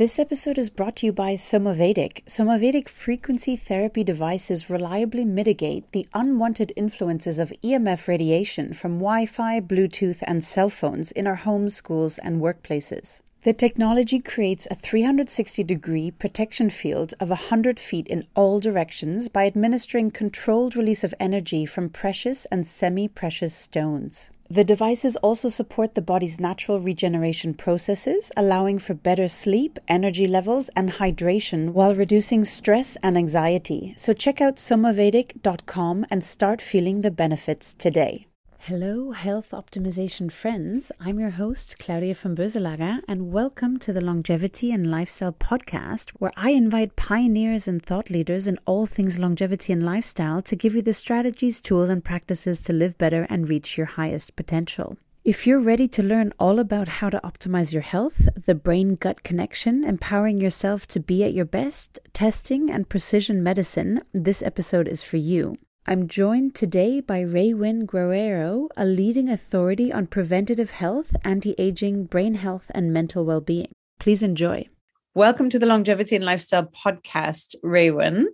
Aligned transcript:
This 0.00 0.18
episode 0.18 0.56
is 0.56 0.70
brought 0.70 0.96
to 0.96 1.04
you 1.04 1.12
by 1.12 1.34
Somavedic. 1.34 2.24
Somavedic 2.24 2.88
frequency 2.88 3.54
therapy 3.54 4.02
devices 4.02 4.70
reliably 4.70 5.26
mitigate 5.26 5.92
the 5.92 6.06
unwanted 6.14 6.72
influences 6.74 7.38
of 7.38 7.52
EMF 7.62 8.08
radiation 8.08 8.72
from 8.72 8.92
Wi 8.92 9.26
Fi, 9.26 9.60
Bluetooth, 9.60 10.22
and 10.26 10.42
cell 10.42 10.70
phones 10.70 11.12
in 11.12 11.26
our 11.26 11.34
homes, 11.34 11.74
schools, 11.74 12.16
and 12.16 12.40
workplaces. 12.40 13.20
The 13.42 13.52
technology 13.52 14.20
creates 14.20 14.66
a 14.70 14.74
360 14.74 15.64
degree 15.64 16.10
protection 16.10 16.70
field 16.70 17.12
of 17.20 17.28
100 17.28 17.78
feet 17.78 18.06
in 18.06 18.26
all 18.34 18.58
directions 18.58 19.28
by 19.28 19.46
administering 19.46 20.12
controlled 20.12 20.76
release 20.76 21.04
of 21.04 21.12
energy 21.20 21.66
from 21.66 21.90
precious 21.90 22.46
and 22.46 22.66
semi 22.66 23.06
precious 23.06 23.54
stones. 23.54 24.30
The 24.52 24.64
devices 24.64 25.14
also 25.16 25.48
support 25.48 25.94
the 25.94 26.02
body's 26.02 26.40
natural 26.40 26.80
regeneration 26.80 27.54
processes, 27.54 28.32
allowing 28.36 28.80
for 28.80 28.94
better 28.94 29.28
sleep, 29.28 29.78
energy 29.86 30.26
levels, 30.26 30.68
and 30.74 30.90
hydration 30.94 31.68
while 31.68 31.94
reducing 31.94 32.44
stress 32.44 32.96
and 33.00 33.16
anxiety. 33.16 33.94
So 33.96 34.12
check 34.12 34.40
out 34.40 34.56
somavedic.com 34.56 36.04
and 36.10 36.24
start 36.24 36.60
feeling 36.60 37.02
the 37.02 37.12
benefits 37.12 37.72
today. 37.74 38.26
Hello, 38.64 39.12
health 39.12 39.52
optimization 39.52 40.30
friends. 40.30 40.92
I'm 41.00 41.18
your 41.18 41.30
host, 41.30 41.78
Claudia 41.78 42.14
von 42.14 42.36
Böselager, 42.36 43.00
and 43.08 43.32
welcome 43.32 43.78
to 43.78 43.90
the 43.90 44.02
Longevity 44.02 44.70
and 44.70 44.90
Lifestyle 44.90 45.32
podcast, 45.32 46.10
where 46.18 46.30
I 46.36 46.50
invite 46.50 46.94
pioneers 46.94 47.66
and 47.66 47.82
thought 47.82 48.10
leaders 48.10 48.46
in 48.46 48.58
all 48.66 48.84
things 48.84 49.18
longevity 49.18 49.72
and 49.72 49.82
lifestyle 49.82 50.42
to 50.42 50.54
give 50.54 50.74
you 50.74 50.82
the 50.82 50.92
strategies, 50.92 51.62
tools, 51.62 51.88
and 51.88 52.04
practices 52.04 52.62
to 52.64 52.74
live 52.74 52.98
better 52.98 53.26
and 53.30 53.48
reach 53.48 53.78
your 53.78 53.86
highest 53.86 54.36
potential. 54.36 54.98
If 55.24 55.46
you're 55.46 55.58
ready 55.58 55.88
to 55.88 56.02
learn 56.02 56.34
all 56.38 56.58
about 56.58 56.88
how 56.88 57.08
to 57.08 57.20
optimize 57.24 57.72
your 57.72 57.82
health, 57.82 58.28
the 58.36 58.54
brain 58.54 58.96
gut 58.96 59.22
connection, 59.22 59.84
empowering 59.84 60.38
yourself 60.38 60.86
to 60.88 61.00
be 61.00 61.24
at 61.24 61.32
your 61.32 61.46
best, 61.46 61.98
testing, 62.12 62.70
and 62.70 62.90
precision 62.90 63.42
medicine, 63.42 64.02
this 64.12 64.42
episode 64.42 64.86
is 64.86 65.02
for 65.02 65.16
you. 65.16 65.56
I'm 65.86 66.08
joined 66.08 66.54
today 66.54 67.00
by 67.00 67.24
Raewyn 67.24 67.86
Guerrero, 67.86 68.68
a 68.76 68.84
leading 68.84 69.30
authority 69.30 69.90
on 69.90 70.08
preventative 70.08 70.72
health, 70.72 71.16
anti 71.24 71.54
aging, 71.56 72.04
brain 72.04 72.34
health, 72.34 72.70
and 72.74 72.92
mental 72.92 73.24
well 73.24 73.40
being. 73.40 73.72
Please 73.98 74.22
enjoy. 74.22 74.68
Welcome 75.14 75.48
to 75.48 75.58
the 75.58 75.64
Longevity 75.64 76.16
and 76.16 76.24
Lifestyle 76.24 76.64
Podcast, 76.66 77.56
Raewyn. 77.64 78.26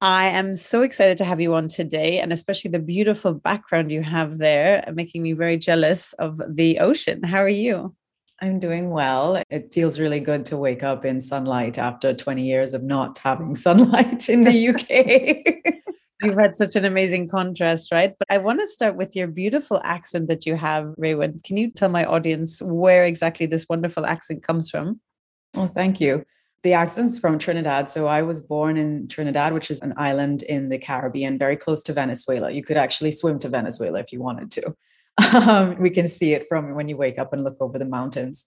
I 0.00 0.26
am 0.26 0.56
so 0.56 0.82
excited 0.82 1.16
to 1.18 1.24
have 1.24 1.40
you 1.40 1.54
on 1.54 1.68
today, 1.68 2.18
and 2.18 2.32
especially 2.32 2.72
the 2.72 2.80
beautiful 2.80 3.34
background 3.34 3.92
you 3.92 4.02
have 4.02 4.38
there, 4.38 4.84
making 4.92 5.22
me 5.22 5.32
very 5.32 5.58
jealous 5.58 6.12
of 6.14 6.40
the 6.48 6.80
ocean. 6.80 7.22
How 7.22 7.38
are 7.38 7.48
you? 7.48 7.94
I'm 8.42 8.58
doing 8.58 8.90
well. 8.90 9.40
It 9.48 9.72
feels 9.72 10.00
really 10.00 10.20
good 10.20 10.44
to 10.46 10.56
wake 10.56 10.82
up 10.82 11.04
in 11.04 11.20
sunlight 11.20 11.78
after 11.78 12.12
20 12.12 12.44
years 12.44 12.74
of 12.74 12.82
not 12.82 13.18
having 13.18 13.54
sunlight 13.66 14.28
in 14.28 14.42
the 14.42 14.68
UK. 14.70 15.74
You've 16.22 16.38
had 16.38 16.56
such 16.56 16.76
an 16.76 16.84
amazing 16.84 17.28
contrast, 17.28 17.90
right? 17.90 18.14
But 18.18 18.28
I 18.30 18.38
want 18.38 18.60
to 18.60 18.66
start 18.66 18.96
with 18.96 19.16
your 19.16 19.26
beautiful 19.26 19.80
accent 19.84 20.28
that 20.28 20.44
you 20.44 20.54
have, 20.54 20.86
Raewyn. 20.98 21.42
Can 21.44 21.56
you 21.56 21.70
tell 21.70 21.88
my 21.88 22.04
audience 22.04 22.60
where 22.60 23.04
exactly 23.04 23.46
this 23.46 23.66
wonderful 23.68 24.04
accent 24.04 24.42
comes 24.42 24.70
from? 24.70 25.00
Oh, 25.54 25.68
thank 25.68 26.00
you. 26.00 26.24
The 26.62 26.74
accent's 26.74 27.18
from 27.18 27.38
Trinidad. 27.38 27.88
So 27.88 28.06
I 28.06 28.20
was 28.20 28.42
born 28.42 28.76
in 28.76 29.08
Trinidad, 29.08 29.54
which 29.54 29.70
is 29.70 29.80
an 29.80 29.94
island 29.96 30.42
in 30.42 30.68
the 30.68 30.78
Caribbean, 30.78 31.38
very 31.38 31.56
close 31.56 31.82
to 31.84 31.94
Venezuela. 31.94 32.50
You 32.50 32.62
could 32.62 32.76
actually 32.76 33.12
swim 33.12 33.38
to 33.38 33.48
Venezuela 33.48 33.98
if 34.00 34.12
you 34.12 34.20
wanted 34.20 34.50
to. 34.52 34.74
Um, 35.34 35.76
we 35.78 35.90
can 35.90 36.06
see 36.06 36.32
it 36.32 36.48
from 36.48 36.74
when 36.74 36.88
you 36.88 36.96
wake 36.96 37.18
up 37.18 37.34
and 37.34 37.44
look 37.44 37.58
over 37.60 37.78
the 37.78 37.84
mountains. 37.84 38.46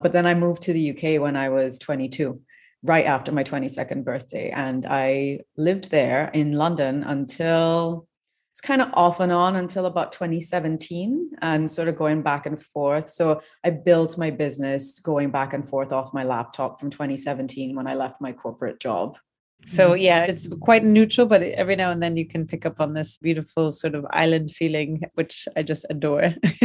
But 0.00 0.12
then 0.12 0.24
I 0.24 0.34
moved 0.34 0.62
to 0.62 0.72
the 0.72 0.90
UK 0.90 1.20
when 1.20 1.36
I 1.36 1.50
was 1.50 1.78
22 1.78 2.40
right 2.84 3.06
after 3.06 3.32
my 3.32 3.42
22nd 3.42 4.04
birthday. 4.04 4.50
And 4.50 4.86
I 4.86 5.40
lived 5.56 5.90
there 5.90 6.30
in 6.34 6.52
London 6.52 7.02
until 7.02 8.06
it's 8.52 8.60
kind 8.60 8.80
of 8.80 8.90
off 8.92 9.18
and 9.18 9.32
on 9.32 9.56
until 9.56 9.86
about 9.86 10.12
2017 10.12 11.30
and 11.42 11.68
sort 11.68 11.88
of 11.88 11.96
going 11.96 12.22
back 12.22 12.46
and 12.46 12.62
forth. 12.62 13.08
So 13.08 13.40
I 13.64 13.70
built 13.70 14.16
my 14.16 14.30
business 14.30 15.00
going 15.00 15.30
back 15.30 15.54
and 15.54 15.68
forth 15.68 15.92
off 15.92 16.14
my 16.14 16.22
laptop 16.22 16.78
from 16.78 16.90
2017 16.90 17.74
when 17.74 17.88
I 17.88 17.94
left 17.94 18.20
my 18.20 18.32
corporate 18.32 18.78
job. 18.78 19.18
So 19.66 19.90
mm-hmm. 19.90 20.02
yeah, 20.02 20.24
it's 20.24 20.46
quite 20.60 20.84
neutral, 20.84 21.26
but 21.26 21.42
every 21.42 21.74
now 21.74 21.90
and 21.90 22.02
then 22.02 22.16
you 22.16 22.26
can 22.26 22.46
pick 22.46 22.66
up 22.66 22.80
on 22.80 22.92
this 22.92 23.18
beautiful 23.18 23.72
sort 23.72 23.94
of 23.94 24.06
island 24.10 24.50
feeling, 24.50 25.02
which 25.14 25.48
I 25.56 25.62
just 25.62 25.86
adore. 25.90 26.34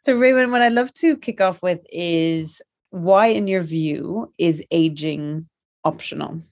so 0.00 0.18
Raewyn, 0.18 0.50
what 0.50 0.62
I 0.62 0.70
love 0.70 0.92
to 0.94 1.16
kick 1.18 1.40
off 1.40 1.62
with 1.62 1.80
is 1.92 2.62
why, 2.90 3.28
in 3.28 3.46
your 3.46 3.62
view, 3.62 4.32
is 4.38 4.62
aging 4.70 5.48
optional? 5.84 6.42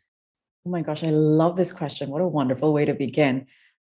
Oh 0.66 0.70
my 0.70 0.82
gosh, 0.82 1.02
I 1.02 1.10
love 1.10 1.56
this 1.56 1.72
question. 1.72 2.10
What 2.10 2.22
a 2.22 2.28
wonderful 2.28 2.72
way 2.72 2.84
to 2.84 2.94
begin. 2.94 3.46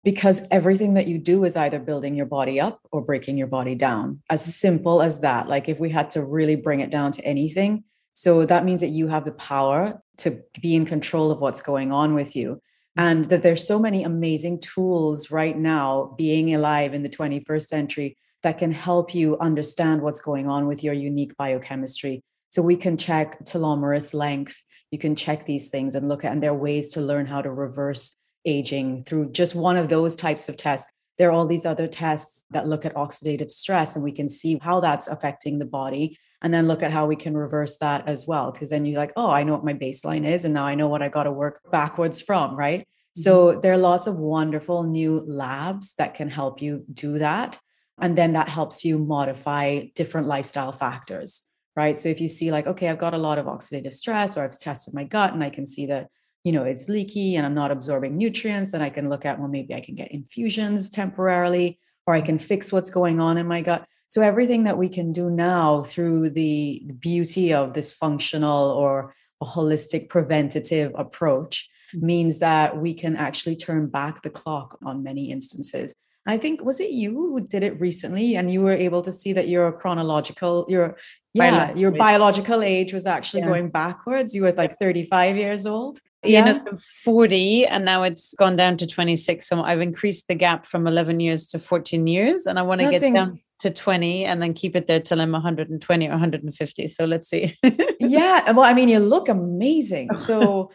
Because 0.03 0.43
everything 0.51 0.95
that 0.95 1.07
you 1.07 1.19
do 1.19 1.45
is 1.45 1.57
either 1.57 1.79
building 1.79 2.15
your 2.15 2.27
body 2.27 2.61
up 2.61 2.81
or 2.93 3.01
breaking 3.01 3.39
your 3.39 3.47
body 3.47 3.75
down. 3.75 4.21
As 4.29 4.55
simple 4.55 5.01
as 5.01 5.21
that. 5.21 5.49
Like 5.49 5.69
if 5.69 5.81
we 5.81 5.89
had 5.89 6.11
to 6.11 6.23
really 6.23 6.57
bring 6.57 6.81
it 6.81 6.91
down 6.91 7.13
to 7.13 7.25
anything. 7.25 7.85
So 8.13 8.45
that 8.45 8.67
means 8.67 8.83
that 8.83 8.89
you 8.89 9.09
have 9.09 9.25
the 9.25 9.33
power 9.33 10.03
to 10.19 10.43
be 10.61 10.75
in 10.75 10.85
control 10.85 11.31
of 11.31 11.41
what's 11.41 11.63
going 11.63 11.91
on 11.91 12.15
with 12.15 12.37
you. 12.37 12.61
And 12.97 13.25
that 13.27 13.43
there's 13.43 13.67
so 13.67 13.79
many 13.79 14.05
amazing 14.05 14.61
tools 14.61 15.31
right 15.31 15.57
now 15.57 16.15
being 16.19 16.55
alive 16.55 16.93
in 16.93 17.03
the 17.03 17.09
21st 17.09 17.67
century 17.67 18.19
that 18.43 18.59
can 18.59 18.73
help 18.73 19.15
you 19.15 19.39
understand 19.39 20.03
what's 20.03 20.21
going 20.21 20.49
on 20.49 20.67
with 20.67 20.85
your 20.85 20.95
unique 20.95 21.35
biochemistry 21.39 22.23
so 22.55 22.63
we 22.63 22.77
can 22.77 22.97
check 22.97 23.45
telomerase 23.45 24.15
length. 24.15 24.63
You 24.93 24.99
can 25.01 25.17
check 25.17 25.45
these 25.45 25.71
things 25.71 25.97
and 25.97 26.09
look 26.09 26.25
at, 26.25 26.31
and 26.31 26.41
there 26.41 26.53
are 26.53 26.57
ways 26.57 26.91
to 26.91 27.01
learn 27.01 27.27
how 27.27 27.43
to 27.43 27.51
reverse 27.51 28.15
aging 28.45 29.03
through 29.03 29.33
just 29.33 29.57
one 29.57 29.77
of 29.77 29.89
those 29.89 30.15
types 30.15 30.49
of 30.49 30.57
tests. 30.57 30.89
There 31.19 31.31
are 31.31 31.33
all 31.33 31.47
these 31.47 31.67
other 31.67 31.89
tests 31.89 32.45
that 32.53 32.69
look 32.69 32.85
at 32.85 32.95
oxidative 32.95 33.51
stress, 33.51 33.97
and 33.97 34.05
we 34.05 34.13
can 34.13 34.29
see 34.29 34.61
how 34.63 34.79
that's 34.79 35.09
affecting 35.09 35.59
the 35.59 35.67
body. 35.67 36.17
And 36.43 36.55
then 36.55 36.69
look 36.69 36.85
at 36.85 36.93
how 36.93 37.07
we 37.07 37.17
can 37.17 37.37
reverse 37.37 37.79
that 37.79 38.07
as 38.07 38.25
well. 38.29 38.53
Because 38.53 38.71
then 38.71 38.85
you're 38.85 39.01
like, 39.01 39.15
oh, 39.17 39.31
I 39.31 39.43
know 39.43 39.55
what 39.55 39.65
my 39.65 39.75
baseline 39.75 40.25
is, 40.25 40.45
and 40.45 40.55
now 40.55 40.65
I 40.65 40.77
know 40.77 40.87
what 40.87 41.03
I 41.03 41.09
got 41.09 41.25
to 41.25 41.33
work 41.33 41.61
backwards 41.73 42.21
from, 42.21 42.55
right? 42.55 42.83
Mm-hmm. 42.83 43.23
So 43.23 43.59
there 43.59 43.73
are 43.73 43.79
lots 43.79 44.07
of 44.07 44.15
wonderful 44.15 44.85
new 44.85 45.25
labs 45.27 45.95
that 45.97 46.15
can 46.15 46.31
help 46.31 46.63
you 46.63 46.85
do 46.93 47.19
that. 47.19 47.59
And 48.01 48.17
then 48.17 48.35
that 48.35 48.49
helps 48.49 48.85
you 48.85 49.01
modify 49.01 49.87
different 49.97 50.29
lifestyle 50.29 50.71
factors 50.71 51.49
right? 51.77 51.99
So 51.99 52.09
if 52.09 52.21
you 52.21 52.29
see 52.29 52.53
like, 52.53 52.67
okay, 52.67 52.89
I've 52.89 52.99
got 52.99 53.15
a 53.15 53.19
lot 53.19 53.39
of 53.39 53.47
oxidative 53.47 53.93
stress, 53.93 54.37
or 54.37 54.45
I've 54.45 54.59
tested 54.59 54.95
my 54.95 55.05
gut 55.05 55.33
and 55.33 55.43
I 55.43 55.51
can 55.51 55.67
see 55.67 55.87
that, 55.87 56.09
you 56.45 56.53
know, 56.53 56.65
it's 56.65 56.89
leaky 56.89 57.37
and 57.37 57.47
I'm 57.47 57.55
not 57.55 57.71
absorbing 57.71 58.17
nutrients, 58.17 58.75
and 58.75 58.83
I 58.83 58.91
can 58.91 59.09
look 59.09 59.25
at, 59.25 59.39
well, 59.39 59.49
maybe 59.49 59.75
I 59.75 59.81
can 59.81 59.95
get 59.95 60.13
infusions 60.13 60.91
temporarily, 60.91 61.79
or 62.07 62.15
I 62.15 62.21
can 62.21 62.39
fix 62.39 62.73
what's 62.73 62.91
going 62.91 63.19
on 63.19 63.39
in 63.39 63.47
my 63.47 63.63
gut. 63.63 63.87
So 64.09 64.23
everything 64.23 64.65
that 64.65 64.79
we 64.79 64.89
can 64.89 65.13
do 65.13 65.31
now 65.31 65.83
through 65.83 66.31
the 66.31 66.87
beauty 67.01 67.53
of 67.53 67.73
this 67.73 67.93
functional 67.93 68.71
or 68.71 69.15
a 69.41 69.45
holistic 69.45 70.09
preventative 70.09 70.93
approach 70.97 71.69
mm-hmm. 71.95 72.07
means 72.07 72.39
that 72.39 72.77
we 72.77 72.95
can 72.95 73.17
actually 73.17 73.57
turn 73.57 73.89
back 73.89 74.23
the 74.23 74.31
clock 74.31 74.79
on 74.85 75.03
many 75.03 75.31
instances. 75.31 75.95
I 76.27 76.39
think 76.39 76.65
was 76.65 76.81
it 76.81 76.91
you 76.91 77.13
who 77.13 77.41
did 77.41 77.63
it 77.63 77.79
recently, 77.81 78.37
and 78.37 78.51
you 78.51 78.63
were 78.63 78.75
able 78.75 79.03
to 79.03 79.13
see 79.13 79.33
that 79.35 79.49
your 79.49 79.71
chronological, 79.73 80.67
your 80.69 80.97
yeah, 81.35 81.75
your 81.75 81.91
biological 81.91 82.63
age 82.63 82.93
was 82.93 83.07
actually 83.07 83.41
yeah. 83.41 83.49
going 83.49 83.69
backwards. 83.69 84.35
You 84.35 84.43
were 84.43 84.53
like 84.53 84.79
35 84.79 85.37
years 85.37 85.67
old. 85.67 86.01
Yeah, 86.23 86.47
yeah. 86.47 86.55
So 86.55 86.77
40, 87.05 87.67
and 87.67 87.85
now 87.85 88.03
it's 88.05 88.35
gone 88.35 88.57
down 88.57 88.79
to 88.79 88.87
26. 88.87 89.47
So 89.47 89.63
I've 89.63 89.81
increased 89.81 90.29
the 90.29 90.35
gap 90.35 90.65
from 90.65 90.87
11 90.87 91.21
years 91.21 91.47
to 91.49 91.59
14 91.59 92.07
years, 92.07 92.47
and 92.47 92.59
I 92.59 92.63
want 92.63 92.81
to 92.81 92.91
get 92.91 93.03
down 93.03 93.41
to 93.65 93.71
20 93.71 94.27
and 94.27 94.43
then 94.43 94.53
keep 94.53 94.77
it 94.77 94.87
there 94.87 95.01
till 95.01 95.21
I'm 95.21 95.33
120 95.33 96.07
or 96.07 96.11
150. 96.11 96.87
So 96.89 97.07
let's 97.07 97.29
see. 97.29 97.57
yeah. 97.99 98.53
Well, 98.53 98.65
I 98.65 98.75
mean, 98.75 98.89
you 98.89 98.99
look 99.01 99.29
amazing. 99.29 100.11
So, 100.25 100.71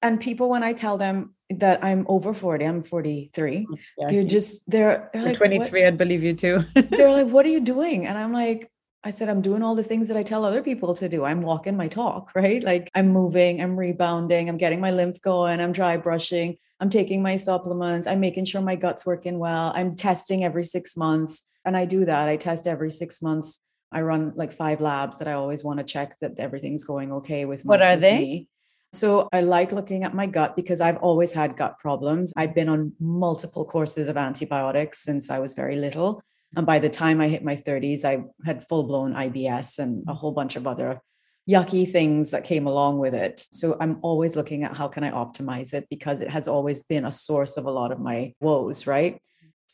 and 0.00 0.18
people, 0.18 0.48
when 0.48 0.62
I 0.62 0.72
tell 0.72 0.96
them 0.96 1.34
that 1.50 1.84
I'm 1.84 2.06
over 2.08 2.32
40, 2.32 2.64
I'm 2.64 2.82
43, 2.82 3.66
mm, 3.66 3.78
yeah, 3.98 4.10
you're 4.10 4.24
just, 4.24 4.68
they're, 4.70 5.10
they're 5.12 5.22
like, 5.22 5.36
23, 5.36 5.84
I'd 5.84 5.98
believe 5.98 6.22
you 6.22 6.34
too. 6.34 6.64
they're 6.74 7.12
like, 7.12 7.28
what 7.28 7.44
are 7.44 7.50
you 7.50 7.60
doing? 7.60 8.06
And 8.06 8.16
I'm 8.16 8.32
like, 8.32 8.70
I 9.04 9.10
said, 9.10 9.28
I'm 9.28 9.42
doing 9.42 9.62
all 9.62 9.74
the 9.74 9.82
things 9.82 10.08
that 10.08 10.16
I 10.16 10.22
tell 10.22 10.44
other 10.44 10.62
people 10.62 10.94
to 10.94 11.08
do. 11.08 11.24
I'm 11.24 11.42
walking 11.42 11.76
my 11.76 11.88
talk, 11.88 12.32
right? 12.34 12.62
Like 12.62 12.90
I'm 12.94 13.08
moving, 13.08 13.60
I'm 13.60 13.78
rebounding, 13.78 14.48
I'm 14.48 14.58
getting 14.58 14.80
my 14.80 14.90
lymph 14.90 15.20
going, 15.20 15.60
I'm 15.60 15.72
dry 15.72 15.96
brushing, 15.96 16.56
I'm 16.80 16.90
taking 16.90 17.22
my 17.22 17.36
supplements, 17.36 18.06
I'm 18.06 18.20
making 18.20 18.46
sure 18.46 18.60
my 18.60 18.76
gut's 18.76 19.04
working 19.04 19.38
well, 19.38 19.72
I'm 19.74 19.96
testing 19.96 20.44
every 20.44 20.64
six 20.64 20.96
months. 20.96 21.46
And 21.68 21.76
I 21.76 21.84
do 21.84 22.06
that. 22.06 22.28
I 22.30 22.36
test 22.36 22.66
every 22.66 22.90
six 22.90 23.20
months. 23.20 23.60
I 23.92 24.00
run 24.00 24.32
like 24.36 24.54
five 24.54 24.80
labs 24.80 25.18
that 25.18 25.28
I 25.28 25.34
always 25.34 25.62
want 25.62 25.78
to 25.78 25.84
check 25.84 26.18
that 26.20 26.38
everything's 26.38 26.82
going 26.82 27.12
okay 27.12 27.44
with 27.44 27.62
my, 27.66 27.72
What 27.72 27.82
are 27.82 27.96
they? 27.96 28.18
Me. 28.18 28.48
So 28.94 29.28
I 29.34 29.42
like 29.42 29.70
looking 29.70 30.02
at 30.02 30.14
my 30.14 30.24
gut 30.24 30.56
because 30.56 30.80
I've 30.80 30.96
always 30.96 31.30
had 31.30 31.58
gut 31.58 31.78
problems. 31.78 32.32
I've 32.36 32.54
been 32.54 32.70
on 32.70 32.94
multiple 32.98 33.66
courses 33.66 34.08
of 34.08 34.16
antibiotics 34.16 35.00
since 35.00 35.28
I 35.28 35.40
was 35.40 35.52
very 35.52 35.76
little. 35.76 36.22
And 36.56 36.64
by 36.64 36.78
the 36.78 36.88
time 36.88 37.20
I 37.20 37.28
hit 37.28 37.44
my 37.44 37.54
30s, 37.54 38.02
I 38.02 38.24
had 38.46 38.66
full 38.66 38.84
blown 38.84 39.12
IBS 39.12 39.78
and 39.78 40.04
a 40.08 40.14
whole 40.14 40.32
bunch 40.32 40.56
of 40.56 40.66
other 40.66 41.02
yucky 41.46 41.90
things 41.90 42.30
that 42.30 42.44
came 42.44 42.66
along 42.66 42.98
with 42.98 43.12
it. 43.12 43.46
So 43.52 43.76
I'm 43.78 43.98
always 44.00 44.36
looking 44.36 44.64
at 44.64 44.74
how 44.74 44.88
can 44.88 45.04
I 45.04 45.10
optimize 45.10 45.74
it 45.74 45.86
because 45.90 46.22
it 46.22 46.30
has 46.30 46.48
always 46.48 46.82
been 46.82 47.04
a 47.04 47.12
source 47.12 47.58
of 47.58 47.66
a 47.66 47.70
lot 47.70 47.92
of 47.92 48.00
my 48.00 48.32
woes, 48.40 48.86
right? 48.86 49.20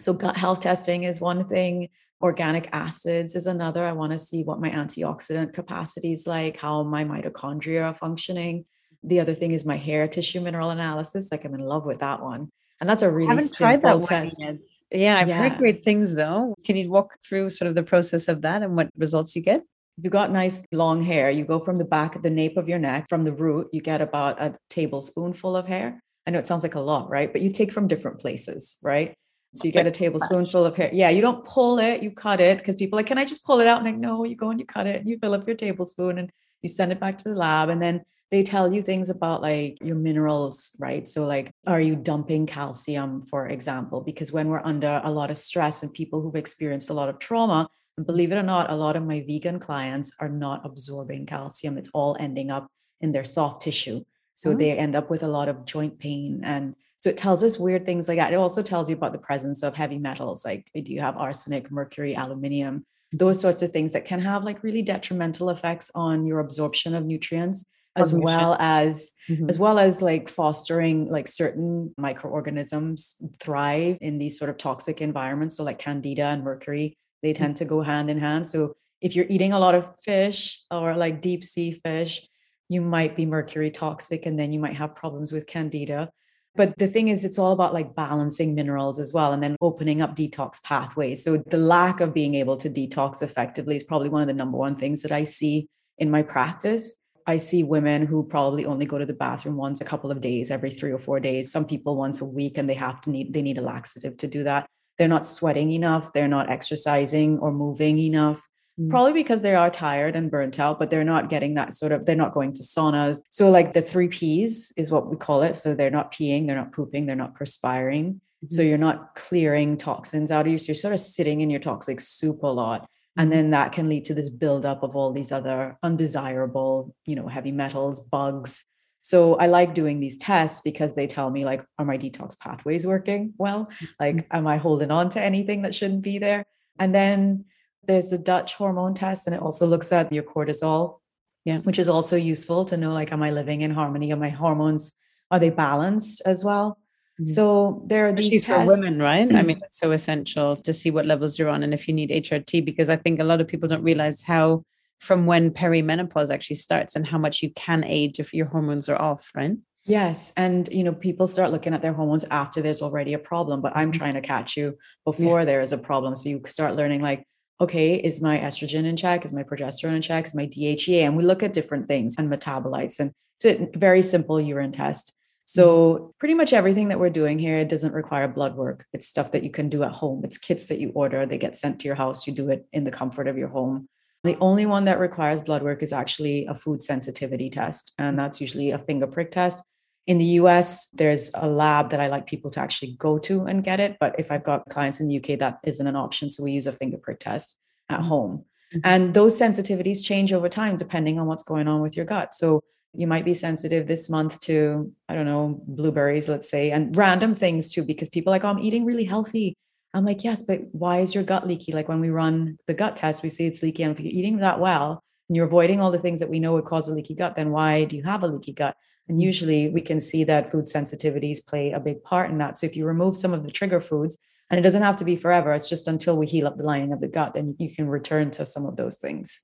So 0.00 0.12
gut 0.12 0.36
health 0.36 0.60
testing 0.60 1.04
is 1.04 1.20
one 1.20 1.46
thing. 1.46 1.88
Organic 2.22 2.68
acids 2.72 3.34
is 3.34 3.46
another. 3.46 3.84
I 3.84 3.92
want 3.92 4.12
to 4.12 4.18
see 4.18 4.42
what 4.42 4.60
my 4.60 4.70
antioxidant 4.70 5.52
capacity 5.52 6.12
is 6.12 6.26
like, 6.26 6.56
how 6.56 6.82
my 6.82 7.04
mitochondria 7.04 7.84
are 7.84 7.94
functioning. 7.94 8.64
The 9.02 9.20
other 9.20 9.34
thing 9.34 9.52
is 9.52 9.64
my 9.64 9.76
hair 9.76 10.08
tissue 10.08 10.40
mineral 10.40 10.70
analysis. 10.70 11.30
Like 11.30 11.44
I'm 11.44 11.54
in 11.54 11.60
love 11.60 11.84
with 11.84 11.98
that 12.00 12.22
one. 12.22 12.50
And 12.80 12.88
that's 12.88 13.02
a 13.02 13.10
really 13.10 13.28
I 13.28 13.34
haven't 13.34 13.54
tried 13.54 13.82
that 13.82 14.02
test. 14.04 14.42
One 14.42 14.60
yet. 14.90 15.00
Yeah, 15.00 15.18
I've 15.18 15.28
yeah. 15.28 15.48
heard 15.48 15.58
great 15.58 15.84
things 15.84 16.14
though. 16.14 16.54
Can 16.64 16.76
you 16.76 16.90
walk 16.90 17.18
through 17.22 17.50
sort 17.50 17.68
of 17.68 17.74
the 17.74 17.82
process 17.82 18.28
of 18.28 18.42
that 18.42 18.62
and 18.62 18.76
what 18.76 18.90
results 18.96 19.36
you 19.36 19.42
get? 19.42 19.62
If 19.98 20.04
you 20.04 20.10
got 20.10 20.32
nice 20.32 20.64
long 20.72 21.02
hair, 21.02 21.30
you 21.30 21.44
go 21.44 21.60
from 21.60 21.78
the 21.78 21.84
back 21.84 22.16
of 22.16 22.22
the 22.22 22.30
nape 22.30 22.56
of 22.56 22.68
your 22.68 22.78
neck, 22.78 23.06
from 23.08 23.24
the 23.24 23.32
root, 23.32 23.68
you 23.72 23.80
get 23.80 24.00
about 24.00 24.42
a 24.42 24.54
tablespoonful 24.68 25.56
of 25.56 25.68
hair. 25.68 26.02
I 26.26 26.30
know 26.30 26.38
it 26.38 26.46
sounds 26.46 26.62
like 26.62 26.74
a 26.74 26.80
lot, 26.80 27.10
right? 27.10 27.32
But 27.32 27.42
you 27.42 27.50
take 27.50 27.70
from 27.70 27.86
different 27.86 28.18
places, 28.18 28.78
right? 28.82 29.14
So 29.54 29.66
you 29.66 29.72
get 29.72 29.86
a 29.86 29.90
tablespoonful 29.90 30.64
of 30.64 30.76
hair. 30.76 30.90
Yeah, 30.92 31.10
you 31.10 31.20
don't 31.20 31.44
pull 31.44 31.78
it, 31.78 32.02
you 32.02 32.10
cut 32.10 32.40
it 32.40 32.58
because 32.58 32.76
people 32.76 32.96
like, 32.96 33.06
can 33.06 33.18
I 33.18 33.24
just 33.24 33.44
pull 33.44 33.60
it 33.60 33.66
out? 33.66 33.78
And 33.78 33.86
like, 33.86 33.96
no, 33.96 34.24
you 34.24 34.36
go 34.36 34.50
and 34.50 34.58
you 34.58 34.66
cut 34.66 34.86
it 34.86 35.00
and 35.00 35.08
you 35.08 35.18
fill 35.18 35.34
up 35.34 35.46
your 35.46 35.56
tablespoon 35.56 36.18
and 36.18 36.30
you 36.62 36.68
send 36.68 36.90
it 36.90 36.98
back 36.98 37.18
to 37.18 37.28
the 37.28 37.36
lab. 37.36 37.68
And 37.68 37.80
then 37.80 38.02
they 38.30 38.42
tell 38.42 38.72
you 38.72 38.82
things 38.82 39.10
about 39.10 39.42
like 39.42 39.78
your 39.80 39.94
minerals, 39.94 40.74
right? 40.80 41.06
So, 41.06 41.24
like, 41.24 41.52
are 41.66 41.80
you 41.80 41.94
dumping 41.94 42.46
calcium, 42.46 43.20
for 43.20 43.46
example? 43.46 44.00
Because 44.00 44.32
when 44.32 44.48
we're 44.48 44.64
under 44.64 45.00
a 45.04 45.10
lot 45.10 45.30
of 45.30 45.36
stress 45.36 45.84
and 45.84 45.92
people 45.92 46.20
who've 46.20 46.34
experienced 46.34 46.90
a 46.90 46.94
lot 46.94 47.08
of 47.08 47.20
trauma, 47.20 47.68
and 47.96 48.04
believe 48.04 48.32
it 48.32 48.36
or 48.36 48.42
not, 48.42 48.70
a 48.70 48.74
lot 48.74 48.96
of 48.96 49.04
my 49.04 49.20
vegan 49.20 49.60
clients 49.60 50.16
are 50.18 50.28
not 50.28 50.66
absorbing 50.66 51.26
calcium. 51.26 51.78
It's 51.78 51.90
all 51.94 52.16
ending 52.18 52.50
up 52.50 52.66
in 53.00 53.12
their 53.12 53.22
soft 53.22 53.62
tissue. 53.62 54.02
So 54.34 54.50
mm-hmm. 54.50 54.58
they 54.58 54.76
end 54.76 54.96
up 54.96 55.10
with 55.10 55.22
a 55.22 55.28
lot 55.28 55.48
of 55.48 55.64
joint 55.64 55.98
pain 56.00 56.40
and 56.42 56.74
so 57.04 57.10
it 57.10 57.18
tells 57.18 57.44
us 57.44 57.58
weird 57.58 57.84
things 57.84 58.08
like 58.08 58.16
that. 58.16 58.32
It 58.32 58.36
also 58.36 58.62
tells 58.62 58.88
you 58.88 58.96
about 58.96 59.12
the 59.12 59.18
presence 59.18 59.62
of 59.62 59.76
heavy 59.76 59.98
metals, 59.98 60.42
like 60.42 60.70
do 60.74 60.90
you 60.90 61.02
have 61.02 61.18
arsenic, 61.18 61.70
mercury, 61.70 62.14
aluminium, 62.14 62.86
those 63.12 63.38
sorts 63.38 63.60
of 63.60 63.72
things 63.72 63.92
that 63.92 64.06
can 64.06 64.20
have 64.20 64.42
like 64.42 64.62
really 64.62 64.80
detrimental 64.80 65.50
effects 65.50 65.90
on 65.94 66.24
your 66.24 66.38
absorption 66.38 66.94
of 66.94 67.04
nutrients 67.04 67.66
as 67.94 68.14
well 68.14 68.56
as 68.58 69.12
mm-hmm. 69.28 69.50
as 69.50 69.58
well 69.58 69.78
as 69.78 70.00
like 70.00 70.30
fostering 70.30 71.10
like 71.10 71.28
certain 71.28 71.92
microorganisms 71.98 73.16
thrive 73.38 73.98
in 74.00 74.16
these 74.16 74.38
sort 74.38 74.48
of 74.48 74.56
toxic 74.56 75.02
environments 75.02 75.58
so 75.58 75.62
like 75.62 75.78
candida 75.78 76.24
and 76.24 76.42
mercury 76.42 76.96
they 77.22 77.34
mm-hmm. 77.34 77.44
tend 77.44 77.56
to 77.56 77.66
go 77.66 77.82
hand 77.82 78.08
in 78.08 78.18
hand 78.18 78.48
so 78.48 78.74
if 79.02 79.14
you're 79.14 79.26
eating 79.28 79.52
a 79.52 79.60
lot 79.60 79.74
of 79.74 79.94
fish 80.00 80.62
or 80.70 80.96
like 80.96 81.20
deep 81.20 81.44
sea 81.44 81.70
fish 81.70 82.26
you 82.68 82.80
might 82.80 83.14
be 83.14 83.26
mercury 83.26 83.70
toxic 83.70 84.26
and 84.26 84.36
then 84.36 84.52
you 84.52 84.58
might 84.58 84.74
have 84.74 84.96
problems 84.96 85.30
with 85.30 85.46
candida 85.46 86.10
but 86.56 86.76
the 86.78 86.86
thing 86.86 87.08
is, 87.08 87.24
it's 87.24 87.38
all 87.38 87.52
about 87.52 87.74
like 87.74 87.94
balancing 87.94 88.54
minerals 88.54 88.98
as 89.00 89.12
well 89.12 89.32
and 89.32 89.42
then 89.42 89.56
opening 89.60 90.02
up 90.02 90.14
detox 90.14 90.62
pathways. 90.62 91.24
So 91.24 91.42
the 91.46 91.58
lack 91.58 92.00
of 92.00 92.14
being 92.14 92.34
able 92.36 92.56
to 92.58 92.70
detox 92.70 93.22
effectively 93.22 93.76
is 93.76 93.84
probably 93.84 94.08
one 94.08 94.22
of 94.22 94.28
the 94.28 94.34
number 94.34 94.56
one 94.56 94.76
things 94.76 95.02
that 95.02 95.12
I 95.12 95.24
see 95.24 95.68
in 95.98 96.10
my 96.10 96.22
practice. 96.22 96.96
I 97.26 97.38
see 97.38 97.62
women 97.62 98.06
who 98.06 98.22
probably 98.24 98.66
only 98.66 98.86
go 98.86 98.98
to 98.98 99.06
the 99.06 99.14
bathroom 99.14 99.56
once 99.56 99.80
a 99.80 99.84
couple 99.84 100.10
of 100.10 100.20
days, 100.20 100.50
every 100.50 100.70
three 100.70 100.92
or 100.92 100.98
four 100.98 101.20
days. 101.20 101.50
Some 101.50 101.64
people 101.64 101.96
once 101.96 102.20
a 102.20 102.24
week, 102.24 102.58
and 102.58 102.68
they 102.68 102.74
have 102.74 103.00
to 103.02 103.10
need 103.10 103.32
they 103.32 103.42
need 103.42 103.58
a 103.58 103.62
laxative 103.62 104.16
to 104.18 104.28
do 104.28 104.44
that. 104.44 104.66
They're 104.98 105.08
not 105.08 105.26
sweating 105.26 105.72
enough. 105.72 106.12
They're 106.12 106.28
not 106.28 106.50
exercising 106.50 107.38
or 107.38 107.50
moving 107.50 107.98
enough. 107.98 108.46
Mm. 108.80 108.90
Probably 108.90 109.12
because 109.12 109.42
they 109.42 109.54
are 109.54 109.70
tired 109.70 110.16
and 110.16 110.30
burnt 110.30 110.58
out, 110.58 110.78
but 110.78 110.90
they're 110.90 111.04
not 111.04 111.28
getting 111.28 111.54
that 111.54 111.74
sort 111.74 111.92
of, 111.92 112.06
they're 112.06 112.16
not 112.16 112.32
going 112.32 112.52
to 112.54 112.62
saunas. 112.62 113.20
So, 113.28 113.50
like 113.50 113.72
the 113.72 113.82
three 113.82 114.08
P's 114.08 114.72
is 114.76 114.90
what 114.90 115.08
we 115.08 115.16
call 115.16 115.42
it. 115.42 115.56
So, 115.56 115.74
they're 115.74 115.90
not 115.90 116.12
peeing, 116.12 116.46
they're 116.46 116.56
not 116.56 116.72
pooping, 116.72 117.06
they're 117.06 117.14
not 117.14 117.34
perspiring. 117.34 118.14
Mm-hmm. 118.14 118.54
So, 118.54 118.62
you're 118.62 118.78
not 118.78 119.14
clearing 119.14 119.76
toxins 119.76 120.30
out 120.30 120.46
of 120.46 120.52
you. 120.52 120.58
So, 120.58 120.70
you're 120.70 120.74
sort 120.74 120.94
of 120.94 121.00
sitting 121.00 121.40
in 121.40 121.50
your 121.50 121.60
toxic 121.60 122.00
soup 122.00 122.42
a 122.42 122.48
lot. 122.48 122.88
And 123.16 123.30
mm-hmm. 123.30 123.36
then 123.36 123.50
that 123.50 123.72
can 123.72 123.88
lead 123.88 124.06
to 124.06 124.14
this 124.14 124.28
buildup 124.28 124.82
of 124.82 124.96
all 124.96 125.12
these 125.12 125.30
other 125.30 125.78
undesirable, 125.82 126.94
you 127.06 127.14
know, 127.14 127.28
heavy 127.28 127.52
metals, 127.52 128.00
bugs. 128.00 128.64
So 129.02 129.34
I 129.34 129.48
like 129.48 129.74
doing 129.74 130.00
these 130.00 130.16
tests 130.16 130.62
because 130.62 130.94
they 130.94 131.06
tell 131.06 131.28
me 131.28 131.44
like, 131.44 131.62
are 131.78 131.84
my 131.84 131.98
detox 131.98 132.38
pathways 132.40 132.86
working 132.86 133.34
well? 133.36 133.68
Like, 134.00 134.16
mm-hmm. 134.16 134.36
am 134.36 134.46
I 134.46 134.56
holding 134.56 134.90
on 134.90 135.10
to 135.10 135.20
anything 135.20 135.62
that 135.62 135.74
shouldn't 135.74 136.00
be 136.00 136.18
there? 136.18 136.44
And 136.78 136.94
then 136.94 137.44
there's 137.86 138.12
a 138.12 138.18
Dutch 138.18 138.54
hormone 138.54 138.94
test, 138.94 139.26
and 139.26 139.34
it 139.34 139.42
also 139.42 139.66
looks 139.66 139.92
at 139.92 140.12
your 140.12 140.22
cortisol, 140.22 141.00
yeah, 141.44 141.58
which 141.58 141.78
is 141.78 141.88
also 141.88 142.16
useful 142.16 142.64
to 142.66 142.76
know 142.76 142.92
like, 142.92 143.12
am 143.12 143.22
I 143.22 143.30
living 143.30 143.60
in 143.60 143.70
harmony? 143.70 144.12
Are 144.12 144.16
my 144.16 144.30
hormones 144.30 144.92
are 145.30 145.38
they 145.38 145.50
balanced 145.50 146.22
as 146.24 146.44
well? 146.44 146.78
Mm-hmm. 147.20 147.26
So 147.26 147.82
there 147.86 148.06
are 148.08 148.12
these 148.12 148.44
tests. 148.44 148.46
for 148.46 148.66
women, 148.66 149.00
right? 149.00 149.32
I 149.34 149.42
mean, 149.42 149.58
it's 149.64 149.78
so 149.78 149.92
essential 149.92 150.56
to 150.56 150.72
see 150.72 150.90
what 150.90 151.06
levels 151.06 151.38
you're 151.38 151.48
on 151.48 151.62
and 151.62 151.72
if 151.72 151.86
you 151.86 151.94
need 151.94 152.10
HRT, 152.10 152.64
because 152.64 152.88
I 152.88 152.96
think 152.96 153.20
a 153.20 153.24
lot 153.24 153.40
of 153.40 153.48
people 153.48 153.68
don't 153.68 153.82
realize 153.82 154.22
how 154.22 154.64
from 155.00 155.26
when 155.26 155.50
perimenopause 155.50 156.32
actually 156.32 156.56
starts 156.56 156.96
and 156.96 157.06
how 157.06 157.18
much 157.18 157.42
you 157.42 157.50
can 157.50 157.84
age 157.84 158.18
if 158.18 158.32
your 158.32 158.46
hormones 158.46 158.88
are 158.88 159.00
off, 159.00 159.30
right? 159.34 159.52
Yes. 159.84 160.32
And, 160.36 160.68
you 160.72 160.82
know, 160.82 160.94
people 160.94 161.26
start 161.26 161.52
looking 161.52 161.74
at 161.74 161.82
their 161.82 161.92
hormones 161.92 162.24
after 162.30 162.62
there's 162.62 162.80
already 162.80 163.12
a 163.12 163.18
problem, 163.18 163.60
but 163.60 163.76
I'm 163.76 163.92
mm-hmm. 163.92 163.98
trying 163.98 164.14
to 164.14 164.22
catch 164.22 164.56
you 164.56 164.78
before 165.04 165.40
yeah. 165.40 165.44
there 165.44 165.60
is 165.60 165.72
a 165.72 165.78
problem. 165.78 166.14
So 166.14 166.30
you 166.30 166.40
start 166.46 166.74
learning, 166.74 167.02
like, 167.02 167.26
okay, 167.60 167.96
is 167.96 168.20
my 168.20 168.38
estrogen 168.38 168.84
in 168.84 168.96
check? 168.96 169.24
Is 169.24 169.32
my 169.32 169.42
progesterone 169.42 169.96
in 169.96 170.02
check? 170.02 170.26
Is 170.26 170.34
my 170.34 170.46
DHEA? 170.46 171.02
And 171.02 171.16
we 171.16 171.24
look 171.24 171.42
at 171.42 171.52
different 171.52 171.86
things 171.86 172.16
and 172.18 172.30
metabolites. 172.30 172.98
And 172.98 173.12
it's 173.40 173.44
a 173.44 173.78
very 173.78 174.02
simple 174.02 174.40
urine 174.40 174.72
test. 174.72 175.14
So 175.44 175.66
mm-hmm. 175.94 176.06
pretty 176.18 176.34
much 176.34 176.52
everything 176.52 176.88
that 176.88 176.98
we're 176.98 177.10
doing 177.10 177.38
here 177.38 177.58
it 177.58 177.68
doesn't 177.68 177.92
require 177.92 178.28
blood 178.28 178.56
work. 178.56 178.86
It's 178.92 179.06
stuff 179.06 179.32
that 179.32 179.44
you 179.44 179.50
can 179.50 179.68
do 179.68 179.82
at 179.82 179.92
home. 179.92 180.22
It's 180.24 180.38
kits 180.38 180.68
that 180.68 180.80
you 180.80 180.90
order, 180.94 181.26
they 181.26 181.38
get 181.38 181.56
sent 181.56 181.80
to 181.80 181.86
your 181.86 181.96
house. 181.96 182.26
You 182.26 182.32
do 182.32 182.50
it 182.50 182.66
in 182.72 182.84
the 182.84 182.90
comfort 182.90 183.28
of 183.28 183.38
your 183.38 183.48
home. 183.48 183.88
The 184.24 184.38
only 184.40 184.64
one 184.64 184.86
that 184.86 184.98
requires 184.98 185.42
blood 185.42 185.62
work 185.62 185.82
is 185.82 185.92
actually 185.92 186.46
a 186.46 186.54
food 186.54 186.82
sensitivity 186.82 187.50
test, 187.50 187.92
and 187.98 188.18
that's 188.18 188.40
usually 188.40 188.70
a 188.70 188.78
finger 188.78 189.06
prick 189.06 189.30
test. 189.30 189.62
In 190.06 190.18
the 190.18 190.24
US, 190.24 190.88
there's 190.88 191.30
a 191.34 191.48
lab 191.48 191.90
that 191.90 192.00
I 192.00 192.08
like 192.08 192.26
people 192.26 192.50
to 192.50 192.60
actually 192.60 192.96
go 192.98 193.18
to 193.20 193.44
and 193.44 193.64
get 193.64 193.80
it. 193.80 193.96
But 193.98 194.18
if 194.18 194.30
I've 194.30 194.44
got 194.44 194.68
clients 194.68 195.00
in 195.00 195.08
the 195.08 195.16
UK, 195.16 195.38
that 195.38 195.60
isn't 195.64 195.86
an 195.86 195.96
option. 195.96 196.28
So 196.28 196.44
we 196.44 196.52
use 196.52 196.66
a 196.66 196.72
finger 196.72 196.98
prick 196.98 197.20
test 197.20 197.58
at 197.88 198.00
mm-hmm. 198.00 198.08
home. 198.08 198.44
Mm-hmm. 198.74 198.80
And 198.84 199.14
those 199.14 199.38
sensitivities 199.38 200.04
change 200.04 200.32
over 200.32 200.48
time 200.48 200.76
depending 200.76 201.18
on 201.18 201.26
what's 201.26 201.42
going 201.42 201.68
on 201.68 201.80
with 201.80 201.96
your 201.96 202.06
gut. 202.06 202.34
So 202.34 202.62
you 202.96 203.06
might 203.06 203.24
be 203.24 203.34
sensitive 203.34 203.86
this 203.86 204.08
month 204.08 204.40
to, 204.40 204.92
I 205.08 205.14
don't 205.14 205.26
know, 205.26 205.60
blueberries, 205.66 206.28
let's 206.28 206.48
say, 206.48 206.70
and 206.70 206.96
random 206.96 207.34
things 207.34 207.72
too, 207.72 207.82
because 207.82 208.08
people 208.08 208.30
like, 208.30 208.44
oh, 208.44 208.48
I'm 208.48 208.58
eating 208.58 208.84
really 208.84 209.04
healthy. 209.04 209.56
I'm 209.94 210.04
like, 210.04 210.24
yes, 210.24 210.42
but 210.42 210.60
why 210.72 211.00
is 211.00 211.14
your 211.14 211.24
gut 211.24 211.46
leaky? 211.46 211.72
Like 211.72 211.88
when 211.88 212.00
we 212.00 212.10
run 212.10 212.58
the 212.66 212.74
gut 212.74 212.96
test, 212.96 213.22
we 213.22 213.30
see 213.30 213.46
it's 213.46 213.62
leaky. 213.62 213.84
And 213.84 213.92
if 213.92 214.00
you're 214.00 214.12
eating 214.12 214.38
that 214.38 214.60
well 214.60 215.02
and 215.28 215.36
you're 215.36 215.46
avoiding 215.46 215.80
all 215.80 215.90
the 215.90 215.98
things 215.98 216.20
that 216.20 216.30
we 216.30 216.40
know 216.40 216.52
would 216.54 216.64
cause 216.64 216.88
a 216.88 216.94
leaky 216.94 217.14
gut, 217.14 217.36
then 217.36 217.50
why 217.50 217.84
do 217.84 217.96
you 217.96 218.02
have 218.02 218.22
a 218.22 218.28
leaky 218.28 218.52
gut? 218.52 218.76
And 219.08 219.20
usually 219.20 219.68
we 219.68 219.80
can 219.80 220.00
see 220.00 220.24
that 220.24 220.50
food 220.50 220.66
sensitivities 220.66 221.46
play 221.46 221.72
a 221.72 221.80
big 221.80 222.02
part 222.02 222.30
in 222.30 222.38
that. 222.38 222.58
So 222.58 222.66
if 222.66 222.76
you 222.76 222.86
remove 222.86 223.16
some 223.16 223.34
of 223.34 223.42
the 223.42 223.50
trigger 223.50 223.80
foods, 223.80 224.16
and 224.50 224.58
it 224.58 224.62
doesn't 224.62 224.82
have 224.82 224.96
to 224.96 225.04
be 225.04 225.16
forever, 225.16 225.52
it's 225.52 225.68
just 225.68 225.88
until 225.88 226.16
we 226.16 226.26
heal 226.26 226.46
up 226.46 226.56
the 226.56 226.64
lining 226.64 226.92
of 226.92 227.00
the 227.00 227.08
gut, 227.08 227.34
then 227.34 227.56
you 227.58 227.74
can 227.74 227.88
return 227.88 228.30
to 228.32 228.46
some 228.46 228.66
of 228.66 228.76
those 228.76 228.96
things. 228.96 229.40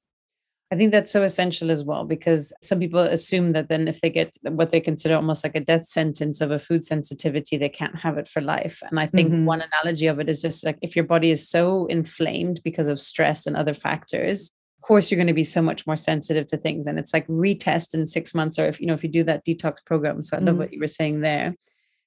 I 0.73 0.77
think 0.77 0.93
that's 0.93 1.11
so 1.11 1.25
essential 1.25 1.71
as 1.73 1.83
well 1.83 2.05
because 2.05 2.53
some 2.63 2.79
people 2.79 3.01
assume 3.01 3.53
that 3.53 3.69
then 3.69 3.89
if 3.89 4.01
they 4.01 4.11
get 4.11 4.33
what 4.43 4.71
they 4.71 4.79
consider 4.79 5.17
almost 5.17 5.43
like 5.43 5.57
a 5.57 5.61
death 5.61 5.85
sentence 5.85 6.41
of 6.41 6.53
a 6.53 6.61
food 6.61 6.85
sensitivity, 6.85 7.57
they 7.57 7.69
can't 7.69 7.97
have 7.97 8.19
it 8.19 8.29
for 8.29 8.41
life. 8.41 8.81
And 8.89 9.01
I 9.01 9.07
think 9.07 9.31
mm-hmm. 9.31 9.47
one 9.47 9.63
analogy 9.63 10.07
of 10.07 10.21
it 10.21 10.29
is 10.29 10.41
just 10.41 10.65
like 10.65 10.79
if 10.81 10.95
your 10.95 11.05
body 11.05 11.33
is 11.33 11.49
so 11.49 11.87
inflamed 11.87 12.61
because 12.63 12.87
of 12.87 13.01
stress 13.01 13.47
and 13.49 13.57
other 13.57 13.75
factors, 13.75 14.53
of 14.81 14.87
course 14.87 15.11
you're 15.11 15.19
going 15.19 15.27
to 15.27 15.35
be 15.35 15.45
so 15.45 15.61
much 15.61 15.87
more 15.87 15.97
sensitive 15.97 16.47
to 16.49 16.57
things 16.57 16.87
and 16.87 16.99
it's 16.99 17.13
like 17.13 17.27
retest 17.27 17.93
in 17.93 18.09
six 18.09 18.35
months 18.35 18.59
or 18.59 18.65
if 18.65 18.81
you 18.81 18.87
know 18.87 18.95
if 18.95 19.03
you 19.03 19.11
do 19.11 19.23
that 19.23 19.45
detox 19.45 19.85
program 19.85 20.23
so 20.23 20.39
i 20.39 20.41
love 20.41 20.55
mm. 20.55 20.59
what 20.59 20.73
you 20.73 20.81
were 20.81 20.89
saying 20.89 21.21
there 21.21 21.55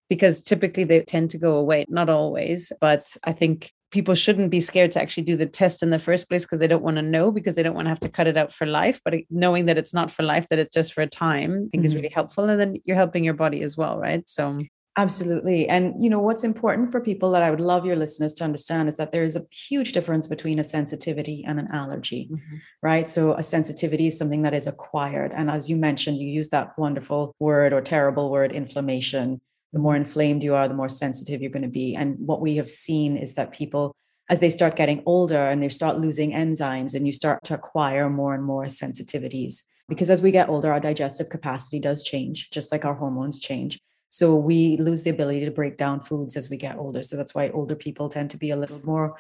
because 0.10 0.42
typically 0.42 0.84
they 0.84 1.00
tend 1.02 1.30
to 1.30 1.38
go 1.38 1.56
away 1.56 1.86
not 1.88 2.10
always 2.10 2.72
but 2.82 3.16
i 3.26 3.32
think 3.32 3.72
people 3.92 4.16
shouldn't 4.16 4.50
be 4.50 4.60
scared 4.60 4.92
to 4.92 5.00
actually 5.00 5.22
do 5.22 5.38
the 5.38 5.46
test 5.46 5.84
in 5.84 5.92
the 5.92 6.00
first 6.00 6.28
place 6.28 6.46
because 6.46 6.60
they 6.60 6.66
don't 6.68 6.82
want 6.82 6.96
to 6.96 7.04
know 7.04 7.32
because 7.32 7.54
they 7.54 7.62
don't 7.62 7.76
want 7.76 7.86
to 7.86 7.90
have 7.90 8.00
to 8.00 8.10
cut 8.10 8.26
it 8.26 8.38
out 8.38 8.52
for 8.52 8.66
life 8.66 9.00
but 9.06 9.14
knowing 9.30 9.68
that 9.68 9.78
it's 9.78 9.94
not 9.94 10.10
for 10.10 10.24
life 10.24 10.50
that 10.50 10.58
it's 10.58 10.74
just 10.74 10.94
for 10.94 11.02
a 11.02 11.08
time 11.08 11.52
i 11.52 11.56
think 11.56 11.74
mm-hmm. 11.74 11.86
is 11.86 11.96
really 11.96 12.10
helpful 12.10 12.50
and 12.50 12.60
then 12.60 12.76
you're 12.86 12.98
helping 12.98 13.24
your 13.24 13.36
body 13.36 13.62
as 13.62 13.78
well 13.78 14.00
right 14.00 14.28
so 14.28 14.56
Absolutely. 14.96 15.68
And 15.68 16.04
you 16.04 16.10
know 16.10 16.20
what's 16.20 16.44
important 16.44 16.92
for 16.92 17.02
people 17.02 17.32
that 17.32 17.42
I 17.42 17.50
would 17.50 17.60
love 17.60 17.86
your 17.86 17.96
listeners 17.96 18.34
to 18.36 18.44
understand 18.44 18.88
is 18.88 18.98
that 18.98 19.12
there 19.12 19.24
is 19.24 19.36
a 19.36 19.46
huge 19.52 19.92
difference 19.92 20.28
between 20.28 20.60
a 20.60 20.64
sensitivity 20.64 21.44
and 21.48 21.60
an 21.60 21.68
allergy. 21.72 22.30
Mm-hmm. 22.32 22.56
Right? 22.82 23.10
So 23.10 23.34
a 23.34 23.42
sensitivity 23.42 24.08
is 24.08 24.18
something 24.18 24.44
that 24.44 24.54
is 24.54 24.68
acquired 24.68 25.32
and 25.36 25.50
as 25.50 25.70
you 25.70 25.78
mentioned 25.78 26.20
you 26.20 26.28
use 26.28 26.50
that 26.50 26.78
wonderful 26.78 27.36
word 27.40 27.74
or 27.74 27.82
terrible 27.82 28.30
word 28.30 28.52
inflammation. 28.52 29.42
The 29.72 29.80
more 29.80 29.96
inflamed 29.96 30.44
you 30.44 30.54
are, 30.54 30.68
the 30.68 30.76
more 30.76 30.90
sensitive 30.90 31.42
you're 31.42 31.50
going 31.50 31.64
to 31.64 31.68
be. 31.68 31.96
And 31.96 32.16
what 32.20 32.42
we 32.42 32.58
have 32.58 32.70
seen 32.70 33.18
is 33.18 33.34
that 33.34 33.52
people 33.52 33.96
as 34.30 34.40
they 34.40 34.52
start 34.52 34.76
getting 34.76 35.02
older 35.08 35.50
and 35.50 35.62
they 35.62 35.70
start 35.70 35.98
losing 35.98 36.32
enzymes 36.32 36.94
and 36.94 37.08
you 37.08 37.12
start 37.12 37.44
to 37.46 37.56
acquire 37.56 38.10
more 38.10 38.36
and 38.36 38.44
more 38.44 38.66
sensitivities 38.66 39.64
because 39.90 40.10
as 40.10 40.24
we 40.24 40.32
get 40.32 40.50
older, 40.50 40.72
our 40.72 40.80
digestive 40.80 41.30
capacity 41.30 41.80
does 41.80 42.04
change, 42.04 42.50
just 42.52 42.72
like 42.72 42.86
our 42.86 42.94
hormones 42.94 43.40
change. 43.40 43.80
So 44.14 44.36
we 44.36 44.78
lose 44.78 45.02
the 45.02 45.10
ability 45.10 45.44
to 45.44 45.50
break 45.50 45.76
down 45.76 46.00
foods 46.00 46.38
as 46.38 46.48
we 46.48 46.56
get 46.56 46.78
older. 46.78 47.02
So 47.02 47.18
that's 47.18 47.34
why 47.34 47.50
older 47.50 47.74
people 47.74 48.10
tend 48.10 48.30
to 48.30 48.38
be 48.38 48.52
a 48.52 48.56
little 48.56 48.80
more 48.84 49.16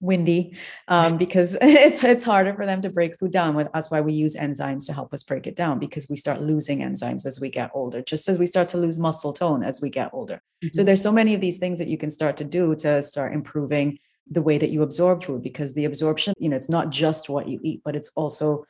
windy 0.00 0.56
um, 0.86 1.12
right. 1.12 1.18
because 1.18 1.54
it's 1.60 2.02
it's 2.02 2.24
harder 2.24 2.54
for 2.54 2.64
them 2.64 2.80
to 2.80 2.88
break 2.88 3.18
food 3.18 3.30
down. 3.30 3.68
That's 3.74 3.90
why 3.90 4.00
we 4.00 4.14
use 4.14 4.36
enzymes 4.36 4.86
to 4.86 4.94
help 4.94 5.12
us 5.12 5.22
break 5.22 5.46
it 5.46 5.54
down 5.54 5.78
because 5.78 6.08
we 6.08 6.16
start 6.16 6.40
losing 6.40 6.78
enzymes 6.78 7.26
as 7.26 7.42
we 7.42 7.50
get 7.50 7.70
older, 7.74 8.00
just 8.00 8.26
as 8.26 8.38
we 8.38 8.46
start 8.46 8.70
to 8.70 8.78
lose 8.78 8.98
muscle 8.98 9.34
tone 9.34 9.62
as 9.62 9.82
we 9.82 9.90
get 9.90 10.08
older. 10.14 10.40
Mm-hmm. 10.64 10.68
So 10.72 10.82
there's 10.82 11.02
so 11.02 11.12
many 11.12 11.34
of 11.34 11.42
these 11.42 11.58
things 11.58 11.78
that 11.78 11.88
you 11.88 11.98
can 11.98 12.08
start 12.08 12.38
to 12.38 12.44
do 12.44 12.74
to 12.76 13.02
start 13.02 13.34
improving 13.34 13.98
the 14.30 14.40
way 14.40 14.56
that 14.56 14.70
you 14.70 14.80
absorb 14.82 15.24
food 15.24 15.42
because 15.42 15.74
the 15.74 15.84
absorption, 15.84 16.32
you 16.38 16.48
know, 16.48 16.56
it's 16.56 16.70
not 16.70 16.88
just 16.88 17.28
what 17.28 17.48
you 17.48 17.60
eat, 17.62 17.82
but 17.84 17.94
it's 17.94 18.08
also 18.16 18.64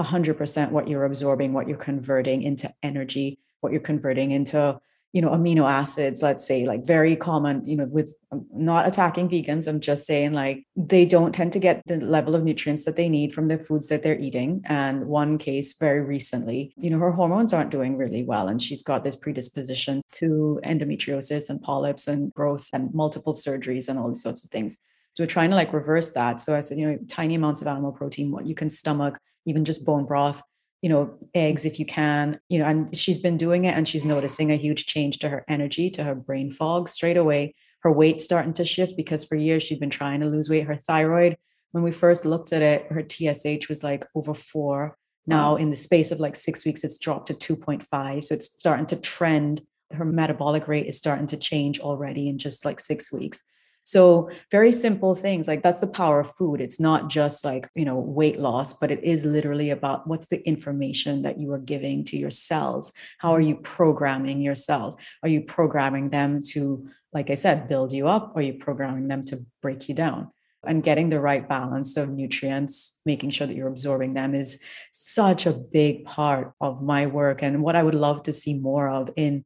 100% 0.00 0.70
what 0.70 0.86
you're 0.86 1.04
absorbing, 1.04 1.52
what 1.52 1.66
you're 1.66 1.76
converting 1.76 2.42
into 2.42 2.72
energy, 2.84 3.40
what 3.60 3.72
you're 3.72 3.80
converting 3.80 4.30
into 4.30 4.78
you 5.16 5.22
know 5.22 5.30
amino 5.30 5.64
acids 5.66 6.20
let's 6.20 6.46
say 6.46 6.66
like 6.66 6.84
very 6.84 7.16
common 7.16 7.66
you 7.66 7.74
know 7.74 7.86
with 7.86 8.14
I'm 8.30 8.44
not 8.52 8.86
attacking 8.86 9.30
vegans 9.30 9.66
i'm 9.66 9.80
just 9.80 10.04
saying 10.04 10.34
like 10.34 10.66
they 10.76 11.06
don't 11.06 11.34
tend 11.34 11.54
to 11.54 11.58
get 11.58 11.80
the 11.86 11.96
level 11.96 12.34
of 12.34 12.44
nutrients 12.44 12.84
that 12.84 12.96
they 12.96 13.08
need 13.08 13.32
from 13.32 13.48
the 13.48 13.56
foods 13.56 13.88
that 13.88 14.02
they're 14.02 14.18
eating. 14.18 14.60
And 14.66 15.06
one 15.06 15.38
case 15.38 15.78
very 15.78 16.02
recently 16.02 16.74
you 16.76 16.90
know 16.90 16.98
her 16.98 17.12
hormones 17.12 17.54
aren't 17.54 17.70
doing 17.70 17.96
really 17.96 18.24
well 18.24 18.48
and 18.48 18.62
she's 18.62 18.82
got 18.82 19.04
this 19.04 19.16
predisposition 19.16 20.02
to 20.20 20.60
endometriosis 20.64 21.48
and 21.48 21.62
polyps 21.62 22.08
and 22.08 22.30
growths 22.34 22.68
and 22.74 22.92
multiple 22.92 23.32
surgeries 23.32 23.88
and 23.88 23.98
all 23.98 24.08
these 24.08 24.22
sorts 24.22 24.44
of 24.44 24.50
things. 24.50 24.76
So 25.14 25.24
we're 25.24 25.28
trying 25.28 25.48
to 25.48 25.56
like 25.56 25.72
reverse 25.72 26.10
that. 26.12 26.42
So 26.42 26.54
i 26.54 26.60
said 26.60 26.76
you 26.76 26.86
know 26.86 26.98
tiny 27.08 27.36
amounts 27.36 27.62
of 27.62 27.68
animal 27.68 27.92
protein 27.92 28.30
what 28.32 28.46
you 28.46 28.54
can 28.54 28.68
stomach 28.68 29.18
even 29.46 29.64
just 29.64 29.86
bone 29.86 30.04
broth 30.04 30.42
you 30.82 30.88
know, 30.88 31.14
eggs 31.34 31.64
if 31.64 31.78
you 31.78 31.86
can, 31.86 32.38
you 32.48 32.58
know, 32.58 32.64
and 32.64 32.96
she's 32.96 33.18
been 33.18 33.36
doing 33.36 33.64
it 33.64 33.74
and 33.74 33.88
she's 33.88 34.04
noticing 34.04 34.50
a 34.50 34.56
huge 34.56 34.86
change 34.86 35.18
to 35.18 35.28
her 35.28 35.44
energy, 35.48 35.90
to 35.90 36.04
her 36.04 36.14
brain 36.14 36.50
fog 36.50 36.88
straight 36.88 37.16
away. 37.16 37.54
Her 37.80 37.92
weight 37.92 38.20
starting 38.20 38.52
to 38.54 38.64
shift 38.64 38.96
because 38.96 39.24
for 39.24 39.36
years 39.36 39.62
she'd 39.62 39.80
been 39.80 39.90
trying 39.90 40.20
to 40.20 40.26
lose 40.26 40.48
weight. 40.48 40.66
Her 40.66 40.76
thyroid, 40.76 41.36
when 41.72 41.84
we 41.84 41.92
first 41.92 42.24
looked 42.24 42.52
at 42.52 42.62
it, 42.62 42.86
her 42.90 43.02
TSH 43.02 43.68
was 43.68 43.84
like 43.84 44.06
over 44.14 44.34
four. 44.34 44.96
Now, 45.26 45.56
in 45.56 45.70
the 45.70 45.76
space 45.76 46.12
of 46.12 46.20
like 46.20 46.36
six 46.36 46.64
weeks, 46.64 46.84
it's 46.84 46.98
dropped 46.98 47.26
to 47.28 47.34
2.5. 47.34 48.24
So 48.24 48.34
it's 48.34 48.46
starting 48.46 48.86
to 48.86 48.96
trend. 48.96 49.62
Her 49.92 50.04
metabolic 50.04 50.68
rate 50.68 50.86
is 50.86 50.96
starting 50.96 51.26
to 51.28 51.36
change 51.36 51.80
already 51.80 52.28
in 52.28 52.38
just 52.38 52.64
like 52.64 52.78
six 52.78 53.12
weeks. 53.12 53.42
So 53.86 54.30
very 54.50 54.72
simple 54.72 55.14
things 55.14 55.46
like 55.46 55.62
that's 55.62 55.78
the 55.78 55.86
power 55.86 56.18
of 56.18 56.34
food. 56.34 56.60
It's 56.60 56.80
not 56.80 57.08
just 57.08 57.44
like, 57.44 57.70
you 57.76 57.84
know, 57.84 57.96
weight 57.96 58.40
loss, 58.40 58.74
but 58.74 58.90
it 58.90 59.04
is 59.04 59.24
literally 59.24 59.70
about 59.70 60.08
what's 60.08 60.26
the 60.26 60.44
information 60.46 61.22
that 61.22 61.38
you 61.38 61.52
are 61.52 61.58
giving 61.58 62.04
to 62.06 62.16
your 62.16 62.32
cells? 62.32 62.92
How 63.18 63.30
are 63.30 63.40
you 63.40 63.54
programming 63.54 64.42
your 64.42 64.56
cells? 64.56 64.96
Are 65.22 65.28
you 65.28 65.42
programming 65.42 66.10
them 66.10 66.40
to, 66.48 66.88
like 67.12 67.30
I 67.30 67.36
said, 67.36 67.68
build 67.68 67.92
you 67.92 68.08
up? 68.08 68.32
Or 68.34 68.40
are 68.40 68.42
you 68.42 68.54
programming 68.54 69.06
them 69.06 69.22
to 69.26 69.46
break 69.62 69.88
you 69.88 69.94
down? 69.94 70.32
and 70.64 70.82
getting 70.82 71.08
the 71.08 71.20
right 71.20 71.48
balance 71.48 71.96
of 71.96 72.08
nutrients, 72.08 73.00
making 73.06 73.30
sure 73.30 73.46
that 73.46 73.54
you're 73.54 73.68
absorbing 73.68 74.14
them 74.14 74.34
is 74.34 74.60
such 74.90 75.46
a 75.46 75.52
big 75.52 76.04
part 76.04 76.54
of 76.60 76.82
my 76.82 77.06
work 77.06 77.40
and 77.40 77.62
what 77.62 77.76
I 77.76 77.84
would 77.84 77.94
love 77.94 78.24
to 78.24 78.32
see 78.32 78.58
more 78.58 78.88
of 78.88 79.10
in 79.14 79.44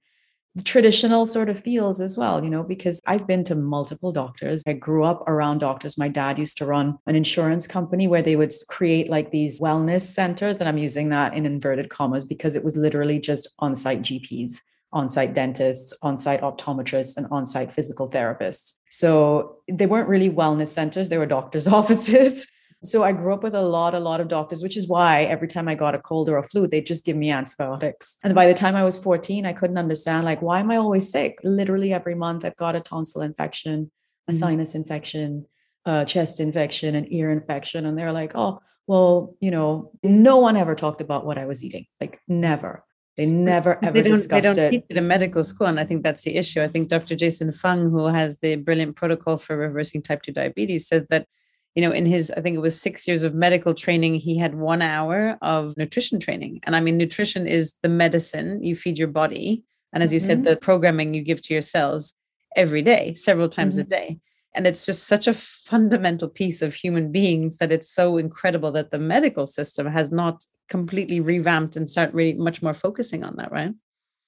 traditional 0.65 1.27
sort 1.27 1.49
of 1.49 1.61
fields 1.61 2.01
as 2.01 2.17
well, 2.17 2.43
you 2.43 2.51
know, 2.51 2.63
because 2.63 3.01
I've 3.07 3.27
been 3.27 3.45
to 3.45 3.55
multiple 3.55 4.13
doctors. 4.13 4.63
I 4.67 4.73
grew 4.73 5.05
up 5.05 5.29
around 5.29 5.59
doctors. 5.59 5.97
My 5.97 6.09
dad 6.09 6.39
used 6.39 6.59
to 6.59 6.67
run 6.67 6.99
an 7.07 7.15
insurance 7.15 7.67
company 7.67 8.09
where 8.09 8.23
they 8.23 8.37
would 8.37 8.53
create 8.69 9.09
like 9.09 9.31
these 9.31 9.61
wellness 9.61 10.03
centers. 10.03 10.61
And 10.61 10.69
I'm 10.69 10.79
using 10.79 11.09
that 11.11 11.35
in 11.35 11.47
inverted 11.47 11.89
commas 11.89 12.25
because 12.25 12.57
it 12.57 12.65
was 12.65 12.77
literally 12.77 13.21
just 13.21 13.49
on 13.61 13.75
site 13.75 14.03
GPs, 14.03 14.61
on 14.93 15.09
site 15.09 15.35
dentists, 15.35 15.95
on 16.03 16.19
site 16.19 16.41
optometrists, 16.41 17.17
and 17.17 17.27
on 17.31 17.47
site 17.47 17.73
physical 17.73 18.11
therapists. 18.11 18.75
So 18.91 19.59
they 19.71 19.87
weren't 19.87 20.09
really 20.09 20.31
wellness 20.31 20.69
centers, 20.69 21.09
they 21.09 21.19
were 21.19 21.27
doctors' 21.27 21.69
offices. 21.81 22.51
So 22.83 23.03
I 23.05 23.13
grew 23.13 23.35
up 23.35 23.43
with 23.43 23.55
a 23.55 23.61
lot, 23.61 23.95
a 23.95 24.01
lot 24.01 24.21
of 24.21 24.29
doctors, 24.29 24.63
which 24.63 24.77
is 24.77 24.89
why 24.89 25.25
every 25.25 25.49
time 25.49 25.69
I 25.69 25.75
got 25.75 25.95
a 25.95 25.99
cold 25.99 26.31
or 26.31 26.39
a 26.39 26.43
flu, 26.43 26.67
they'd 26.67 26.87
just 26.87 27.05
give 27.05 27.17
me 27.17 27.31
antibiotics. 27.31 28.17
And 28.25 28.35
by 28.35 28.47
the 28.47 28.55
time 28.55 28.75
I 28.75 28.85
was 28.85 28.97
14, 28.97 29.45
I 29.45 29.53
couldn't 29.53 29.77
understand, 29.77 30.25
like, 30.25 30.41
why 30.41 30.61
am 30.61 30.71
I 30.71 30.77
always 30.77 31.11
sick? 31.11 31.39
Literally 31.45 31.93
every 31.93 32.15
month, 32.15 32.45
I've 32.45 32.57
got 32.57 32.77
a 32.77 32.81
tonsil 32.81 33.21
infection, 33.21 33.91
a 34.29 34.33
mm-hmm. 34.33 34.39
sinus 34.39 34.75
infection, 34.75 35.45
a 35.85 36.07
chest 36.07 36.41
infection, 36.41 36.95
an 36.95 37.13
ear 37.13 37.31
infection. 37.31 37.85
And 37.85 37.99
they're 37.99 38.13
like, 38.13 38.33
oh, 38.35 38.61
well, 38.87 39.37
you 39.41 39.51
know, 39.51 39.93
no 40.03 40.39
one 40.39 40.57
ever 40.57 40.75
talked 40.75 41.03
about 41.03 41.27
what 41.27 41.37
I 41.37 41.45
was 41.45 41.63
eating, 41.63 41.87
like, 42.01 42.19
never. 42.29 42.85
They 43.17 43.27
never 43.27 43.79
ever 43.83 43.93
they 43.93 44.03
don't, 44.03 44.15
discussed 44.15 44.43
they 44.43 44.49
don't 44.49 44.59
it. 44.59 44.71
teach 44.71 44.85
it 44.89 44.97
in 44.97 45.07
medical 45.07 45.45
school, 45.45 45.67
and 45.67 45.79
I 45.79 45.85
think 45.85 46.03
that's 46.03 46.23
the 46.23 46.37
issue. 46.37 46.63
I 46.63 46.69
think 46.69 46.89
Dr. 46.89 47.15
Jason 47.17 47.53
Fung, 47.53 47.91
who 47.91 48.07
has 48.07 48.39
the 48.39 48.57
brilliant 48.57 48.97
protocol 48.97 49.37
for 49.37 49.59
reversing 49.59 50.01
type 50.01 50.23
two 50.23 50.33
diabetes, 50.33 50.89
said 50.89 51.07
that 51.11 51.27
you 51.75 51.83
know, 51.83 51.93
in 51.93 52.05
his, 52.05 52.33
I 52.37 52.41
think 52.41 52.57
it 52.57 52.61
was 52.61 52.81
six 52.81 53.07
years 53.07 53.23
of 53.23 53.35
medical 53.35 53.75
training, 53.75 54.17
he 54.17 54.37
had 54.37 54.55
one 54.55 54.83
hour 54.83 55.39
of 55.41 55.77
nutrition 55.77 56.19
training. 56.19 56.61
And 56.65 56.75
I 56.75 56.81
mean, 56.81 56.97
nutrition 56.97 57.47
is 57.47 57.75
the 57.83 57.89
medicine 57.89 58.63
you 58.63 58.75
feed 58.75 58.99
your 58.99 59.09
body. 59.09 59.63
And 59.93 60.03
as 60.03 60.13
you 60.13 60.19
mm-hmm. 60.19 60.29
said, 60.29 60.45
the 60.45 60.57
programming 60.57 61.15
you 61.15 61.23
give 61.23 61.43
to 61.43 61.53
your 61.53 61.63
cells 61.63 62.15
every 62.57 62.83
day, 62.83 63.15
several 63.15 63.49
times 63.49 63.77
mm-hmm. 63.77 63.93
a 63.93 63.97
day. 63.97 64.19
And 64.55 64.67
it's 64.67 64.85
just 64.85 65.07
such 65.07 65.29
a 65.29 65.33
fundamental 65.33 66.29
piece 66.29 66.61
of 66.61 66.75
human 66.75 67.13
beings 67.13 67.59
that 67.59 67.71
it's 67.71 67.89
so 67.89 68.17
incredible 68.17 68.73
that 68.73 68.91
the 68.91 68.99
medical 68.99 69.47
system 69.47 69.87
has 69.87 70.11
not 70.11 70.45
completely 70.69 71.21
revamped 71.21 71.77
and 71.77 71.89
start 71.89 72.13
really 72.13 72.33
much 72.33 72.61
more 72.61 72.75
focusing 72.75 73.23
on 73.23 73.37
that, 73.37 73.53
right? 73.53 73.73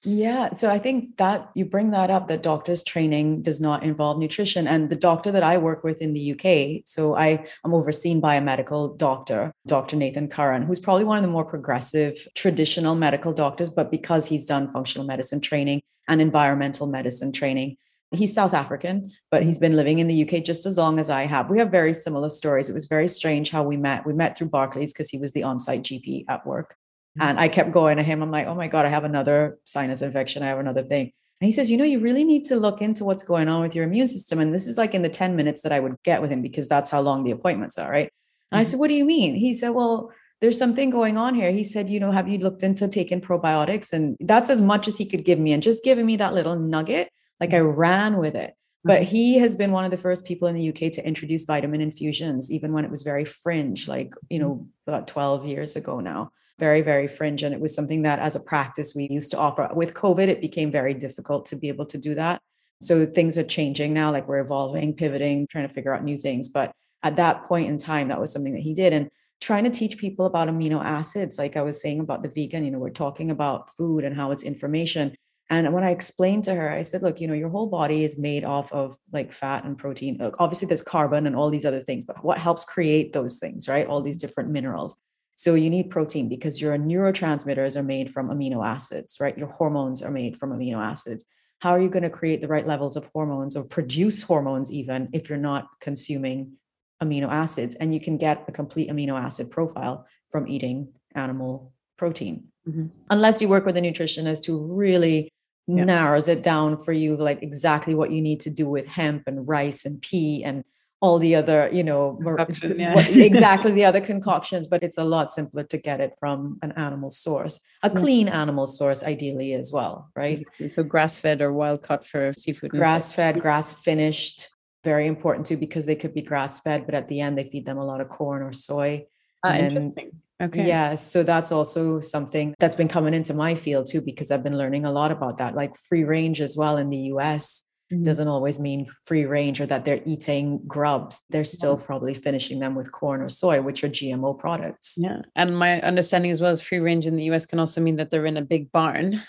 Yeah. 0.05 0.53
So 0.53 0.69
I 0.69 0.79
think 0.79 1.15
that 1.17 1.49
you 1.55 1.63
bring 1.63 1.91
that 1.91 2.11
up 2.11 2.27
that 2.27 2.43
doctors 2.43 2.83
training 2.83 3.41
does 3.41 3.61
not 3.61 3.83
involve 3.83 4.19
nutrition. 4.19 4.67
And 4.67 4.89
the 4.89 4.97
doctor 4.97 5.31
that 5.31 5.43
I 5.43 5.57
work 5.57 5.83
with 5.83 6.01
in 6.01 6.11
the 6.11 6.33
UK, 6.33 6.83
so 6.85 7.15
I 7.15 7.47
am 7.63 7.73
overseen 7.73 8.19
by 8.19 8.35
a 8.35 8.41
medical 8.41 8.95
doctor, 8.95 9.53
Dr. 9.65 9.95
Nathan 9.95 10.27
Curran, 10.27 10.63
who's 10.63 10.81
probably 10.81 11.05
one 11.05 11.17
of 11.17 11.23
the 11.23 11.29
more 11.29 11.45
progressive 11.45 12.27
traditional 12.35 12.95
medical 12.95 13.31
doctors, 13.31 13.69
but 13.69 13.91
because 13.91 14.27
he's 14.27 14.45
done 14.45 14.71
functional 14.71 15.07
medicine 15.07 15.39
training 15.39 15.81
and 16.09 16.19
environmental 16.19 16.85
medicine 16.85 17.31
training, 17.31 17.77
he's 18.11 18.33
South 18.33 18.53
African, 18.53 19.09
but 19.31 19.43
he's 19.43 19.57
been 19.57 19.77
living 19.77 19.99
in 19.99 20.09
the 20.09 20.23
UK 20.23 20.43
just 20.43 20.65
as 20.65 20.77
long 20.77 20.99
as 20.99 21.09
I 21.09 21.25
have. 21.25 21.49
We 21.49 21.59
have 21.59 21.71
very 21.71 21.93
similar 21.93 22.27
stories. 22.27 22.69
It 22.69 22.73
was 22.73 22.87
very 22.87 23.07
strange 23.07 23.51
how 23.51 23.63
we 23.63 23.77
met. 23.77 24.05
We 24.05 24.13
met 24.13 24.37
through 24.37 24.49
Barclays 24.49 24.91
because 24.91 25.09
he 25.09 25.17
was 25.17 25.31
the 25.31 25.43
on 25.43 25.61
site 25.61 25.83
GP 25.83 26.25
at 26.27 26.45
work. 26.45 26.75
And 27.19 27.39
I 27.39 27.47
kept 27.47 27.71
going 27.71 27.97
to 27.97 28.03
him. 28.03 28.21
I'm 28.23 28.31
like, 28.31 28.47
oh 28.47 28.55
my 28.55 28.67
God, 28.67 28.85
I 28.85 28.89
have 28.89 29.03
another 29.03 29.59
sinus 29.65 30.01
infection. 30.01 30.43
I 30.43 30.47
have 30.47 30.59
another 30.59 30.81
thing. 30.81 31.11
And 31.41 31.45
he 31.45 31.51
says, 31.51 31.69
you 31.69 31.77
know, 31.77 31.83
you 31.83 31.99
really 31.99 32.23
need 32.23 32.45
to 32.45 32.55
look 32.55 32.81
into 32.81 33.03
what's 33.03 33.23
going 33.23 33.47
on 33.49 33.61
with 33.61 33.75
your 33.75 33.83
immune 33.83 34.07
system. 34.07 34.39
And 34.39 34.53
this 34.53 34.65
is 34.65 34.77
like 34.77 34.93
in 34.93 35.01
the 35.01 35.09
10 35.09 35.35
minutes 35.35 35.61
that 35.61 35.71
I 35.71 35.79
would 35.79 35.95
get 36.03 36.21
with 36.21 36.31
him 36.31 36.41
because 36.41 36.67
that's 36.67 36.89
how 36.89 37.01
long 37.01 37.23
the 37.23 37.31
appointments 37.31 37.77
are. 37.77 37.89
Right. 37.89 38.11
And 38.51 38.59
I 38.59 38.63
mm-hmm. 38.63 38.71
said, 38.71 38.79
what 38.79 38.87
do 38.87 38.93
you 38.93 39.05
mean? 39.05 39.35
He 39.35 39.53
said, 39.53 39.69
well, 39.69 40.11
there's 40.41 40.57
something 40.57 40.89
going 40.89 41.17
on 41.17 41.35
here. 41.35 41.51
He 41.51 41.63
said, 41.63 41.89
you 41.89 41.99
know, 41.99 42.11
have 42.11 42.27
you 42.27 42.37
looked 42.37 42.63
into 42.63 42.87
taking 42.87 43.21
probiotics? 43.21 43.93
And 43.93 44.17
that's 44.19 44.49
as 44.49 44.61
much 44.61 44.87
as 44.87 44.97
he 44.97 45.05
could 45.05 45.25
give 45.25 45.39
me. 45.39 45.53
And 45.53 45.61
just 45.61 45.83
giving 45.83 46.05
me 46.05 46.15
that 46.17 46.33
little 46.33 46.55
nugget, 46.55 47.09
like 47.39 47.53
I 47.53 47.57
mm-hmm. 47.57 47.77
ran 47.77 48.17
with 48.17 48.35
it. 48.35 48.55
But 48.83 49.01
mm-hmm. 49.01 49.11
he 49.11 49.37
has 49.39 49.55
been 49.55 49.71
one 49.71 49.85
of 49.85 49.91
the 49.91 49.97
first 49.97 50.25
people 50.25 50.47
in 50.47 50.55
the 50.55 50.69
UK 50.69 50.91
to 50.93 51.05
introduce 51.05 51.45
vitamin 51.45 51.81
infusions, 51.81 52.51
even 52.51 52.73
when 52.73 52.85
it 52.85 52.91
was 52.91 53.03
very 53.03 53.25
fringe, 53.25 53.87
like, 53.87 54.13
you 54.29 54.39
know, 54.39 54.67
about 54.87 55.07
12 55.07 55.45
years 55.45 55.75
ago 55.75 55.99
now 55.99 56.31
very, 56.59 56.81
very 56.81 57.07
fringe. 57.07 57.43
And 57.43 57.53
it 57.53 57.61
was 57.61 57.73
something 57.73 58.03
that 58.03 58.19
as 58.19 58.35
a 58.35 58.39
practice 58.39 58.93
we 58.95 59.07
used 59.09 59.31
to 59.31 59.37
offer. 59.37 59.69
With 59.73 59.93
COVID, 59.93 60.27
it 60.27 60.41
became 60.41 60.71
very 60.71 60.93
difficult 60.93 61.45
to 61.47 61.55
be 61.55 61.67
able 61.67 61.85
to 61.87 61.97
do 61.97 62.15
that. 62.15 62.41
So 62.81 63.05
things 63.05 63.37
are 63.37 63.43
changing 63.43 63.93
now, 63.93 64.11
like 64.11 64.27
we're 64.27 64.39
evolving, 64.39 64.93
pivoting, 64.93 65.47
trying 65.47 65.67
to 65.67 65.73
figure 65.73 65.93
out 65.93 66.03
new 66.03 66.17
things. 66.17 66.49
But 66.49 66.73
at 67.01 67.15
that 67.15 67.45
point 67.45 67.69
in 67.69 67.77
time, 67.77 68.09
that 68.09 68.19
was 68.19 68.31
something 68.31 68.53
that 68.53 68.61
he 68.61 68.73
did. 68.73 68.93
And 68.93 69.09
trying 69.41 69.63
to 69.65 69.69
teach 69.69 69.97
people 69.97 70.25
about 70.25 70.47
amino 70.47 70.83
acids, 70.83 71.37
like 71.37 71.57
I 71.57 71.61
was 71.61 71.81
saying 71.81 71.99
about 71.99 72.23
the 72.23 72.29
vegan, 72.29 72.63
you 72.63 72.71
know, 72.71 72.79
we're 72.79 72.89
talking 72.89 73.31
about 73.31 73.75
food 73.75 74.03
and 74.03 74.15
how 74.15 74.31
it's 74.31 74.43
information. 74.43 75.15
And 75.49 75.73
when 75.73 75.83
I 75.83 75.91
explained 75.91 76.45
to 76.45 76.55
her, 76.55 76.69
I 76.69 76.81
said, 76.81 77.03
look, 77.03 77.19
you 77.19 77.27
know, 77.27 77.33
your 77.33 77.49
whole 77.49 77.67
body 77.67 78.03
is 78.03 78.17
made 78.17 78.45
off 78.45 78.71
of 78.71 78.97
like 79.11 79.33
fat 79.33 79.65
and 79.65 79.77
protein. 79.77 80.19
Obviously, 80.39 80.67
there's 80.67 80.81
carbon 80.81 81.27
and 81.27 81.35
all 81.35 81.49
these 81.49 81.65
other 81.65 81.81
things, 81.81 82.05
but 82.05 82.23
what 82.23 82.37
helps 82.37 82.63
create 82.63 83.11
those 83.11 83.39
things, 83.39 83.67
right? 83.67 83.85
All 83.85 84.01
these 84.01 84.17
different 84.17 84.49
minerals. 84.49 84.99
So 85.35 85.55
you 85.55 85.69
need 85.69 85.89
protein 85.89 86.29
because 86.29 86.61
your 86.61 86.77
neurotransmitters 86.77 87.75
are 87.75 87.83
made 87.83 88.11
from 88.11 88.29
amino 88.29 88.65
acids, 88.65 89.17
right? 89.19 89.37
Your 89.37 89.47
hormones 89.47 90.01
are 90.01 90.11
made 90.11 90.37
from 90.37 90.51
amino 90.51 90.77
acids. 90.77 91.25
How 91.59 91.71
are 91.71 91.81
you 91.81 91.89
going 91.89 92.03
to 92.03 92.09
create 92.09 92.41
the 92.41 92.47
right 92.47 92.67
levels 92.67 92.95
of 92.97 93.09
hormones 93.13 93.55
or 93.55 93.63
produce 93.63 94.21
hormones 94.21 94.71
even 94.71 95.09
if 95.13 95.29
you're 95.29 95.37
not 95.37 95.67
consuming 95.79 96.53
amino 97.01 97.29
acids? 97.29 97.75
And 97.75 97.93
you 97.93 97.99
can 97.99 98.17
get 98.17 98.43
a 98.47 98.51
complete 98.51 98.89
amino 98.89 99.19
acid 99.19 99.49
profile 99.49 100.05
from 100.29 100.47
eating 100.47 100.93
animal 101.15 101.73
protein. 101.97 102.49
Mm-hmm. 102.67 102.87
Unless 103.09 103.41
you 103.41 103.49
work 103.49 103.65
with 103.65 103.77
a 103.77 103.81
nutritionist 103.81 104.45
who 104.45 104.65
really 104.65 105.31
yeah. 105.67 105.83
narrows 105.83 106.27
it 106.27 106.43
down 106.43 106.81
for 106.81 106.93
you, 106.93 107.15
like 107.15 107.41
exactly 107.41 107.95
what 107.95 108.11
you 108.11 108.21
need 108.21 108.41
to 108.41 108.49
do 108.49 108.67
with 108.67 108.85
hemp 108.85 109.23
and 109.27 109.47
rice 109.47 109.85
and 109.85 110.01
pea 110.01 110.43
and 110.43 110.63
all 111.03 111.19
the 111.19 111.35
other, 111.35 111.69
you 111.73 111.83
know, 111.83 112.17
yeah. 112.63 112.97
exactly 113.09 113.73
the 113.73 113.83
other 113.83 113.99
concoctions, 113.99 114.67
but 114.67 114.81
it's 114.83 114.97
a 114.97 115.03
lot 115.03 115.29
simpler 115.29 115.63
to 115.63 115.77
get 115.77 115.99
it 115.99 116.13
from 116.17 116.57
an 116.61 116.71
animal 116.77 117.09
source, 117.09 117.59
a 117.83 117.89
clean 117.89 118.29
animal 118.29 118.65
source, 118.65 119.03
ideally 119.03 119.51
as 119.53 119.69
well, 119.73 120.09
right? 120.15 120.45
So 120.65 120.81
grass 120.81 121.17
fed 121.17 121.41
or 121.41 121.51
wild 121.51 121.83
caught 121.83 122.05
for 122.05 122.31
seafood. 122.37 122.71
Grass 122.71 123.11
fed, 123.11 123.41
grass 123.41 123.73
finished, 123.73 124.47
very 124.85 125.05
important 125.07 125.45
too, 125.45 125.57
because 125.57 125.85
they 125.85 125.97
could 125.97 126.13
be 126.13 126.21
grass 126.21 126.61
fed, 126.61 126.85
but 126.85 126.95
at 126.95 127.09
the 127.09 127.19
end 127.19 127.37
they 127.37 127.49
feed 127.49 127.65
them 127.65 127.77
a 127.77 127.85
lot 127.85 127.99
of 127.99 128.07
corn 128.07 128.41
or 128.41 128.53
soy. 128.53 129.05
Ah, 129.43 129.55
interesting. 129.55 130.11
Okay. 130.41 130.65
Yeah. 130.65 130.95
So 130.95 131.21
that's 131.23 131.51
also 131.51 131.99
something 131.99 132.55
that's 132.59 132.77
been 132.77 132.87
coming 132.87 133.13
into 133.13 133.33
my 133.33 133.55
field 133.55 133.87
too, 133.87 133.99
because 133.99 134.31
I've 134.31 134.43
been 134.43 134.57
learning 134.57 134.85
a 134.85 134.91
lot 134.91 135.11
about 135.11 135.35
that, 135.39 135.53
like 135.53 135.75
free 135.75 136.05
range 136.05 136.39
as 136.39 136.55
well 136.55 136.77
in 136.77 136.89
the 136.89 137.11
US 137.11 137.65
mm-hmm. 137.93 138.03
doesn't 138.03 138.27
always 138.27 138.59
mean 138.59 138.87
free 139.05 139.25
range 139.25 139.61
or 139.61 139.65
that 139.67 139.85
they're 139.85 140.01
eating 140.05 140.61
grubs. 140.67 141.23
They're 141.29 141.43
still 141.43 141.77
yeah. 141.79 141.85
probably 141.85 142.13
finishing 142.13 142.59
them 142.59 142.75
with 142.75 142.91
corn 142.91 143.21
or 143.21 143.29
soy, 143.29 143.61
which 143.61 143.83
are 143.83 143.89
GMO 143.89 144.37
products. 144.37 144.95
Yeah. 144.97 145.21
And 145.35 145.57
my 145.57 145.81
understanding 145.81 146.31
as 146.31 146.41
well 146.41 146.51
as 146.51 146.61
free 146.61 146.79
range 146.79 147.05
in 147.05 147.15
the 147.15 147.25
US 147.31 147.45
can 147.45 147.59
also 147.59 147.81
mean 147.81 147.97
that 147.97 148.11
they're 148.11 148.25
in 148.25 148.37
a 148.37 148.41
big 148.41 148.71
barn 148.71 149.21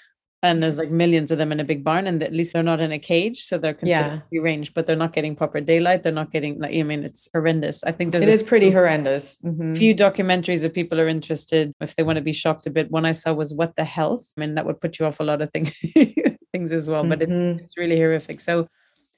and 0.45 0.63
there's 0.63 0.77
like 0.77 0.91
millions 0.91 1.31
of 1.31 1.39
them 1.39 1.51
in 1.53 1.59
a 1.59 1.65
big 1.65 1.83
barn 1.83 2.07
and 2.07 2.23
at 2.23 2.33
least 2.33 2.53
they're 2.53 2.63
not 2.63 2.81
in 2.81 2.93
a 2.93 2.99
cage 2.99 3.41
so 3.43 3.57
they're 3.57 3.75
considered 3.75 4.13
yeah. 4.13 4.21
free 4.29 4.39
range 4.41 4.75
but 4.75 4.87
they're 4.87 4.95
not 4.95 5.13
getting 5.13 5.35
proper 5.35 5.61
daylight 5.61 6.03
they're 6.03 6.13
not 6.13 6.31
getting 6.31 6.59
like 6.61 6.75
i 6.75 6.83
mean 6.83 7.03
it's 7.03 7.29
horrendous 7.33 7.83
i 7.85 7.91
think 7.91 8.13
there's 8.13 8.25
it 8.25 8.29
is 8.29 8.43
pretty 8.43 8.71
horrendous 8.71 9.37
mm-hmm. 9.37 9.75
few 9.75 9.95
documentaries 9.95 10.65
if 10.65 10.73
people 10.73 11.01
are 11.01 11.09
interested 11.09 11.73
if 11.81 11.97
they 11.97 12.03
want 12.03 12.17
to 12.17 12.23
be 12.23 12.33
shocked 12.33 12.67
a 12.67 12.71
bit 12.71 12.91
one 12.91 13.07
i 13.07 13.13
saw 13.13 13.33
was 13.33 13.55
what 13.55 13.75
the 13.77 13.85
health 13.85 14.27
i 14.37 14.41
mean 14.41 14.55
that 14.55 14.67
would 14.67 14.79
put 14.79 14.99
you 14.99 15.07
off 15.07 15.21
a 15.21 15.25
lot 15.25 15.41
of 15.41 15.51
things 15.51 15.75
things 16.55 16.71
as 16.71 16.89
well 16.89 17.05
but 17.05 17.19
mm-hmm. 17.19 17.33
it's, 17.33 17.63
it's 17.63 17.77
really 17.77 17.99
horrific 17.99 18.41
so 18.41 18.69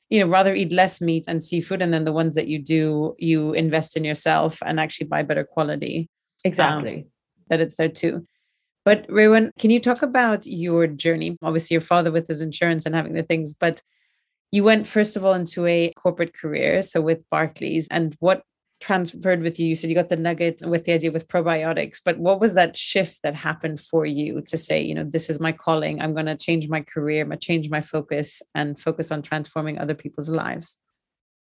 you 0.08 0.18
know 0.18 0.26
rather 0.26 0.54
eat 0.54 0.72
less 0.72 1.00
meat 1.00 1.24
and 1.28 1.44
seafood 1.44 1.82
and 1.82 1.92
then 1.92 2.04
the 2.04 2.12
ones 2.22 2.34
that 2.34 2.48
you 2.48 2.58
do 2.58 3.14
you 3.18 3.52
invest 3.52 3.96
in 3.96 4.04
yourself 4.04 4.62
and 4.64 4.80
actually 4.80 5.06
buy 5.06 5.22
better 5.22 5.44
quality 5.44 6.08
exactly 6.44 6.96
um, 6.98 7.04
that 7.50 7.60
it's 7.60 7.76
there 7.76 7.88
too 7.88 8.26
but 8.86 9.04
Raewyn, 9.08 9.50
can 9.58 9.70
you 9.72 9.80
talk 9.80 10.02
about 10.02 10.46
your 10.46 10.86
journey? 10.86 11.36
Obviously, 11.42 11.74
your 11.74 11.80
father 11.80 12.12
with 12.12 12.28
his 12.28 12.40
insurance 12.40 12.86
and 12.86 12.94
having 12.94 13.14
the 13.14 13.24
things, 13.24 13.52
but 13.52 13.82
you 14.52 14.62
went 14.62 14.86
first 14.86 15.16
of 15.16 15.24
all 15.24 15.34
into 15.34 15.66
a 15.66 15.92
corporate 15.96 16.34
career, 16.34 16.82
so 16.82 17.00
with 17.00 17.28
Barclays, 17.28 17.88
and 17.88 18.16
what 18.20 18.42
transferred 18.80 19.42
with 19.42 19.58
you? 19.58 19.68
You 19.68 19.74
said 19.74 19.90
you 19.90 19.96
got 19.96 20.08
the 20.08 20.16
nuggets 20.16 20.64
with 20.64 20.84
the 20.84 20.92
idea 20.92 21.10
with 21.10 21.28
probiotics, 21.28 22.00
but 22.04 22.18
what 22.18 22.40
was 22.40 22.54
that 22.54 22.76
shift 22.76 23.22
that 23.22 23.34
happened 23.34 23.80
for 23.80 24.06
you 24.06 24.42
to 24.42 24.56
say, 24.56 24.82
you 24.82 24.94
know, 24.94 25.04
this 25.04 25.30
is 25.30 25.40
my 25.40 25.52
calling. 25.52 26.00
I'm 26.00 26.14
going 26.14 26.26
to 26.26 26.36
change 26.36 26.68
my 26.68 26.80
career, 26.80 27.22
I'm 27.22 27.28
going 27.28 27.38
to 27.38 27.46
change 27.46 27.70
my 27.70 27.80
focus 27.80 28.42
and 28.54 28.78
focus 28.78 29.10
on 29.10 29.22
transforming 29.22 29.78
other 29.78 29.94
people's 29.94 30.28
lives? 30.28 30.78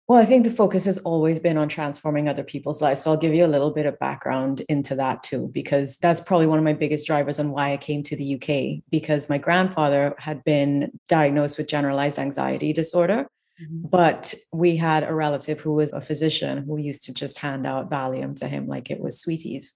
Well, 0.09 0.21
I 0.21 0.25
think 0.25 0.45
the 0.45 0.51
focus 0.51 0.85
has 0.87 0.99
always 0.99 1.39
been 1.39 1.57
on 1.57 1.69
transforming 1.69 2.29
other 2.29 2.43
people's 2.43 2.83
lives. 2.83 3.01
So 3.01 3.11
I'll 3.11 3.17
give 3.17 3.35
you 3.35 3.47
a 3.47 3.47
little 3.47 3.71
bit 3.71 3.87
of 3.87 3.99
background 3.99 4.61
into 4.69 4.97
that 4.97 5.23
too, 5.23 5.49
because 5.55 5.97
that's 5.99 6.21
probably 6.21 6.47
one 6.47 6.59
of 6.59 6.65
my 6.65 6.73
biggest 6.73 7.07
drivers 7.07 7.39
on 7.39 7.51
why 7.51 7.73
I 7.73 7.77
came 7.77 8.03
to 8.03 8.17
the 8.17 8.35
UK. 8.35 8.83
Because 8.91 9.31
my 9.31 9.39
grandfather 9.39 10.15
had 10.19 10.43
been 10.45 10.91
diagnosed 11.09 11.57
with 11.57 11.69
generalized 11.69 12.19
anxiety 12.19 12.73
disorder. 12.73 13.29
Mm-hmm. 13.61 13.89
But 13.89 14.35
we 14.53 14.77
had 14.77 15.05
a 15.05 15.15
relative 15.15 15.61
who 15.61 15.75
was 15.75 15.93
a 15.93 16.01
physician 16.01 16.65
who 16.65 16.79
used 16.79 17.05
to 17.05 17.15
just 17.15 17.39
hand 17.39 17.67
out 17.67 17.91
Valium 17.91 18.37
to 18.37 18.49
him 18.49 18.67
like 18.67 18.91
it 18.91 19.01
was 19.01 19.21
sweeties. 19.21 19.75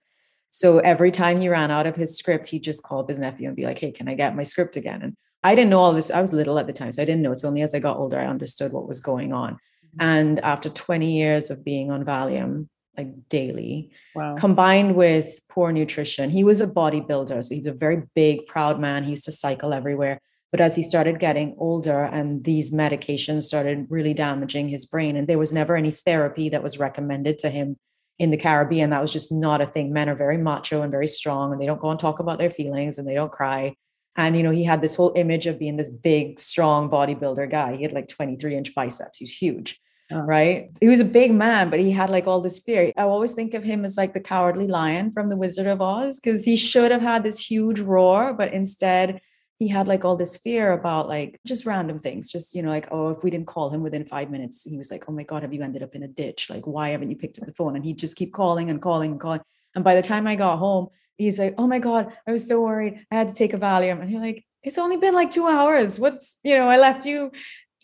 So 0.50 0.78
every 0.78 1.10
time 1.10 1.40
he 1.40 1.48
ran 1.48 1.70
out 1.70 1.86
of 1.86 1.96
his 1.96 2.16
script, 2.16 2.46
he 2.46 2.58
just 2.58 2.82
called 2.82 3.08
his 3.08 3.18
nephew 3.18 3.48
and 3.48 3.56
be 3.56 3.66
like, 3.66 3.78
Hey, 3.78 3.92
can 3.92 4.08
I 4.08 4.14
get 4.14 4.36
my 4.36 4.42
script 4.42 4.76
again? 4.76 5.02
And 5.02 5.16
I 5.44 5.54
didn't 5.54 5.70
know 5.70 5.80
all 5.80 5.92
this. 5.92 6.10
I 6.10 6.20
was 6.20 6.32
little 6.32 6.58
at 6.58 6.66
the 6.66 6.72
time, 6.72 6.90
so 6.92 7.02
I 7.02 7.04
didn't 7.04 7.22
know. 7.22 7.32
It's 7.32 7.44
only 7.44 7.62
as 7.62 7.74
I 7.74 7.78
got 7.78 7.98
older 7.98 8.18
I 8.18 8.26
understood 8.26 8.72
what 8.72 8.88
was 8.88 9.00
going 9.00 9.32
on. 9.32 9.58
And 9.98 10.40
after 10.40 10.68
20 10.68 11.18
years 11.18 11.50
of 11.50 11.64
being 11.64 11.90
on 11.90 12.04
Valium, 12.04 12.68
like 12.96 13.28
daily, 13.28 13.92
wow. 14.14 14.34
combined 14.36 14.94
with 14.94 15.40
poor 15.48 15.72
nutrition, 15.72 16.30
he 16.30 16.44
was 16.44 16.60
a 16.60 16.66
bodybuilder. 16.66 17.44
So 17.44 17.54
he's 17.54 17.66
a 17.66 17.72
very 17.72 18.02
big, 18.14 18.46
proud 18.46 18.80
man. 18.80 19.04
He 19.04 19.10
used 19.10 19.24
to 19.24 19.32
cycle 19.32 19.72
everywhere. 19.72 20.20
But 20.52 20.60
as 20.60 20.76
he 20.76 20.82
started 20.82 21.18
getting 21.18 21.54
older 21.58 22.04
and 22.04 22.44
these 22.44 22.72
medications 22.72 23.44
started 23.44 23.86
really 23.90 24.14
damaging 24.14 24.68
his 24.68 24.86
brain, 24.86 25.16
and 25.16 25.26
there 25.26 25.38
was 25.38 25.52
never 25.52 25.76
any 25.76 25.90
therapy 25.90 26.48
that 26.50 26.62
was 26.62 26.78
recommended 26.78 27.38
to 27.40 27.50
him 27.50 27.76
in 28.18 28.30
the 28.30 28.36
Caribbean, 28.36 28.90
that 28.90 29.02
was 29.02 29.12
just 29.12 29.32
not 29.32 29.60
a 29.60 29.66
thing. 29.66 29.92
Men 29.92 30.08
are 30.08 30.14
very 30.14 30.38
macho 30.38 30.82
and 30.82 30.90
very 30.90 31.08
strong, 31.08 31.52
and 31.52 31.60
they 31.60 31.66
don't 31.66 31.80
go 31.80 31.90
and 31.90 32.00
talk 32.00 32.20
about 32.20 32.38
their 32.38 32.50
feelings 32.50 32.98
and 32.98 33.06
they 33.06 33.14
don't 33.14 33.32
cry. 33.32 33.74
And, 34.16 34.34
you 34.36 34.42
know, 34.42 34.50
he 34.50 34.64
had 34.64 34.80
this 34.80 34.94
whole 34.94 35.12
image 35.14 35.46
of 35.46 35.58
being 35.58 35.76
this 35.76 35.90
big, 35.90 36.40
strong 36.40 36.88
bodybuilder 36.88 37.50
guy. 37.50 37.76
He 37.76 37.82
had 37.82 37.92
like 37.92 38.08
23 38.08 38.54
inch 38.54 38.74
biceps. 38.74 39.18
He's 39.18 39.36
huge. 39.36 39.78
Oh. 40.10 40.20
Right. 40.20 40.70
He 40.80 40.88
was 40.88 41.00
a 41.00 41.04
big 41.04 41.32
man, 41.34 41.68
but 41.68 41.80
he 41.80 41.90
had 41.90 42.10
like 42.10 42.26
all 42.26 42.40
this 42.40 42.60
fear. 42.60 42.92
I 42.96 43.02
always 43.02 43.32
think 43.32 43.54
of 43.54 43.64
him 43.64 43.84
as 43.84 43.96
like 43.96 44.14
the 44.14 44.20
cowardly 44.20 44.68
lion 44.68 45.10
from 45.10 45.28
The 45.28 45.36
Wizard 45.36 45.66
of 45.66 45.82
Oz 45.82 46.20
because 46.20 46.44
he 46.44 46.56
should 46.56 46.92
have 46.92 47.02
had 47.02 47.24
this 47.24 47.50
huge 47.50 47.80
roar, 47.80 48.32
but 48.32 48.52
instead 48.52 49.20
he 49.58 49.68
had 49.68 49.88
like 49.88 50.04
all 50.04 50.16
this 50.16 50.36
fear 50.36 50.72
about 50.72 51.08
like 51.08 51.40
just 51.46 51.64
random 51.64 51.98
things. 51.98 52.30
Just, 52.30 52.54
you 52.54 52.62
know, 52.62 52.68
like, 52.68 52.88
oh, 52.90 53.10
if 53.10 53.22
we 53.22 53.30
didn't 53.30 53.46
call 53.46 53.70
him 53.70 53.82
within 53.82 54.04
five 54.04 54.30
minutes, 54.30 54.64
he 54.64 54.76
was 54.76 54.90
like, 54.90 55.04
oh 55.08 55.12
my 55.12 55.22
God, 55.22 55.42
have 55.42 55.52
you 55.52 55.62
ended 55.62 55.82
up 55.82 55.94
in 55.94 56.02
a 56.02 56.08
ditch? 56.08 56.50
Like, 56.50 56.66
why 56.66 56.90
haven't 56.90 57.10
you 57.10 57.16
picked 57.16 57.38
up 57.38 57.46
the 57.46 57.54
phone? 57.54 57.74
And 57.74 57.84
he'd 57.84 57.98
just 57.98 58.16
keep 58.16 58.32
calling 58.32 58.68
and 58.68 58.82
calling 58.82 59.12
and 59.12 59.20
calling. 59.20 59.40
And 59.74 59.82
by 59.82 59.94
the 59.94 60.02
time 60.02 60.26
I 60.26 60.36
got 60.36 60.58
home, 60.58 60.88
he's 61.16 61.38
like, 61.38 61.54
oh 61.56 61.66
my 61.66 61.78
God, 61.78 62.12
I 62.26 62.32
was 62.32 62.46
so 62.46 62.60
worried. 62.60 63.06
I 63.10 63.14
had 63.14 63.28
to 63.28 63.34
take 63.34 63.54
a 63.54 63.58
Valium. 63.58 64.02
And 64.02 64.10
you're 64.10 64.20
like, 64.20 64.44
it's 64.62 64.78
only 64.78 64.98
been 64.98 65.14
like 65.14 65.30
two 65.30 65.46
hours. 65.46 65.98
What's, 65.98 66.36
you 66.42 66.56
know, 66.56 66.68
I 66.68 66.76
left 66.76 67.06
you 67.06 67.32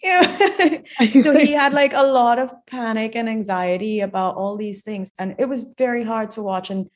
you 0.02 0.10
know 0.10 0.82
so 1.22 1.38
he 1.38 1.52
had 1.52 1.72
like 1.82 1.92
a 1.92 2.02
lot 2.02 2.38
of 2.38 2.52
panic 2.66 3.14
and 3.14 3.28
anxiety 3.28 4.00
about 4.00 4.34
all 4.34 4.56
these 4.56 4.82
things 4.82 5.12
and 5.18 5.36
it 5.38 5.48
was 5.48 5.74
very 5.78 6.02
hard 6.02 6.30
to 6.32 6.42
watch 6.42 6.70
and 6.70 6.90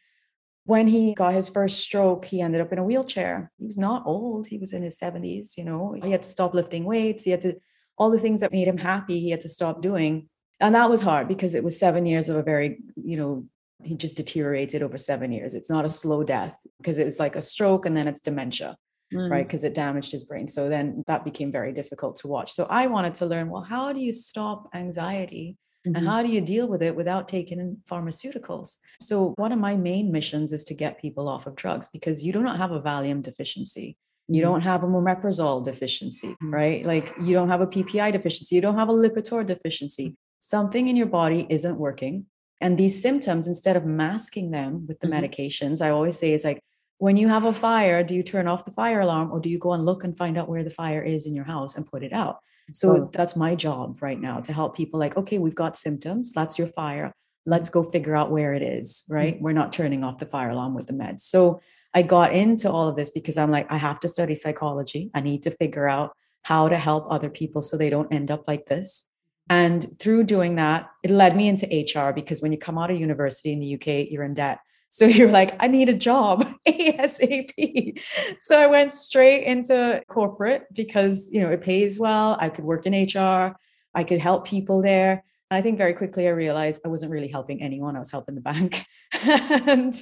when 0.67 0.87
he 0.87 1.15
got 1.15 1.35
his 1.35 1.49
first 1.49 1.81
stroke 1.81 2.25
he 2.25 2.41
ended 2.41 2.61
up 2.61 2.73
in 2.73 2.79
a 2.79 2.85
wheelchair 2.85 3.51
he 3.59 3.67
was 3.67 3.79
not 3.79 4.03
old 4.07 4.47
he 4.47 4.59
was 4.59 4.73
in 4.73 4.83
his 4.83 4.99
70s 4.99 5.57
you 5.57 5.65
know 5.65 5.95
he 6.03 6.11
had 6.11 6.23
to 6.23 6.29
stop 6.29 6.55
lifting 6.55 6.85
weights 6.85 7.25
he 7.25 7.31
had 7.31 7.41
to 7.41 7.55
all 7.99 8.11
the 8.11 8.19
things 8.19 8.41
that 8.41 8.53
made 8.53 8.69
him 8.69 8.79
happy 8.79 9.19
he 9.21 9.31
had 9.31 9.41
to 9.41 9.49
stop 9.49 9.81
doing 9.81 10.29
and 10.61 10.75
that 10.75 10.91
was 10.91 11.03
hard 11.03 11.29
because 11.29 11.55
it 11.55 11.65
was 11.65 11.79
7 11.79 12.07
years 12.07 12.29
of 12.29 12.37
a 12.37 12.43
very 12.43 12.79
you 12.97 13.17
know 13.17 13.47
he 13.83 13.95
just 13.95 14.17
deteriorated 14.17 14.83
over 14.83 14.99
7 14.99 15.33
years 15.33 15.55
it's 15.55 15.71
not 15.71 15.85
a 15.85 15.89
slow 15.89 16.23
death 16.23 16.59
because 16.79 16.99
it's 16.99 17.19
like 17.19 17.37
a 17.37 17.43
stroke 17.43 17.87
and 17.87 17.97
then 17.97 18.09
it's 18.09 18.21
dementia 18.21 18.77
mm. 19.13 19.31
right? 19.31 19.47
Because 19.47 19.65
it 19.65 19.75
damaged 19.75 20.13
his 20.13 20.25
brain. 20.25 20.49
So 20.49 20.69
then 20.69 21.05
that 21.07 21.25
became 21.25 21.53
very 21.53 21.73
difficult 21.73 22.17
to 22.17 22.29
watch. 22.29 22.53
So 22.53 22.67
I 22.69 22.87
wanted 22.87 23.15
to 23.15 23.27
learn 23.27 23.51
well, 23.51 23.63
how 23.63 23.93
do 23.93 24.01
you 24.01 24.13
stop 24.13 24.69
anxiety? 24.75 25.57
Mm-hmm. 25.87 25.97
And 25.97 26.09
how 26.09 26.23
do 26.23 26.29
you 26.29 26.41
deal 26.41 26.67
with 26.67 26.83
it 26.83 26.97
without 26.97 27.29
taking 27.29 27.77
pharmaceuticals? 27.89 28.79
So, 29.01 29.35
one 29.37 29.53
of 29.53 29.59
my 29.59 29.77
main 29.77 30.11
missions 30.11 30.53
is 30.53 30.65
to 30.65 30.75
get 30.75 31.01
people 31.01 31.29
off 31.29 31.47
of 31.47 31.55
drugs 31.55 31.89
because 31.93 32.25
you 32.25 32.33
do 32.33 32.43
not 32.43 32.59
have 32.59 32.73
a 32.73 32.81
Valium 32.81 33.23
deficiency. 33.23 33.97
You 34.29 34.43
mm-hmm. 34.43 34.51
don't 34.51 34.61
have 34.63 34.83
a 34.83 34.87
omeprazole 34.87 35.65
deficiency, 35.65 36.29
mm-hmm. 36.29 36.53
right? 36.53 36.85
Like 36.85 37.15
you 37.21 37.33
don't 37.35 37.49
have 37.49 37.61
a 37.61 37.67
PPI 37.67 38.13
deficiency. 38.13 38.57
You 38.57 38.61
don't 38.61 38.79
have 38.79 38.89
a 38.89 38.93
Lipitor 38.93 39.47
deficiency. 39.47 40.17
Something 40.41 40.89
in 40.89 40.97
your 40.97 41.07
body 41.07 41.47
isn't 41.49 41.77
working. 41.77 42.27
And 42.61 42.79
these 42.79 43.01
symptoms, 43.01 43.47
instead 43.47 43.77
of 43.77 43.85
masking 43.85 44.51
them 44.51 44.87
with 44.87 44.99
the 45.01 45.07
mm-hmm. 45.07 45.25
medications, 45.25 45.81
I 45.81 45.91
always 45.91 46.19
say 46.19 46.33
is 46.33 46.45
like, 46.45 46.61
when 46.99 47.17
you 47.19 47.29
have 47.29 47.45
a 47.45 47.53
fire, 47.53 48.03
do 48.03 48.15
you 48.15 48.23
turn 48.23 48.49
off 48.49 48.65
the 48.65 48.71
fire 48.71 49.01
alarm 49.01 49.31
or 49.31 49.39
do 49.39 49.51
you 49.51 49.59
go 49.59 49.75
and 49.75 49.85
look 49.85 50.03
and 50.03 50.17
find 50.17 50.39
out 50.39 50.49
where 50.49 50.65
the 50.65 50.71
fire 50.71 51.03
is 51.03 51.27
in 51.27 51.35
your 51.35 51.45
house 51.45 51.77
and 51.77 51.87
put 51.87 52.03
it 52.03 52.13
out? 52.13 52.39
So 52.73 52.97
oh. 52.97 53.11
that's 53.13 53.37
my 53.37 53.55
job 53.55 54.03
right 54.03 54.21
now 54.21 54.41
to 54.41 54.53
help 54.53 54.77
people 54.77 54.99
like, 54.99 55.17
okay, 55.17 55.39
we've 55.39 55.55
got 55.55 55.77
symptoms. 55.77 56.33
That's 56.33 56.59
your 56.59 56.69
fire. 56.69 57.13
Let's 57.45 57.69
go 57.69 57.83
figure 57.83 58.17
out 58.17 58.31
where 58.31 58.55
it 58.55 58.63
is, 58.63 59.05
right? 59.09 59.35
Mm-hmm. 59.35 59.45
We're 59.45 59.53
not 59.53 59.73
turning 59.73 60.03
off 60.03 60.19
the 60.19 60.27
fire 60.27 60.51
alarm 60.51 60.75
with 60.75 60.87
the 60.87 60.93
meds. 60.93 61.21
So 61.21 61.61
I 61.95 62.03
got 62.03 62.35
into 62.35 62.71
all 62.71 62.89
of 62.89 62.97
this 62.97 63.11
because 63.11 63.39
I'm 63.39 63.51
like, 63.51 63.71
I 63.71 63.77
have 63.77 64.01
to 64.01 64.09
study 64.09 64.35
psychology. 64.35 65.11
I 65.15 65.21
need 65.21 65.43
to 65.45 65.51
figure 65.51 65.89
out 65.89 66.13
how 66.43 66.69
to 66.69 66.77
help 66.77 67.07
other 67.11 67.31
people 67.31 67.63
so 67.63 67.77
they 67.77 67.91
don't 67.91 68.13
end 68.13 68.31
up 68.31 68.45
like 68.47 68.67
this. 68.67 69.09
And 69.49 69.99
through 69.99 70.25
doing 70.25 70.57
that, 70.57 70.91
it 71.03 71.11
led 71.11 71.37
me 71.37 71.49
into 71.49 71.67
HR 71.67 72.13
because 72.13 72.43
when 72.43 72.53
you 72.53 72.59
come 72.59 72.79
out 72.79 72.91
of 72.91 73.01
university 73.01 73.53
in 73.53 73.61
the 73.61 73.75
UK, 73.75 74.11
you're 74.11 74.25
in 74.25 74.35
debt. 74.35 74.59
So 74.91 75.07
you're 75.17 75.31
like, 75.31 75.57
I 75.61 75.67
need 75.67 75.89
a 75.89 75.95
job 75.95 76.47
ASAP. 76.69 77.99
So 78.41 78.59
I 78.59 78.67
went 78.67 78.93
straight 78.93 79.45
into 79.45 80.03
corporate 80.09 80.67
because, 80.73 81.31
you 81.31 81.41
know, 81.41 81.51
it 81.51 81.63
pays 81.63 81.99
well. 81.99 82.37
I 82.41 82.49
could 82.49 82.65
work 82.65 82.87
in 82.87 82.93
HR. 82.93 83.57
I 83.95 84.05
could 84.05 84.21
help 84.21 84.47
people 84.47 84.83
there. 84.83 85.25
And 85.51 85.59
I 85.59 85.63
think 85.63 85.79
very 85.79 85.95
quickly 85.95 86.27
I 86.27 86.31
realized 86.31 86.83
I 86.85 86.89
wasn't 86.89 87.13
really 87.13 87.29
helping 87.29 87.63
anyone. 87.63 87.97
I 87.97 88.01
was 88.01 88.11
helping 88.11 88.35
the 88.35 88.41
bank. 88.41 88.85
and 89.23 89.95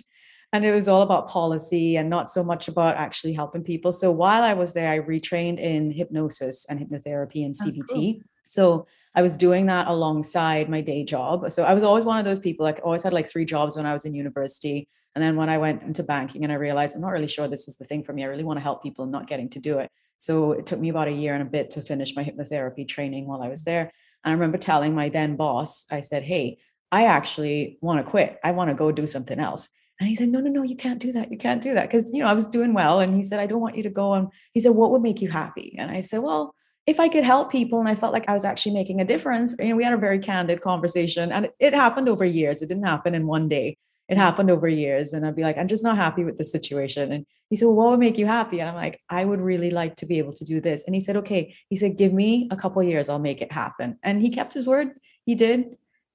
and 0.53 0.65
it 0.65 0.71
was 0.71 0.87
all 0.87 1.03
about 1.03 1.27
policy 1.27 1.97
and 1.97 2.09
not 2.09 2.31
so 2.31 2.45
much 2.45 2.69
about 2.69 2.95
actually 2.95 3.33
helping 3.33 3.65
people. 3.65 3.91
So 3.91 4.13
while 4.13 4.45
I 4.45 4.55
was 4.55 4.73
there, 4.73 4.89
I 4.89 5.01
retrained 5.01 5.59
in 5.59 5.91
hypnosis 5.91 6.65
and 6.67 6.79
hypnotherapy 6.79 7.45
and 7.45 7.53
CBT. 7.53 7.83
Oh, 7.83 7.95
cool. 7.95 8.15
So 8.45 8.87
I 9.15 9.23
was 9.23 9.37
doing 9.37 9.67
that 9.67 9.87
alongside 9.87 10.69
my 10.69 10.81
day 10.81 11.05
job. 11.05 11.51
So 11.53 11.65
I 11.65 11.75
was 11.75 11.83
always 11.83 12.05
one 12.05 12.19
of 12.19 12.25
those 12.25 12.41
people, 12.41 12.65
like 12.65 12.81
always 12.83 13.03
had 13.03 13.13
like 13.13 13.29
three 13.29 13.45
jobs 13.45 13.77
when 13.77 13.87
I 13.87 13.93
was 13.93 14.05
in 14.05 14.15
university. 14.15 14.89
And 15.15 15.23
then 15.23 15.37
when 15.37 15.49
I 15.49 15.59
went 15.59 15.83
into 15.83 16.03
banking 16.03 16.43
and 16.43 16.53
I 16.53 16.57
realized 16.57 16.97
I'm 16.97 17.03
not 17.03 17.11
really 17.13 17.29
sure 17.29 17.47
this 17.47 17.69
is 17.69 17.77
the 17.77 17.85
thing 17.85 18.03
for 18.03 18.13
me. 18.13 18.25
I 18.25 18.27
really 18.27 18.43
want 18.45 18.57
to 18.59 18.63
help 18.63 18.83
people 18.83 19.05
and 19.05 19.13
not 19.13 19.29
getting 19.29 19.49
to 19.51 19.61
do 19.61 19.79
it. 19.79 19.91
So 20.19 20.53
it 20.53 20.67
took 20.67 20.81
me 20.81 20.89
about 20.89 21.09
a 21.09 21.13
year 21.13 21.35
and 21.35 21.43
a 21.43 21.47
bit 21.47 21.71
to 21.71 21.83
finish 21.83 22.17
my 22.17 22.25
hypnotherapy 22.25 22.89
training 22.89 23.27
while 23.27 23.43
I 23.43 23.49
was 23.49 23.63
there. 23.63 23.93
And 24.25 24.31
I 24.31 24.33
remember 24.33 24.59
telling 24.59 24.95
my 24.95 25.09
then 25.09 25.37
boss, 25.37 25.87
I 25.91 26.01
said, 26.01 26.25
Hey, 26.25 26.59
I 26.91 27.05
actually 27.05 27.79
want 27.81 28.05
to 28.05 28.11
quit. 28.11 28.39
I 28.43 28.51
want 28.53 28.71
to 28.71 28.75
go 28.75 28.91
do 28.91 29.07
something 29.07 29.39
else. 29.39 29.69
And 30.01 30.09
he 30.09 30.17
said, 30.17 30.29
No, 30.29 30.41
no, 30.41 30.51
no, 30.51 30.63
you 30.63 30.77
can't 30.77 30.99
do 30.99 31.13
that. 31.13 31.31
You 31.31 31.39
can't 31.39 31.63
do 31.63 31.75
that. 31.75 31.89
Cause, 31.91 32.13
you 32.13 32.21
know, 32.21 32.27
I 32.27 32.33
was 32.33 32.47
doing 32.47 32.75
well. 32.75 32.99
And 33.01 33.15
he 33.15 33.23
said, 33.23 33.39
I 33.39 33.47
don't 33.47 33.61
want 33.61 33.77
you 33.77 33.85
to 33.85 33.91
go. 33.91 34.15
And 34.15 34.29
he 34.53 34.61
said, 34.61 34.73
What 34.73 34.91
would 34.91 35.03
make 35.03 35.21
you 35.23 35.29
happy? 35.29 35.77
And 35.79 35.91
I 35.91 36.01
said, 36.01 36.21
Well, 36.21 36.55
if 36.87 37.01
I 37.01 37.09
could 37.09 37.25
help 37.25 37.51
people 37.51 37.81
and 37.81 37.89
I 37.89 37.95
felt 37.95 38.13
like 38.13 38.29
I 38.29 38.35
was 38.35 38.45
actually 38.45 38.73
making 38.73 39.01
a 39.01 39.05
difference, 39.05 39.55
you 39.59 39.69
know, 39.69 39.77
we 39.77 39.85
had 39.85 39.95
a 39.95 39.99
very 39.99 40.19
candid 40.19 40.61
conversation 40.61 41.33
and 41.33 41.49
it 41.59 41.73
happened 41.73 42.09
over 42.09 42.25
years. 42.25 42.61
It 42.61 42.69
didn't 42.69 42.85
happen 42.85 43.15
in 43.15 43.27
one 43.27 43.49
day. 43.49 43.79
It 44.07 44.19
happened 44.19 44.51
over 44.51 44.69
years. 44.69 45.15
And 45.15 45.25
I'd 45.25 45.37
be 45.37 45.43
like, 45.43 45.57
I'm 45.57 45.69
just 45.69 45.83
not 45.83 45.97
happy 45.97 46.25
with 46.25 46.37
the 46.37 46.45
situation. 46.45 47.11
And 47.11 47.25
he 47.49 47.57
said, 47.57 47.67
well, 47.67 47.77
what 47.77 47.91
would 47.91 48.01
make 48.01 48.19
you 48.19 48.27
happy? 48.27 48.61
And 48.61 48.69
I'm 48.69 48.75
like, 48.75 49.01
I 49.09 49.25
would 49.25 49.41
really 49.41 49.71
like 49.71 49.97
to 49.97 50.07
be 50.07 50.19
able 50.19 50.35
to 50.35 50.45
do 50.45 50.61
this. 50.61 50.85
And 50.85 50.95
he 50.95 51.01
said, 51.01 51.17
okay. 51.17 51.55
He 51.71 51.77
said, 51.77 51.97
give 51.97 52.13
me 52.13 52.49
a 52.51 52.57
couple 52.57 52.83
years, 52.83 53.09
I'll 53.09 53.19
make 53.19 53.41
it 53.41 53.51
happen. 53.51 53.99
And 54.03 54.21
he 54.21 54.29
kept 54.29 54.53
his 54.53 54.67
word. 54.67 54.91
He 55.25 55.35
did. 55.35 55.61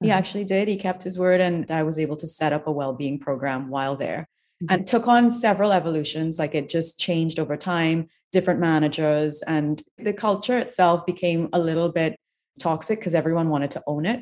He 0.01 0.07
mm-hmm. 0.07 0.11
actually 0.11 0.43
did. 0.43 0.67
He 0.67 0.77
kept 0.77 1.01
his 1.01 1.17
word. 1.17 1.41
And 1.41 1.71
I 1.71 1.81
was 1.81 1.97
able 1.97 2.17
to 2.17 2.27
set 2.27 2.53
up 2.53 2.67
a 2.67 2.71
well-being 2.71 3.19
program 3.19 3.69
while 3.69 3.95
there. 3.95 4.29
Mm-hmm. 4.61 4.73
And 4.73 4.85
took 4.85 5.07
on 5.07 5.31
several 5.31 5.71
evolutions. 5.71 6.37
Like 6.37 6.53
it 6.53 6.69
just 6.69 6.99
changed 6.99 7.39
over 7.39 7.57
time 7.57 8.09
different 8.31 8.59
managers 8.59 9.41
and 9.43 9.81
the 9.97 10.13
culture 10.13 10.57
itself 10.57 11.05
became 11.05 11.49
a 11.53 11.59
little 11.59 11.89
bit 11.89 12.15
toxic 12.59 12.99
because 12.99 13.15
everyone 13.15 13.49
wanted 13.49 13.71
to 13.71 13.83
own 13.87 14.05
it 14.05 14.21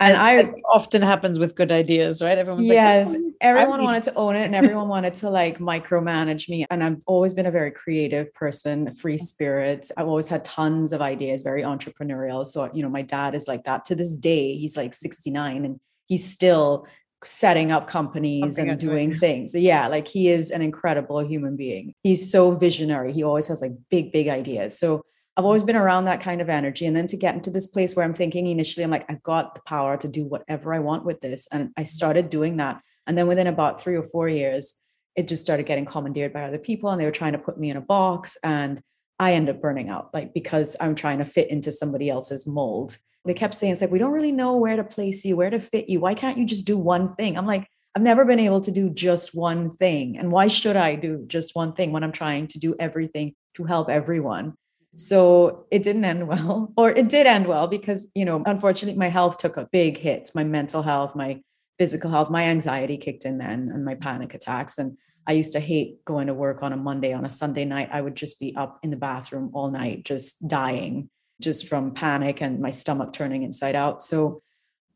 and 0.00 0.14
as, 0.14 0.18
I 0.18 0.36
as 0.36 0.50
often 0.72 1.02
happens 1.02 1.38
with 1.38 1.54
good 1.54 1.72
ideas, 1.72 2.22
right? 2.22 2.38
Everyone's 2.38 2.66
yes, 2.66 3.10
like, 3.10 3.18
oh, 3.20 3.32
everyone 3.40 3.82
wanted 3.82 4.04
to 4.04 4.14
own 4.14 4.36
it, 4.36 4.44
and 4.44 4.54
everyone 4.54 4.88
wanted 4.88 5.14
to 5.14 5.30
like 5.30 5.58
micromanage 5.58 6.48
me. 6.48 6.64
And 6.70 6.82
I've 6.82 6.98
always 7.06 7.34
been 7.34 7.46
a 7.46 7.50
very 7.50 7.70
creative 7.70 8.32
person, 8.34 8.94
free 8.94 9.16
mm. 9.16 9.20
spirit. 9.20 9.90
I've 9.96 10.06
always 10.06 10.28
had 10.28 10.44
tons 10.44 10.92
of 10.92 11.02
ideas, 11.02 11.42
very 11.42 11.62
entrepreneurial. 11.62 12.46
So 12.46 12.70
you 12.72 12.82
know, 12.82 12.88
my 12.88 13.02
dad 13.02 13.34
is 13.34 13.48
like 13.48 13.64
that 13.64 13.84
to 13.86 13.94
this 13.94 14.16
day. 14.16 14.56
He's 14.56 14.76
like 14.76 14.94
sixty 14.94 15.30
nine, 15.30 15.64
and 15.64 15.80
he's 16.06 16.30
still 16.30 16.86
setting 17.24 17.72
up 17.72 17.88
companies 17.88 18.56
Something 18.56 18.70
and 18.70 18.80
doing 18.80 19.14
things. 19.14 19.52
So 19.52 19.58
yeah, 19.58 19.88
like 19.88 20.06
he 20.06 20.28
is 20.28 20.50
an 20.50 20.62
incredible 20.62 21.18
human 21.20 21.56
being. 21.56 21.94
He's 22.02 22.30
so 22.30 22.52
visionary. 22.52 23.12
He 23.12 23.22
always 23.22 23.46
has 23.48 23.60
like 23.60 23.72
big, 23.90 24.12
big 24.12 24.28
ideas. 24.28 24.78
So 24.78 25.02
I've 25.36 25.44
always 25.44 25.62
been 25.62 25.76
around 25.76 26.04
that 26.06 26.20
kind 26.20 26.40
of 26.40 26.48
energy. 26.48 26.86
And 26.86 26.96
then 26.96 27.06
to 27.08 27.16
get 27.16 27.34
into 27.34 27.50
this 27.50 27.66
place 27.66 27.94
where 27.94 28.04
I'm 28.04 28.12
thinking 28.12 28.46
initially, 28.46 28.84
I'm 28.84 28.90
like, 28.90 29.06
I've 29.08 29.22
got 29.22 29.54
the 29.54 29.60
power 29.66 29.96
to 29.96 30.08
do 30.08 30.24
whatever 30.24 30.74
I 30.74 30.80
want 30.80 31.04
with 31.04 31.20
this. 31.20 31.46
And 31.52 31.70
I 31.76 31.84
started 31.84 32.28
doing 32.28 32.56
that. 32.56 32.80
And 33.06 33.16
then 33.16 33.28
within 33.28 33.46
about 33.46 33.80
three 33.80 33.96
or 33.96 34.02
four 34.02 34.28
years, 34.28 34.74
it 35.16 35.28
just 35.28 35.42
started 35.42 35.66
getting 35.66 35.84
commandeered 35.84 36.32
by 36.32 36.42
other 36.42 36.58
people 36.58 36.90
and 36.90 37.00
they 37.00 37.04
were 37.04 37.10
trying 37.10 37.32
to 37.32 37.38
put 37.38 37.58
me 37.58 37.70
in 37.70 37.76
a 37.76 37.80
box. 37.80 38.36
And 38.42 38.80
I 39.18 39.32
end 39.32 39.48
up 39.48 39.60
burning 39.60 39.88
out, 39.88 40.10
like 40.14 40.32
because 40.32 40.76
I'm 40.80 40.94
trying 40.94 41.18
to 41.18 41.24
fit 41.24 41.50
into 41.50 41.72
somebody 41.72 42.08
else's 42.08 42.46
mold 42.46 42.98
they 43.24 43.34
kept 43.34 43.54
saying 43.54 43.72
it's 43.72 43.80
like 43.80 43.90
we 43.90 43.98
don't 43.98 44.12
really 44.12 44.32
know 44.32 44.56
where 44.56 44.76
to 44.76 44.84
place 44.84 45.24
you 45.24 45.36
where 45.36 45.50
to 45.50 45.60
fit 45.60 45.88
you. 45.88 46.00
Why 46.00 46.14
can't 46.14 46.38
you 46.38 46.44
just 46.44 46.66
do 46.66 46.78
one 46.78 47.14
thing? 47.14 47.36
I'm 47.36 47.46
like 47.46 47.68
i've 47.96 48.02
never 48.02 48.24
been 48.24 48.38
able 48.38 48.60
to 48.60 48.70
do 48.70 48.90
just 48.90 49.34
one 49.34 49.74
thing 49.76 50.18
and 50.18 50.30
why 50.30 50.46
should 50.46 50.76
i 50.76 50.94
do 50.94 51.24
just 51.26 51.56
one 51.56 51.72
thing 51.72 51.90
when 51.90 52.04
i'm 52.04 52.12
trying 52.12 52.46
to 52.46 52.58
do 52.58 52.76
everything 52.78 53.34
to 53.58 53.64
help 53.64 53.90
everyone? 53.90 54.52
Mm-hmm. 54.52 54.98
So 54.98 55.66
it 55.70 55.82
didn't 55.82 56.04
end 56.04 56.26
well 56.26 56.72
or 56.76 56.90
it 56.90 57.08
did 57.08 57.26
end 57.26 57.46
well 57.46 57.66
because 57.66 58.10
you 58.14 58.24
know 58.24 58.42
unfortunately 58.46 58.98
my 58.98 59.08
health 59.08 59.36
took 59.38 59.56
a 59.56 59.68
big 59.70 59.98
hit. 59.98 60.30
My 60.34 60.44
mental 60.44 60.82
health 60.82 61.14
my 61.14 61.42
physical 61.78 62.10
health 62.10 62.30
my 62.30 62.44
anxiety 62.44 62.96
kicked 62.96 63.24
in 63.24 63.38
then 63.38 63.70
and 63.72 63.84
my 63.84 63.94
panic 63.94 64.32
attacks 64.34 64.78
and 64.78 64.96
I 65.26 65.32
used 65.32 65.52
to 65.52 65.60
hate 65.60 66.02
going 66.06 66.28
to 66.28 66.34
work 66.34 66.62
on 66.62 66.72
a 66.72 66.76
Monday. 66.76 67.12
On 67.12 67.26
a 67.26 67.28
Sunday 67.28 67.66
night, 67.66 67.90
I 67.92 68.00
would 68.00 68.14
just 68.14 68.40
be 68.40 68.56
up 68.56 68.78
in 68.82 68.88
the 68.88 68.96
bathroom 68.96 69.50
all 69.52 69.70
night, 69.70 70.04
just 70.04 70.48
dying 70.48 71.10
just 71.40 71.68
from 71.68 71.92
panic 71.92 72.40
and 72.40 72.60
my 72.60 72.70
stomach 72.70 73.12
turning 73.12 73.42
inside 73.42 73.74
out. 73.74 74.02
So 74.02 74.42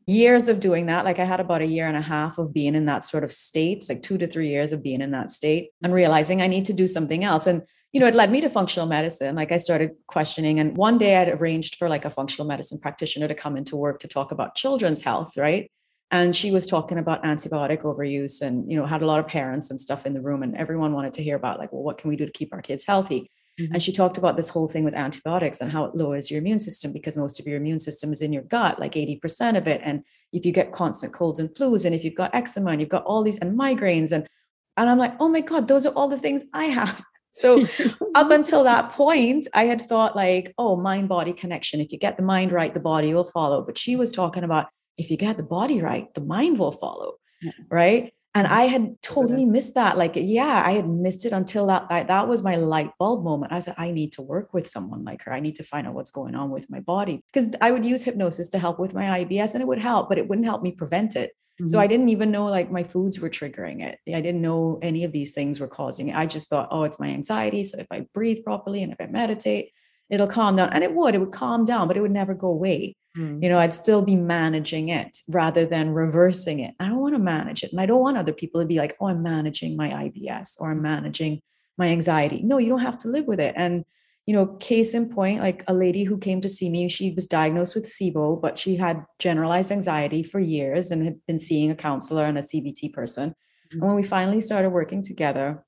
years 0.05 0.49
of 0.49 0.59
doing 0.59 0.87
that 0.87 1.05
like 1.05 1.19
i 1.19 1.25
had 1.25 1.39
about 1.39 1.61
a 1.61 1.65
year 1.65 1.87
and 1.87 1.95
a 1.95 2.01
half 2.01 2.37
of 2.37 2.53
being 2.53 2.75
in 2.75 2.85
that 2.85 3.05
sort 3.05 3.23
of 3.23 3.31
state 3.31 3.85
like 3.87 4.01
two 4.01 4.17
to 4.17 4.27
three 4.27 4.49
years 4.49 4.73
of 4.73 4.83
being 4.83 5.01
in 5.01 5.11
that 5.11 5.31
state 5.31 5.69
and 5.81 5.93
realizing 5.93 6.41
i 6.41 6.47
need 6.47 6.65
to 6.65 6.73
do 6.73 6.87
something 6.87 7.23
else. 7.23 7.47
And 7.47 7.61
you 7.93 7.99
know 7.99 8.07
it 8.07 8.15
led 8.15 8.31
me 8.31 8.41
to 8.41 8.49
functional 8.49 8.87
medicine. 8.87 9.35
Like 9.35 9.51
i 9.51 9.57
started 9.57 9.91
questioning 10.07 10.59
and 10.59 10.75
one 10.75 10.97
day 10.97 11.15
i'd 11.17 11.29
arranged 11.29 11.75
for 11.75 11.87
like 11.87 12.05
a 12.05 12.09
functional 12.09 12.47
medicine 12.47 12.79
practitioner 12.79 13.27
to 13.27 13.35
come 13.35 13.55
into 13.55 13.77
work 13.77 13.99
to 13.99 14.07
talk 14.07 14.31
about 14.31 14.55
children's 14.55 15.01
health 15.01 15.37
right? 15.37 15.71
And 16.11 16.35
she 16.35 16.51
was 16.51 16.67
talking 16.67 16.99
about 16.99 17.23
antibiotic 17.23 17.81
overuse 17.83 18.41
and 18.41 18.69
you 18.69 18.77
know 18.77 18.85
had 18.85 19.03
a 19.03 19.05
lot 19.05 19.19
of 19.19 19.27
parents 19.27 19.69
and 19.69 19.79
stuff 19.79 20.05
in 20.05 20.13
the 20.13 20.21
room 20.21 20.43
and 20.43 20.55
everyone 20.57 20.91
wanted 20.91 21.13
to 21.13 21.23
hear 21.23 21.37
about 21.37 21.59
like 21.59 21.71
well 21.71 21.83
what 21.83 21.97
can 21.97 22.09
we 22.09 22.17
do 22.17 22.25
to 22.25 22.31
keep 22.31 22.51
our 22.51 22.61
kids 22.61 22.85
healthy 22.85 23.31
Mm-hmm. 23.59 23.73
And 23.73 23.83
she 23.83 23.91
talked 23.91 24.17
about 24.17 24.35
this 24.35 24.49
whole 24.49 24.67
thing 24.67 24.83
with 24.83 24.95
antibiotics 24.95 25.61
and 25.61 25.71
how 25.71 25.85
it 25.85 25.95
lowers 25.95 26.31
your 26.31 26.39
immune 26.39 26.59
system 26.59 26.91
because 26.91 27.17
most 27.17 27.39
of 27.39 27.45
your 27.45 27.57
immune 27.57 27.79
system 27.79 28.11
is 28.11 28.21
in 28.21 28.33
your 28.33 28.43
gut, 28.43 28.79
like 28.79 28.93
80% 28.93 29.57
of 29.57 29.67
it. 29.67 29.81
And 29.83 30.03
if 30.31 30.45
you 30.45 30.51
get 30.51 30.71
constant 30.71 31.13
colds 31.13 31.39
and 31.39 31.49
flus, 31.49 31.85
and 31.85 31.93
if 31.93 32.03
you've 32.03 32.15
got 32.15 32.33
eczema 32.33 32.71
and 32.71 32.81
you've 32.81 32.89
got 32.89 33.03
all 33.03 33.23
these 33.23 33.37
and 33.37 33.57
migraines, 33.57 34.11
and 34.11 34.27
and 34.75 34.89
I'm 34.89 34.97
like, 34.97 35.13
oh 35.19 35.29
my 35.29 35.41
God, 35.41 35.67
those 35.67 35.85
are 35.85 35.93
all 35.93 36.07
the 36.07 36.19
things 36.19 36.43
I 36.53 36.65
have. 36.65 37.03
So 37.35 37.65
up 38.13 38.29
until 38.29 38.63
that 38.65 38.91
point, 38.91 39.47
I 39.55 39.63
had 39.63 39.81
thought 39.81 40.15
like, 40.15 40.53
oh, 40.59 40.75
mind 40.75 41.09
body 41.09 41.33
connection. 41.33 41.81
If 41.81 41.91
you 41.91 41.97
get 41.97 42.15
the 42.15 42.21
mind 42.21 42.51
right, 42.51 42.71
the 42.71 42.79
body 42.79 43.11
will 43.11 43.23
follow. 43.23 43.63
But 43.63 43.75
she 43.75 43.95
was 43.95 44.11
talking 44.11 44.43
about 44.43 44.67
if 44.99 45.09
you 45.09 45.17
get 45.17 45.37
the 45.37 45.41
body 45.41 45.81
right, 45.81 46.13
the 46.13 46.21
mind 46.21 46.59
will 46.59 46.71
follow. 46.71 47.15
Yeah. 47.41 47.53
Right 47.71 48.13
and 48.35 48.47
i 48.47 48.63
had 48.63 49.01
totally 49.01 49.45
missed 49.45 49.75
that 49.75 49.97
like 49.97 50.13
yeah 50.15 50.63
i 50.65 50.71
had 50.71 50.87
missed 50.87 51.25
it 51.25 51.31
until 51.31 51.67
that, 51.67 51.87
that 51.89 52.07
that 52.07 52.27
was 52.27 52.43
my 52.43 52.55
light 52.55 52.91
bulb 52.99 53.23
moment. 53.23 53.51
I 53.51 53.59
said 53.59 53.75
i 53.77 53.91
need 53.91 54.11
to 54.13 54.21
work 54.21 54.53
with 54.53 54.67
someone 54.67 55.03
like 55.03 55.21
her. 55.23 55.33
I 55.33 55.39
need 55.39 55.55
to 55.55 55.63
find 55.63 55.87
out 55.87 55.93
what's 55.93 56.11
going 56.11 56.35
on 56.35 56.49
with 56.49 56.69
my 56.69 56.79
body. 56.79 57.21
Because 57.31 57.55
i 57.61 57.71
would 57.71 57.85
use 57.85 58.03
hypnosis 58.03 58.49
to 58.49 58.59
help 58.59 58.79
with 58.79 58.93
my 58.93 59.23
ibs 59.23 59.53
and 59.53 59.61
it 59.61 59.67
would 59.67 59.79
help 59.79 60.09
but 60.09 60.17
it 60.17 60.27
wouldn't 60.27 60.47
help 60.47 60.61
me 60.61 60.71
prevent 60.71 61.15
it. 61.15 61.31
Mm-hmm. 61.61 61.67
so 61.67 61.79
i 61.79 61.85
didn't 61.85 62.09
even 62.09 62.31
know 62.31 62.47
like 62.47 62.71
my 62.71 62.83
foods 62.83 63.19
were 63.19 63.29
triggering 63.29 63.83
it. 63.83 63.99
I 64.07 64.21
didn't 64.21 64.41
know 64.41 64.79
any 64.81 65.03
of 65.03 65.11
these 65.11 65.33
things 65.33 65.59
were 65.59 65.67
causing 65.67 66.09
it. 66.09 66.15
I 66.15 66.25
just 66.25 66.49
thought 66.49 66.69
oh 66.71 66.83
it's 66.83 66.99
my 66.99 67.09
anxiety 67.09 67.63
so 67.63 67.79
if 67.79 67.87
i 67.91 68.07
breathe 68.13 68.43
properly 68.43 68.81
and 68.83 68.91
if 68.91 68.99
i 68.99 69.05
meditate 69.05 69.71
it'll 70.13 70.27
calm 70.27 70.55
down 70.55 70.69
and 70.71 70.83
it 70.83 70.93
would 70.93 71.15
it 71.15 71.17
would 71.17 71.31
calm 71.31 71.65
down 71.65 71.87
but 71.87 71.97
it 71.97 72.01
would 72.01 72.11
never 72.11 72.35
go 72.35 72.47
away 72.47 72.95
mm. 73.17 73.41
you 73.41 73.49
know 73.49 73.57
i'd 73.59 73.73
still 73.73 74.03
be 74.03 74.15
managing 74.15 74.89
it 74.89 75.17
rather 75.27 75.65
than 75.65 75.89
reversing 75.89 76.59
it 76.59 76.75
i 76.79 76.85
don't 76.85 76.99
want 76.99 77.15
to 77.15 77.19
manage 77.19 77.63
it 77.63 77.71
and 77.71 77.81
i 77.81 77.85
don't 77.85 78.01
want 78.01 78.17
other 78.17 78.31
people 78.31 78.61
to 78.61 78.67
be 78.67 78.77
like 78.77 78.95
oh 78.99 79.07
i'm 79.07 79.23
managing 79.23 79.75
my 79.75 79.89
ibs 79.89 80.55
or 80.59 80.71
i'm 80.71 80.81
managing 80.81 81.41
my 81.77 81.87
anxiety 81.87 82.41
no 82.43 82.59
you 82.59 82.69
don't 82.69 82.79
have 82.79 82.97
to 82.97 83.07
live 83.07 83.25
with 83.25 83.39
it 83.39 83.55
and 83.57 83.83
you 84.27 84.35
know 84.35 84.45
case 84.57 84.93
in 84.93 85.09
point 85.09 85.41
like 85.41 85.63
a 85.67 85.73
lady 85.73 86.03
who 86.03 86.17
came 86.17 86.39
to 86.39 86.47
see 86.47 86.69
me 86.69 86.87
she 86.87 87.11
was 87.11 87.25
diagnosed 87.25 87.73
with 87.73 87.85
sibo 87.85 88.39
but 88.39 88.59
she 88.59 88.75
had 88.75 89.03
generalized 89.17 89.71
anxiety 89.71 90.21
for 90.21 90.39
years 90.39 90.91
and 90.91 91.03
had 91.03 91.19
been 91.25 91.39
seeing 91.39 91.71
a 91.71 91.75
counselor 91.75 92.25
and 92.25 92.37
a 92.37 92.41
cbt 92.41 92.93
person 92.93 93.29
mm. 93.29 93.71
and 93.71 93.81
when 93.81 93.95
we 93.95 94.03
finally 94.03 94.41
started 94.41 94.69
working 94.69 95.01
together 95.01 95.65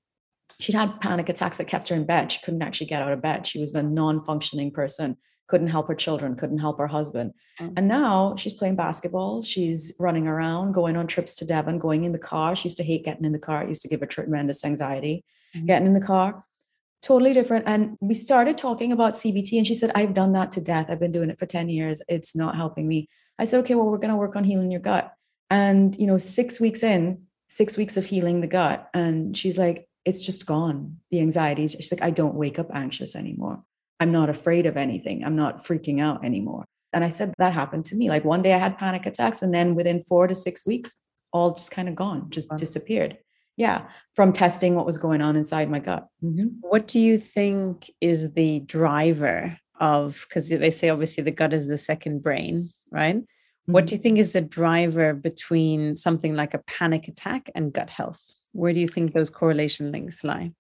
she'd 0.59 0.75
had 0.75 0.99
panic 1.01 1.29
attacks 1.29 1.57
that 1.57 1.67
kept 1.67 1.89
her 1.89 1.95
in 1.95 2.05
bed. 2.05 2.31
She 2.31 2.39
couldn't 2.43 2.61
actually 2.61 2.87
get 2.87 3.01
out 3.01 3.11
of 3.11 3.21
bed. 3.21 3.45
She 3.45 3.59
was 3.59 3.73
a 3.73 3.83
non-functioning 3.83 4.71
person, 4.71 5.17
couldn't 5.47 5.67
help 5.67 5.87
her 5.87 5.95
children, 5.95 6.35
couldn't 6.35 6.59
help 6.59 6.77
her 6.77 6.87
husband. 6.87 7.33
Mm-hmm. 7.59 7.73
And 7.77 7.87
now 7.87 8.35
she's 8.37 8.53
playing 8.53 8.75
basketball. 8.75 9.41
She's 9.41 9.93
running 9.99 10.27
around, 10.27 10.73
going 10.73 10.97
on 10.97 11.07
trips 11.07 11.35
to 11.35 11.45
Devon, 11.45 11.79
going 11.79 12.03
in 12.03 12.11
the 12.11 12.17
car. 12.17 12.55
She 12.55 12.67
used 12.67 12.77
to 12.77 12.83
hate 12.83 13.05
getting 13.05 13.25
in 13.25 13.31
the 13.31 13.39
car. 13.39 13.63
It 13.63 13.69
used 13.69 13.81
to 13.83 13.87
give 13.87 13.99
her 13.99 14.05
tremendous 14.05 14.65
anxiety 14.65 15.23
mm-hmm. 15.55 15.65
getting 15.65 15.87
in 15.87 15.93
the 15.93 16.01
car. 16.01 16.43
Totally 17.01 17.33
different. 17.33 17.65
And 17.67 17.97
we 18.01 18.15
started 18.15 18.57
talking 18.57 18.91
about 18.91 19.13
CBT, 19.13 19.57
and 19.57 19.67
she 19.67 19.75
said, 19.75 19.91
I've 19.93 20.13
done 20.13 20.33
that 20.33 20.51
to 20.53 20.61
death. 20.61 20.87
I've 20.89 20.99
been 20.99 21.11
doing 21.11 21.29
it 21.29 21.37
for 21.37 21.45
10 21.45 21.69
years. 21.69 22.01
It's 22.07 22.35
not 22.35 22.55
helping 22.55 22.87
me. 22.87 23.07
I 23.37 23.45
said, 23.45 23.59
okay, 23.59 23.75
well, 23.75 23.85
we're 23.85 23.97
going 23.97 24.09
to 24.09 24.15
work 24.15 24.35
on 24.35 24.43
healing 24.43 24.71
your 24.71 24.79
gut. 24.79 25.13
And, 25.49 25.95
you 25.97 26.07
know, 26.07 26.17
six 26.17 26.59
weeks 26.59 26.81
in, 26.81 27.23
six 27.47 27.77
weeks 27.77 27.97
of 27.97 28.05
healing 28.05 28.41
the 28.41 28.47
gut. 28.47 28.89
And 28.93 29.37
she's 29.37 29.57
like, 29.57 29.87
it's 30.05 30.21
just 30.21 30.45
gone. 30.45 30.97
The 31.11 31.19
anxieties. 31.19 31.73
She's 31.73 31.91
like, 31.91 32.03
I 32.03 32.11
don't 32.11 32.35
wake 32.35 32.59
up 32.59 32.69
anxious 32.73 33.15
anymore. 33.15 33.63
I'm 33.99 34.11
not 34.11 34.29
afraid 34.29 34.65
of 34.65 34.77
anything. 34.77 35.23
I'm 35.23 35.35
not 35.35 35.65
freaking 35.65 35.99
out 35.99 36.23
anymore. 36.23 36.65
And 36.93 37.03
I 37.03 37.09
said 37.09 37.33
that 37.37 37.53
happened 37.53 37.85
to 37.85 37.95
me. 37.95 38.09
Like 38.09 38.23
one 38.23 38.41
day 38.41 38.53
I 38.53 38.57
had 38.57 38.77
panic 38.77 39.05
attacks, 39.05 39.41
and 39.41 39.53
then 39.53 39.75
within 39.75 40.01
four 40.01 40.27
to 40.27 40.35
six 40.35 40.65
weeks, 40.65 41.01
all 41.33 41.53
just 41.53 41.71
kind 41.71 41.89
of 41.89 41.95
gone, 41.95 42.29
just 42.29 42.49
wow. 42.49 42.57
disappeared. 42.57 43.17
Yeah, 43.57 43.87
from 44.15 44.33
testing 44.33 44.75
what 44.75 44.85
was 44.85 44.97
going 44.97 45.21
on 45.21 45.35
inside 45.35 45.69
my 45.69 45.79
gut. 45.79 46.07
Mm-hmm. 46.23 46.47
What 46.59 46.87
do 46.87 46.99
you 46.99 47.17
think 47.17 47.89
is 48.01 48.33
the 48.33 48.59
driver 48.61 49.57
of, 49.79 50.25
because 50.27 50.49
they 50.49 50.71
say 50.71 50.89
obviously 50.89 51.23
the 51.23 51.31
gut 51.31 51.53
is 51.53 51.67
the 51.67 51.77
second 51.77 52.21
brain, 52.21 52.69
right? 52.91 53.15
Mm-hmm. 53.15 53.71
What 53.71 53.87
do 53.87 53.95
you 53.95 54.01
think 54.01 54.17
is 54.17 54.33
the 54.33 54.41
driver 54.41 55.13
between 55.13 55.95
something 55.95 56.35
like 56.35 56.53
a 56.53 56.63
panic 56.67 57.07
attack 57.07 57.49
and 57.55 57.71
gut 57.73 57.89
health? 57.89 58.21
Where 58.55 58.73
do 58.73 58.79
you 58.79 58.87
think 58.87 59.13
those 59.13 59.29
correlation 59.29 59.91
links 59.91 60.23
lie? 60.23 60.53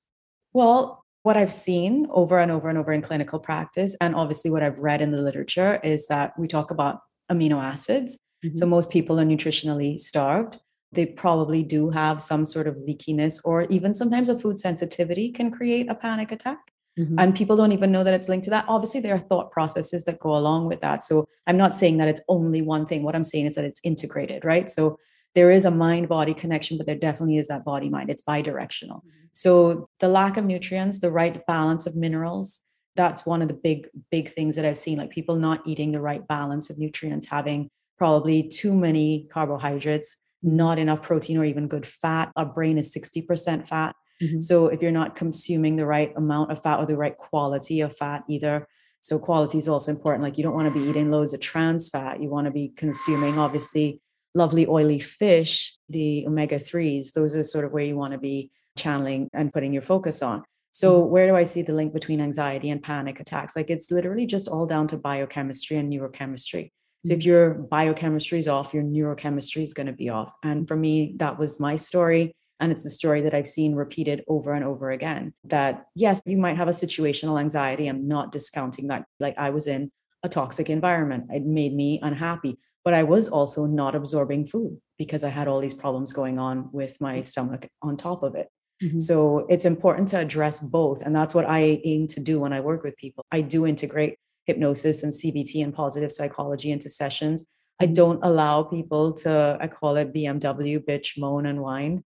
Well, 0.53 1.03
what 1.23 1.37
I've 1.37 1.51
seen 1.51 2.07
over 2.11 2.37
and 2.39 2.51
over 2.51 2.69
and 2.69 2.77
over 2.77 2.93
in 2.93 3.01
clinical 3.01 3.39
practice, 3.39 3.95
and 4.01 4.15
obviously 4.15 4.51
what 4.51 4.63
I've 4.63 4.77
read 4.77 5.01
in 5.01 5.11
the 5.11 5.21
literature, 5.21 5.79
is 5.83 6.07
that 6.07 6.37
we 6.37 6.47
talk 6.47 6.71
about 6.71 6.99
amino 7.31 7.63
acids. 7.63 8.19
Mm-hmm. 8.45 8.57
So 8.57 8.65
most 8.65 8.89
people 8.89 9.19
are 9.19 9.25
nutritionally 9.25 9.97
starved. 9.97 10.59
They 10.91 11.05
probably 11.05 11.63
do 11.63 11.89
have 11.89 12.21
some 12.21 12.45
sort 12.45 12.67
of 12.67 12.75
leakiness, 12.75 13.39
or 13.43 13.63
even 13.63 13.93
sometimes 13.93 14.29
a 14.29 14.37
food 14.37 14.59
sensitivity 14.59 15.31
can 15.31 15.49
create 15.49 15.89
a 15.89 15.95
panic 15.95 16.31
attack. 16.31 16.59
Mm-hmm. 16.99 17.19
And 17.19 17.35
people 17.35 17.55
don't 17.55 17.71
even 17.71 17.91
know 17.91 18.03
that 18.03 18.13
it's 18.13 18.29
linked 18.29 18.45
to 18.45 18.49
that. 18.51 18.65
Obviously, 18.67 19.01
there 19.01 19.15
are 19.15 19.19
thought 19.19 19.51
processes 19.51 20.03
that 20.03 20.19
go 20.19 20.35
along 20.35 20.67
with 20.67 20.81
that. 20.81 21.03
So 21.03 21.27
I'm 21.47 21.57
not 21.57 21.75
saying 21.75 21.97
that 21.97 22.07
it's 22.07 22.21
only 22.29 22.61
one 22.61 22.85
thing. 22.85 23.03
What 23.03 23.15
I'm 23.15 23.23
saying 23.23 23.47
is 23.47 23.55
that 23.55 23.65
it's 23.65 23.81
integrated, 23.83 24.45
right? 24.45 24.69
So 24.69 24.99
there 25.35 25.51
is 25.51 25.65
a 25.65 25.71
mind 25.71 26.07
body 26.07 26.33
connection, 26.33 26.77
but 26.77 26.85
there 26.85 26.95
definitely 26.95 27.37
is 27.37 27.49
that 27.49 27.65
body 27.65 27.89
mind. 27.89 28.09
It's 28.09 28.21
bidirectional. 28.21 29.01
Mm-hmm. 29.01 29.25
So 29.33 29.89
the 29.99 30.07
lack 30.07 30.37
of 30.37 30.45
nutrients, 30.45 30.99
the 30.99 31.11
right 31.11 31.45
balance 31.45 31.85
of 31.85 31.95
minerals, 31.95 32.61
that's 32.95 33.25
one 33.25 33.41
of 33.41 33.49
the 33.49 33.53
big, 33.53 33.89
big 34.09 34.29
things 34.29 34.55
that 34.55 34.65
I've 34.65 34.77
seen 34.77 34.97
like 34.97 35.09
people 35.09 35.35
not 35.35 35.61
eating 35.65 35.91
the 35.91 36.01
right 36.01 36.25
balance 36.25 36.69
of 36.69 36.77
nutrients, 36.77 37.27
having 37.27 37.69
probably 37.97 38.47
too 38.47 38.73
many 38.73 39.27
carbohydrates, 39.29 40.17
not 40.41 40.79
enough 40.79 41.01
protein 41.01 41.37
or 41.37 41.43
even 41.43 41.67
good 41.67 41.85
fat. 41.85 42.31
Our 42.37 42.45
brain 42.45 42.77
is 42.77 42.95
60% 42.95 43.67
fat. 43.67 43.95
Mm-hmm. 44.21 44.39
So 44.39 44.67
if 44.67 44.81
you're 44.81 44.91
not 44.91 45.15
consuming 45.15 45.75
the 45.75 45.85
right 45.85 46.13
amount 46.15 46.51
of 46.51 46.63
fat 46.63 46.79
or 46.79 46.85
the 46.85 46.95
right 46.95 47.17
quality 47.17 47.81
of 47.81 47.95
fat 47.97 48.23
either, 48.29 48.65
so 49.01 49.19
quality 49.19 49.57
is 49.57 49.67
also 49.67 49.91
important. 49.91 50.23
Like 50.23 50.37
you 50.37 50.43
don't 50.43 50.55
want 50.55 50.73
to 50.73 50.79
be 50.79 50.89
eating 50.89 51.11
loads 51.11 51.33
of 51.33 51.41
trans 51.41 51.89
fat. 51.89 52.21
You 52.21 52.29
want 52.29 52.45
to 52.45 52.51
be 52.51 52.69
consuming 52.69 53.37
obviously 53.37 54.01
lovely 54.35 54.67
oily 54.67 54.99
fish, 54.99 55.75
the 55.89 56.25
omega 56.27 56.55
3s. 56.55 57.13
Those 57.13 57.35
are 57.35 57.43
sort 57.43 57.65
of 57.65 57.71
where 57.71 57.83
you 57.83 57.95
want 57.95 58.13
to 58.13 58.19
be 58.19 58.51
channeling 58.77 59.29
and 59.33 59.51
putting 59.51 59.73
your 59.73 59.81
focus 59.81 60.21
on. 60.21 60.43
So 60.71 61.01
mm-hmm. 61.01 61.09
where 61.09 61.27
do 61.27 61.35
I 61.35 61.45
see 61.45 61.61
the 61.61 61.73
link 61.73 61.93
between 61.93 62.19
anxiety 62.19 62.69
and 62.69 62.83
panic 62.83 63.19
attacks? 63.21 63.55
Like 63.55 63.69
it's 63.69 63.89
literally 63.89 64.25
just 64.25 64.49
all 64.49 64.65
down 64.65 64.87
to 64.89 64.97
biochemistry 64.97 65.77
and 65.77 65.91
neurochemistry. 65.91 66.71
So 67.05 67.13
if 67.13 67.19
mm-hmm. 67.19 67.29
your 67.29 67.53
biochemistry 67.53 68.39
is 68.39 68.49
off, 68.49 68.73
your 68.73 68.83
neurochemistry 68.83 69.63
is 69.63 69.73
going 69.73 69.87
to 69.87 69.93
be 69.93 70.09
off. 70.09 70.33
And 70.43 70.67
for 70.67 70.75
me, 70.75 71.15
that 71.17 71.39
was 71.39 71.59
my 71.61 71.77
story. 71.77 72.35
And 72.59 72.71
it's 72.71 72.83
the 72.83 72.89
story 72.89 73.21
that 73.21 73.33
I've 73.33 73.47
seen 73.47 73.73
repeated 73.73 74.23
over 74.27 74.53
and 74.53 74.65
over 74.65 74.91
again 74.91 75.33
that, 75.45 75.85
yes, 75.95 76.21
you 76.25 76.37
might 76.37 76.57
have 76.57 76.67
a 76.67 76.71
situational 76.71 77.39
anxiety. 77.39 77.87
I'm 77.87 78.07
not 78.07 78.31
discounting 78.31 78.87
that. 78.87 79.05
Like 79.19 79.35
I 79.37 79.51
was 79.51 79.67
in 79.67 79.91
a 80.23 80.29
toxic 80.29 80.69
environment, 80.69 81.25
it 81.29 81.43
made 81.45 81.73
me 81.73 81.99
unhappy, 82.01 82.57
but 82.85 82.93
I 82.93 83.03
was 83.03 83.27
also 83.27 83.65
not 83.65 83.95
absorbing 83.95 84.45
food 84.45 84.79
because 84.97 85.23
I 85.23 85.29
had 85.29 85.47
all 85.47 85.59
these 85.59 85.73
problems 85.73 86.13
going 86.13 86.37
on 86.39 86.69
with 86.71 87.01
my 87.01 87.19
stomach 87.21 87.67
on 87.81 87.97
top 87.97 88.23
of 88.23 88.35
it. 88.35 88.47
Mm-hmm. 88.81 88.99
So 88.99 89.47
it's 89.49 89.65
important 89.65 90.07
to 90.09 90.19
address 90.19 90.59
both. 90.59 91.01
And 91.01 91.15
that's 91.15 91.33
what 91.33 91.49
I 91.49 91.81
aim 91.83 92.07
to 92.09 92.19
do 92.19 92.39
when 92.39 92.53
I 92.53 92.59
work 92.59 92.83
with 92.83 92.95
people. 92.97 93.25
I 93.31 93.41
do 93.41 93.65
integrate 93.65 94.17
hypnosis 94.45 95.01
and 95.01 95.11
CBT 95.11 95.63
and 95.63 95.73
positive 95.73 96.11
psychology 96.11 96.71
into 96.71 96.89
sessions. 96.89 97.47
I 97.79 97.85
mm-hmm. 97.85 97.93
don't 97.93 98.19
allow 98.23 98.63
people 98.63 99.13
to, 99.13 99.57
I 99.59 99.67
call 99.67 99.97
it 99.97 100.13
BMW, 100.13 100.77
bitch, 100.77 101.17
moan, 101.17 101.47
and 101.47 101.61
whine 101.61 102.03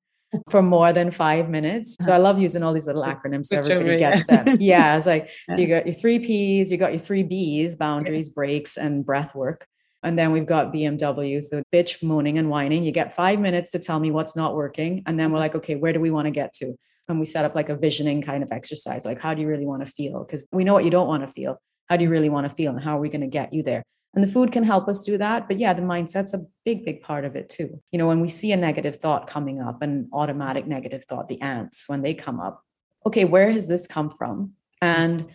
for 0.49 0.61
more 0.61 0.93
than 0.93 1.11
five 1.11 1.49
minutes. 1.49 1.97
So 2.01 2.13
I 2.13 2.17
love 2.17 2.39
using 2.39 2.63
all 2.63 2.73
these 2.73 2.87
little 2.87 3.03
acronyms 3.03 3.47
so 3.47 3.57
everybody 3.57 3.97
gets 3.97 4.25
them. 4.27 4.45
Yeah, 4.59 4.95
it's 4.95 5.05
like 5.05 5.29
so 5.51 5.57
you 5.57 5.67
got 5.67 5.85
your 5.85 5.95
three 5.95 6.19
P's, 6.19 6.71
you 6.71 6.77
got 6.77 6.91
your 6.91 6.99
three 6.99 7.23
B's, 7.23 7.75
boundaries, 7.75 8.29
breaks, 8.29 8.77
and 8.77 9.05
breath 9.05 9.35
work. 9.35 9.65
And 10.03 10.17
then 10.17 10.31
we've 10.31 10.45
got 10.45 10.73
BMW. 10.73 11.43
So 11.43 11.61
bitch, 11.73 12.01
moaning 12.01 12.37
and 12.37 12.49
whining. 12.49 12.83
You 12.83 12.91
get 12.91 13.15
five 13.15 13.39
minutes 13.39 13.71
to 13.71 13.79
tell 13.79 13.99
me 13.99 14.11
what's 14.11 14.35
not 14.35 14.55
working. 14.55 15.03
And 15.05 15.19
then 15.19 15.31
we're 15.31 15.39
like, 15.39 15.55
okay, 15.55 15.75
where 15.75 15.93
do 15.93 15.99
we 15.99 16.11
want 16.11 16.25
to 16.25 16.31
get 16.31 16.53
to? 16.55 16.75
And 17.07 17.19
we 17.19 17.25
set 17.25 17.43
up 17.43 17.55
like 17.55 17.69
a 17.69 17.75
visioning 17.75 18.21
kind 18.21 18.43
of 18.43 18.51
exercise. 18.51 19.03
Like, 19.03 19.19
how 19.19 19.33
do 19.33 19.41
you 19.41 19.47
really 19.47 19.65
want 19.65 19.85
to 19.85 19.91
feel? 19.91 20.23
Because 20.23 20.47
we 20.51 20.63
know 20.63 20.73
what 20.73 20.85
you 20.85 20.91
don't 20.91 21.07
want 21.07 21.25
to 21.25 21.31
feel. 21.31 21.57
How 21.89 21.97
do 21.97 22.03
you 22.03 22.09
really 22.09 22.29
want 22.29 22.47
to 22.47 22.55
feel? 22.55 22.71
And 22.71 22.83
how 22.83 22.97
are 22.97 23.01
we 23.01 23.09
going 23.09 23.21
to 23.21 23.27
get 23.27 23.51
you 23.51 23.63
there? 23.63 23.83
And 24.13 24.23
the 24.23 24.27
food 24.31 24.51
can 24.51 24.63
help 24.63 24.87
us 24.87 25.03
do 25.03 25.17
that. 25.17 25.47
But 25.47 25.59
yeah, 25.59 25.73
the 25.73 25.81
mindset's 25.81 26.33
a 26.33 26.45
big, 26.65 26.85
big 26.85 27.01
part 27.01 27.25
of 27.25 27.35
it 27.35 27.49
too. 27.49 27.81
You 27.91 27.99
know, 27.99 28.07
when 28.07 28.21
we 28.21 28.27
see 28.27 28.51
a 28.51 28.57
negative 28.57 28.97
thought 28.97 29.27
coming 29.27 29.61
up, 29.61 29.81
an 29.81 30.09
automatic 30.13 30.67
negative 30.67 31.03
thought, 31.05 31.27
the 31.27 31.41
ants, 31.41 31.87
when 31.87 32.01
they 32.01 32.13
come 32.13 32.39
up, 32.39 32.63
okay, 33.05 33.25
where 33.25 33.51
has 33.51 33.67
this 33.67 33.87
come 33.87 34.09
from? 34.09 34.53
And 34.81 35.27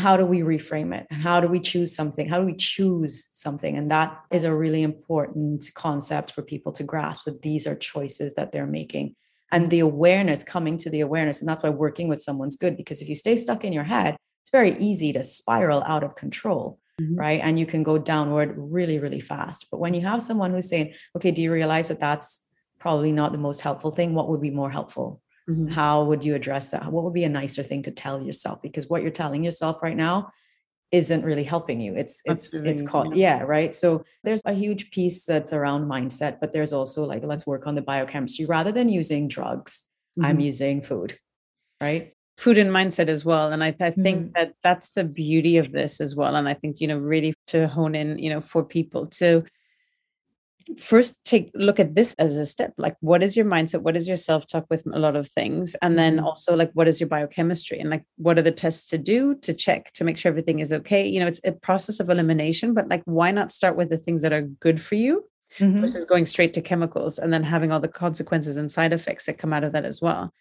how 0.00 0.16
do 0.16 0.24
we 0.24 0.40
reframe 0.40 0.94
it? 0.98 1.06
How 1.10 1.40
do 1.40 1.48
we 1.48 1.60
choose 1.60 1.94
something? 1.94 2.28
How 2.28 2.38
do 2.40 2.46
we 2.46 2.56
choose 2.56 3.28
something? 3.32 3.76
And 3.76 3.90
that 3.90 4.18
is 4.30 4.44
a 4.44 4.54
really 4.54 4.82
important 4.82 5.70
concept 5.74 6.32
for 6.32 6.42
people 6.42 6.72
to 6.72 6.84
grasp 6.84 7.24
that 7.24 7.42
these 7.42 7.66
are 7.66 7.76
choices 7.76 8.34
that 8.34 8.52
they're 8.52 8.66
making. 8.66 9.14
And 9.52 9.70
the 9.70 9.80
awareness, 9.80 10.44
coming 10.44 10.76
to 10.78 10.90
the 10.90 11.00
awareness. 11.00 11.40
And 11.40 11.48
that's 11.48 11.62
why 11.62 11.70
working 11.70 12.08
with 12.08 12.22
someone's 12.22 12.56
good, 12.56 12.76
because 12.76 13.02
if 13.02 13.08
you 13.08 13.14
stay 13.14 13.36
stuck 13.36 13.64
in 13.64 13.72
your 13.72 13.84
head, 13.84 14.16
it's 14.42 14.50
very 14.50 14.76
easy 14.78 15.12
to 15.12 15.22
spiral 15.22 15.82
out 15.86 16.04
of 16.04 16.14
control 16.14 16.78
mm-hmm. 17.00 17.14
right? 17.14 17.40
And 17.42 17.58
you 17.58 17.66
can 17.66 17.82
go 17.82 17.98
downward 17.98 18.54
really, 18.56 18.98
really 18.98 19.20
fast. 19.20 19.66
But 19.70 19.80
when 19.80 19.94
you 19.94 20.02
have 20.02 20.22
someone 20.22 20.52
who's 20.52 20.68
saying, 20.68 20.94
okay, 21.16 21.30
do 21.30 21.42
you 21.42 21.52
realize 21.52 21.88
that 21.88 22.00
that's 22.00 22.44
probably 22.78 23.12
not 23.12 23.32
the 23.32 23.38
most 23.38 23.60
helpful 23.60 23.90
thing? 23.90 24.14
What 24.14 24.28
would 24.28 24.40
be 24.40 24.50
more 24.50 24.70
helpful? 24.70 25.20
Mm-hmm. 25.50 25.68
How 25.68 26.04
would 26.04 26.24
you 26.24 26.34
address 26.34 26.68
that? 26.68 26.90
What 26.92 27.04
would 27.04 27.14
be 27.14 27.24
a 27.24 27.28
nicer 27.28 27.62
thing 27.62 27.82
to 27.82 27.90
tell 27.90 28.22
yourself? 28.22 28.62
Because 28.62 28.88
what 28.88 29.02
you're 29.02 29.10
telling 29.10 29.42
yourself 29.42 29.82
right 29.82 29.96
now 29.96 30.32
isn't 30.92 31.24
really 31.24 31.44
helping 31.44 31.80
you. 31.80 31.94
It's 31.94 32.22
it's 32.24 32.54
it's 32.54 32.82
called 32.82 33.16
yeah, 33.16 33.42
right. 33.42 33.74
So 33.74 34.04
there's 34.24 34.42
a 34.44 34.52
huge 34.52 34.90
piece 34.90 35.24
that's 35.24 35.52
around 35.52 35.88
mindset, 35.88 36.38
but 36.40 36.52
there's 36.52 36.72
also 36.72 37.04
like 37.04 37.24
let's 37.24 37.46
work 37.46 37.66
on 37.66 37.74
the 37.74 37.82
biochemistry 37.82 38.46
rather 38.46 38.72
than 38.72 38.88
using 38.88 39.28
drugs. 39.28 39.84
Mm-hmm. 40.18 40.26
I'm 40.26 40.40
using 40.40 40.82
food, 40.82 41.18
right? 41.80 42.12
food 42.40 42.56
and 42.56 42.70
mindset 42.70 43.08
as 43.08 43.22
well 43.22 43.52
and 43.52 43.62
i, 43.62 43.74
I 43.80 43.90
think 43.90 44.28
mm 44.28 44.30
that 44.34 44.54
that's 44.62 44.90
the 44.90 45.04
beauty 45.04 45.56
of 45.58 45.72
this 45.72 46.00
as 46.00 46.14
well 46.14 46.36
and 46.36 46.48
i 46.48 46.54
think 46.54 46.80
you 46.80 46.86
know 46.86 46.96
really 46.96 47.34
to 47.48 47.66
hone 47.66 47.94
in 47.94 48.16
you 48.18 48.30
know 48.30 48.40
for 48.40 48.62
people 48.64 49.06
to 49.06 49.44
first 50.78 51.16
take 51.24 51.50
look 51.54 51.80
at 51.80 51.94
this 51.94 52.14
as 52.14 52.36
a 52.36 52.46
step 52.46 52.72
like 52.76 52.96
what 53.00 53.22
is 53.22 53.36
your 53.36 53.46
mindset? 53.46 53.82
What 53.82 53.96
is 53.96 54.06
your 54.06 54.16
self-talk 54.16 54.66
with 54.70 54.84
a 54.92 54.98
lot 54.98 55.16
of 55.16 55.28
things? 55.28 55.74
And 55.82 55.98
then 55.98 56.18
mm 56.18 56.20
also 56.20 56.54
like 56.54 56.70
what 56.74 56.86
is 56.86 57.00
your 57.00 57.08
biochemistry? 57.08 57.80
And 57.80 57.90
like 57.90 58.04
what 58.16 58.38
are 58.38 58.42
the 58.42 58.50
tests 58.50 58.86
to 58.90 58.98
do 58.98 59.34
to 59.36 59.54
check 59.54 59.92
to 59.94 60.04
make 60.04 60.18
sure 60.18 60.28
everything 60.28 60.60
is 60.60 60.72
okay? 60.72 61.06
You 61.06 61.18
know 61.20 61.26
it's 61.26 61.40
a 61.44 61.52
process 61.52 61.98
of 61.98 62.10
elimination 62.10 62.74
but 62.74 62.88
like 62.88 63.02
why 63.04 63.30
not 63.30 63.50
start 63.50 63.76
with 63.76 63.88
the 63.88 63.96
things 63.96 64.22
that 64.22 64.32
are 64.32 64.42
good 64.42 64.80
for 64.80 64.94
you 64.94 65.24
mm-hmm. 65.58 65.80
versus 65.80 66.04
going 66.04 66.26
straight 66.26 66.54
to 66.54 66.62
chemicals 66.62 67.18
and 67.18 67.32
then 67.32 67.42
having 67.42 67.72
all 67.72 67.80
the 67.80 67.88
consequences 67.88 68.56
and 68.56 68.70
side 68.70 68.92
effects 68.92 69.26
that 69.26 69.38
come 69.38 69.52
out 69.52 69.64
of 69.64 69.72
that 69.72 69.84
as 69.84 70.00
well 70.00 70.32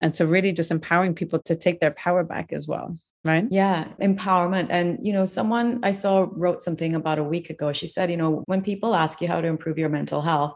and 0.00 0.14
so 0.14 0.24
really 0.24 0.52
just 0.52 0.70
empowering 0.70 1.14
people 1.14 1.40
to 1.40 1.56
take 1.56 1.80
their 1.80 1.90
power 1.92 2.24
back 2.24 2.52
as 2.52 2.66
well 2.66 2.96
right? 3.24 3.46
Yeah 3.50 3.88
empowerment. 4.00 4.68
And 4.70 4.98
you 5.06 5.12
know 5.12 5.24
someone 5.24 5.80
i 5.82 5.92
saw 5.92 6.26
wrote 6.30 6.62
something 6.62 6.94
about 6.94 7.18
a 7.18 7.24
week 7.24 7.50
ago. 7.50 7.72
She 7.72 7.86
said 7.86 8.10
you 8.10 8.16
know 8.16 8.42
when 8.46 8.62
people 8.62 8.94
ask 8.94 9.20
you 9.20 9.28
how 9.28 9.40
to 9.40 9.48
improve 9.48 9.78
your 9.78 9.88
mental 9.88 10.22
health 10.22 10.54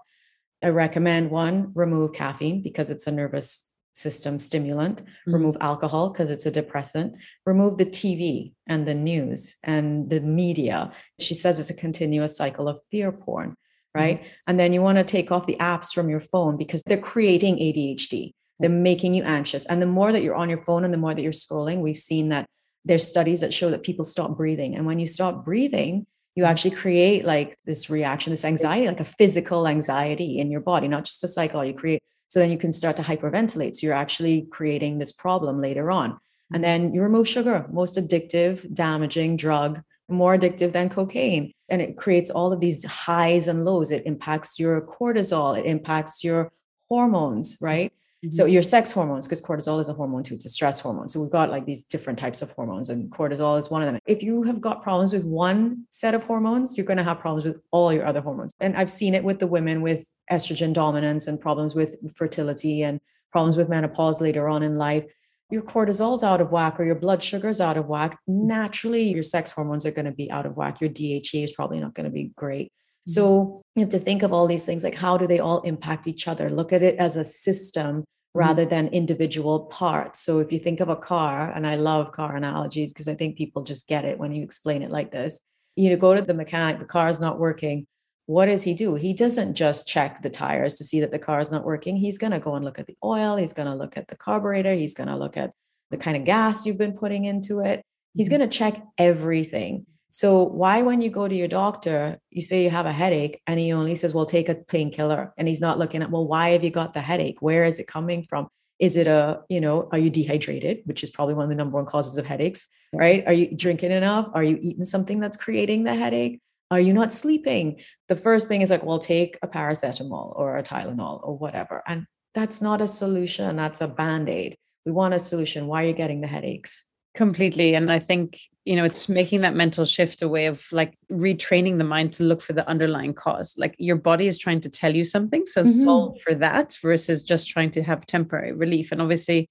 i 0.63 0.69
recommend 0.69 1.31
one 1.31 1.73
remove 1.75 2.13
caffeine 2.13 2.63
because 2.63 2.91
it's 2.91 3.07
a 3.07 3.13
nervous 3.13 3.69
system 3.95 4.39
stimulant. 4.39 5.03
Mm-hmm. 5.03 5.35
remove 5.35 5.57
alcohol 5.61 6.11
because 6.11 6.31
it's 6.31 6.47
a 6.47 6.51
depressant. 6.51 7.17
Remove 7.45 7.79
the 7.79 7.87
tv 7.87 8.55
and 8.67 8.87
the 8.87 8.95
news 8.95 9.57
and 9.63 10.09
the 10.09 10.21
media. 10.21 10.93
She 11.21 11.35
says 11.35 11.59
it's 11.59 11.71
a 11.71 11.75
continuous 11.75 12.37
cycle 12.37 12.69
of 12.69 12.81
fear 12.91 13.13
porn 13.13 13.57
right? 13.95 14.21
Mm-hmm. 14.21 14.29
and 14.47 14.59
then 14.61 14.73
you 14.73 14.81
want 14.81 14.97
to 14.99 15.05
take 15.05 15.31
off 15.31 15.47
the 15.47 15.59
apps 15.61 15.93
from 15.93 16.09
your 16.09 16.21
phone 16.21 16.57
because 16.57 16.83
they're 16.87 16.97
creating 17.13 17.57
adhd 17.57 18.33
they're 18.63 18.71
making 18.71 19.15
you 19.15 19.25
anxious. 19.25 19.67
And 19.67 19.83
the 19.83 19.87
more 19.87 20.13
that 20.13 20.23
you're 20.23 20.35
on 20.37 20.49
your 20.49 20.63
phone 20.65 20.85
and 20.85 20.95
the 20.95 20.99
more 20.99 21.15
that 21.15 21.23
you're 21.23 21.33
scrolling, 21.33 21.81
we've 21.81 21.99
seen 21.99 22.29
that 22.29 22.47
there's 22.85 23.07
studies 23.07 23.41
that 23.41 23.53
show 23.53 23.71
that 23.71 23.83
people 23.83 24.05
stop 24.05 24.37
breathing. 24.37 24.77
And 24.77 24.87
when 24.87 24.99
you 24.99 25.07
stop 25.07 25.45
breathing, 25.45 26.07
you 26.35 26.45
actually 26.45 26.71
create 26.71 27.25
like 27.25 27.57
this 27.65 27.91
reaction, 27.91 28.33
this 28.33 28.45
anxiety, 28.45 28.87
like 28.87 29.01
a 29.01 29.05
physical 29.05 29.69
anxiety 29.69 30.39
in 30.39 30.51
your 30.51 30.61
body, 30.61 30.89
not 30.89 31.05
just 31.05 31.25
a 31.25 31.29
cycle 31.29 31.65
you 31.65 31.75
create. 31.75 32.03
So 32.29 32.39
then 32.39 32.51
you 32.51 32.57
can 32.57 32.73
start 32.73 32.97
to 32.97 33.03
hyperventilate. 33.03 33.77
So 33.77 33.87
you're 33.87 33.95
actually 33.95 34.47
creating 34.51 34.99
this 34.99 35.13
problem 35.13 35.61
later 35.61 35.91
on. 35.91 36.19
And 36.53 36.63
mm-hmm. 36.63 36.63
then 36.63 36.95
you 36.95 37.03
remove 37.03 37.29
sugar, 37.29 37.67
most 37.71 37.97
addictive, 37.97 38.73
damaging 38.73 39.37
drug, 39.37 39.83
more 40.09 40.39
addictive 40.39 40.73
than 40.73 40.89
cocaine. 40.89 41.53
And 41.69 41.83
it 41.83 41.97
creates 41.97 42.31
all 42.31 42.53
of 42.53 42.61
these 42.61 42.85
highs 42.85 43.49
and 43.49 43.65
lows. 43.65 43.91
It 43.91 44.07
impacts 44.07 44.59
your 44.59 44.81
cortisol, 44.81 45.59
it 45.59 45.67
impacts 45.67 46.25
your 46.25 46.53
hormones, 46.89 47.57
mm-hmm. 47.57 47.65
right? 47.65 47.93
Mm-hmm. 48.25 48.31
So 48.31 48.45
your 48.45 48.63
sex 48.63 48.93
hormones, 48.93 49.27
because 49.27 49.43
cortisol 49.43 49.81
is 49.81 49.89
a 49.89 49.93
hormone 49.93 50.23
too, 50.23 50.35
it's 50.35 50.45
a 50.45 50.49
stress 50.49 50.79
hormone. 50.79 51.09
So 51.09 51.21
we've 51.21 51.31
got 51.31 51.51
like 51.51 51.67
these 51.67 51.83
different 51.83 52.19
types 52.19 52.41
of 52.41 52.53
hormones, 52.53 52.89
and 52.89 53.11
cortisol 53.11 53.59
is 53.59 53.69
one 53.69 53.83
of 53.83 53.91
them. 53.91 53.99
If 54.07 54.23
you 54.23 54.45
have 54.45 54.61
got 54.61 54.83
problems 54.83 55.13
with 55.13 55.25
one 55.25 55.85
set 55.91 56.15
of 56.15 56.23
hormones, 56.23 56.77
you're 56.77 56.87
going 56.87 56.99
to 56.99 57.05
have 57.05 57.19
problems 57.19 57.45
with 57.45 57.61
all 57.73 57.93
your 57.93 58.07
other 58.07 58.21
hormones. 58.21 58.53
And 58.61 58.77
I've 58.77 58.91
seen 58.91 59.15
it 59.15 59.25
with 59.25 59.41
the 59.41 59.49
women 59.49 59.83
with 59.83 60.09
estrogen 60.31 60.73
dominance 60.73 61.27
and 61.27 61.41
problems 61.41 61.75
with 61.75 61.97
fertility 62.15 62.83
and 62.83 63.01
problems 63.33 63.57
with 63.57 63.69
menopause 63.69 64.21
later 64.21 64.49
on 64.49 64.63
in 64.63 64.79
life. 64.79 65.05
Your 65.51 65.63
cortisol's 65.63 66.23
out 66.23 66.41
of 66.41 66.51
whack 66.51 66.79
or 66.79 66.85
your 66.85 66.95
blood 66.95 67.23
sugar's 67.23 67.61
out 67.61 67.77
of 67.77 67.87
whack. 67.87 68.19
Naturally, 68.27 69.03
your 69.03 69.23
sex 69.23 69.51
hormones 69.51 69.85
are 69.85 69.91
going 69.91 70.07
to 70.07 70.13
be 70.13 70.31
out 70.31 70.47
of 70.47 70.57
whack. 70.57 70.81
Your 70.81 70.89
DHEA 70.91 71.45
is 71.45 71.53
probably 71.53 71.81
not 71.81 71.95
going 71.95 72.05
to 72.05 72.11
be 72.11 72.33
great. 72.37 72.73
Mm-hmm. 73.09 73.13
So 73.13 73.63
you 73.75 73.81
have 73.81 73.91
to 73.91 73.99
think 73.99 74.23
of 74.23 74.33
all 74.33 74.47
these 74.47 74.67
things 74.67 74.85
like 74.85 74.95
how 74.95 75.17
do 75.17 75.27
they 75.27 75.41
all 75.41 75.61
impact 75.63 76.07
each 76.07 76.29
other? 76.29 76.51
Look 76.51 76.73
at 76.73 76.83
it 76.83 76.97
as 76.99 77.17
a 77.17 77.25
system 77.25 77.97
mm-hmm. 77.97 78.39
rather 78.39 78.65
than 78.65 78.89
individual 78.89 79.61
parts. 79.67 80.21
So 80.21 80.39
if 80.39 80.53
you 80.53 80.59
think 80.59 80.81
of 80.81 80.89
a 80.89 80.97
car, 80.97 81.53
and 81.53 81.67
I 81.67 81.77
love 81.77 82.13
car 82.13 82.37
analogies 82.37 82.93
because 82.93 83.09
I 83.09 83.15
think 83.15 83.37
people 83.37 83.63
just 83.63 83.89
get 83.89 84.05
it 84.05 84.19
when 84.19 84.33
you 84.33 84.43
explain 84.43 84.83
it 84.83 84.91
like 84.91 85.11
this. 85.11 85.41
You 85.77 85.91
know, 85.91 85.97
go 85.97 86.15
to 86.15 86.23
the 86.23 86.35
mechanic, 86.35 86.79
the 86.79 86.85
car 86.85 87.09
is 87.09 87.21
not 87.21 87.39
working. 87.39 87.87
What 88.27 88.47
does 88.47 88.63
he 88.63 88.75
do? 88.75 88.95
He 88.95 89.15
doesn't 89.15 89.55
just 89.55 89.89
check 89.89 90.23
the 90.23 90.31
tires 90.31 90.75
to 90.75 90.85
see 90.85 91.01
that 91.01 91.11
the 91.11 91.19
car 91.19 91.41
is 91.41 91.51
not 91.51 91.65
working. 91.65 91.97
He's 91.97 92.19
going 92.19 92.31
to 92.31 92.39
go 92.39 92.55
and 92.55 92.65
look 92.65 92.79
at 92.79 92.87
the 92.87 92.97
oil. 93.03 93.37
He's 93.37 93.53
going 93.53 93.67
to 93.67 93.75
look 93.75 93.97
at 93.97 94.07
the 94.09 94.17
carburetor. 94.17 94.75
He's 94.75 94.95
going 94.95 95.09
to 95.09 95.17
look 95.17 95.37
at 95.37 95.53
the 95.91 95.97
kind 95.97 96.17
of 96.17 96.25
gas 96.25 96.65
you've 96.65 96.79
been 96.79 96.93
putting 96.93 97.25
into 97.25 97.61
it. 97.61 97.83
He's 98.15 98.29
Mm-hmm. 98.29 98.39
going 98.39 98.49
to 98.51 98.57
check 98.57 98.83
everything. 98.99 99.87
So 100.15 100.43
why 100.43 100.83
when 100.83 101.01
you 101.01 101.09
go 101.09 101.27
to 101.27 101.35
your 101.35 101.49
doctor, 101.49 102.19
you 102.31 102.43
say 102.43 102.63
you 102.63 102.69
have 102.69 102.85
a 102.85 102.93
headache 102.93 103.41
and 103.47 103.59
he 103.59 103.73
only 103.73 103.95
says, 103.95 104.13
well, 104.13 104.27
take 104.27 104.51
a 104.51 104.55
painkiller. 104.55 105.33
And 105.39 105.49
he's 105.49 105.61
not 105.61 105.79
looking 105.79 106.03
at, 106.03 106.11
well, 106.11 106.29
why 106.29 106.51
have 106.51 106.63
you 106.63 106.69
got 106.71 106.93
the 106.93 107.01
headache? 107.01 107.39
Where 107.41 107.65
is 107.65 107.79
it 107.79 107.87
coming 107.87 108.23
from? 108.29 108.49
Is 108.79 108.97
it 108.97 109.07
a, 109.07 109.41
you 109.49 109.59
know, 109.59 109.89
are 109.91 109.97
you 109.99 110.11
dehydrated, 110.11 110.83
which 110.85 111.03
is 111.03 111.09
probably 111.09 111.33
one 111.33 111.45
of 111.45 111.49
the 111.49 111.57
number 111.57 111.77
one 111.77 111.87
causes 111.87 112.19
of 112.19 112.27
headaches, 112.27 112.69
right? 112.93 113.25
Are 113.27 113.33
you 113.33 113.57
drinking 113.57 113.91
enough? 113.91 114.29
Are 114.35 114.45
you 114.45 114.59
eating 114.61 114.85
something 114.85 115.19
that's 115.19 115.39
creating 115.39 115.85
the 115.85 115.95
headache? 115.95 116.43
Are 116.71 116.81
you 116.81 116.93
not 116.93 117.11
sleeping? 117.11 117.81
The 118.09 118.17
first 118.17 118.49
thing 118.49 118.61
is 118.61 118.71
like, 118.71 118.85
well, 118.85 118.99
take 118.99 119.39
a 119.43 119.49
paracetamol 119.49 120.39
or 120.39 120.59
a 120.59 120.63
Tylenol 120.63 121.27
or 121.27 121.39
whatever. 121.39 121.83
And 121.87 122.07
that's 122.35 122.61
not 122.61 122.83
a 122.83 122.87
solution. 122.87 123.57
That's 123.57 123.81
a 123.81 123.89
band 123.89 124.29
aid. 124.29 124.57
We 124.85 124.93
want 124.93 125.15
a 125.15 125.19
solution. 125.19 125.69
Why 125.69 125.85
are 125.85 125.87
you 125.87 125.95
getting 125.95 126.21
the 126.21 126.27
headaches? 126.27 126.85
Completely. 127.15 127.75
And 127.75 127.93
I 127.93 127.99
think, 127.99 128.41
you 128.65 128.75
know, 128.75 128.85
it's 128.85 129.09
making 129.09 129.43
that 129.43 129.55
mental 129.55 129.85
shift 129.85 130.23
a 130.23 130.29
way 130.29 130.47
of 130.47 130.67
like 130.73 130.97
retraining 131.11 131.77
the 131.77 131.85
mind 131.85 132.13
to 132.15 132.23
look 132.23 132.41
for 132.41 132.55
the 132.55 132.67
underlying 132.67 133.13
cause. 133.13 133.55
Like 133.59 133.75
your 133.79 133.97
body 133.97 134.27
is 134.27 134.39
trying 134.39 134.61
to 134.63 134.71
tell 134.71 134.95
you 134.95 135.05
something. 135.05 135.45
So 135.45 135.63
Mhm. 135.63 135.85
solve 135.85 136.21
for 136.23 136.35
that 136.37 136.77
versus 136.81 137.23
just 137.23 137.51
trying 137.51 137.71
to 137.73 137.83
have 137.83 138.07
temporary 138.07 138.53
relief. 138.53 138.93
And 138.93 139.03
obviously, 139.03 139.47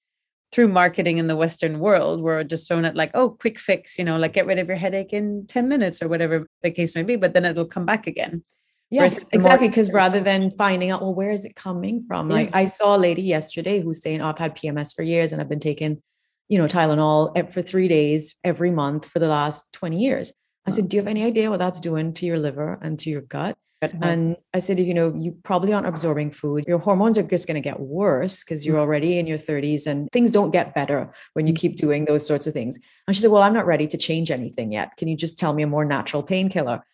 through 0.51 0.69
marketing 0.69 1.17
in 1.19 1.27
the 1.27 1.35
Western 1.35 1.79
world, 1.79 2.19
we're 2.21 2.43
just 2.43 2.67
thrown 2.67 2.83
at 2.83 2.95
like, 2.95 3.11
oh, 3.13 3.29
quick 3.29 3.57
fix, 3.59 3.97
you 3.99 4.03
know, 4.03 4.17
like 4.17 4.33
get 4.33 4.47
rid 4.47 4.57
of 4.59 4.67
your 4.67 4.75
headache 4.77 5.13
in 5.13 5.45
10 5.47 5.67
minutes 5.69 6.01
or 6.01 6.07
whatever 6.09 6.47
the 6.63 6.71
case 6.71 6.95
may 6.95 7.03
be, 7.03 7.15
but 7.15 7.33
then 7.33 7.45
it'll 7.45 7.63
come 7.63 7.85
back 7.85 8.05
again. 8.07 8.43
Yes, 8.89 9.13
versus 9.13 9.29
the 9.29 9.37
more- 9.37 9.45
exactly. 9.47 9.67
Because 9.69 9.91
rather 9.93 10.19
than 10.19 10.51
finding 10.51 10.89
out, 10.89 11.01
well, 11.01 11.13
where 11.13 11.31
is 11.31 11.45
it 11.45 11.55
coming 11.55 12.03
from? 12.07 12.27
Like 12.27 12.49
I 12.53 12.65
saw 12.65 12.97
a 12.97 12.97
lady 12.97 13.21
yesterday 13.21 13.79
who's 13.81 14.01
saying, 14.01 14.19
oh, 14.19 14.27
I've 14.27 14.39
had 14.39 14.55
PMS 14.55 14.93
for 14.93 15.03
years 15.03 15.31
and 15.31 15.39
I've 15.41 15.47
been 15.47 15.61
taking, 15.61 16.01
you 16.51 16.57
know, 16.57 16.67
Tylenol 16.67 17.31
eh, 17.37 17.43
for 17.43 17.61
three 17.61 17.87
days 17.87 18.35
every 18.43 18.71
month 18.71 19.05
for 19.07 19.19
the 19.19 19.29
last 19.29 19.71
20 19.71 19.97
years. 19.97 20.33
I 20.67 20.69
said, 20.69 20.89
do 20.89 20.97
you 20.97 21.01
have 21.01 21.07
any 21.07 21.23
idea 21.23 21.49
what 21.49 21.59
that's 21.59 21.79
doing 21.79 22.13
to 22.15 22.25
your 22.25 22.37
liver 22.37 22.77
and 22.81 22.99
to 22.99 23.09
your 23.09 23.21
gut? 23.21 23.57
And 23.81 24.35
I 24.53 24.59
said, 24.59 24.77
you 24.77 24.93
know, 24.93 25.11
you 25.17 25.35
probably 25.43 25.73
aren't 25.73 25.87
absorbing 25.87 26.29
food. 26.29 26.65
Your 26.67 26.77
hormones 26.77 27.17
are 27.17 27.23
just 27.23 27.47
going 27.47 27.55
to 27.55 27.67
get 27.67 27.79
worse 27.79 28.43
because 28.43 28.63
you're 28.63 28.75
mm. 28.75 28.81
already 28.81 29.17
in 29.17 29.25
your 29.25 29.39
30s 29.39 29.87
and 29.87 30.07
things 30.11 30.31
don't 30.31 30.51
get 30.51 30.75
better 30.75 31.11
when 31.33 31.47
you 31.47 31.53
mm. 31.53 31.57
keep 31.57 31.77
doing 31.77 32.05
those 32.05 32.27
sorts 32.27 32.45
of 32.45 32.53
things. 32.53 32.77
And 33.07 33.15
she 33.15 33.21
said, 33.23 33.31
well, 33.31 33.41
I'm 33.41 33.55
not 33.55 33.65
ready 33.65 33.87
to 33.87 33.97
change 33.97 34.29
anything 34.29 34.71
yet. 34.71 34.97
Can 34.97 35.07
you 35.07 35.17
just 35.17 35.39
tell 35.39 35.53
me 35.53 35.63
a 35.63 35.67
more 35.67 35.85
natural 35.85 36.21
painkiller? 36.21 36.85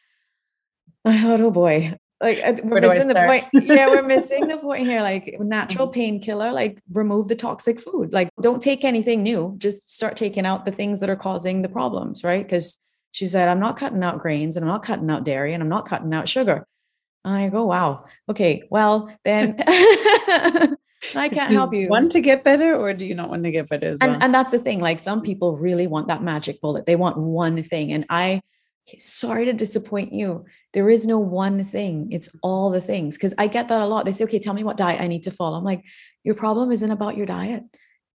I 1.03 1.21
thought, 1.21 1.41
oh 1.41 1.51
boy, 1.51 1.97
like 2.19 2.63
we're 2.63 2.81
missing 2.81 3.07
the 3.07 3.13
point. 3.13 3.45
Yeah, 3.53 3.87
we're 3.87 4.01
missing 4.07 4.47
the 4.47 4.57
point 4.57 4.87
here. 4.87 5.01
Like 5.01 5.35
natural 5.39 5.87
mm-hmm. 5.87 5.93
painkiller, 5.93 6.51
like 6.51 6.81
remove 6.91 7.27
the 7.27 7.35
toxic 7.35 7.79
food. 7.79 8.11
Like 8.11 8.29
don't 8.41 8.61
take 8.61 8.83
anything 8.83 9.21
new. 9.21 9.55
Just 9.57 9.93
start 9.93 10.15
taking 10.17 10.45
out 10.45 10.65
the 10.65 10.71
things 10.71 10.99
that 11.01 11.09
are 11.09 11.15
causing 11.15 11.61
the 11.61 11.69
problems, 11.69 12.23
right? 12.23 12.43
Because 12.43 12.79
she 13.11 13.27
said, 13.27 13.49
I'm 13.49 13.59
not 13.59 13.77
cutting 13.77 14.03
out 14.03 14.19
grains 14.19 14.57
and 14.57 14.63
I'm 14.63 14.71
not 14.71 14.83
cutting 14.83 15.09
out 15.09 15.23
dairy 15.23 15.53
and 15.53 15.61
I'm 15.61 15.69
not 15.69 15.87
cutting 15.87 16.13
out 16.13 16.27
sugar. 16.27 16.65
And 17.23 17.35
I 17.35 17.49
go, 17.49 17.65
wow, 17.65 18.05
okay, 18.29 18.63
well 18.69 19.11
then 19.23 19.55
I 19.67 20.77
can't 21.31 21.53
help 21.53 21.73
you. 21.73 21.87
Want 21.87 22.11
to 22.13 22.21
get 22.21 22.43
better 22.43 22.75
or 22.75 22.93
do 22.93 23.05
you 23.05 23.15
not 23.15 23.29
want 23.29 23.43
to 23.43 23.51
get 23.51 23.69
better 23.69 23.87
as 23.87 23.99
well? 23.99 24.11
And, 24.11 24.23
and 24.23 24.33
that's 24.33 24.51
the 24.51 24.59
thing. 24.59 24.81
Like 24.81 24.99
some 24.99 25.21
people 25.21 25.57
really 25.57 25.87
want 25.87 26.07
that 26.07 26.23
magic 26.23 26.61
bullet. 26.61 26.85
They 26.85 26.95
want 26.95 27.17
one 27.17 27.61
thing. 27.63 27.91
And 27.91 28.05
I, 28.09 28.41
sorry 28.97 29.45
to 29.45 29.53
disappoint 29.53 30.13
you. 30.13 30.45
There 30.73 30.89
is 30.89 31.07
no 31.07 31.19
one 31.19 31.63
thing. 31.63 32.09
It's 32.11 32.29
all 32.41 32.69
the 32.69 32.81
things. 32.81 33.17
Because 33.17 33.33
I 33.37 33.47
get 33.47 33.67
that 33.69 33.81
a 33.81 33.85
lot. 33.85 34.05
They 34.05 34.11
say, 34.11 34.23
okay, 34.25 34.39
tell 34.39 34.53
me 34.53 34.63
what 34.63 34.77
diet 34.77 35.01
I 35.01 35.07
need 35.07 35.23
to 35.23 35.31
follow. 35.31 35.57
I'm 35.57 35.63
like, 35.63 35.83
your 36.23 36.35
problem 36.35 36.71
isn't 36.71 36.91
about 36.91 37.17
your 37.17 37.25
diet. 37.25 37.63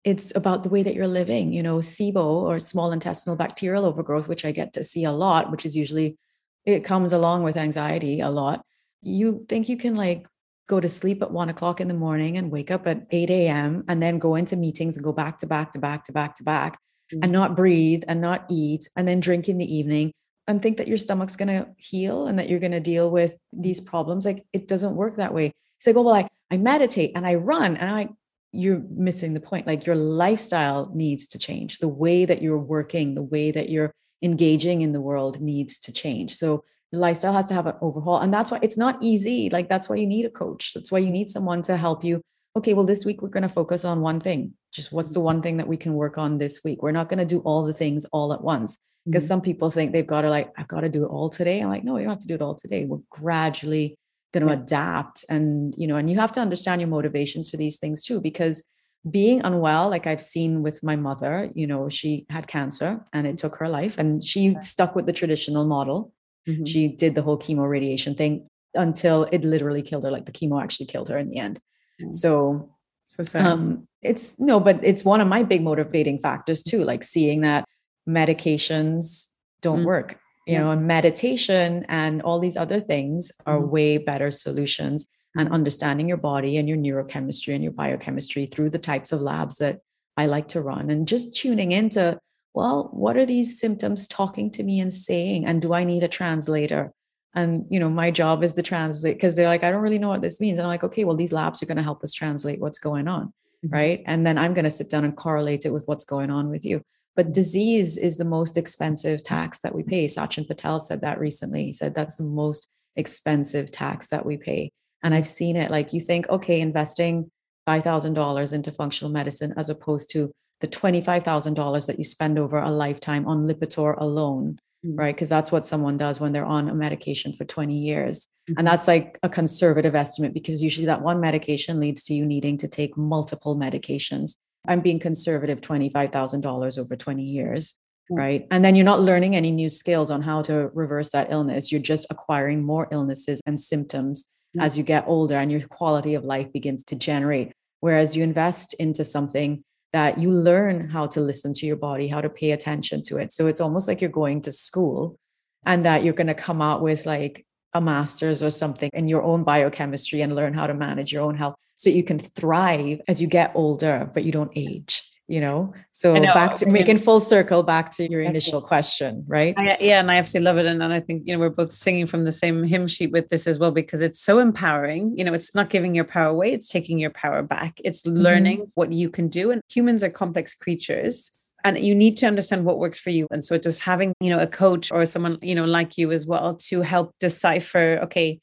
It's 0.04 0.34
about 0.34 0.62
the 0.62 0.68
way 0.68 0.82
that 0.82 0.94
you're 0.94 1.08
living. 1.08 1.52
You 1.52 1.62
know, 1.62 1.78
SIBO 1.78 2.24
or 2.24 2.58
small 2.58 2.92
intestinal 2.92 3.36
bacterial 3.36 3.84
overgrowth, 3.84 4.28
which 4.28 4.44
I 4.44 4.52
get 4.52 4.72
to 4.74 4.84
see 4.84 5.04
a 5.04 5.12
lot, 5.12 5.50
which 5.50 5.66
is 5.66 5.76
usually, 5.76 6.18
it 6.64 6.84
comes 6.84 7.12
along 7.12 7.42
with 7.42 7.56
anxiety 7.56 8.20
a 8.20 8.30
lot. 8.30 8.64
You 9.02 9.44
think 9.48 9.68
you 9.68 9.76
can 9.76 9.94
like 9.94 10.26
go 10.68 10.80
to 10.80 10.88
sleep 10.88 11.22
at 11.22 11.30
one 11.30 11.48
o'clock 11.48 11.80
in 11.80 11.88
the 11.88 11.94
morning 11.94 12.38
and 12.38 12.50
wake 12.50 12.70
up 12.70 12.86
at 12.86 13.06
8 13.10 13.30
a.m. 13.30 13.84
and 13.88 14.02
then 14.02 14.18
go 14.18 14.36
into 14.36 14.56
meetings 14.56 14.96
and 14.96 15.04
go 15.04 15.12
back 15.12 15.38
to 15.38 15.46
back 15.46 15.72
to 15.72 15.78
back 15.78 16.04
to 16.04 16.12
back 16.12 16.36
to 16.36 16.44
back 16.44 16.78
Mm-hmm. 17.12 17.24
and 17.24 17.32
not 17.32 17.56
breathe 17.56 18.04
and 18.08 18.20
not 18.20 18.46
eat 18.48 18.88
and 18.96 19.06
then 19.06 19.20
drink 19.20 19.48
in 19.48 19.58
the 19.58 19.74
evening 19.74 20.12
and 20.48 20.60
think 20.60 20.76
that 20.78 20.88
your 20.88 20.98
stomach's 20.98 21.36
going 21.36 21.48
to 21.48 21.68
heal 21.76 22.26
and 22.26 22.38
that 22.38 22.48
you're 22.48 22.58
going 22.58 22.72
to 22.72 22.80
deal 22.80 23.10
with 23.10 23.38
these 23.52 23.80
problems. 23.80 24.26
Like 24.26 24.44
it 24.52 24.66
doesn't 24.66 24.96
work 24.96 25.16
that 25.16 25.34
way. 25.34 25.52
It's 25.78 25.86
like, 25.86 25.96
oh, 25.96 26.02
well, 26.02 26.14
I, 26.14 26.28
I 26.50 26.56
meditate 26.56 27.12
and 27.14 27.26
I 27.26 27.34
run 27.34 27.76
and 27.76 27.90
I, 27.90 28.08
you're 28.52 28.82
missing 28.90 29.34
the 29.34 29.40
point. 29.40 29.66
Like 29.66 29.86
your 29.86 29.96
lifestyle 29.96 30.90
needs 30.94 31.26
to 31.28 31.38
change. 31.38 31.78
The 31.78 31.88
way 31.88 32.24
that 32.24 32.42
you're 32.42 32.58
working, 32.58 33.14
the 33.14 33.22
way 33.22 33.50
that 33.50 33.68
you're 33.70 33.92
engaging 34.22 34.82
in 34.82 34.92
the 34.92 35.00
world 35.00 35.40
needs 35.40 35.78
to 35.80 35.92
change. 35.92 36.34
So 36.34 36.64
your 36.90 37.00
lifestyle 37.00 37.32
has 37.32 37.46
to 37.46 37.54
have 37.54 37.66
an 37.66 37.74
overhaul. 37.80 38.18
And 38.18 38.32
that's 38.32 38.50
why 38.50 38.58
it's 38.62 38.76
not 38.76 38.98
easy. 39.00 39.48
Like 39.48 39.68
that's 39.68 39.88
why 39.88 39.96
you 39.96 40.06
need 40.06 40.26
a 40.26 40.30
coach. 40.30 40.74
That's 40.74 40.92
why 40.92 40.98
you 40.98 41.10
need 41.10 41.28
someone 41.28 41.62
to 41.62 41.76
help 41.76 42.04
you. 42.04 42.20
Okay, 42.56 42.74
well, 42.74 42.84
this 42.84 43.06
week 43.06 43.22
we're 43.22 43.30
going 43.30 43.42
to 43.42 43.48
focus 43.48 43.84
on 43.84 44.00
one 44.00 44.20
thing. 44.20 44.54
Just 44.72 44.92
what's 44.92 45.12
the 45.12 45.20
one 45.20 45.42
thing 45.42 45.58
that 45.58 45.68
we 45.68 45.76
can 45.76 45.94
work 45.94 46.18
on 46.18 46.38
this 46.38 46.60
week? 46.64 46.82
We're 46.82 46.92
not 46.92 47.08
going 47.08 47.18
to 47.18 47.24
do 47.24 47.40
all 47.40 47.62
the 47.62 47.74
things 47.74 48.04
all 48.06 48.32
at 48.32 48.42
once 48.42 48.78
because 49.06 49.24
Mhm. 49.24 49.28
some 49.28 49.40
people 49.42 49.70
think 49.70 49.92
they've 49.92 50.06
got 50.06 50.22
to 50.22 50.30
like, 50.30 50.50
I've 50.56 50.68
got 50.68 50.80
to 50.80 50.88
do 50.88 51.04
it 51.04 51.08
all 51.08 51.28
today. 51.28 51.60
I'm 51.60 51.68
like, 51.68 51.84
no, 51.84 51.96
you 51.98 52.04
don't 52.04 52.12
have 52.14 52.18
to 52.20 52.26
do 52.26 52.34
it 52.34 52.42
all 52.42 52.54
today. 52.54 52.84
We're 52.86 52.98
gradually 53.10 53.96
going 54.32 54.46
to 54.46 54.52
Yeah. 54.54 54.60
adapt. 54.60 55.24
And, 55.28 55.74
you 55.76 55.86
know, 55.86 55.96
and 55.96 56.08
you 56.10 56.18
have 56.18 56.32
to 56.32 56.40
understand 56.40 56.80
your 56.80 56.88
motivations 56.88 57.50
for 57.50 57.58
these 57.58 57.78
things 57.78 58.02
too, 58.02 58.20
because 58.20 58.64
being 59.10 59.42
unwell, 59.42 59.90
like 59.90 60.06
I've 60.06 60.22
seen 60.22 60.62
with 60.62 60.82
my 60.82 60.96
mother, 60.96 61.50
you 61.54 61.66
know, 61.66 61.88
she 61.88 62.24
had 62.30 62.46
cancer 62.46 63.04
and 63.12 63.26
it 63.26 63.36
took 63.36 63.56
her 63.56 63.68
life 63.68 63.98
and 63.98 64.24
she 64.24 64.56
stuck 64.62 64.94
with 64.96 65.06
the 65.06 65.12
traditional 65.12 65.66
model. 65.66 66.12
Mhm. 66.48 66.66
She 66.66 66.88
did 66.88 67.14
the 67.14 67.22
whole 67.22 67.36
chemo 67.36 67.68
radiation 67.68 68.14
thing 68.14 68.46
until 68.74 69.24
it 69.32 69.44
literally 69.44 69.82
killed 69.82 70.04
her. 70.04 70.10
Like 70.10 70.24
the 70.26 70.32
chemo 70.32 70.62
actually 70.62 70.86
killed 70.86 71.08
her 71.10 71.18
in 71.18 71.28
the 71.28 71.36
end. 71.38 71.60
Mm. 72.00 72.14
So 72.14 72.70
so 73.06 73.22
sad. 73.22 73.46
um 73.46 73.86
it's 74.02 74.38
no 74.40 74.58
but 74.60 74.78
it's 74.82 75.04
one 75.04 75.20
of 75.20 75.28
my 75.28 75.42
big 75.42 75.62
motivating 75.62 76.18
factors 76.18 76.62
too 76.62 76.82
like 76.84 77.04
seeing 77.04 77.42
that 77.42 77.64
medications 78.08 79.26
don't 79.60 79.80
Mm. 79.82 79.86
work 79.86 80.18
you 80.46 80.58
know 80.58 80.70
and 80.72 80.86
meditation 80.86 81.84
and 81.88 82.20
all 82.22 82.38
these 82.40 82.56
other 82.56 82.80
things 82.80 83.30
are 83.46 83.60
Mhm. 83.60 83.70
way 83.70 83.96
better 83.98 84.30
solutions 84.30 85.06
and 85.36 85.48
Mhm. 85.48 85.52
understanding 85.54 86.08
your 86.08 86.16
body 86.18 86.56
and 86.56 86.68
your 86.68 86.78
neurochemistry 86.78 87.54
and 87.54 87.62
your 87.62 87.72
biochemistry 87.72 88.46
through 88.46 88.70
the 88.70 88.78
types 88.90 89.12
of 89.12 89.20
labs 89.20 89.58
that 89.58 89.78
I 90.16 90.26
like 90.26 90.48
to 90.48 90.60
run 90.60 90.90
and 90.90 91.06
just 91.06 91.36
tuning 91.36 91.70
into 91.72 92.18
well 92.54 92.90
what 92.92 93.16
are 93.16 93.24
these 93.26 93.58
symptoms 93.58 94.06
talking 94.08 94.50
to 94.52 94.62
me 94.62 94.80
and 94.80 94.92
saying 94.92 95.46
and 95.46 95.62
do 95.62 95.72
I 95.72 95.84
need 95.84 96.02
a 96.02 96.08
translator 96.08 96.92
and 97.34 97.64
you 97.70 97.80
know 97.80 97.88
my 97.90 98.10
job 98.10 98.42
is 98.42 98.52
to 98.54 98.62
translate 98.62 99.16
because 99.16 99.36
they're 99.36 99.48
like 99.48 99.64
I 99.64 99.70
don't 99.70 99.82
really 99.82 99.98
know 99.98 100.08
what 100.08 100.22
this 100.22 100.40
means. 100.40 100.58
And 100.58 100.66
I'm 100.66 100.72
like 100.72 100.84
okay 100.84 101.04
well 101.04 101.16
these 101.16 101.32
labs 101.32 101.62
are 101.62 101.66
going 101.66 101.76
to 101.76 101.82
help 101.82 102.02
us 102.04 102.12
translate 102.12 102.60
what's 102.60 102.78
going 102.78 103.08
on 103.08 103.32
Mhm. 103.64 103.72
right? 103.72 104.02
And 104.06 104.26
then 104.26 104.38
I'm 104.38 104.54
going 104.54 104.64
to 104.64 104.70
sit 104.70 104.90
down 104.90 105.04
and 105.04 105.16
correlate 105.16 105.64
it 105.64 105.72
with 105.72 105.86
what's 105.86 106.04
going 106.04 106.30
on 106.30 106.48
with 106.50 106.64
you. 106.64 106.82
But 107.14 107.32
disease 107.32 107.96
is 107.96 108.16
the 108.16 108.24
most 108.24 108.56
expensive 108.56 109.22
tax 109.22 109.60
that 109.60 109.74
we 109.74 109.82
pay. 109.82 110.06
Sachin 110.06 110.46
Patel 110.48 110.80
said 110.80 111.00
that 111.02 111.20
recently. 111.20 111.66
He 111.66 111.72
said 111.72 111.94
that's 111.94 112.16
the 112.16 112.24
most 112.24 112.68
expensive 112.96 113.70
tax 113.70 114.08
that 114.08 114.24
we 114.26 114.36
pay. 114.36 114.70
And 115.02 115.14
I've 115.14 115.28
seen 115.28 115.56
it 115.56 115.70
like 115.70 115.92
you 115.92 116.00
think 116.00 116.28
okay 116.28 116.60
investing 116.60 117.30
$5,000 117.68 118.52
into 118.52 118.70
functional 118.72 119.12
medicine 119.12 119.54
as 119.56 119.68
opposed 119.68 120.10
to 120.10 120.32
the 120.60 120.68
$25,000 120.68 121.86
that 121.86 121.98
you 121.98 122.04
spend 122.04 122.38
over 122.38 122.58
a 122.58 122.70
lifetime 122.70 123.26
on 123.26 123.46
Lipitor 123.46 123.94
alone 123.98 124.58
Mhm. 124.84 124.98
right? 124.98 125.14
Because 125.14 125.28
that's 125.28 125.52
what 125.52 125.64
someone 125.66 125.96
does 125.96 126.18
when 126.20 126.32
they're 126.32 126.44
on 126.44 126.68
a 126.68 126.74
medication 126.74 127.32
for 127.32 127.44
20 127.44 127.78
years. 127.78 128.26
Mhm. 128.50 128.54
And 128.58 128.66
that's 128.66 128.88
like 128.88 129.18
a 129.22 129.28
conservative 129.28 129.94
estimate 129.94 130.34
because 130.34 130.62
usually 130.62 130.86
that 130.86 131.02
one 131.02 131.20
medication 131.20 131.78
leads 131.80 132.02
to 132.04 132.14
you 132.14 132.26
needing 132.26 132.56
to 132.58 132.68
take 132.68 132.96
multiple 132.96 133.56
medications. 133.56 134.36
I'm 134.66 134.80
being 134.80 134.98
conservative 134.98 135.60
$25,000 135.60 136.78
over 136.78 136.96
20 136.96 137.24
years, 137.24 137.74
Mm. 138.10 138.16
right? 138.18 138.46
And 138.50 138.64
then 138.64 138.74
you're 138.74 138.84
not 138.84 139.00
learning 139.02 139.36
any 139.36 139.50
new 139.50 139.68
skills 139.68 140.10
on 140.10 140.22
how 140.22 140.42
to 140.42 140.68
reverse 140.74 141.10
that 141.10 141.30
illness. 141.30 141.70
You're 141.72 141.80
just 141.80 142.06
acquiring 142.10 142.62
more 142.62 142.88
illnesses 142.90 143.40
and 143.46 143.60
symptoms 143.60 144.26
Mm. 144.56 144.62
as 144.64 144.76
you 144.76 144.82
get 144.84 145.04
older 145.06 145.36
and 145.36 145.50
your 145.50 145.62
quality 145.68 146.14
of 146.14 146.24
life 146.24 146.52
begins 146.52 146.84
to 146.84 146.96
generate. 146.96 147.52
Whereas 147.80 148.14
you 148.16 148.22
invest 148.22 148.74
into 148.74 149.04
something 149.04 149.62
that 149.92 150.18
you 150.18 150.30
learn 150.30 150.88
how 150.88 151.06
to 151.06 151.20
listen 151.20 151.52
to 151.54 151.66
your 151.66 151.76
body, 151.76 152.08
how 152.08 152.20
to 152.20 152.30
pay 152.30 152.52
attention 152.52 153.02
to 153.02 153.18
it. 153.18 153.32
So 153.32 153.46
it's 153.46 153.60
almost 153.60 153.88
like 153.88 154.00
you're 154.00 154.10
going 154.10 154.40
to 154.42 154.52
school 154.52 155.18
and 155.66 155.84
that 155.84 156.02
you're 156.02 156.14
going 156.14 156.28
to 156.28 156.34
come 156.34 156.62
out 156.62 156.82
with 156.82 157.06
like 157.06 157.46
a 157.74 157.80
master's 157.80 158.42
or 158.42 158.50
something 158.50 158.90
in 158.92 159.08
your 159.08 159.22
own 159.22 159.44
biochemistry 159.44 160.22
and 160.22 160.34
learn 160.34 160.54
how 160.54 160.66
to 160.66 160.74
manage 160.74 161.12
your 161.12 161.22
own 161.22 161.36
health 161.36 161.54
so 161.76 161.90
you 161.90 162.04
can 162.04 162.18
thrive 162.18 163.00
as 163.08 163.20
you 163.20 163.26
get 163.26 163.52
older, 163.54 164.10
but 164.12 164.24
you 164.24 164.32
don't 164.32 164.52
age. 164.56 165.11
You 165.28 165.40
know 165.40 165.72
so 165.92 166.14
know, 166.14 166.34
back 166.34 166.54
to 166.56 166.66
making 166.66 166.98
full 166.98 167.20
circle 167.20 167.62
back 167.62 167.90
to 167.90 168.10
your 168.10 168.20
initial 168.20 168.60
question 168.60 169.24
right 169.28 169.54
I, 169.56 169.76
yeah 169.80 170.00
and 170.00 170.10
i 170.10 170.16
absolutely 170.16 170.46
love 170.46 170.58
it 170.58 170.66
and, 170.66 170.82
and 170.82 170.92
i 170.92 171.00
think 171.00 171.22
you 171.24 171.32
know 171.32 171.38
we're 171.38 171.48
both 171.48 171.72
singing 171.72 172.06
from 172.06 172.24
the 172.24 172.32
same 172.32 172.64
hymn 172.64 172.88
sheet 172.88 173.12
with 173.12 173.28
this 173.28 173.46
as 173.46 173.58
well 173.58 173.70
because 173.70 174.00
it's 174.00 174.20
so 174.20 174.40
empowering 174.40 175.16
you 175.16 175.24
know 175.24 175.32
it's 175.32 175.54
not 175.54 175.70
giving 175.70 175.94
your 175.94 176.04
power 176.04 176.26
away 176.26 176.52
it's 176.52 176.68
taking 176.68 176.98
your 176.98 177.10
power 177.10 177.42
back 177.42 177.80
it's 177.84 178.02
mm-hmm. 178.02 178.18
learning 178.18 178.58
mm-hmm. 178.58 178.70
what 178.74 178.92
you 178.92 179.08
can 179.08 179.28
do 179.28 179.50
and 179.50 179.62
humans 179.70 180.02
are 180.02 180.10
complex 180.10 180.54
creatures 180.54 181.30
and 181.64 181.78
you 181.78 181.94
need 181.94 182.16
to 182.16 182.26
understand 182.26 182.64
what 182.64 182.78
works 182.78 182.98
for 182.98 183.10
you 183.10 183.26
and 183.30 183.44
so 183.44 183.56
just 183.56 183.80
having 183.80 184.12
you 184.20 184.28
know 184.28 184.40
a 184.40 184.46
coach 184.46 184.90
or 184.90 185.06
someone 185.06 185.38
you 185.40 185.54
know 185.54 185.64
like 185.64 185.96
you 185.96 186.10
as 186.10 186.26
well 186.26 186.56
to 186.56 186.82
help 186.82 187.14
decipher 187.20 188.00
okay 188.02 188.40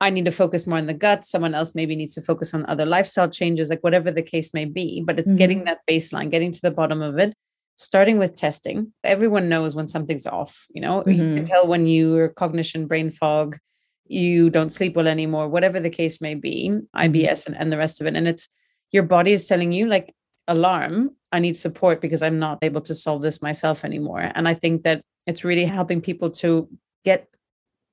I 0.00 0.10
need 0.10 0.26
to 0.26 0.30
focus 0.30 0.66
more 0.66 0.78
on 0.78 0.86
the 0.86 0.94
gut. 0.94 1.24
Someone 1.24 1.54
else 1.54 1.74
maybe 1.74 1.96
needs 1.96 2.14
to 2.14 2.22
focus 2.22 2.52
on 2.52 2.66
other 2.66 2.84
lifestyle 2.84 3.28
changes, 3.28 3.70
like 3.70 3.82
whatever 3.82 4.10
the 4.10 4.22
case 4.22 4.52
may 4.52 4.66
be. 4.66 5.02
But 5.04 5.18
it's 5.18 5.28
mm-hmm. 5.28 5.36
getting 5.36 5.64
that 5.64 5.80
baseline, 5.88 6.30
getting 6.30 6.52
to 6.52 6.60
the 6.60 6.70
bottom 6.70 7.00
of 7.00 7.18
it, 7.18 7.34
starting 7.76 8.18
with 8.18 8.34
testing. 8.34 8.92
Everyone 9.04 9.48
knows 9.48 9.74
when 9.74 9.88
something's 9.88 10.26
off. 10.26 10.66
You 10.70 10.82
know, 10.82 11.00
mm-hmm. 11.00 11.10
you 11.10 11.16
can 11.16 11.36
mm-hmm. 11.36 11.46
tell 11.46 11.66
when 11.66 11.86
your 11.86 12.28
cognition, 12.28 12.86
brain 12.86 13.10
fog, 13.10 13.58
you 14.06 14.50
don't 14.50 14.70
sleep 14.70 14.96
well 14.96 15.08
anymore, 15.08 15.48
whatever 15.48 15.80
the 15.80 15.90
case 15.90 16.20
may 16.20 16.34
be, 16.34 16.70
IBS 16.94 17.10
mm-hmm. 17.10 17.52
and, 17.52 17.62
and 17.62 17.72
the 17.72 17.78
rest 17.78 18.00
of 18.00 18.06
it. 18.06 18.16
And 18.16 18.28
it's 18.28 18.48
your 18.92 19.02
body 19.02 19.32
is 19.32 19.48
telling 19.48 19.72
you, 19.72 19.86
like, 19.86 20.14
alarm, 20.46 21.10
I 21.32 21.38
need 21.38 21.56
support 21.56 22.00
because 22.00 22.22
I'm 22.22 22.38
not 22.38 22.58
able 22.62 22.80
to 22.82 22.94
solve 22.94 23.22
this 23.22 23.42
myself 23.42 23.84
anymore. 23.84 24.30
And 24.34 24.46
I 24.46 24.54
think 24.54 24.84
that 24.84 25.02
it's 25.26 25.42
really 25.42 25.64
helping 25.64 26.00
people 26.00 26.30
to 26.30 26.68
get 27.04 27.26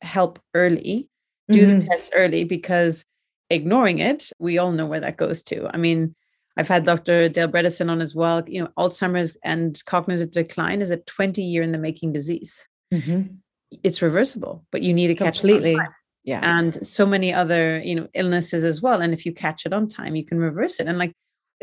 help 0.01 0.39
early 0.53 1.09
do 1.49 1.67
mm-hmm. 1.67 1.79
the 1.79 1.85
test 1.85 2.13
early 2.15 2.43
because 2.43 3.05
ignoring 3.49 3.99
it, 3.99 4.31
we 4.39 4.57
all 4.57 4.71
know 4.71 4.85
where 4.85 4.99
that 4.99 5.17
goes 5.17 5.43
to. 5.43 5.69
I 5.73 5.77
mean, 5.77 6.15
I've 6.57 6.67
had 6.67 6.85
Dr. 6.85 7.29
Dale 7.29 7.47
Bredesen 7.47 7.89
on 7.89 8.01
as 8.01 8.15
well. 8.15 8.43
You 8.47 8.63
know, 8.63 8.69
Alzheimer's 8.77 9.37
and 9.43 9.81
cognitive 9.85 10.31
decline 10.31 10.81
is 10.81 10.91
a 10.91 10.97
20 10.97 11.41
year 11.41 11.63
in 11.63 11.71
the 11.71 11.77
making 11.77 12.13
disease. 12.13 12.67
Mm-hmm. 12.93 13.35
It's 13.83 14.01
reversible, 14.01 14.65
but 14.71 14.83
you 14.83 14.93
need 14.93 15.07
to 15.07 15.15
catch 15.15 15.37
it 15.37 15.41
completely. 15.41 15.77
Yeah. 16.23 16.39
And 16.41 16.85
so 16.85 17.05
many 17.05 17.33
other, 17.33 17.79
you 17.79 17.95
know, 17.95 18.07
illnesses 18.13 18.63
as 18.63 18.81
well. 18.81 19.01
And 19.01 19.13
if 19.13 19.25
you 19.25 19.33
catch 19.33 19.65
it 19.65 19.73
on 19.73 19.87
time, 19.87 20.15
you 20.15 20.25
can 20.25 20.37
reverse 20.37 20.79
it. 20.79 20.87
And 20.87 20.97
like 20.97 21.13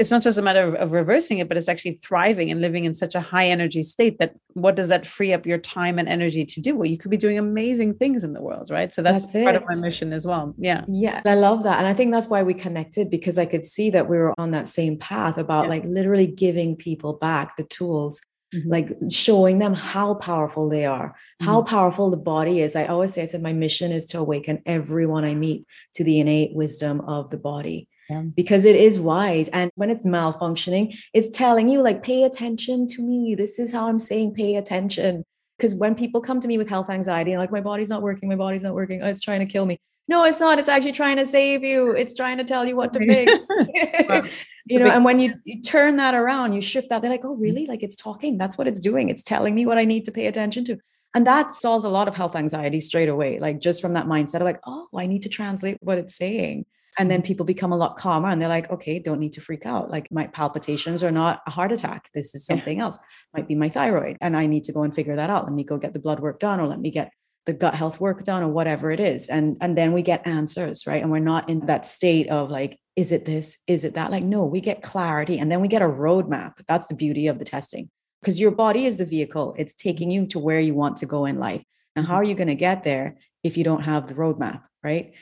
it's 0.00 0.10
not 0.10 0.22
just 0.22 0.38
a 0.38 0.42
matter 0.42 0.62
of, 0.62 0.74
of, 0.76 0.92
reversing 0.92 1.38
it, 1.38 1.48
but 1.48 1.58
it's 1.58 1.68
actually 1.68 1.92
thriving 1.92 2.50
and 2.50 2.62
living 2.62 2.86
in 2.86 2.94
such 2.94 3.14
a 3.14 3.20
high 3.20 3.46
energy 3.46 3.82
state 3.82 4.18
that 4.18 4.34
what 4.54 4.74
does 4.74 4.88
that 4.88 5.06
free 5.06 5.34
up 5.34 5.44
your 5.44 5.58
time 5.58 5.98
and 5.98 6.08
energy 6.08 6.42
to 6.46 6.60
do? 6.60 6.74
Well, 6.74 6.86
you 6.86 6.96
could 6.96 7.10
be 7.10 7.18
doing 7.18 7.38
amazing 7.38 7.94
things 7.94 8.24
in 8.24 8.32
the 8.32 8.40
world, 8.40 8.70
right? 8.70 8.94
So 8.94 9.02
that's, 9.02 9.30
that's 9.30 9.44
part 9.44 9.56
it. 9.56 9.62
of 9.62 9.68
my 9.68 9.86
mission 9.86 10.14
as 10.14 10.26
well. 10.26 10.54
Yeah. 10.56 10.84
Yeah. 10.88 11.20
I 11.26 11.34
love 11.34 11.64
that. 11.64 11.78
And 11.78 11.86
I 11.86 11.92
think 11.92 12.12
that's 12.12 12.28
why 12.28 12.42
we 12.42 12.54
connected 12.54 13.10
because 13.10 13.36
I 13.36 13.44
could 13.44 13.64
see 13.64 13.90
that 13.90 14.08
we 14.08 14.16
were 14.16 14.32
on 14.38 14.52
that 14.52 14.68
same 14.68 14.96
path 14.96 15.36
about 15.36 15.64
yeah. 15.64 15.70
like 15.70 15.84
literally 15.84 16.26
giving 16.26 16.76
people 16.76 17.12
back 17.12 17.58
the 17.58 17.64
tools. 17.64 18.22
Mm-hmm. 18.54 18.68
Like 18.68 18.96
showing 19.10 19.60
them 19.60 19.74
how 19.74 20.14
powerful 20.14 20.68
they 20.68 20.84
are, 20.84 21.10
mm-hmm. 21.10 21.46
how 21.46 21.62
powerful 21.62 22.10
the 22.10 22.16
body 22.16 22.62
is. 22.62 22.74
I 22.74 22.86
always 22.86 23.12
say, 23.12 23.22
I 23.22 23.26
said, 23.26 23.42
my 23.42 23.52
mission 23.52 23.92
is 23.92 24.06
to 24.06 24.18
awaken 24.18 24.60
everyone 24.66 25.24
I 25.24 25.36
meet 25.36 25.66
to 25.94 26.02
the 26.02 26.18
innate 26.18 26.52
wisdom 26.52 27.00
of 27.02 27.30
the 27.30 27.36
body 27.36 27.86
yeah. 28.10 28.22
because 28.34 28.64
it 28.64 28.76
is 28.76 28.98
wise. 28.98 29.48
And 29.48 29.70
when 29.76 29.90
it's 29.90 30.04
malfunctioning, 30.04 30.96
it's 31.14 31.28
telling 31.28 31.68
you, 31.68 31.80
like, 31.82 32.02
pay 32.02 32.24
attention 32.24 32.86
to 32.88 33.02
me. 33.02 33.34
This 33.34 33.58
is 33.58 33.72
how 33.72 33.88
I'm 33.88 33.98
saying, 33.98 34.34
pay 34.34 34.56
attention. 34.56 35.24
Because 35.56 35.74
when 35.74 35.94
people 35.94 36.20
come 36.20 36.40
to 36.40 36.48
me 36.48 36.58
with 36.58 36.68
health 36.68 36.90
anxiety, 36.90 37.32
and 37.32 37.40
like, 37.40 37.52
my 37.52 37.60
body's 37.60 37.90
not 37.90 38.02
working, 38.02 38.28
my 38.28 38.36
body's 38.36 38.62
not 38.62 38.74
working, 38.74 39.02
oh, 39.02 39.06
it's 39.06 39.20
trying 39.20 39.40
to 39.40 39.46
kill 39.46 39.66
me. 39.66 39.78
No, 40.08 40.24
it's 40.24 40.40
not. 40.40 40.58
It's 40.58 40.68
actually 40.68 40.92
trying 40.92 41.18
to 41.18 41.26
save 41.26 41.62
you. 41.62 41.94
It's 41.94 42.16
trying 42.16 42.38
to 42.38 42.44
tell 42.44 42.66
you 42.66 42.74
what 42.74 42.92
to 42.94 42.98
fix. 42.98 43.46
you 44.66 44.80
know, 44.80 44.90
and 44.90 45.04
when 45.04 45.20
you, 45.20 45.34
you 45.44 45.62
turn 45.62 45.98
that 45.98 46.14
around, 46.14 46.52
you 46.52 46.60
shift 46.60 46.88
that, 46.88 47.00
they're 47.00 47.10
like, 47.10 47.24
oh, 47.24 47.28
mm-hmm. 47.28 47.42
really? 47.42 47.66
Like 47.66 47.84
it's 47.84 47.94
talking. 47.94 48.36
That's 48.36 48.58
what 48.58 48.66
it's 48.66 48.80
doing. 48.80 49.08
It's 49.08 49.22
telling 49.22 49.54
me 49.54 49.66
what 49.66 49.78
I 49.78 49.84
need 49.84 50.04
to 50.06 50.10
pay 50.10 50.26
attention 50.26 50.64
to. 50.64 50.78
And 51.14 51.26
that 51.28 51.52
solves 51.52 51.84
a 51.84 51.88
lot 51.88 52.08
of 52.08 52.16
health 52.16 52.34
anxiety 52.34 52.80
straight 52.80 53.08
away, 53.08 53.38
like 53.38 53.60
just 53.60 53.80
from 53.80 53.92
that 53.94 54.06
mindset 54.06 54.36
of 54.36 54.42
like, 54.42 54.60
oh, 54.66 54.88
I 54.96 55.06
need 55.06 55.22
to 55.22 55.28
translate 55.28 55.78
what 55.80 55.98
it's 55.98 56.16
saying. 56.16 56.66
And 57.00 57.10
then 57.10 57.22
people 57.22 57.46
become 57.46 57.72
a 57.72 57.78
lot 57.78 57.96
calmer 57.96 58.28
and 58.28 58.42
they're 58.42 58.48
like, 58.50 58.70
okay, 58.70 58.98
don't 58.98 59.20
need 59.20 59.32
to 59.32 59.40
freak 59.40 59.64
out. 59.64 59.90
Like 59.90 60.12
my 60.12 60.26
palpitations 60.26 61.02
are 61.02 61.10
not 61.10 61.40
a 61.46 61.50
heart 61.50 61.72
attack. 61.72 62.10
This 62.12 62.34
is 62.34 62.44
something 62.44 62.76
yeah. 62.76 62.84
else. 62.84 62.98
Might 63.34 63.48
be 63.48 63.54
my 63.54 63.70
thyroid. 63.70 64.18
And 64.20 64.36
I 64.36 64.44
need 64.44 64.64
to 64.64 64.72
go 64.72 64.82
and 64.82 64.94
figure 64.94 65.16
that 65.16 65.30
out. 65.30 65.44
Let 65.44 65.54
me 65.54 65.64
go 65.64 65.78
get 65.78 65.94
the 65.94 65.98
blood 65.98 66.20
work 66.20 66.40
done 66.40 66.60
or 66.60 66.66
let 66.66 66.78
me 66.78 66.90
get 66.90 67.10
the 67.46 67.54
gut 67.54 67.74
health 67.74 68.02
work 68.02 68.22
done 68.24 68.42
or 68.42 68.48
whatever 68.48 68.90
it 68.90 69.00
is. 69.00 69.28
And 69.28 69.56
and 69.62 69.78
then 69.78 69.94
we 69.94 70.02
get 70.02 70.26
answers, 70.26 70.86
right? 70.86 71.00
And 71.00 71.10
we're 71.10 71.20
not 71.20 71.48
in 71.48 71.64
that 71.68 71.86
state 71.86 72.28
of 72.28 72.50
like, 72.50 72.78
is 72.96 73.12
it 73.12 73.24
this? 73.24 73.56
Is 73.66 73.82
it 73.82 73.94
that? 73.94 74.10
Like, 74.10 74.24
no, 74.24 74.44
we 74.44 74.60
get 74.60 74.82
clarity 74.82 75.38
and 75.38 75.50
then 75.50 75.62
we 75.62 75.68
get 75.68 75.80
a 75.80 75.86
roadmap. 75.86 76.52
That's 76.68 76.88
the 76.88 76.94
beauty 76.94 77.28
of 77.28 77.38
the 77.38 77.46
testing. 77.46 77.88
Because 78.20 78.38
your 78.38 78.50
body 78.50 78.84
is 78.84 78.98
the 78.98 79.06
vehicle. 79.06 79.54
It's 79.56 79.72
taking 79.72 80.10
you 80.10 80.26
to 80.26 80.38
where 80.38 80.60
you 80.60 80.74
want 80.74 80.98
to 80.98 81.06
go 81.06 81.24
in 81.24 81.38
life. 81.38 81.64
And 81.96 82.04
how 82.04 82.12
mm-hmm. 82.12 82.20
are 82.20 82.24
you 82.24 82.34
going 82.34 82.48
to 82.48 82.54
get 82.54 82.82
there 82.82 83.16
if 83.42 83.56
you 83.56 83.64
don't 83.64 83.84
have 83.84 84.06
the 84.06 84.14
roadmap, 84.14 84.60
right? 84.84 85.14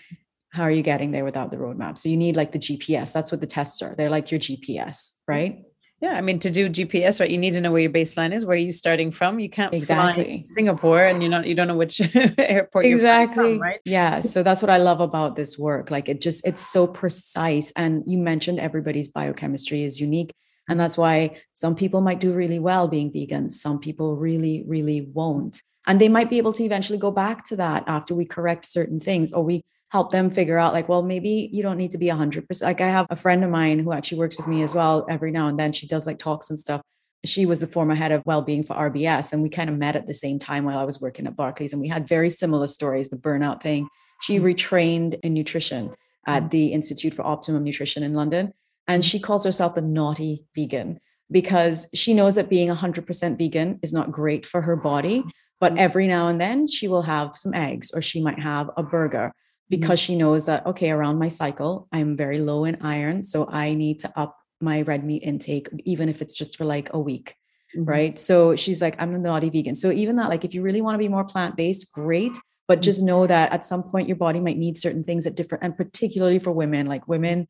How 0.50 0.62
are 0.62 0.70
you 0.70 0.82
getting 0.82 1.10
there 1.10 1.24
without 1.24 1.50
the 1.50 1.56
roadmap? 1.56 1.98
So 1.98 2.08
you 2.08 2.16
need 2.16 2.36
like 2.36 2.52
the 2.52 2.58
GPS. 2.58 3.12
That's 3.12 3.30
what 3.30 3.40
the 3.40 3.46
tests 3.46 3.82
are. 3.82 3.94
They're 3.94 4.10
like 4.10 4.30
your 4.30 4.40
GPS, 4.40 5.12
right? 5.26 5.62
Yeah, 6.00 6.12
I 6.12 6.20
mean 6.20 6.38
to 6.40 6.50
do 6.50 6.70
GPS, 6.70 7.18
right? 7.18 7.28
You 7.28 7.38
need 7.38 7.54
to 7.54 7.60
know 7.60 7.72
where 7.72 7.80
your 7.80 7.90
baseline 7.90 8.32
is. 8.32 8.46
Where 8.46 8.54
are 8.54 8.58
you 8.58 8.70
starting 8.70 9.10
from? 9.10 9.40
You 9.40 9.50
can't 9.50 9.74
exactly 9.74 10.44
Singapore, 10.44 11.04
and 11.04 11.20
you're 11.20 11.30
not. 11.30 11.46
You 11.46 11.56
don't 11.56 11.66
know 11.66 11.76
which 11.76 12.00
airport 12.38 12.86
exactly. 12.86 13.54
From, 13.54 13.62
right? 13.62 13.80
Yeah. 13.84 14.20
So 14.20 14.44
that's 14.44 14.62
what 14.62 14.70
I 14.70 14.76
love 14.76 15.00
about 15.00 15.34
this 15.34 15.58
work. 15.58 15.90
Like 15.90 16.08
it 16.08 16.20
just 16.20 16.46
it's 16.46 16.64
so 16.64 16.86
precise. 16.86 17.72
And 17.72 18.04
you 18.06 18.16
mentioned 18.16 18.60
everybody's 18.60 19.08
biochemistry 19.08 19.82
is 19.82 19.98
unique, 19.98 20.32
and 20.68 20.78
that's 20.78 20.96
why 20.96 21.40
some 21.50 21.74
people 21.74 22.00
might 22.00 22.20
do 22.20 22.32
really 22.32 22.60
well 22.60 22.86
being 22.86 23.12
vegan. 23.12 23.50
Some 23.50 23.80
people 23.80 24.14
really, 24.16 24.62
really 24.68 25.10
won't, 25.12 25.62
and 25.88 26.00
they 26.00 26.08
might 26.08 26.30
be 26.30 26.38
able 26.38 26.52
to 26.52 26.62
eventually 26.62 26.98
go 26.98 27.10
back 27.10 27.44
to 27.46 27.56
that 27.56 27.82
after 27.88 28.14
we 28.14 28.24
correct 28.24 28.66
certain 28.66 29.00
things, 29.00 29.32
or 29.32 29.42
we 29.42 29.64
help 29.90 30.10
them 30.10 30.30
figure 30.30 30.58
out 30.58 30.72
like 30.72 30.88
well 30.88 31.02
maybe 31.02 31.48
you 31.52 31.62
don't 31.62 31.76
need 31.76 31.90
to 31.90 31.98
be 31.98 32.06
100% 32.06 32.62
like 32.62 32.80
i 32.80 32.86
have 32.86 33.06
a 33.10 33.16
friend 33.16 33.44
of 33.44 33.50
mine 33.50 33.78
who 33.78 33.92
actually 33.92 34.18
works 34.18 34.36
with 34.36 34.46
me 34.46 34.62
as 34.62 34.74
well 34.74 35.06
every 35.08 35.30
now 35.30 35.48
and 35.48 35.58
then 35.58 35.72
she 35.72 35.86
does 35.86 36.06
like 36.06 36.18
talks 36.18 36.50
and 36.50 36.58
stuff 36.58 36.80
she 37.24 37.46
was 37.46 37.60
the 37.60 37.66
former 37.66 37.94
head 37.94 38.12
of 38.12 38.22
well-being 38.24 38.64
for 38.64 38.74
rbs 38.76 39.32
and 39.32 39.42
we 39.42 39.48
kind 39.48 39.70
of 39.70 39.76
met 39.76 39.96
at 39.96 40.06
the 40.06 40.14
same 40.14 40.38
time 40.38 40.64
while 40.64 40.78
i 40.78 40.84
was 40.84 41.00
working 41.00 41.26
at 41.26 41.36
barclays 41.36 41.72
and 41.72 41.82
we 41.82 41.88
had 41.88 42.06
very 42.08 42.30
similar 42.30 42.66
stories 42.66 43.08
the 43.08 43.16
burnout 43.16 43.62
thing 43.62 43.88
she 44.22 44.36
mm-hmm. 44.36 44.46
retrained 44.46 45.18
in 45.22 45.34
nutrition 45.34 45.94
at 46.26 46.40
mm-hmm. 46.40 46.48
the 46.50 46.66
institute 46.68 47.14
for 47.14 47.26
optimum 47.26 47.64
nutrition 47.64 48.02
in 48.02 48.14
london 48.14 48.52
and 48.86 49.02
mm-hmm. 49.02 49.08
she 49.08 49.18
calls 49.18 49.44
herself 49.44 49.74
the 49.74 49.80
naughty 49.80 50.44
vegan 50.54 51.00
because 51.30 51.88
she 51.94 52.14
knows 52.14 52.36
that 52.36 52.48
being 52.48 52.70
100% 52.70 53.36
vegan 53.36 53.78
is 53.82 53.92
not 53.92 54.10
great 54.10 54.46
for 54.46 54.62
her 54.62 54.76
body 54.76 55.22
but 55.60 55.76
every 55.76 56.06
now 56.06 56.28
and 56.28 56.40
then 56.40 56.66
she 56.66 56.88
will 56.88 57.02
have 57.02 57.36
some 57.36 57.54
eggs 57.54 57.90
or 57.92 58.00
she 58.00 58.20
might 58.20 58.38
have 58.38 58.70
a 58.76 58.82
burger. 58.82 59.32
Because 59.70 60.00
she 60.00 60.14
knows 60.14 60.46
that 60.46 60.64
okay 60.66 60.90
around 60.90 61.18
my 61.18 61.28
cycle 61.28 61.88
i'm 61.92 62.16
very 62.16 62.38
low 62.38 62.64
in 62.64 62.76
iron 62.80 63.24
so 63.24 63.48
i 63.50 63.74
need 63.74 63.98
to 63.98 64.18
up 64.18 64.38
my 64.60 64.82
red 64.82 65.04
meat 65.04 65.22
intake 65.22 65.68
even 65.84 66.08
if 66.08 66.20
it's 66.20 66.32
just 66.32 66.56
for 66.56 66.64
like 66.64 66.92
a 66.92 66.98
week 66.98 67.34
mm-hmm. 67.76 67.88
right 67.88 68.18
so 68.18 68.56
she's 68.56 68.82
like 68.82 68.96
i'm 68.98 69.14
a 69.14 69.18
naughty 69.18 69.50
vegan 69.50 69.74
so 69.74 69.90
even 69.90 70.16
that 70.16 70.28
like 70.28 70.44
if 70.44 70.54
you 70.54 70.62
really 70.62 70.80
want 70.80 70.94
to 70.94 70.98
be 70.98 71.08
more 71.08 71.24
plant-based 71.24 71.92
great 71.92 72.36
but 72.66 72.78
mm-hmm. 72.78 72.82
just 72.82 73.02
know 73.02 73.26
that 73.26 73.52
at 73.52 73.64
some 73.64 73.82
point 73.82 74.08
your 74.08 74.16
body 74.16 74.40
might 74.40 74.58
need 74.58 74.78
certain 74.78 75.04
things 75.04 75.26
at 75.26 75.34
different 75.34 75.64
and 75.64 75.76
particularly 75.76 76.38
for 76.38 76.52
women 76.52 76.86
like 76.86 77.06
women 77.08 77.46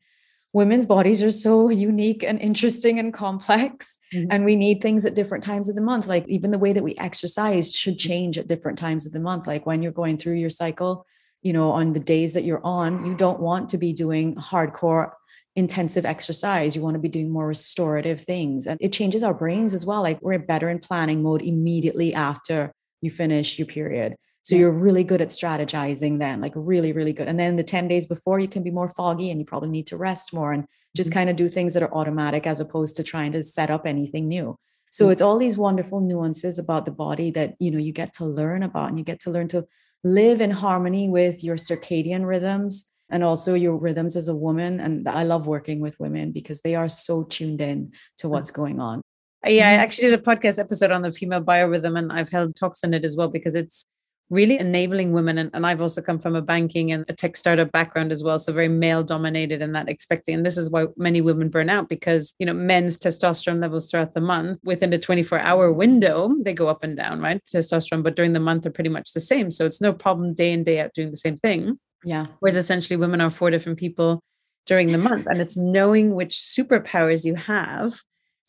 women's 0.51 0.87
bodies 0.87 1.21
are 1.21 1.31
so 1.31 1.69
unique 1.69 2.23
and 2.23 2.41
interesting 2.41 2.97
and 2.97 3.13
complex 3.13 3.99
mm-hmm. 4.13 4.27
and 4.31 4.45
we 4.45 4.55
need 4.55 4.81
things 4.81 5.05
at 5.05 5.13
different 5.13 5.43
times 5.43 5.69
of 5.69 5.75
the 5.75 5.81
month 5.81 6.07
like 6.07 6.27
even 6.27 6.51
the 6.51 6.57
way 6.57 6.73
that 6.73 6.83
we 6.83 6.95
exercise 6.97 7.75
should 7.75 7.99
change 7.99 8.37
at 8.37 8.47
different 8.47 8.77
times 8.77 9.05
of 9.05 9.13
the 9.13 9.19
month 9.19 9.47
like 9.47 9.65
when 9.65 9.81
you're 9.81 9.91
going 9.91 10.17
through 10.17 10.33
your 10.33 10.49
cycle 10.49 11.05
you 11.41 11.53
know, 11.53 11.71
on 11.71 11.93
the 11.93 11.99
days 11.99 12.33
that 12.33 12.43
you're 12.43 12.63
on, 12.65 13.05
you 13.05 13.15
don't 13.15 13.39
want 13.39 13.69
to 13.69 13.77
be 13.77 13.93
doing 13.93 14.35
hardcore 14.35 15.11
intensive 15.55 16.05
exercise. 16.05 16.75
You 16.75 16.81
want 16.81 16.95
to 16.95 16.99
be 16.99 17.09
doing 17.09 17.29
more 17.29 17.47
restorative 17.47 18.21
things. 18.21 18.65
And 18.65 18.77
it 18.81 18.93
changes 18.93 19.23
our 19.23 19.33
brains 19.33 19.73
as 19.73 19.85
well. 19.85 20.01
Like 20.01 20.19
we're 20.21 20.39
better 20.39 20.69
in 20.69 20.79
planning 20.79 21.21
mode 21.21 21.41
immediately 21.41 22.13
after 22.13 22.71
you 23.01 23.11
finish 23.11 23.59
your 23.59 23.67
period. 23.67 24.15
So 24.43 24.55
yeah. 24.55 24.61
you're 24.61 24.71
really 24.71 25.03
good 25.03 25.21
at 25.21 25.29
strategizing 25.29 26.19
then, 26.19 26.41
like 26.41 26.53
really, 26.55 26.91
really 26.91 27.13
good. 27.13 27.27
And 27.27 27.39
then 27.39 27.55
the 27.55 27.63
10 27.63 27.87
days 27.87 28.07
before, 28.07 28.39
you 28.39 28.47
can 28.47 28.63
be 28.63 28.71
more 28.71 28.89
foggy 28.89 29.29
and 29.29 29.39
you 29.39 29.45
probably 29.45 29.69
need 29.69 29.87
to 29.87 29.97
rest 29.97 30.33
more 30.33 30.53
and 30.53 30.65
just 30.95 31.09
mm-hmm. 31.09 31.19
kind 31.19 31.29
of 31.29 31.35
do 31.35 31.49
things 31.49 31.73
that 31.73 31.83
are 31.83 31.93
automatic 31.93 32.47
as 32.47 32.59
opposed 32.59 32.95
to 32.95 33.03
trying 33.03 33.31
to 33.33 33.43
set 33.43 33.69
up 33.69 33.85
anything 33.85 34.27
new. 34.27 34.55
So 34.91 35.09
it's 35.09 35.21
all 35.21 35.37
these 35.37 35.57
wonderful 35.57 36.01
nuances 36.01 36.57
about 36.57 36.85
the 36.85 36.91
body 36.91 37.29
that, 37.31 37.55
you 37.59 37.69
know, 37.69 37.77
you 37.77 37.91
get 37.91 38.13
to 38.13 38.25
learn 38.25 38.63
about 38.63 38.89
and 38.89 38.97
you 38.97 39.05
get 39.05 39.19
to 39.21 39.29
learn 39.29 39.47
to 39.49 39.67
live 40.03 40.41
in 40.41 40.51
harmony 40.51 41.09
with 41.09 41.43
your 41.43 41.57
circadian 41.57 42.25
rhythms 42.25 42.89
and 43.09 43.23
also 43.23 43.53
your 43.53 43.75
rhythms 43.75 44.15
as 44.15 44.27
a 44.27 44.35
woman. 44.35 44.79
And 44.79 45.07
I 45.07 45.23
love 45.23 45.47
working 45.47 45.79
with 45.79 45.99
women 45.99 46.31
because 46.31 46.61
they 46.61 46.75
are 46.75 46.89
so 46.89 47.23
tuned 47.23 47.61
in 47.61 47.91
to 48.19 48.27
mm. 48.27 48.31
what's 48.31 48.51
going 48.51 48.79
on. 48.79 49.01
Yeah, 49.45 49.69
I 49.69 49.73
mm-hmm. 49.73 49.83
actually 49.83 50.09
did 50.09 50.19
a 50.19 50.23
podcast 50.23 50.59
episode 50.59 50.91
on 50.91 51.01
the 51.01 51.11
female 51.11 51.41
biorhythm 51.41 51.97
and 51.97 52.11
I've 52.11 52.29
held 52.29 52.55
talks 52.55 52.83
on 52.83 52.93
it 52.93 53.05
as 53.05 53.15
well 53.15 53.29
because 53.29 53.55
it's 53.55 53.85
really 54.29 54.59
enabling 54.59 55.11
women. 55.11 55.37
And, 55.37 55.49
and 55.53 55.65
I've 55.65 55.81
also 55.81 56.01
come 56.01 56.19
from 56.19 56.35
a 56.35 56.41
banking 56.41 56.91
and 56.91 57.03
a 57.09 57.13
tech 57.13 57.35
startup 57.35 57.71
background 57.71 58.11
as 58.11 58.23
well. 58.23 58.37
So 58.37 58.53
very 58.53 58.67
male 58.67 59.03
dominated 59.03 59.61
and 59.61 59.73
that 59.75 59.89
expecting. 59.89 60.35
And 60.35 60.45
this 60.45 60.57
is 60.57 60.69
why 60.69 60.85
many 60.97 61.21
women 61.21 61.49
burn 61.49 61.69
out 61.69 61.89
because, 61.89 62.33
you 62.37 62.45
know, 62.45 62.53
men's 62.53 62.97
testosterone 62.97 63.61
levels 63.61 63.89
throughout 63.89 64.13
the 64.13 64.21
month 64.21 64.59
within 64.63 64.93
a 64.93 64.99
24 64.99 65.39
hour 65.39 65.71
window, 65.71 66.33
they 66.41 66.53
go 66.53 66.67
up 66.67 66.83
and 66.83 66.95
down, 66.95 67.19
right? 67.19 67.41
Testosterone, 67.53 68.03
but 68.03 68.15
during 68.15 68.33
the 68.33 68.39
month 68.39 68.65
are 68.65 68.71
pretty 68.71 68.89
much 68.89 69.13
the 69.13 69.19
same. 69.19 69.49
So 69.49 69.65
it's 69.65 69.81
no 69.81 69.93
problem 69.93 70.33
day 70.33 70.51
in, 70.51 70.63
day 70.63 70.79
out 70.79 70.93
doing 70.93 71.09
the 71.09 71.17
same 71.17 71.37
thing. 71.37 71.79
Yeah. 72.03 72.25
Whereas 72.39 72.55
essentially 72.55 72.97
women 72.97 73.21
are 73.21 73.29
four 73.29 73.49
different 73.49 73.79
people 73.79 74.21
during 74.67 74.91
the 74.91 74.97
month. 74.99 75.25
And 75.25 75.41
it's 75.41 75.57
knowing 75.57 76.13
which 76.13 76.35
superpowers 76.35 77.25
you 77.25 77.33
have 77.33 77.99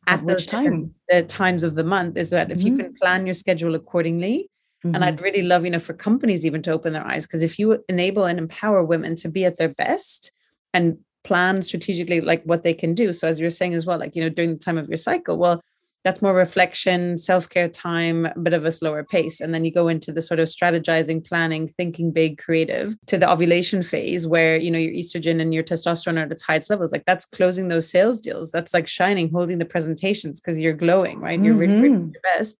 at, 0.06 0.20
at 0.20 0.26
those 0.26 0.46
time 0.46 0.92
the 1.08 1.22
times 1.22 1.64
of 1.64 1.74
the 1.74 1.84
month 1.84 2.16
is 2.16 2.30
that 2.30 2.50
if 2.50 2.58
mm-hmm. 2.58 2.66
you 2.66 2.76
can 2.76 2.94
plan 2.94 3.26
your 3.26 3.34
schedule 3.34 3.74
accordingly 3.74 4.49
mm-hmm. 4.84 4.94
and 4.94 5.04
i'd 5.04 5.16
mm-hmm. 5.16 5.24
really 5.24 5.42
love 5.42 5.64
you 5.64 5.70
know 5.70 5.78
for 5.78 5.92
companies 5.92 6.44
even 6.44 6.62
to 6.62 6.70
open 6.70 6.92
their 6.92 7.06
eyes 7.06 7.26
because 7.26 7.42
if 7.42 7.58
you 7.58 7.82
enable 7.88 8.24
and 8.24 8.38
empower 8.38 8.82
women 8.84 9.14
to 9.14 9.28
be 9.28 9.44
at 9.44 9.56
their 9.56 9.74
best 9.74 10.32
and 10.74 10.98
plan 11.22 11.60
strategically 11.60 12.20
like 12.20 12.42
what 12.44 12.62
they 12.62 12.72
can 12.72 12.94
do 12.94 13.12
so 13.12 13.28
as 13.28 13.38
you're 13.38 13.50
saying 13.50 13.74
as 13.74 13.86
well 13.86 13.98
like 13.98 14.16
you 14.16 14.22
know 14.22 14.28
during 14.28 14.52
the 14.52 14.58
time 14.58 14.78
of 14.78 14.88
your 14.88 14.96
cycle 14.96 15.38
well 15.38 15.62
that's 16.02 16.22
more 16.22 16.32
reflection, 16.32 17.18
self 17.18 17.48
care 17.48 17.68
time, 17.68 18.26
a 18.26 18.38
bit 18.38 18.54
of 18.54 18.64
a 18.64 18.70
slower 18.70 19.04
pace. 19.04 19.40
And 19.40 19.52
then 19.52 19.64
you 19.64 19.70
go 19.70 19.88
into 19.88 20.12
the 20.12 20.22
sort 20.22 20.40
of 20.40 20.48
strategizing, 20.48 21.24
planning, 21.24 21.68
thinking 21.68 22.10
big, 22.10 22.38
creative 22.38 22.94
to 23.06 23.18
the 23.18 23.30
ovulation 23.30 23.82
phase 23.82 24.26
where, 24.26 24.56
you 24.56 24.70
know, 24.70 24.78
your 24.78 24.92
estrogen 24.92 25.40
and 25.40 25.52
your 25.52 25.62
testosterone 25.62 26.18
are 26.18 26.24
at 26.24 26.32
its 26.32 26.42
highest 26.42 26.70
levels. 26.70 26.92
Like 26.92 27.04
that's 27.06 27.26
closing 27.26 27.68
those 27.68 27.90
sales 27.90 28.20
deals. 28.20 28.50
That's 28.50 28.72
like 28.72 28.88
shining, 28.88 29.30
holding 29.30 29.58
the 29.58 29.66
presentations 29.66 30.40
because 30.40 30.58
you're 30.58 30.72
glowing, 30.72 31.20
right? 31.20 31.40
You're 31.40 31.54
mm-hmm. 31.54 31.82
really, 31.82 32.12
your 32.12 32.22
best. 32.22 32.56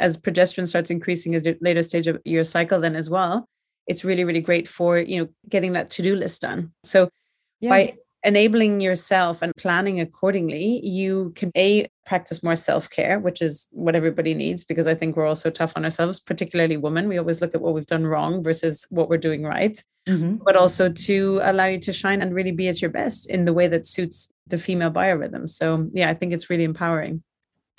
As 0.00 0.16
progesterone 0.16 0.68
starts 0.68 0.90
increasing 0.90 1.34
as 1.34 1.44
your 1.44 1.56
later 1.60 1.82
stage 1.82 2.06
of 2.06 2.20
your 2.24 2.44
cycle, 2.44 2.80
then 2.80 2.94
as 2.94 3.10
well, 3.10 3.46
it's 3.86 4.04
really, 4.04 4.24
really 4.24 4.40
great 4.40 4.68
for, 4.68 4.98
you 4.98 5.18
know, 5.18 5.28
getting 5.48 5.72
that 5.72 5.90
to 5.90 6.02
do 6.02 6.14
list 6.14 6.42
done. 6.42 6.72
So 6.84 7.08
yeah. 7.60 7.70
by 7.70 7.94
enabling 8.24 8.80
yourself 8.80 9.42
and 9.42 9.52
planning 9.56 10.00
accordingly, 10.00 10.80
you 10.84 11.32
can 11.36 11.50
a 11.56 11.88
practice 12.04 12.42
more 12.42 12.56
self-care, 12.56 13.18
which 13.18 13.40
is 13.40 13.68
what 13.70 13.94
everybody 13.94 14.34
needs 14.34 14.64
because 14.64 14.86
I 14.86 14.94
think 14.94 15.16
we're 15.16 15.26
all 15.26 15.36
so 15.36 15.50
tough 15.50 15.72
on 15.76 15.84
ourselves, 15.84 16.20
particularly 16.20 16.76
women. 16.76 17.08
We 17.08 17.18
always 17.18 17.40
look 17.40 17.54
at 17.54 17.60
what 17.60 17.74
we've 17.74 17.86
done 17.86 18.06
wrong 18.06 18.42
versus 18.42 18.86
what 18.90 19.08
we're 19.08 19.18
doing 19.18 19.44
right. 19.44 19.82
Mm-hmm. 20.08 20.36
But 20.44 20.56
also 20.56 20.90
to 20.90 21.40
allow 21.42 21.66
you 21.66 21.78
to 21.80 21.92
shine 21.92 22.22
and 22.22 22.34
really 22.34 22.52
be 22.52 22.68
at 22.68 22.82
your 22.82 22.90
best 22.90 23.30
in 23.30 23.44
the 23.44 23.52
way 23.52 23.68
that 23.68 23.86
suits 23.86 24.32
the 24.46 24.58
female 24.58 24.90
biorhythm. 24.90 25.48
So 25.48 25.88
yeah, 25.92 26.10
I 26.10 26.14
think 26.14 26.32
it's 26.32 26.50
really 26.50 26.64
empowering. 26.64 27.22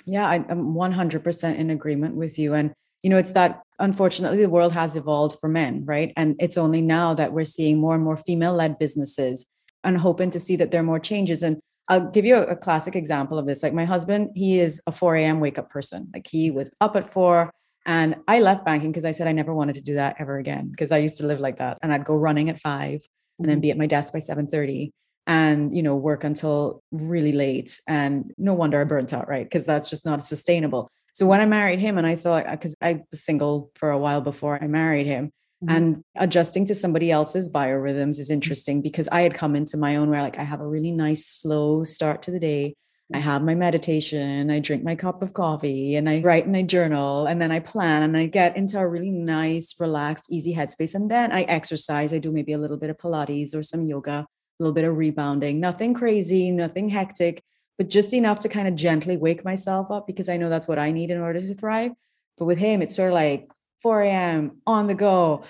Yeah, 0.06 0.28
I, 0.28 0.36
I'm 0.36 0.74
100% 0.74 1.56
in 1.56 1.70
agreement 1.70 2.16
with 2.16 2.38
you. 2.38 2.54
And 2.54 2.72
you 3.02 3.10
know, 3.10 3.16
it's 3.16 3.32
that 3.32 3.62
unfortunately 3.78 4.38
the 4.38 4.50
world 4.50 4.72
has 4.72 4.94
evolved 4.94 5.38
for 5.40 5.48
men, 5.48 5.84
right? 5.86 6.12
And 6.16 6.36
it's 6.38 6.58
only 6.58 6.82
now 6.82 7.14
that 7.14 7.32
we're 7.32 7.44
seeing 7.44 7.78
more 7.78 7.94
and 7.94 8.04
more 8.04 8.16
female 8.16 8.54
led 8.54 8.78
businesses 8.78 9.46
and 9.84 9.96
hoping 9.96 10.30
to 10.30 10.40
see 10.40 10.56
that 10.56 10.70
there 10.70 10.80
are 10.80 10.84
more 10.84 10.98
changes. 10.98 11.42
And 11.42 11.60
I'll 11.88 12.10
give 12.10 12.26
you 12.26 12.36
a, 12.36 12.42
a 12.48 12.56
classic 12.56 12.94
example 12.94 13.38
of 13.38 13.46
this. 13.46 13.62
Like 13.62 13.72
my 13.72 13.86
husband, 13.86 14.30
he 14.34 14.60
is 14.60 14.82
a 14.86 14.92
4 14.92 15.16
a.m. 15.16 15.40
wake 15.40 15.58
up 15.58 15.70
person. 15.70 16.10
Like 16.12 16.26
he 16.26 16.50
was 16.50 16.70
up 16.80 16.94
at 16.96 17.12
four. 17.12 17.50
And 17.86 18.16
I 18.28 18.40
left 18.40 18.66
banking 18.66 18.92
because 18.92 19.06
I 19.06 19.12
said 19.12 19.26
I 19.26 19.32
never 19.32 19.54
wanted 19.54 19.76
to 19.76 19.80
do 19.80 19.94
that 19.94 20.16
ever 20.18 20.36
again 20.36 20.68
because 20.68 20.92
I 20.92 20.98
used 20.98 21.16
to 21.16 21.26
live 21.26 21.40
like 21.40 21.58
that. 21.58 21.78
And 21.82 21.92
I'd 21.92 22.04
go 22.04 22.14
running 22.14 22.50
at 22.50 22.60
five 22.60 23.00
and 23.38 23.48
then 23.48 23.56
mm-hmm. 23.56 23.62
be 23.62 23.70
at 23.70 23.78
my 23.78 23.86
desk 23.86 24.12
by 24.12 24.18
7:30 24.18 24.90
and 25.30 25.76
you 25.76 25.82
know 25.82 25.94
work 25.94 26.24
until 26.24 26.82
really 26.90 27.32
late. 27.32 27.80
And 27.86 28.34
no 28.36 28.52
wonder 28.52 28.80
I 28.80 28.84
burnt 28.84 29.12
out, 29.12 29.28
right? 29.28 29.46
Because 29.46 29.64
that's 29.64 29.88
just 29.88 30.04
not 30.04 30.24
sustainable. 30.24 30.90
So 31.12 31.26
when 31.26 31.40
I 31.40 31.46
married 31.46 31.78
him 31.78 31.98
and 31.98 32.06
I 32.06 32.14
saw 32.14 32.36
uh, 32.36 32.50
because 32.50 32.74
I 32.82 33.02
was 33.10 33.22
single 33.22 33.70
for 33.76 33.90
a 33.90 33.98
while 33.98 34.20
before 34.20 34.62
I 34.62 34.66
married 34.66 35.06
him, 35.06 35.30
Mm-hmm. 35.62 35.76
And 35.76 36.04
adjusting 36.16 36.64
to 36.66 36.74
somebody 36.74 37.10
else's 37.10 37.52
biorhythms 37.52 38.18
is 38.18 38.28
mm-hmm. 38.28 38.34
interesting 38.34 38.80
because 38.80 39.08
I 39.12 39.20
had 39.20 39.34
come 39.34 39.54
into 39.54 39.76
my 39.76 39.96
own 39.96 40.08
where 40.08 40.22
like 40.22 40.38
I 40.38 40.44
have 40.44 40.60
a 40.60 40.66
really 40.66 40.92
nice 40.92 41.26
slow 41.26 41.84
start 41.84 42.22
to 42.22 42.30
the 42.30 42.40
day. 42.40 42.74
I 43.12 43.18
mm-hmm. 43.18 43.24
have 43.24 43.42
my 43.42 43.54
meditation, 43.54 44.50
I 44.50 44.60
drink 44.60 44.84
my 44.84 44.94
cup 44.94 45.22
of 45.22 45.34
coffee 45.34 45.96
and 45.96 46.08
I 46.08 46.22
write 46.22 46.46
and 46.46 46.56
I 46.56 46.62
journal 46.62 47.26
and 47.26 47.42
then 47.42 47.52
I 47.52 47.58
plan 47.58 48.02
and 48.02 48.16
I 48.16 48.26
get 48.26 48.56
into 48.56 48.78
a 48.78 48.88
really 48.88 49.10
nice, 49.10 49.74
relaxed, 49.78 50.26
easy 50.30 50.54
headspace. 50.54 50.94
And 50.94 51.10
then 51.10 51.30
I 51.30 51.42
exercise. 51.42 52.14
I 52.14 52.18
do 52.18 52.32
maybe 52.32 52.54
a 52.54 52.58
little 52.58 52.78
bit 52.78 52.88
of 52.88 52.96
Pilates 52.96 53.54
or 53.54 53.62
some 53.62 53.86
yoga, 53.86 54.26
little 54.62 54.74
bit 54.74 54.84
of 54.84 54.96
rebounding, 54.96 55.60
nothing 55.60 55.94
crazy, 55.94 56.50
nothing 56.50 56.88
hectic, 56.88 57.42
but 57.78 57.88
just 57.88 58.12
enough 58.12 58.40
to 58.40 58.48
kind 58.48 58.68
of 58.68 58.74
gently 58.74 59.16
wake 59.16 59.44
myself 59.44 59.90
up 59.90 60.06
because 60.06 60.28
I 60.28 60.36
know 60.36 60.48
that's 60.48 60.68
what 60.68 60.78
I 60.78 60.92
need 60.92 61.10
in 61.10 61.18
order 61.18 61.40
to 61.40 61.54
thrive. 61.54 61.92
But 62.36 62.44
with 62.44 62.58
him, 62.58 62.82
it's 62.82 62.94
sort 62.94 63.08
of 63.08 63.14
like 63.14 63.48
4 63.82 64.02
a.m. 64.02 64.60
on 64.66 64.86
the 64.86 64.94
go, 64.94 65.44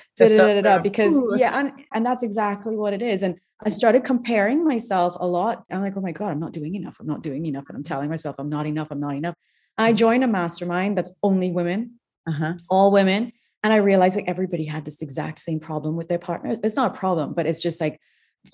because 0.83 1.13
Ooh. 1.13 1.35
yeah, 1.37 1.59
and, 1.59 1.73
and 1.93 2.07
that's 2.07 2.23
exactly 2.23 2.77
what 2.77 2.93
it 2.93 3.03
is. 3.03 3.23
And 3.23 3.41
I 3.65 3.69
started 3.69 4.05
comparing 4.05 4.65
myself 4.65 5.17
a 5.21 5.27
lot. 5.27 5.65
I'm 5.71 5.83
like, 5.83 5.97
oh 5.97 6.01
my 6.01 6.13
God, 6.13 6.31
I'm 6.31 6.41
not 6.41 6.53
doing 6.53 6.75
enough. 6.75 6.99
I'm 7.01 7.07
not 7.07 7.23
doing 7.23 7.45
enough. 7.47 7.65
And 7.69 7.77
I'm 7.77 7.83
telling 7.83 8.09
myself 8.09 8.37
I'm 8.39 8.49
not 8.49 8.67
enough. 8.67 8.89
I'm 8.91 9.01
not 9.01 9.17
enough. 9.17 9.35
And 9.77 9.87
I 9.87 9.93
joined 9.93 10.25
a 10.25 10.29
mastermind 10.29 10.97
that's 10.97 11.11
only 11.23 11.51
women, 11.51 11.99
uh-huh. 12.27 12.55
all 12.69 12.91
women. 12.91 13.33
And 13.63 13.73
I 13.73 13.77
realized 13.77 14.17
like 14.17 14.29
everybody 14.29 14.65
had 14.65 14.85
this 14.85 15.03
exact 15.03 15.41
same 15.41 15.61
problem 15.61 15.97
with 15.97 16.09
their 16.09 16.19
partners. 16.19 16.59
It's 16.65 16.77
not 16.77 16.95
a 16.95 16.99
problem, 16.99 17.35
but 17.35 17.47
it's 17.47 17.61
just 17.61 17.81
like 17.81 18.01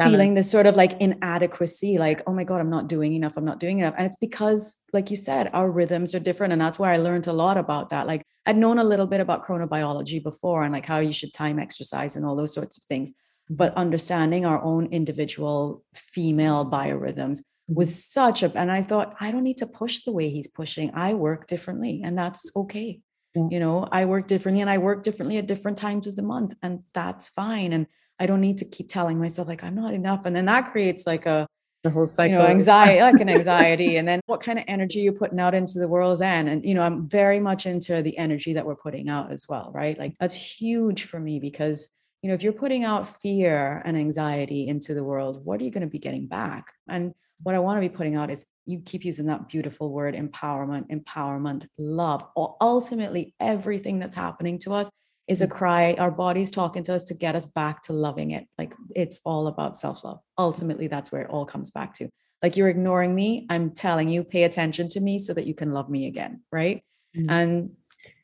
feeling 0.03 0.35
this 0.35 0.51
sort 0.51 0.67
of 0.67 0.75
like 0.75 1.01
inadequacy 1.01 1.97
like 1.97 2.21
oh 2.27 2.33
my 2.33 2.43
god 2.43 2.61
i'm 2.61 2.71
not 2.71 2.89
doing 2.89 3.13
enough 3.13 3.37
i'm 3.37 3.45
not 3.45 3.61
doing 3.61 3.79
enough. 3.79 3.95
And 3.97 4.07
it's 4.07 4.17
because 4.17 4.83
like 4.93 5.11
you 5.11 5.17
said 5.17 5.49
our 5.53 5.71
rhythms 5.71 6.15
are 6.15 6.19
different 6.19 6.53
and 6.53 6.61
that's 6.61 6.79
where 6.79 6.91
i 6.91 6.97
learned 6.97 7.27
a 7.27 7.33
lot 7.33 7.57
about 7.57 7.91
that. 7.91 8.07
Like 8.07 8.23
i'd 8.47 8.57
known 8.57 8.79
a 8.79 8.85
little 8.85 9.07
bit 9.07 9.21
about 9.21 9.47
chronobiology 9.47 10.23
before 10.23 10.65
and 10.65 10.73
like 10.73 10.87
how 10.87 10.99
you 10.99 11.13
should 11.13 11.33
time 11.33 11.59
exercise 11.59 12.17
and 12.17 12.27
all 12.27 12.37
those 12.37 12.55
sorts 12.55 12.77
of 12.77 12.85
things 12.85 13.13
but 13.49 13.75
understanding 13.75 14.45
our 14.45 14.61
own 14.63 14.87
individual 14.87 15.85
female 15.95 16.69
biorhythms 16.69 17.41
was 17.69 17.91
mm-hmm. 17.91 18.21
such 18.21 18.43
a 18.43 18.59
and 18.59 18.71
i 18.71 18.83
thought 18.83 19.15
i 19.21 19.31
don't 19.31 19.45
need 19.45 19.59
to 19.59 19.67
push 19.67 20.03
the 20.03 20.13
way 20.13 20.29
he's 20.29 20.49
pushing 20.49 20.91
i 20.95 21.15
work 21.15 21.47
differently 21.47 22.03
and 22.05 22.19
that's 22.19 22.51
okay 22.57 23.01
yeah. 23.35 23.49
you 23.51 23.61
know? 23.61 23.87
I 23.93 24.07
work 24.07 24.27
differently 24.27 24.63
and 24.63 24.71
i 24.71 24.79
work 24.79 25.03
differently 25.03 25.39
at 25.39 25.47
different 25.47 25.79
times 25.79 26.07
of 26.07 26.17
the 26.17 26.23
month 26.23 26.55
and 26.63 26.81
that's 26.93 27.29
fine 27.29 27.73
and 27.73 27.87
I 28.19 28.27
don't 28.27 28.41
need 28.41 28.59
to 28.59 28.65
keep 28.65 28.89
telling 28.89 29.19
myself 29.19 29.49
like 29.49 29.63
I'm 29.63 29.75
not 29.75 29.95
enough. 29.95 30.25
And 30.25 30.35
then 30.35 30.47
that 30.47 30.73
creates 30.73 31.07
like 31.07 31.27
a 31.27 31.47
the 31.83 31.91
whole 31.91 32.07
cycle, 32.07 32.33
you 32.33 32.39
know, 32.39 32.47
anxiety, 32.47 33.01
like 33.01 33.21
an 33.21 33.29
anxiety. 33.39 33.97
and 33.97 34.09
then 34.09 34.21
what 34.27 34.41
kind 34.41 34.59
of 34.59 34.65
energy 34.67 35.01
you're 35.01 35.13
putting 35.13 35.39
out 35.39 35.55
into 35.55 35.79
the 35.79 35.89
world 35.89 36.19
then? 36.19 36.49
And 36.49 36.65
you 36.65 36.75
know, 36.75 36.83
I'm 36.83 37.09
very 37.09 37.39
much 37.41 37.67
into 37.67 38.03
the 38.03 38.17
energy 38.19 38.55
that 38.55 38.67
we're 38.67 38.77
putting 38.77 39.09
out 39.09 39.31
as 39.31 39.47
well, 39.49 39.71
right? 39.75 39.99
Like 39.99 40.15
that's 40.19 40.35
huge 40.35 41.05
for 41.05 41.21
me 41.21 41.39
because 41.39 41.91
you 42.23 42.29
know, 42.29 42.35
if 42.35 42.43
you're 42.43 42.53
putting 42.53 42.83
out 42.83 43.21
fear 43.21 43.83
and 43.85 43.97
anxiety 43.97 44.67
into 44.67 44.95
the 44.95 45.05
world, 45.05 45.45
what 45.45 45.61
are 45.61 45.65
you 45.65 45.71
going 45.71 45.83
to 45.83 45.87
be 45.87 45.99
getting 45.99 46.27
back? 46.27 46.73
And 46.89 47.15
what 47.43 47.55
I 47.55 47.59
want 47.59 47.77
to 47.77 47.89
be 47.89 47.95
putting 47.95 48.17
out 48.17 48.31
is 48.31 48.47
you 48.65 48.81
keep 48.81 49.05
using 49.05 49.27
that 49.27 49.49
beautiful 49.49 49.93
word 49.93 50.15
empowerment, 50.15 50.89
empowerment, 50.91 51.67
love. 51.79 52.25
Or 52.35 52.57
ultimately, 52.61 53.35
everything 53.39 53.99
that's 53.99 54.15
happening 54.15 54.59
to 54.61 54.75
us 54.75 54.91
is 55.29 55.41
a 55.41 55.47
mm. 55.47 55.51
cry. 55.51 55.95
Our 55.99 56.11
body's 56.11 56.51
talking 56.51 56.85
to 56.85 56.95
us 56.95 57.05
to 57.05 57.15
get 57.15 57.37
us 57.37 57.47
back 57.47 57.83
to 57.83 57.93
loving 57.93 58.31
it. 58.33 58.47
Like 58.59 58.75
it's 58.95 59.21
all 59.25 59.47
about 59.47 59.77
self 59.77 60.05
love. 60.05 60.21
Ultimately, 60.39 60.89
that's 60.89 61.11
where 61.11 61.23
it 61.23 61.31
all 61.31 61.47
comes 61.47 61.71
back 61.71 61.95
to. 61.95 62.09
Like 62.43 62.57
you're 62.57 62.69
ignoring 62.69 63.15
me. 63.15 63.47
I'm 63.51 63.71
telling 63.71 64.09
you, 64.09 64.23
pay 64.23 64.45
attention 64.45 64.89
to 64.91 65.01
me 65.01 65.19
so 65.19 65.33
that 65.35 65.47
you 65.47 65.55
can 65.55 65.73
love 65.73 65.89
me 65.89 66.07
again. 66.07 66.43
Right. 66.53 66.83
Mm-hmm. 67.17 67.31
And 67.31 67.71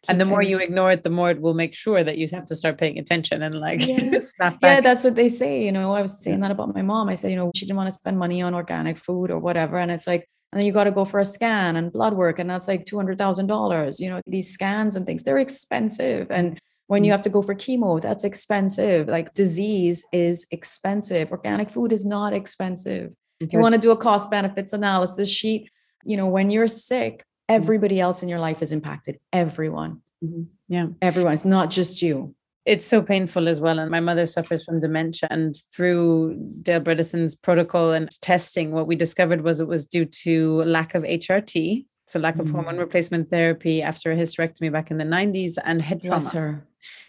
and 0.08 0.20
the 0.20 0.24
more 0.24 0.42
you 0.42 0.58
ignore 0.58 0.90
it, 0.90 1.04
the 1.04 1.10
more 1.10 1.30
it 1.30 1.40
will 1.40 1.54
make 1.54 1.74
sure 1.74 2.02
that 2.02 2.18
you 2.18 2.26
have 2.32 2.44
to 2.46 2.56
start 2.56 2.76
paying 2.76 2.98
attention 2.98 3.42
and 3.42 3.54
like 3.54 3.80
back. 4.38 4.58
Yeah, 4.60 4.80
that's 4.80 5.04
what 5.04 5.14
they 5.14 5.28
say. 5.28 5.64
You 5.64 5.70
know, 5.70 5.94
I 5.94 6.02
was 6.02 6.22
saying 6.22 6.40
that 6.40 6.50
about 6.50 6.74
my 6.74 6.82
mom. 6.82 7.08
I 7.08 7.14
said, 7.14 7.30
you 7.30 7.36
know, 7.36 7.52
she 7.54 7.66
didn't 7.66 7.76
want 7.76 7.86
to 7.86 7.92
spend 7.92 8.18
money 8.18 8.42
on 8.42 8.54
organic 8.54 8.98
food 8.98 9.30
or 9.30 9.38
whatever. 9.38 9.78
And 9.78 9.92
it's 9.92 10.06
like, 10.06 10.28
and 10.52 10.58
then 10.58 10.66
you 10.66 10.72
got 10.72 10.84
to 10.84 10.90
go 10.90 11.04
for 11.04 11.20
a 11.20 11.24
scan 11.24 11.76
and 11.76 11.92
blood 11.92 12.14
work, 12.14 12.38
and 12.38 12.50
that's 12.50 12.68
like 12.68 12.84
two 12.84 12.96
hundred 12.96 13.16
thousand 13.16 13.46
dollars. 13.46 14.00
You 14.00 14.10
know, 14.10 14.20
these 14.26 14.52
scans 14.52 14.96
and 14.96 15.06
things, 15.06 15.22
they're 15.22 15.38
expensive. 15.38 16.26
And 16.30 16.60
when 16.92 17.04
you 17.04 17.08
mm. 17.08 17.14
have 17.14 17.22
to 17.22 17.30
go 17.30 17.40
for 17.40 17.54
chemo, 17.54 17.98
that's 18.02 18.22
expensive. 18.22 19.08
Like 19.08 19.32
disease 19.32 20.04
is 20.12 20.46
expensive. 20.50 21.30
Organic 21.30 21.70
food 21.70 21.90
is 21.90 22.04
not 22.04 22.34
expensive. 22.34 23.12
If 23.40 23.50
you 23.50 23.60
want 23.60 23.74
to 23.74 23.80
do 23.80 23.92
a 23.92 23.96
cost 23.96 24.30
benefits 24.30 24.74
analysis 24.74 25.30
sheet, 25.30 25.70
you 26.04 26.18
know, 26.18 26.26
when 26.26 26.50
you're 26.50 26.68
sick, 26.68 27.20
mm. 27.20 27.22
everybody 27.48 27.98
else 27.98 28.22
in 28.22 28.28
your 28.28 28.40
life 28.40 28.60
is 28.60 28.72
impacted. 28.72 29.18
Everyone. 29.32 30.02
Mm-hmm. 30.22 30.42
Yeah. 30.68 30.88
Everyone. 31.00 31.32
It's 31.32 31.46
not 31.46 31.70
just 31.70 32.02
you. 32.02 32.34
It's 32.66 32.84
so 32.84 33.00
painful 33.00 33.48
as 33.48 33.58
well. 33.58 33.78
And 33.78 33.90
my 33.90 34.00
mother 34.00 34.26
suffers 34.26 34.62
from 34.62 34.78
dementia. 34.78 35.28
And 35.30 35.56
through 35.74 36.36
Dale 36.60 36.82
Bredesen's 36.82 37.34
protocol 37.34 37.92
and 37.92 38.10
testing, 38.20 38.70
what 38.70 38.86
we 38.86 38.96
discovered 38.96 39.40
was 39.40 39.60
it 39.60 39.66
was 39.66 39.86
due 39.86 40.04
to 40.24 40.62
lack 40.64 40.94
of 40.94 41.04
HRT, 41.04 41.86
so 42.06 42.18
lack 42.18 42.38
of 42.38 42.48
mm. 42.48 42.52
hormone 42.52 42.76
replacement 42.76 43.30
therapy 43.30 43.80
after 43.80 44.12
a 44.12 44.16
hysterectomy 44.16 44.70
back 44.70 44.90
in 44.90 44.98
the 44.98 45.04
90s 45.04 45.56
and 45.64 45.80
head 45.80 46.02
trauma. 46.02 46.62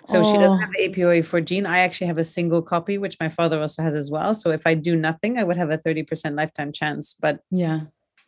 So 0.06 0.20
oh. 0.20 0.24
she 0.24 0.38
doesn't 0.38 0.58
oh. 0.58 0.60
have 0.60 0.72
the 0.72 0.90
APOE4 0.90 1.46
gene. 1.46 1.66
I 1.66 1.80
actually 1.80 2.08
have 2.08 2.18
a 2.18 2.24
single 2.24 2.62
copy, 2.62 2.98
which 2.98 3.18
my 3.20 3.30
father 3.30 3.60
also 3.60 3.84
has 3.84 3.96
as 3.96 4.12
well. 4.12 4.34
So 4.34 4.52
if 4.52 4.68
I 4.68 4.74
do 4.74 4.96
nothing, 4.96 5.38
I 5.38 5.44
would 5.44 5.58
have 5.58 5.72
a 5.72 5.78
30% 5.78 6.36
lifetime 6.36 6.72
chance. 6.72 7.16
But 7.20 7.40
yeah. 7.52 7.82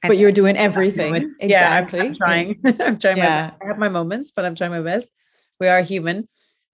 But 0.03 0.17
you're 0.17 0.31
doing 0.31 0.55
everything. 0.55 1.15
Exactly. 1.15 1.47
Yeah, 1.49 1.75
I'm, 1.75 2.07
I'm 2.07 2.15
trying. 2.15 2.59
I'm 2.79 2.99
trying 2.99 3.17
yeah. 3.17 3.41
my 3.41 3.47
best. 3.47 3.57
I 3.63 3.67
have 3.67 3.77
my 3.79 3.89
moments, 3.89 4.31
but 4.35 4.45
I'm 4.45 4.55
trying 4.55 4.71
my 4.71 4.81
best. 4.81 5.09
We 5.59 5.67
are 5.67 5.81
human. 5.81 6.27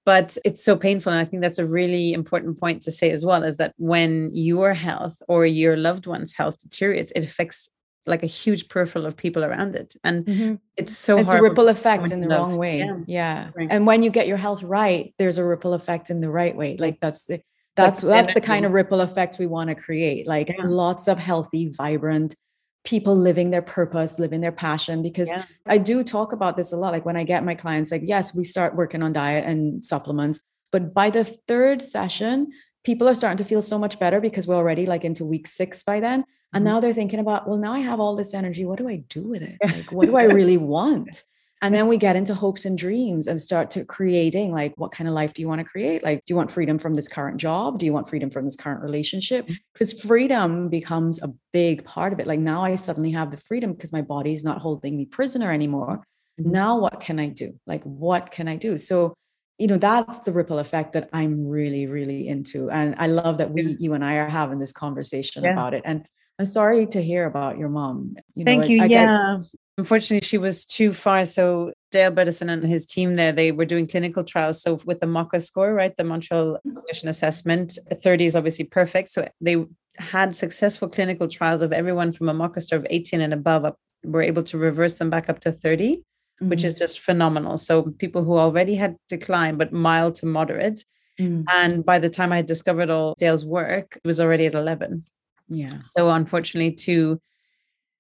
but 0.05 0.37
it's 0.43 0.63
so 0.63 0.75
painful 0.75 1.11
and 1.11 1.21
i 1.21 1.25
think 1.25 1.41
that's 1.41 1.59
a 1.59 1.65
really 1.65 2.13
important 2.13 2.59
point 2.59 2.81
to 2.81 2.91
say 2.91 3.11
as 3.11 3.23
well 3.23 3.43
is 3.43 3.57
that 3.57 3.73
when 3.77 4.29
your 4.33 4.73
health 4.73 5.21
or 5.27 5.45
your 5.45 5.77
loved 5.77 6.07
one's 6.07 6.33
health 6.33 6.59
deteriorates 6.59 7.11
it 7.15 7.23
affects 7.23 7.69
like 8.05 8.23
a 8.23 8.27
huge 8.27 8.67
peripheral 8.67 9.05
of 9.05 9.15
people 9.15 9.43
around 9.43 9.75
it. 9.75 9.95
And 10.03 10.25
mm-hmm. 10.25 10.55
it's 10.75 10.97
so 10.97 11.17
it's 11.17 11.29
a 11.29 11.41
ripple 11.41 11.67
effect 11.67 12.11
in 12.11 12.21
the 12.21 12.29
wrong 12.29 12.57
way. 12.57 12.79
Yeah, 12.79 12.97
yeah. 13.07 13.49
and 13.69 13.85
when 13.85 14.03
you 14.03 14.09
get 14.09 14.27
your 14.27 14.37
health 14.37 14.63
right 14.63 15.13
there's 15.17 15.37
a 15.37 15.45
ripple 15.45 15.73
effect 15.73 16.09
in 16.09 16.21
the 16.21 16.29
right 16.29 16.55
way. 16.55 16.77
Like 16.77 16.99
that's 16.99 17.23
the 17.23 17.41
that's 17.75 18.01
that's 18.01 18.33
the 18.33 18.41
kind 18.41 18.65
of 18.65 18.71
ripple 18.71 19.01
effect 19.01 19.39
we 19.39 19.47
want 19.47 19.69
to 19.69 19.75
create. 19.75 20.27
Like 20.27 20.49
yeah. 20.49 20.65
lots 20.65 21.07
of 21.07 21.17
healthy 21.17 21.69
vibrant 21.69 22.35
people 22.83 23.15
living 23.15 23.51
their 23.51 23.61
purpose 23.61 24.17
living 24.17 24.41
their 24.41 24.51
passion. 24.51 25.03
Because 25.03 25.29
yeah. 25.29 25.45
i 25.67 25.77
do 25.77 26.03
talk 26.03 26.33
about 26.33 26.57
this 26.57 26.71
a 26.71 26.77
lot. 26.77 26.91
Like 26.91 27.05
when 27.05 27.17
i 27.17 27.23
get 27.23 27.45
my 27.45 27.55
clients 27.55 27.91
like 27.91 28.01
yes 28.03 28.35
we 28.35 28.43
start 28.43 28.75
working 28.75 29.03
on 29.03 29.13
diet 29.13 29.45
and 29.45 29.85
supplements 29.85 30.41
but 30.71 30.93
by 30.93 31.09
the 31.09 31.23
third 31.23 31.81
session 31.81 32.51
people 32.83 33.07
are 33.07 33.13
starting 33.13 33.37
to 33.37 33.43
feel 33.43 33.61
so 33.61 33.77
much 33.77 33.99
better 33.99 34.19
because 34.19 34.47
we're 34.47 34.55
already 34.55 34.87
like 34.87 35.05
into 35.05 35.23
week 35.23 35.45
six 35.45 35.83
by 35.83 35.99
then 35.99 36.23
and 36.53 36.65
mm-hmm. 36.65 36.73
now 36.73 36.79
they're 36.79 36.93
thinking 36.93 37.19
about 37.19 37.47
well 37.47 37.57
now 37.57 37.73
i 37.73 37.79
have 37.79 37.99
all 37.99 38.15
this 38.15 38.33
energy 38.33 38.65
what 38.65 38.77
do 38.77 38.87
i 38.87 38.97
do 39.09 39.23
with 39.23 39.41
it 39.41 39.57
like 39.63 39.91
what 39.91 40.05
do 40.05 40.15
i 40.15 40.23
really 40.39 40.57
want 40.57 41.23
and 41.63 41.75
then 41.75 41.87
we 41.87 41.97
get 41.97 42.15
into 42.15 42.33
hopes 42.33 42.65
and 42.65 42.75
dreams 42.75 43.27
and 43.27 43.39
start 43.39 43.69
to 43.71 43.85
creating 43.85 44.51
like, 44.51 44.73
what 44.77 44.91
kind 44.91 45.07
of 45.07 45.13
life 45.13 45.33
do 45.33 45.43
you 45.43 45.47
want 45.47 45.59
to 45.59 45.65
create? 45.65 46.03
Like, 46.03 46.25
do 46.25 46.31
you 46.31 46.35
want 46.35 46.51
freedom 46.51 46.79
from 46.79 46.95
this 46.95 47.07
current 47.07 47.37
job? 47.37 47.77
Do 47.77 47.85
you 47.85 47.93
want 47.93 48.09
freedom 48.09 48.31
from 48.31 48.45
this 48.45 48.55
current 48.55 48.81
relationship? 48.81 49.47
Because 49.71 49.93
mm-hmm. 49.93 50.07
freedom 50.07 50.69
becomes 50.69 51.21
a 51.21 51.31
big 51.53 51.85
part 51.85 52.13
of 52.13 52.19
it. 52.19 52.25
Like, 52.25 52.39
now 52.39 52.63
I 52.63 52.73
suddenly 52.75 53.11
have 53.11 53.29
the 53.29 53.37
freedom 53.37 53.73
because 53.73 53.93
my 53.93 54.01
body 54.01 54.33
is 54.33 54.43
not 54.43 54.59
holding 54.59 54.97
me 54.97 55.05
prisoner 55.05 55.51
anymore. 55.51 56.03
Mm-hmm. 56.39 56.51
Now, 56.51 56.79
what 56.79 56.99
can 56.99 57.19
I 57.19 57.27
do? 57.27 57.53
Like, 57.67 57.83
what 57.83 58.31
can 58.31 58.47
I 58.47 58.55
do? 58.55 58.79
So, 58.79 59.13
you 59.59 59.67
know, 59.67 59.77
that's 59.77 60.19
the 60.19 60.31
ripple 60.31 60.57
effect 60.57 60.93
that 60.93 61.09
I'm 61.13 61.45
really, 61.45 61.85
really 61.85 62.27
into. 62.27 62.71
And 62.71 62.95
I 62.97 63.05
love 63.05 63.37
that 63.37 63.51
we, 63.51 63.75
you 63.79 63.93
and 63.93 64.03
I 64.03 64.15
are 64.15 64.29
having 64.29 64.57
this 64.57 64.71
conversation 64.71 65.43
yeah. 65.43 65.51
about 65.51 65.75
it. 65.75 65.83
And 65.85 66.07
I'm 66.41 66.45
sorry 66.45 66.87
to 66.87 67.03
hear 67.03 67.27
about 67.27 67.59
your 67.59 67.69
mom. 67.69 68.15
You 68.33 68.43
know, 68.43 68.51
Thank 68.51 68.67
you. 68.67 68.81
I, 68.81 68.85
yeah. 68.87 69.37
I, 69.37 69.43
Unfortunately, 69.77 70.25
she 70.25 70.39
was 70.39 70.65
too 70.65 70.91
far. 70.91 71.23
So 71.25 71.71
Dale 71.91 72.11
Bredesen 72.11 72.51
and 72.51 72.63
his 72.63 72.87
team 72.87 73.15
there, 73.15 73.31
they 73.31 73.51
were 73.51 73.63
doing 73.63 73.85
clinical 73.85 74.23
trials. 74.23 74.59
So 74.59 74.79
with 74.83 75.01
the 75.01 75.05
MOCA 75.05 75.39
score, 75.39 75.71
right, 75.71 75.95
the 75.95 76.03
Montreal 76.03 76.57
Cognition 76.73 77.09
Assessment, 77.09 77.77
30 77.93 78.25
is 78.25 78.35
obviously 78.35 78.65
perfect. 78.65 79.09
So 79.09 79.27
they 79.39 79.63
had 79.97 80.35
successful 80.35 80.89
clinical 80.89 81.27
trials 81.27 81.61
of 81.61 81.71
everyone 81.71 82.11
from 82.11 82.27
a 82.27 82.33
MOCA 82.33 82.59
score 82.59 82.79
of 82.79 82.87
18 82.89 83.21
and 83.21 83.33
above 83.35 83.63
up, 83.63 83.77
were 84.03 84.23
able 84.23 84.41
to 84.41 84.57
reverse 84.57 84.97
them 84.97 85.11
back 85.11 85.29
up 85.29 85.41
to 85.41 85.51
30, 85.51 85.97
mm-hmm. 85.97 86.49
which 86.49 86.63
is 86.63 86.73
just 86.73 87.01
phenomenal. 87.01 87.55
So 87.57 87.83
people 87.99 88.23
who 88.23 88.39
already 88.39 88.73
had 88.73 88.95
decline, 89.09 89.57
but 89.57 89.71
mild 89.71 90.15
to 90.15 90.25
moderate. 90.25 90.83
Mm-hmm. 91.19 91.43
And 91.49 91.85
by 91.85 91.99
the 91.99 92.09
time 92.09 92.33
I 92.33 92.37
had 92.37 92.47
discovered 92.47 92.89
all 92.89 93.13
Dale's 93.19 93.45
work, 93.45 93.99
it 94.03 94.07
was 94.07 94.19
already 94.19 94.47
at 94.47 94.55
11. 94.55 95.05
Yeah. 95.51 95.81
So 95.81 96.09
unfortunately, 96.09 96.71
too 96.71 97.21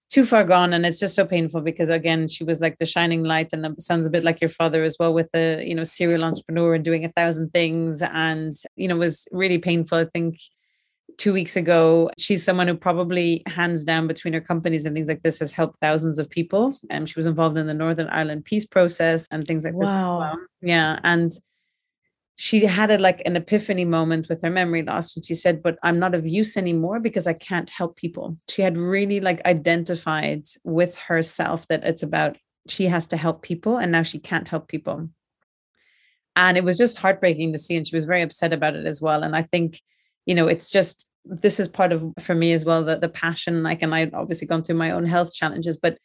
too 0.09 0.25
far 0.25 0.43
gone 0.43 0.73
and 0.73 0.85
it's 0.85 0.99
just 0.99 1.15
so 1.15 1.25
painful 1.25 1.61
because 1.61 1.89
again 1.89 2.27
she 2.27 2.43
was 2.43 2.59
like 2.59 2.77
the 2.77 2.85
shining 2.85 3.23
light 3.23 3.53
and 3.53 3.65
it 3.65 3.79
sounds 3.79 4.05
a 4.05 4.09
bit 4.09 4.25
like 4.25 4.41
your 4.41 4.49
father 4.49 4.83
as 4.83 4.97
well 4.99 5.13
with 5.13 5.29
the 5.31 5.63
you 5.65 5.73
know 5.73 5.85
serial 5.85 6.25
entrepreneur 6.25 6.73
and 6.75 6.83
doing 6.83 7.05
a 7.05 7.11
thousand 7.13 7.49
things 7.53 8.01
and 8.01 8.57
you 8.75 8.89
know 8.89 8.97
was 8.97 9.25
really 9.31 9.57
painful 9.57 9.97
i 9.97 10.03
think 10.03 10.37
two 11.17 11.31
weeks 11.31 11.55
ago 11.55 12.11
she's 12.17 12.43
someone 12.43 12.67
who 12.67 12.75
probably 12.75 13.41
hands 13.45 13.85
down 13.85 14.05
between 14.05 14.33
her 14.33 14.41
companies 14.41 14.83
and 14.83 14.93
things 14.93 15.07
like 15.07 15.23
this 15.23 15.39
has 15.39 15.53
helped 15.53 15.79
thousands 15.79 16.19
of 16.19 16.29
people 16.29 16.77
and 16.89 17.03
um, 17.03 17.05
she 17.05 17.17
was 17.17 17.25
involved 17.25 17.57
in 17.57 17.67
the 17.67 17.73
northern 17.73 18.09
ireland 18.09 18.43
peace 18.43 18.65
process 18.65 19.27
and 19.31 19.47
things 19.47 19.63
like 19.63 19.73
wow. 19.73 19.79
this 19.79 19.95
as 19.95 20.05
well 20.05 20.37
yeah 20.61 20.99
and 21.05 21.39
she 22.43 22.65
had 22.65 22.89
a, 22.89 22.97
like 22.97 23.21
an 23.27 23.35
epiphany 23.35 23.85
moment 23.85 24.27
with 24.27 24.41
her 24.41 24.49
memory 24.49 24.81
loss 24.81 25.15
and 25.15 25.23
she 25.23 25.35
said 25.35 25.61
but 25.61 25.77
i'm 25.83 25.99
not 25.99 26.15
of 26.15 26.25
use 26.25 26.57
anymore 26.57 26.99
because 26.99 27.27
i 27.27 27.33
can't 27.33 27.69
help 27.69 27.95
people. 27.95 28.35
She 28.49 28.63
had 28.63 28.79
really 28.79 29.19
like 29.19 29.45
identified 29.45 30.47
with 30.63 30.97
herself 30.97 31.67
that 31.67 31.83
it's 31.83 32.01
about 32.01 32.37
she 32.67 32.85
has 32.85 33.05
to 33.07 33.17
help 33.17 33.43
people 33.43 33.77
and 33.77 33.91
now 33.91 34.01
she 34.01 34.17
can't 34.17 34.47
help 34.47 34.67
people. 34.67 35.09
And 36.35 36.57
it 36.57 36.63
was 36.63 36.79
just 36.79 36.97
heartbreaking 36.97 37.51
to 37.53 37.59
see 37.59 37.75
and 37.75 37.87
she 37.87 37.95
was 37.95 38.05
very 38.05 38.23
upset 38.23 38.53
about 38.53 38.75
it 38.75 38.87
as 38.87 38.99
well. 38.99 39.21
And 39.21 39.35
i 39.35 39.43
think 39.43 39.79
you 40.25 40.33
know 40.33 40.47
it's 40.47 40.71
just 40.71 41.07
this 41.23 41.59
is 41.59 41.67
part 41.67 41.91
of 41.93 42.03
for 42.19 42.33
me 42.33 42.53
as 42.53 42.65
well 42.65 42.83
the, 42.83 42.95
the 42.95 43.15
passion 43.23 43.61
like 43.61 43.83
and 43.83 43.93
i've 43.93 44.15
obviously 44.15 44.47
gone 44.47 44.63
through 44.63 44.83
my 44.83 44.89
own 44.89 45.05
health 45.05 45.31
challenges 45.31 45.77
but 45.77 45.99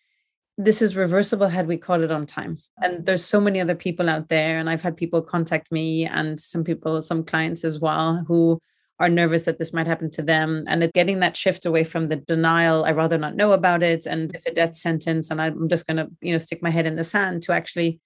this 0.59 0.81
is 0.81 0.97
reversible 0.97 1.49
had 1.49 1.67
we 1.67 1.77
caught 1.77 2.01
it 2.01 2.11
on 2.11 2.25
time. 2.25 2.59
And 2.83 3.05
there's 3.05 3.25
so 3.25 3.41
many 3.41 3.61
other 3.61 3.75
people 3.75 4.09
out 4.09 4.29
there 4.29 4.59
and 4.59 4.71
i've 4.71 4.83
had 4.83 4.97
people 4.97 5.21
contact 5.21 5.71
me 5.71 6.07
and 6.07 6.39
some 6.41 6.65
people 6.65 7.03
some 7.03 7.25
clients 7.25 7.65
as 7.65 7.79
well 7.79 8.25
who 8.27 8.59
are 8.99 9.11
nervous 9.11 9.45
that 9.45 9.59
this 9.59 9.75
might 9.75 9.87
happen 9.87 10.11
to 10.13 10.23
them. 10.23 10.65
And 10.67 10.91
getting 10.95 11.21
that 11.21 11.37
shift 11.37 11.67
away 11.67 11.85
from 11.85 12.07
the 12.07 12.17
denial 12.17 12.85
i 12.85 12.93
rather 12.93 13.19
not 13.19 13.37
know 13.37 13.53
about 13.53 13.83
it 13.83 14.07
and 14.07 14.35
it's 14.35 14.47
a 14.47 14.55
death 14.55 14.75
sentence 14.75 15.31
and 15.31 15.43
i'm 15.43 15.69
just 15.69 15.87
going 15.87 15.99
to 15.99 16.09
you 16.23 16.33
know 16.33 16.39
stick 16.39 16.63
my 16.63 16.71
head 16.71 16.87
in 16.87 16.97
the 16.97 17.05
sand 17.05 17.43
to 17.43 17.53
actually 17.53 18.01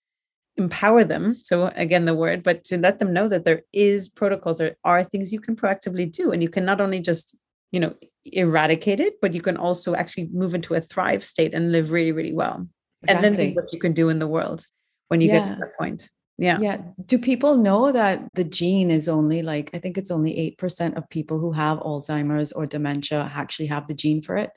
empower 0.57 1.05
them. 1.05 1.37
So 1.45 1.67
again 1.77 2.05
the 2.05 2.15
word 2.15 2.43
but 2.43 2.65
to 2.65 2.79
let 2.79 2.99
them 2.99 3.13
know 3.13 3.29
that 3.29 3.45
there 3.45 3.63
is 3.73 4.09
protocols 4.09 4.59
there 4.59 4.77
are 4.85 5.05
things 5.05 5.33
you 5.33 5.41
can 5.41 5.55
proactively 5.55 6.11
do 6.11 6.33
and 6.33 6.43
you 6.43 6.49
can 6.49 6.65
not 6.65 6.81
only 6.81 6.99
just 6.99 7.37
you 7.71 7.79
know 7.79 7.95
eradicate 8.25 9.01
it, 9.01 9.15
but 9.21 9.33
you 9.33 9.41
can 9.41 9.57
also 9.57 9.95
actually 9.95 10.29
move 10.33 10.55
into 10.55 10.75
a 10.75 10.81
thrive 10.81 11.25
state 11.25 11.55
and 11.55 11.73
live 11.73 11.93
really, 11.93 12.13
really 12.13 12.35
well. 12.35 12.67
Exactly. 13.03 13.27
And 13.27 13.35
then 13.35 13.55
what 13.55 13.73
you 13.73 13.81
can 13.81 13.93
do 13.93 14.09
in 14.09 14.19
the 14.19 14.29
world 14.29 14.65
when 15.09 15.21
you 15.21 15.29
yeah. 15.29 15.39
get 15.39 15.55
to 15.55 15.61
that 15.61 15.79
point. 15.79 16.09
Yeah. 16.39 16.59
Yeah. 16.59 16.79
Do 17.05 17.19
people 17.19 17.57
know 17.57 17.93
that 17.93 18.27
the 18.35 18.45
gene 18.45 18.91
is 18.91 19.09
only 19.09 19.43
like, 19.43 19.71
I 19.75 19.79
think 19.79 19.99
it's 19.99 20.11
only 20.11 20.57
8% 20.59 20.97
of 20.97 21.09
people 21.11 21.39
who 21.39 21.53
have 21.53 21.79
Alzheimer's 21.81 22.53
or 22.53 22.65
dementia 22.65 23.31
actually 23.35 23.67
have 23.67 23.87
the 23.87 23.95
gene 23.95 24.23
for 24.23 24.39
it? 24.39 24.51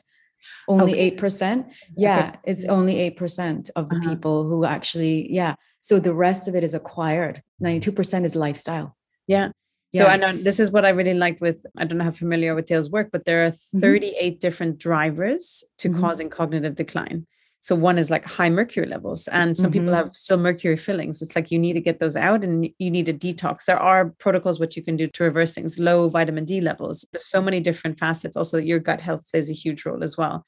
Only 0.67 0.93
okay. 0.93 1.11
8%? 1.11 1.69
Yeah. 1.97 2.29
Okay. 2.29 2.39
It's 2.45 2.65
only 2.65 3.11
8% 3.11 3.69
of 3.75 3.89
the 3.89 3.97
uh-huh. 3.97 4.09
people 4.09 4.47
who 4.47 4.63
actually, 4.63 5.31
yeah. 5.31 5.55
So 5.81 5.99
the 5.99 6.13
rest 6.13 6.47
of 6.47 6.55
it 6.55 6.63
is 6.63 6.73
acquired. 6.73 7.43
92% 7.61 8.23
is 8.23 8.35
lifestyle. 8.35 8.95
Yeah. 9.27 9.49
So 9.95 10.07
I 10.07 10.17
know 10.17 10.35
this 10.35 10.59
is 10.59 10.71
what 10.71 10.85
I 10.85 10.89
really 10.89 11.13
liked 11.13 11.39
with 11.39 11.65
I 11.77 11.85
don't 11.85 11.97
know 11.99 12.05
how 12.05 12.11
familiar 12.11 12.55
with 12.55 12.65
Dale's 12.65 12.89
work, 12.89 13.09
but 13.11 13.25
there 13.25 13.45
are 13.45 13.51
mm-hmm. 13.51 13.79
38 13.79 14.33
mm-hmm. 14.33 14.39
different 14.39 14.77
drivers 14.79 15.63
to 15.79 15.89
mm-hmm. 15.89 16.01
causing 16.01 16.29
cognitive 16.29 16.75
decline. 16.75 17.27
So 17.61 17.75
one 17.75 17.97
is 17.97 18.09
like 18.09 18.25
high 18.25 18.49
mercury 18.49 18.87
levels, 18.87 19.29
and 19.29 19.57
some 19.57 19.71
mm-hmm. 19.71 19.79
people 19.79 19.93
have 19.93 20.13
still 20.13 20.35
mercury 20.35 20.75
fillings. 20.75 21.21
It's 21.21 21.33
like 21.33 21.49
you 21.49 21.57
need 21.57 21.73
to 21.73 21.79
get 21.79 21.99
those 21.99 22.17
out, 22.17 22.43
and 22.43 22.67
you 22.77 22.91
need 22.91 23.07
a 23.07 23.13
detox. 23.13 23.63
There 23.63 23.79
are 23.79 24.09
protocols 24.19 24.59
what 24.59 24.75
you 24.75 24.83
can 24.83 24.97
do 24.97 25.07
to 25.07 25.23
reverse 25.23 25.53
things. 25.53 25.79
Low 25.79 26.09
vitamin 26.09 26.43
D 26.43 26.59
levels. 26.59 27.05
There's 27.13 27.25
so 27.25 27.41
many 27.41 27.61
different 27.61 27.97
facets. 27.97 28.35
Also, 28.35 28.57
your 28.57 28.79
gut 28.79 28.99
health 28.99 29.31
plays 29.31 29.49
a 29.49 29.53
huge 29.53 29.85
role 29.85 30.03
as 30.03 30.17
well. 30.17 30.45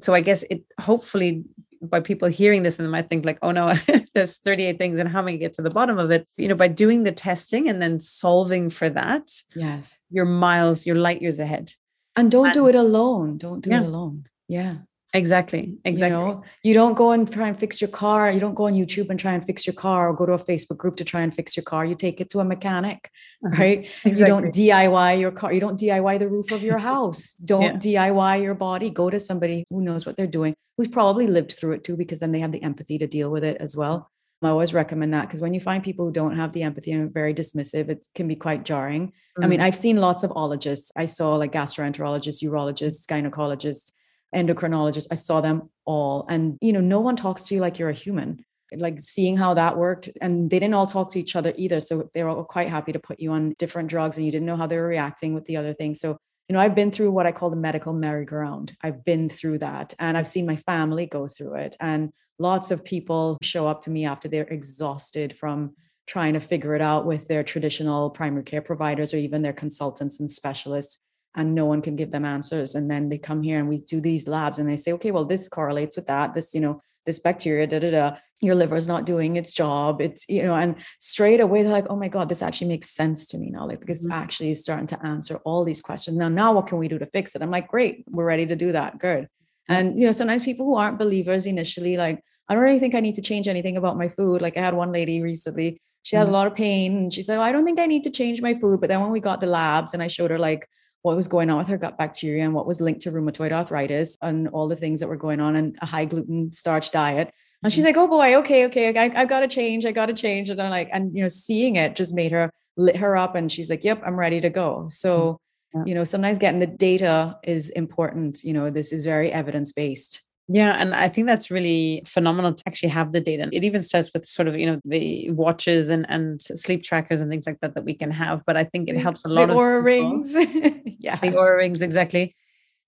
So 0.00 0.14
I 0.14 0.20
guess 0.20 0.44
it 0.50 0.62
hopefully 0.80 1.42
by 1.82 2.00
people 2.00 2.28
hearing 2.28 2.62
this 2.62 2.78
and 2.78 2.86
they 2.86 2.90
might 2.90 3.08
think 3.08 3.24
like, 3.24 3.38
oh 3.42 3.50
no, 3.50 3.74
there's 4.14 4.38
38 4.38 4.78
things 4.78 4.98
and 4.98 5.08
how 5.08 5.18
am 5.20 5.28
I 5.28 5.36
get 5.36 5.52
to 5.54 5.62
the 5.62 5.70
bottom 5.70 5.98
of 5.98 6.10
it? 6.10 6.26
You 6.36 6.48
know, 6.48 6.54
by 6.54 6.68
doing 6.68 7.02
the 7.02 7.12
testing 7.12 7.68
and 7.68 7.82
then 7.82 8.00
solving 8.00 8.70
for 8.70 8.88
that, 8.90 9.30
yes, 9.54 9.98
you're 10.10 10.24
miles, 10.24 10.86
you're 10.86 10.96
light 10.96 11.22
years 11.22 11.40
ahead. 11.40 11.72
And 12.16 12.30
don't 12.30 12.46
and, 12.46 12.54
do 12.54 12.68
it 12.68 12.74
alone. 12.74 13.38
Don't 13.38 13.60
do 13.60 13.70
yeah. 13.70 13.80
it 13.80 13.86
alone. 13.86 14.26
Yeah. 14.48 14.76
Exactly. 15.14 15.76
Exactly. 15.84 16.18
You, 16.18 16.24
know, 16.24 16.44
you 16.62 16.74
don't 16.74 16.94
go 16.94 17.12
and 17.12 17.30
try 17.30 17.48
and 17.48 17.58
fix 17.58 17.80
your 17.80 17.90
car. 17.90 18.30
You 18.30 18.40
don't 18.40 18.54
go 18.54 18.64
on 18.64 18.72
YouTube 18.72 19.10
and 19.10 19.20
try 19.20 19.34
and 19.34 19.44
fix 19.44 19.66
your 19.66 19.74
car 19.74 20.08
or 20.08 20.14
go 20.14 20.24
to 20.24 20.32
a 20.32 20.38
Facebook 20.38 20.78
group 20.78 20.96
to 20.96 21.04
try 21.04 21.20
and 21.20 21.34
fix 21.34 21.54
your 21.54 21.64
car. 21.64 21.84
You 21.84 21.94
take 21.94 22.20
it 22.20 22.30
to 22.30 22.40
a 22.40 22.44
mechanic, 22.44 23.10
uh-huh. 23.44 23.56
right? 23.56 23.78
Exactly. 24.04 24.12
You 24.18 24.26
don't 24.26 24.54
DIY 24.54 25.20
your 25.20 25.30
car. 25.30 25.52
You 25.52 25.60
don't 25.60 25.78
DIY 25.78 26.18
the 26.18 26.28
roof 26.28 26.50
of 26.50 26.62
your 26.62 26.78
house. 26.92 27.34
Don't 27.34 27.84
yeah. 27.84 28.08
DIY 28.10 28.42
your 28.42 28.54
body. 28.54 28.88
Go 28.88 29.10
to 29.10 29.20
somebody 29.20 29.64
who 29.68 29.82
knows 29.82 30.06
what 30.06 30.16
they're 30.16 30.26
doing, 30.26 30.54
who's 30.78 30.88
probably 30.88 31.26
lived 31.26 31.52
through 31.52 31.72
it 31.72 31.84
too, 31.84 31.96
because 31.96 32.20
then 32.20 32.32
they 32.32 32.40
have 32.40 32.52
the 32.52 32.62
empathy 32.62 32.96
to 32.98 33.06
deal 33.06 33.30
with 33.30 33.44
it 33.44 33.58
as 33.60 33.76
well. 33.76 34.10
I 34.42 34.48
always 34.48 34.74
recommend 34.74 35.14
that 35.14 35.28
because 35.28 35.40
when 35.40 35.54
you 35.54 35.60
find 35.60 35.84
people 35.84 36.06
who 36.06 36.12
don't 36.12 36.36
have 36.36 36.52
the 36.52 36.62
empathy 36.62 36.90
and 36.92 37.04
are 37.04 37.12
very 37.12 37.32
dismissive, 37.32 37.88
it 37.88 38.08
can 38.14 38.26
be 38.26 38.34
quite 38.34 38.64
jarring. 38.64 39.08
Mm-hmm. 39.08 39.44
I 39.44 39.46
mean, 39.46 39.60
mm. 39.60 39.64
I've 39.64 39.76
seen 39.76 39.98
lots 39.98 40.24
of 40.24 40.32
ologists. 40.34 40.90
I 40.96 41.04
saw 41.04 41.36
like 41.36 41.52
gastroenterologists, 41.52 42.42
urologists, 42.42 43.06
gynecologists, 43.06 43.92
endocrinologists. 44.34 45.08
I 45.10 45.16
saw 45.16 45.40
them 45.40 45.70
all. 45.84 46.26
And, 46.28 46.58
you 46.60 46.72
know, 46.72 46.80
no 46.80 47.00
one 47.00 47.16
talks 47.16 47.42
to 47.44 47.54
you 47.54 47.60
like 47.60 47.78
you're 47.78 47.90
a 47.90 47.94
human. 47.94 48.44
Like 48.74 49.00
seeing 49.00 49.36
how 49.36 49.54
that 49.54 49.76
worked. 49.76 50.08
And 50.20 50.48
they 50.48 50.58
didn't 50.58 50.74
all 50.74 50.86
talk 50.86 51.10
to 51.10 51.20
each 51.20 51.36
other 51.36 51.52
either. 51.56 51.80
So 51.80 52.08
they 52.14 52.22
were 52.22 52.30
all 52.30 52.44
quite 52.44 52.68
happy 52.68 52.92
to 52.92 52.98
put 52.98 53.20
you 53.20 53.32
on 53.32 53.54
different 53.58 53.90
drugs 53.90 54.16
and 54.16 54.24
you 54.24 54.32
didn't 54.32 54.46
know 54.46 54.56
how 54.56 54.66
they 54.66 54.78
were 54.78 54.86
reacting 54.86 55.34
with 55.34 55.44
the 55.44 55.58
other 55.58 55.74
things. 55.74 56.00
So, 56.00 56.16
you 56.48 56.54
know, 56.54 56.60
I've 56.60 56.74
been 56.74 56.90
through 56.90 57.10
what 57.10 57.26
I 57.26 57.32
call 57.32 57.50
the 57.50 57.56
medical 57.56 57.92
merry-go-round. 57.92 58.74
I've 58.82 59.04
been 59.04 59.28
through 59.28 59.58
that 59.58 59.92
and 59.98 60.16
I've 60.16 60.26
seen 60.26 60.46
my 60.46 60.56
family 60.56 61.04
go 61.04 61.28
through 61.28 61.56
it. 61.56 61.76
And 61.80 62.12
lots 62.38 62.70
of 62.70 62.82
people 62.84 63.36
show 63.42 63.66
up 63.66 63.82
to 63.82 63.90
me 63.90 64.06
after 64.06 64.26
they're 64.28 64.44
exhausted 64.44 65.36
from 65.36 65.74
trying 66.06 66.32
to 66.32 66.40
figure 66.40 66.74
it 66.74 66.82
out 66.82 67.06
with 67.06 67.28
their 67.28 67.44
traditional 67.44 68.10
primary 68.10 68.42
care 68.42 68.62
providers 68.62 69.14
or 69.14 69.18
even 69.18 69.42
their 69.42 69.52
consultants 69.52 70.18
and 70.18 70.30
specialists 70.30 70.98
and 71.34 71.54
no 71.54 71.64
one 71.64 71.80
can 71.80 71.96
give 71.96 72.10
them 72.10 72.24
answers 72.24 72.74
and 72.74 72.90
then 72.90 73.08
they 73.08 73.18
come 73.18 73.42
here 73.42 73.58
and 73.58 73.68
we 73.68 73.78
do 73.78 74.00
these 74.00 74.28
labs 74.28 74.58
and 74.58 74.68
they 74.68 74.76
say 74.76 74.92
okay 74.92 75.10
well 75.10 75.24
this 75.24 75.48
correlates 75.48 75.96
with 75.96 76.06
that 76.06 76.34
this 76.34 76.52
you 76.54 76.60
know 76.60 76.80
this 77.06 77.18
bacteria, 77.18 77.66
da 77.66 77.78
da 77.78 77.90
da. 77.90 78.16
Your 78.40 78.54
liver 78.54 78.76
is 78.76 78.88
not 78.88 79.06
doing 79.06 79.36
its 79.36 79.52
job. 79.52 80.00
It's, 80.00 80.24
you 80.28 80.42
know, 80.42 80.54
and 80.54 80.74
straight 80.98 81.40
away 81.40 81.62
they're 81.62 81.72
like, 81.72 81.86
oh 81.88 81.96
my 81.96 82.08
God, 82.08 82.28
this 82.28 82.42
actually 82.42 82.68
makes 82.68 82.90
sense 82.90 83.26
to 83.28 83.38
me 83.38 83.50
now. 83.50 83.66
Like 83.66 83.86
this 83.86 84.04
mm-hmm. 84.04 84.12
actually 84.12 84.50
is 84.50 84.60
starting 84.60 84.86
to 84.88 85.06
answer 85.06 85.36
all 85.44 85.64
these 85.64 85.80
questions. 85.80 86.16
Now, 86.16 86.28
now 86.28 86.52
what 86.52 86.66
can 86.66 86.78
we 86.78 86.88
do 86.88 86.98
to 86.98 87.06
fix 87.06 87.36
it? 87.36 87.42
I'm 87.42 87.50
like, 87.50 87.68
great, 87.68 88.04
we're 88.08 88.24
ready 88.24 88.46
to 88.46 88.56
do 88.56 88.72
that. 88.72 88.98
Good. 88.98 89.24
Mm-hmm. 89.24 89.72
And 89.72 89.98
you 89.98 90.06
know, 90.06 90.12
sometimes 90.12 90.42
people 90.42 90.66
who 90.66 90.74
aren't 90.74 90.98
believers 90.98 91.46
initially, 91.46 91.96
like, 91.96 92.20
I 92.48 92.54
don't 92.54 92.64
really 92.64 92.80
think 92.80 92.96
I 92.96 93.00
need 93.00 93.14
to 93.14 93.22
change 93.22 93.46
anything 93.46 93.76
about 93.76 93.96
my 93.96 94.08
food. 94.08 94.42
Like 94.42 94.56
I 94.56 94.60
had 94.60 94.74
one 94.74 94.92
lady 94.92 95.22
recently, 95.22 95.80
she 96.02 96.16
has 96.16 96.26
mm-hmm. 96.26 96.34
a 96.34 96.38
lot 96.38 96.46
of 96.48 96.56
pain. 96.56 96.96
And 96.96 97.12
she 97.12 97.22
said, 97.22 97.38
oh, 97.38 97.42
I 97.42 97.52
don't 97.52 97.64
think 97.64 97.78
I 97.78 97.86
need 97.86 98.02
to 98.04 98.10
change 98.10 98.42
my 98.42 98.54
food. 98.54 98.80
But 98.80 98.88
then 98.88 99.00
when 99.00 99.12
we 99.12 99.20
got 99.20 99.40
the 99.40 99.46
labs 99.46 99.94
and 99.94 100.02
I 100.02 100.08
showed 100.08 100.32
her 100.32 100.38
like 100.38 100.68
what 101.02 101.16
was 101.16 101.28
going 101.28 101.50
on 101.50 101.58
with 101.58 101.68
her 101.68 101.78
gut 101.78 101.98
bacteria 101.98 102.44
and 102.44 102.54
what 102.54 102.66
was 102.66 102.80
linked 102.80 103.02
to 103.02 103.12
rheumatoid 103.12 103.52
arthritis 103.52 104.16
and 104.22 104.48
all 104.48 104.68
the 104.68 104.76
things 104.76 105.00
that 105.00 105.08
were 105.08 105.16
going 105.16 105.40
on 105.40 105.56
and 105.56 105.76
a 105.82 105.86
high 105.86 106.04
gluten 106.04 106.52
starch 106.52 106.90
diet. 106.90 107.32
And 107.62 107.72
she's 107.72 107.84
mm-hmm. 107.84 107.88
like, 107.88 107.96
oh 107.96 108.08
boy, 108.08 108.34
okay, 108.38 108.64
okay, 108.66 108.96
I, 108.96 109.08
have 109.20 109.28
got 109.28 109.40
to 109.40 109.48
change. 109.48 109.84
I 109.84 109.92
got 109.92 110.06
to 110.06 110.14
change. 110.14 110.50
And 110.50 110.60
I'm 110.60 110.70
like, 110.70 110.88
and, 110.92 111.14
you 111.14 111.22
know, 111.22 111.28
seeing 111.28 111.76
it 111.76 111.96
just 111.96 112.14
made 112.14 112.32
her 112.32 112.50
lit 112.76 112.96
her 112.96 113.16
up 113.16 113.34
and 113.34 113.50
she's 113.50 113.70
like, 113.70 113.84
yep, 113.84 114.02
I'm 114.04 114.16
ready 114.16 114.40
to 114.40 114.50
go. 114.50 114.86
So, 114.88 115.38
mm-hmm. 115.74 115.78
yeah. 115.78 115.84
you 115.86 115.94
know, 115.94 116.04
sometimes 116.04 116.38
getting 116.38 116.60
the 116.60 116.66
data 116.66 117.38
is 117.44 117.68
important. 117.70 118.42
You 118.42 118.52
know, 118.52 118.70
this 118.70 118.92
is 118.92 119.04
very 119.04 119.32
evidence 119.32 119.72
based. 119.72 120.22
Yeah, 120.48 120.76
and 120.78 120.94
I 120.94 121.08
think 121.08 121.26
that's 121.28 121.50
really 121.50 122.02
phenomenal 122.04 122.52
to 122.52 122.62
actually 122.66 122.90
have 122.90 123.12
the 123.12 123.20
data. 123.20 123.48
It 123.52 123.64
even 123.64 123.80
starts 123.80 124.10
with 124.12 124.24
sort 124.24 124.48
of 124.48 124.56
you 124.56 124.66
know 124.66 124.80
the 124.84 125.30
watches 125.30 125.88
and 125.88 126.04
and 126.08 126.42
sleep 126.42 126.82
trackers 126.82 127.20
and 127.20 127.30
things 127.30 127.46
like 127.46 127.60
that 127.60 127.74
that 127.74 127.84
we 127.84 127.94
can 127.94 128.10
have. 128.10 128.42
But 128.44 128.56
I 128.56 128.64
think 128.64 128.88
it 128.88 128.96
helps 128.96 129.24
a 129.24 129.28
lot. 129.28 129.48
The 129.48 129.54
Oura 129.54 129.82
rings, 129.82 130.34
yeah, 130.98 131.16
the 131.16 131.28
Oura 131.28 131.56
rings 131.56 131.80
exactly 131.80 132.34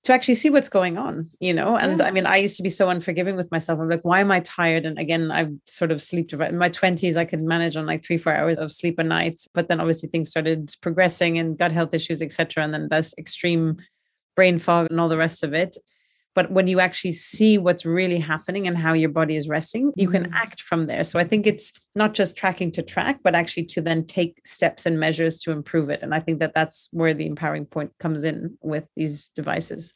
to 0.03 0.13
actually 0.13 0.35
see 0.35 0.51
what's 0.51 0.69
going 0.69 0.99
on, 0.99 1.31
you 1.41 1.55
know. 1.55 1.77
And 1.77 1.99
yeah. 1.99 2.07
I 2.07 2.11
mean, 2.11 2.27
I 2.27 2.37
used 2.37 2.57
to 2.59 2.63
be 2.63 2.69
so 2.69 2.91
unforgiving 2.91 3.37
with 3.37 3.51
myself. 3.51 3.81
I'm 3.81 3.89
like, 3.89 4.05
why 4.05 4.21
am 4.21 4.31
I 4.31 4.41
tired? 4.41 4.85
And 4.85 4.99
again, 4.99 5.31
I've 5.31 5.53
sort 5.67 5.91
of 5.91 6.03
sleep 6.03 6.33
in 6.35 6.59
my 6.59 6.69
20s, 6.69 7.17
I 7.17 7.25
could 7.25 7.41
manage 7.41 7.75
on 7.77 7.87
like 7.87 8.05
three, 8.05 8.19
four 8.19 8.35
hours 8.35 8.59
of 8.59 8.71
sleep 8.71 8.99
a 8.99 9.05
night. 9.05 9.41
But 9.55 9.69
then 9.69 9.81
obviously 9.81 10.11
things 10.11 10.29
started 10.29 10.75
progressing 10.83 11.39
and 11.39 11.57
gut 11.57 11.73
health 11.73 11.95
issues, 11.95 12.21
etc. 12.21 12.65
And 12.65 12.75
then 12.75 12.89
that's 12.91 13.15
extreme 13.17 13.79
brain 14.37 14.59
fog 14.59 14.89
and 14.91 15.01
all 15.01 15.09
the 15.09 15.17
rest 15.17 15.43
of 15.43 15.55
it 15.55 15.75
but 16.35 16.51
when 16.51 16.66
you 16.66 16.80
actually 16.80 17.12
see 17.12 17.59
what's 17.59 17.85
really 17.85 18.18
happening 18.18 18.66
and 18.66 18.76
how 18.76 18.93
your 18.93 19.09
body 19.09 19.37
is 19.37 19.49
resting 19.49 19.93
you 19.97 20.09
can 20.09 20.24
mm-hmm. 20.24 20.35
act 20.35 20.61
from 20.61 20.87
there 20.87 21.05
so 21.05 21.18
i 21.18 21.24
think 21.24 21.47
it's 21.47 21.72
not 21.95 22.14
just 22.14 22.37
tracking 22.37 22.70
to 22.70 22.82
track 22.82 23.20
but 23.22 23.35
actually 23.35 23.64
to 23.64 23.80
then 23.80 24.05
take 24.05 24.41
steps 24.45 24.87
and 24.87 24.99
measures 24.99 25.41
to 25.41 25.51
improve 25.51 25.91
it 25.91 26.03
and 26.03 26.14
i 26.14 26.20
think 26.20 26.39
that 26.39 26.55
that's 26.55 26.89
where 26.93 27.14
the 27.14 27.26
empowering 27.26 27.66
point 27.66 27.91
comes 27.99 28.24
in 28.24 28.57
with 28.62 28.85
these 28.97 29.28
devices 29.28 29.95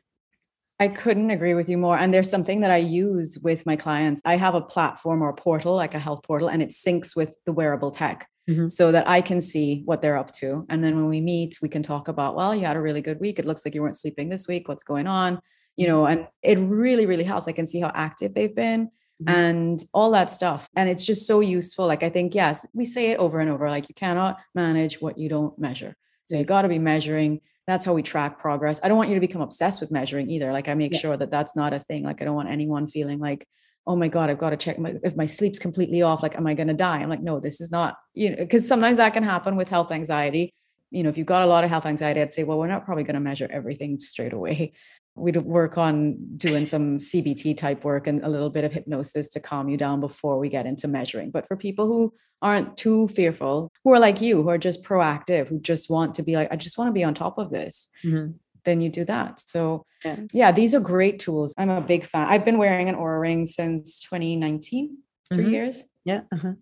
I 0.80 0.88
couldn't 0.88 1.30
agree 1.30 1.54
with 1.54 1.68
you 1.68 1.76
more. 1.76 1.98
And 1.98 2.14
there's 2.14 2.30
something 2.30 2.60
that 2.60 2.70
I 2.70 2.76
use 2.76 3.38
with 3.42 3.66
my 3.66 3.74
clients. 3.74 4.20
I 4.24 4.36
have 4.36 4.54
a 4.54 4.60
platform 4.60 5.22
or 5.22 5.30
a 5.30 5.34
portal, 5.34 5.74
like 5.74 5.94
a 5.94 5.98
health 5.98 6.22
portal, 6.22 6.48
and 6.48 6.62
it 6.62 6.68
syncs 6.68 7.16
with 7.16 7.34
the 7.46 7.52
wearable 7.52 7.90
tech 7.90 8.28
mm-hmm. 8.48 8.68
so 8.68 8.92
that 8.92 9.08
I 9.08 9.20
can 9.20 9.40
see 9.40 9.82
what 9.84 10.02
they're 10.02 10.16
up 10.16 10.30
to. 10.34 10.64
And 10.68 10.82
then 10.84 10.94
when 10.94 11.08
we 11.08 11.20
meet, 11.20 11.58
we 11.60 11.68
can 11.68 11.82
talk 11.82 12.06
about, 12.06 12.36
well, 12.36 12.54
you 12.54 12.64
had 12.64 12.76
a 12.76 12.80
really 12.80 13.00
good 13.00 13.18
week. 13.18 13.40
It 13.40 13.44
looks 13.44 13.64
like 13.64 13.74
you 13.74 13.82
weren't 13.82 13.96
sleeping 13.96 14.28
this 14.28 14.46
week. 14.46 14.68
What's 14.68 14.84
going 14.84 15.08
on? 15.08 15.40
You 15.78 15.86
know, 15.86 16.06
and 16.06 16.26
it 16.42 16.58
really, 16.58 17.06
really 17.06 17.22
helps. 17.22 17.46
I 17.46 17.52
can 17.52 17.66
see 17.66 17.80
how 17.80 17.92
active 17.94 18.34
they've 18.34 18.54
been 18.54 18.86
mm-hmm. 19.22 19.28
and 19.28 19.84
all 19.94 20.10
that 20.10 20.28
stuff. 20.32 20.68
And 20.74 20.88
it's 20.88 21.06
just 21.06 21.24
so 21.24 21.38
useful. 21.38 21.86
Like, 21.86 22.02
I 22.02 22.10
think, 22.10 22.34
yes, 22.34 22.66
we 22.74 22.84
say 22.84 23.12
it 23.12 23.18
over 23.18 23.38
and 23.38 23.48
over 23.48 23.70
like, 23.70 23.88
you 23.88 23.94
cannot 23.94 24.38
manage 24.56 25.00
what 25.00 25.18
you 25.18 25.28
don't 25.28 25.56
measure. 25.56 25.96
So 26.24 26.36
you 26.36 26.44
got 26.44 26.62
to 26.62 26.68
be 26.68 26.80
measuring. 26.80 27.40
That's 27.68 27.84
how 27.84 27.94
we 27.94 28.02
track 28.02 28.40
progress. 28.40 28.80
I 28.82 28.88
don't 28.88 28.98
want 28.98 29.08
you 29.08 29.14
to 29.14 29.20
become 29.20 29.40
obsessed 29.40 29.80
with 29.80 29.92
measuring 29.92 30.28
either. 30.30 30.52
Like, 30.52 30.66
I 30.66 30.74
make 30.74 30.94
yeah. 30.94 30.98
sure 30.98 31.16
that 31.16 31.30
that's 31.30 31.54
not 31.54 31.72
a 31.72 31.78
thing. 31.78 32.02
Like, 32.02 32.20
I 32.20 32.24
don't 32.24 32.34
want 32.34 32.48
anyone 32.48 32.88
feeling 32.88 33.20
like, 33.20 33.46
oh 33.86 33.96
my 33.96 34.08
god 34.08 34.28
i've 34.28 34.36
got 34.36 34.50
to 34.50 34.56
check 34.58 34.78
my, 34.78 34.96
if 35.02 35.16
my 35.16 35.24
sleep's 35.24 35.58
completely 35.58 36.02
off 36.02 36.22
like 36.22 36.36
am 36.36 36.46
i 36.46 36.52
going 36.52 36.68
to 36.68 36.74
die 36.74 36.98
i'm 36.98 37.08
like 37.08 37.22
no 37.22 37.40
this 37.40 37.58
is 37.58 37.70
not 37.70 37.96
you 38.12 38.28
know 38.28 38.36
because 38.36 38.68
sometimes 38.68 38.98
that 38.98 39.14
can 39.14 39.22
happen 39.22 39.56
with 39.56 39.70
health 39.70 39.90
anxiety 39.90 40.52
you 40.90 41.02
know 41.02 41.08
if 41.08 41.16
you've 41.16 41.26
got 41.26 41.42
a 41.42 41.46
lot 41.46 41.64
of 41.64 41.70
health 41.70 41.86
anxiety 41.86 42.20
i'd 42.20 42.34
say 42.34 42.44
well 42.44 42.58
we're 42.58 42.66
not 42.66 42.84
probably 42.84 43.02
going 43.02 43.14
to 43.14 43.20
measure 43.20 43.48
everything 43.50 43.98
straight 43.98 44.34
away 44.34 44.74
we'd 45.18 45.36
work 45.36 45.78
on 45.78 46.16
doing 46.36 46.64
some 46.64 46.98
CBT 46.98 47.56
type 47.56 47.84
work 47.84 48.06
and 48.06 48.22
a 48.24 48.28
little 48.28 48.50
bit 48.50 48.64
of 48.64 48.72
hypnosis 48.72 49.28
to 49.30 49.40
calm 49.40 49.68
you 49.68 49.76
down 49.76 50.00
before 50.00 50.38
we 50.38 50.48
get 50.48 50.66
into 50.66 50.88
measuring. 50.88 51.30
But 51.30 51.46
for 51.46 51.56
people 51.56 51.86
who 51.86 52.14
aren't 52.40 52.76
too 52.76 53.08
fearful, 53.08 53.72
who 53.84 53.92
are 53.92 53.98
like 53.98 54.20
you, 54.20 54.42
who 54.42 54.48
are 54.48 54.58
just 54.58 54.82
proactive, 54.82 55.48
who 55.48 55.60
just 55.60 55.90
want 55.90 56.14
to 56.16 56.22
be 56.22 56.36
like, 56.36 56.48
I 56.50 56.56
just 56.56 56.78
want 56.78 56.88
to 56.88 56.92
be 56.92 57.04
on 57.04 57.14
top 57.14 57.38
of 57.38 57.50
this, 57.50 57.88
mm-hmm. 58.04 58.32
then 58.64 58.80
you 58.80 58.90
do 58.90 59.04
that. 59.04 59.40
So, 59.40 59.84
yeah. 60.04 60.16
yeah. 60.32 60.52
these 60.52 60.74
are 60.74 60.80
great 60.80 61.18
tools. 61.18 61.54
I'm 61.58 61.70
a 61.70 61.80
big 61.80 62.04
fan. 62.04 62.28
I've 62.28 62.44
been 62.44 62.58
wearing 62.58 62.88
an 62.88 62.94
Oura 62.94 63.20
ring 63.20 63.46
since 63.46 64.00
2019, 64.02 64.98
3 65.32 65.42
mm-hmm. 65.42 65.52
years. 65.52 65.82
Yeah. 66.04 66.22
Uh-huh 66.32 66.52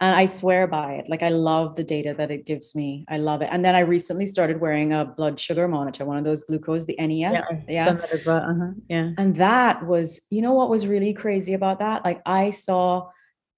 and 0.00 0.14
I 0.14 0.26
swear 0.26 0.66
by 0.66 0.94
it. 0.94 1.08
Like 1.08 1.22
I 1.22 1.28
love 1.28 1.76
the 1.76 1.84
data 1.84 2.14
that 2.16 2.30
it 2.30 2.46
gives 2.46 2.74
me. 2.74 3.04
I 3.08 3.18
love 3.18 3.42
it. 3.42 3.48
And 3.50 3.64
then 3.64 3.74
I 3.74 3.80
recently 3.80 4.26
started 4.26 4.60
wearing 4.60 4.92
a 4.92 5.04
blood 5.04 5.38
sugar 5.38 5.68
monitor, 5.68 6.04
one 6.04 6.18
of 6.18 6.24
those 6.24 6.42
glucose, 6.44 6.84
the 6.84 6.96
NES. 6.98 7.18
Yeah, 7.20 7.40
yeah. 7.68 7.92
that 7.92 8.10
as 8.10 8.26
well. 8.26 8.42
Uh-huh. 8.42 8.72
Yeah. 8.88 9.10
And 9.18 9.36
that 9.36 9.86
was, 9.86 10.20
you 10.30 10.42
know, 10.42 10.52
what 10.52 10.70
was 10.70 10.86
really 10.86 11.12
crazy 11.12 11.54
about 11.54 11.78
that? 11.80 12.04
Like 12.04 12.22
I 12.26 12.50
saw, 12.50 13.08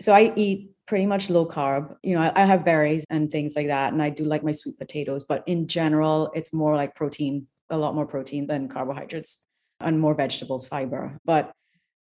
so 0.00 0.12
I 0.12 0.32
eat 0.36 0.70
pretty 0.86 1.06
much 1.06 1.30
low 1.30 1.46
carb. 1.46 1.94
You 2.02 2.16
know, 2.16 2.22
I, 2.22 2.42
I 2.42 2.44
have 2.46 2.64
berries 2.64 3.04
and 3.10 3.30
things 3.30 3.54
like 3.54 3.68
that, 3.68 3.92
and 3.92 4.02
I 4.02 4.10
do 4.10 4.24
like 4.24 4.42
my 4.42 4.50
sweet 4.52 4.76
potatoes. 4.76 5.22
But 5.22 5.44
in 5.46 5.68
general, 5.68 6.32
it's 6.34 6.52
more 6.52 6.74
like 6.74 6.96
protein, 6.96 7.46
a 7.70 7.78
lot 7.78 7.94
more 7.94 8.06
protein 8.06 8.48
than 8.48 8.68
carbohydrates, 8.68 9.44
and 9.80 10.00
more 10.00 10.14
vegetables, 10.14 10.66
fiber. 10.66 11.18
But 11.24 11.52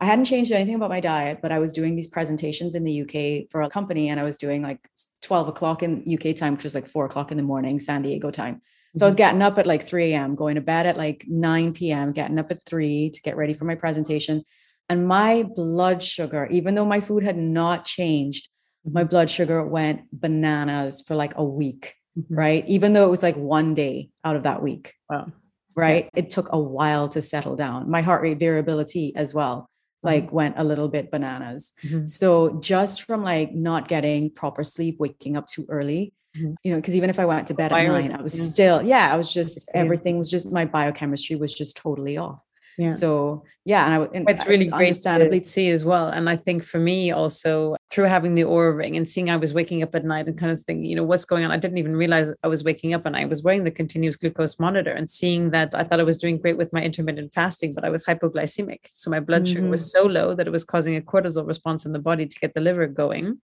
I 0.00 0.04
hadn't 0.04 0.26
changed 0.26 0.52
anything 0.52 0.76
about 0.76 0.90
my 0.90 1.00
diet, 1.00 1.40
but 1.42 1.50
I 1.50 1.58
was 1.58 1.72
doing 1.72 1.96
these 1.96 2.06
presentations 2.06 2.76
in 2.76 2.84
the 2.84 3.02
UK 3.02 3.50
for 3.50 3.62
a 3.62 3.68
company 3.68 4.08
and 4.08 4.20
I 4.20 4.22
was 4.22 4.38
doing 4.38 4.62
like 4.62 4.78
12 5.22 5.48
o'clock 5.48 5.82
in 5.82 6.04
UK 6.06 6.36
time, 6.36 6.54
which 6.54 6.64
was 6.64 6.74
like 6.74 6.86
four 6.86 7.04
o'clock 7.06 7.32
in 7.32 7.36
the 7.36 7.42
morning, 7.42 7.80
San 7.80 8.02
Diego 8.02 8.30
time. 8.30 8.62
So 8.96 9.04
I 9.04 9.08
was 9.08 9.14
mm-hmm. 9.14 9.18
getting 9.18 9.42
up 9.42 9.58
at 9.58 9.66
like 9.66 9.82
3 9.82 10.12
a.m., 10.12 10.36
going 10.36 10.54
to 10.54 10.60
bed 10.60 10.86
at 10.86 10.96
like 10.96 11.24
9 11.28 11.72
p.m., 11.72 12.12
getting 12.12 12.38
up 12.38 12.50
at 12.50 12.64
3 12.64 13.10
to 13.10 13.22
get 13.22 13.36
ready 13.36 13.54
for 13.54 13.64
my 13.64 13.74
presentation. 13.74 14.44
And 14.88 15.06
my 15.06 15.42
blood 15.42 16.02
sugar, 16.02 16.46
even 16.46 16.74
though 16.74 16.86
my 16.86 17.00
food 17.00 17.24
had 17.24 17.36
not 17.36 17.84
changed, 17.84 18.48
my 18.84 19.02
mm-hmm. 19.02 19.10
blood 19.10 19.30
sugar 19.30 19.64
went 19.66 20.02
bananas 20.12 21.02
for 21.06 21.16
like 21.16 21.34
a 21.36 21.44
week, 21.44 21.94
mm-hmm. 22.16 22.34
right? 22.34 22.64
Even 22.68 22.92
though 22.92 23.04
it 23.04 23.10
was 23.10 23.22
like 23.22 23.36
one 23.36 23.74
day 23.74 24.10
out 24.24 24.36
of 24.36 24.44
that 24.44 24.62
week. 24.62 24.94
Wow. 25.10 25.32
Right. 25.74 26.08
Yeah. 26.14 26.20
It 26.20 26.30
took 26.30 26.48
a 26.52 26.58
while 26.58 27.08
to 27.10 27.22
settle 27.22 27.56
down. 27.56 27.90
My 27.90 28.02
heart 28.02 28.22
rate 28.22 28.38
variability 28.38 29.12
as 29.14 29.34
well 29.34 29.68
like 30.02 30.26
mm-hmm. 30.26 30.36
went 30.36 30.54
a 30.58 30.64
little 30.64 30.88
bit 30.88 31.10
bananas. 31.10 31.72
Mm-hmm. 31.84 32.06
So 32.06 32.58
just 32.60 33.02
from 33.02 33.22
like 33.22 33.54
not 33.54 33.88
getting 33.88 34.30
proper 34.30 34.64
sleep, 34.64 34.96
waking 34.98 35.36
up 35.36 35.46
too 35.46 35.66
early, 35.68 36.12
mm-hmm. 36.36 36.54
you 36.62 36.72
know, 36.72 36.78
because 36.78 36.94
even 36.94 37.10
if 37.10 37.18
I 37.18 37.24
went 37.24 37.48
to 37.48 37.54
bed 37.54 37.72
at 37.72 37.86
nine, 37.86 38.12
I 38.12 38.22
was 38.22 38.38
yeah. 38.38 38.46
still, 38.46 38.82
yeah, 38.82 39.12
I 39.12 39.16
was 39.16 39.32
just 39.32 39.68
everything 39.74 40.18
was 40.18 40.30
just 40.30 40.52
my 40.52 40.64
biochemistry 40.64 41.36
was 41.36 41.52
just 41.52 41.76
totally 41.76 42.16
off. 42.16 42.40
Yeah. 42.78 42.90
So 42.90 43.42
yeah, 43.64 43.84
and 43.84 43.94
I 44.02 44.30
it's 44.30 44.46
really 44.46 44.68
great 44.68 44.86
understandably 44.86 45.40
to 45.40 45.46
see 45.46 45.70
as 45.70 45.84
well. 45.84 46.08
And 46.08 46.30
I 46.30 46.36
think 46.36 46.64
for 46.64 46.78
me 46.78 47.10
also 47.10 47.76
through 47.90 48.04
having 48.04 48.36
the 48.36 48.42
Oura 48.42 48.74
ring 48.74 48.96
and 48.96 49.06
seeing 49.06 49.30
I 49.30 49.36
was 49.36 49.52
waking 49.52 49.82
up 49.82 49.96
at 49.96 50.04
night 50.04 50.28
and 50.28 50.38
kind 50.38 50.52
of 50.52 50.62
thinking, 50.62 50.84
you 50.84 50.94
know, 50.94 51.02
what's 51.02 51.24
going 51.24 51.44
on? 51.44 51.50
I 51.50 51.56
didn't 51.56 51.78
even 51.78 51.96
realize 51.96 52.32
I 52.44 52.48
was 52.48 52.62
waking 52.62 52.94
up 52.94 53.04
and 53.04 53.16
I 53.16 53.24
was 53.24 53.42
wearing 53.42 53.64
the 53.64 53.72
continuous 53.72 54.14
glucose 54.14 54.60
monitor 54.60 54.92
and 54.92 55.10
seeing 55.10 55.50
that 55.50 55.74
I 55.74 55.82
thought 55.82 55.98
I 55.98 56.04
was 56.04 56.18
doing 56.18 56.38
great 56.38 56.56
with 56.56 56.72
my 56.72 56.80
intermittent 56.80 57.34
fasting, 57.34 57.74
but 57.74 57.84
I 57.84 57.90
was 57.90 58.04
hypoglycemic. 58.04 58.78
So 58.90 59.10
my 59.10 59.20
blood 59.20 59.42
mm-hmm. 59.44 59.54
sugar 59.56 59.68
was 59.68 59.82
mm-hmm. 59.82 60.06
so 60.06 60.06
low 60.06 60.34
that 60.34 60.46
it 60.46 60.50
was 60.50 60.64
causing 60.64 60.96
a 60.96 61.00
cortisol 61.00 61.46
response 61.46 61.84
in 61.84 61.92
the 61.92 61.98
body 61.98 62.26
to 62.26 62.38
get 62.38 62.54
the 62.54 62.62
liver 62.62 62.86
going. 62.86 63.40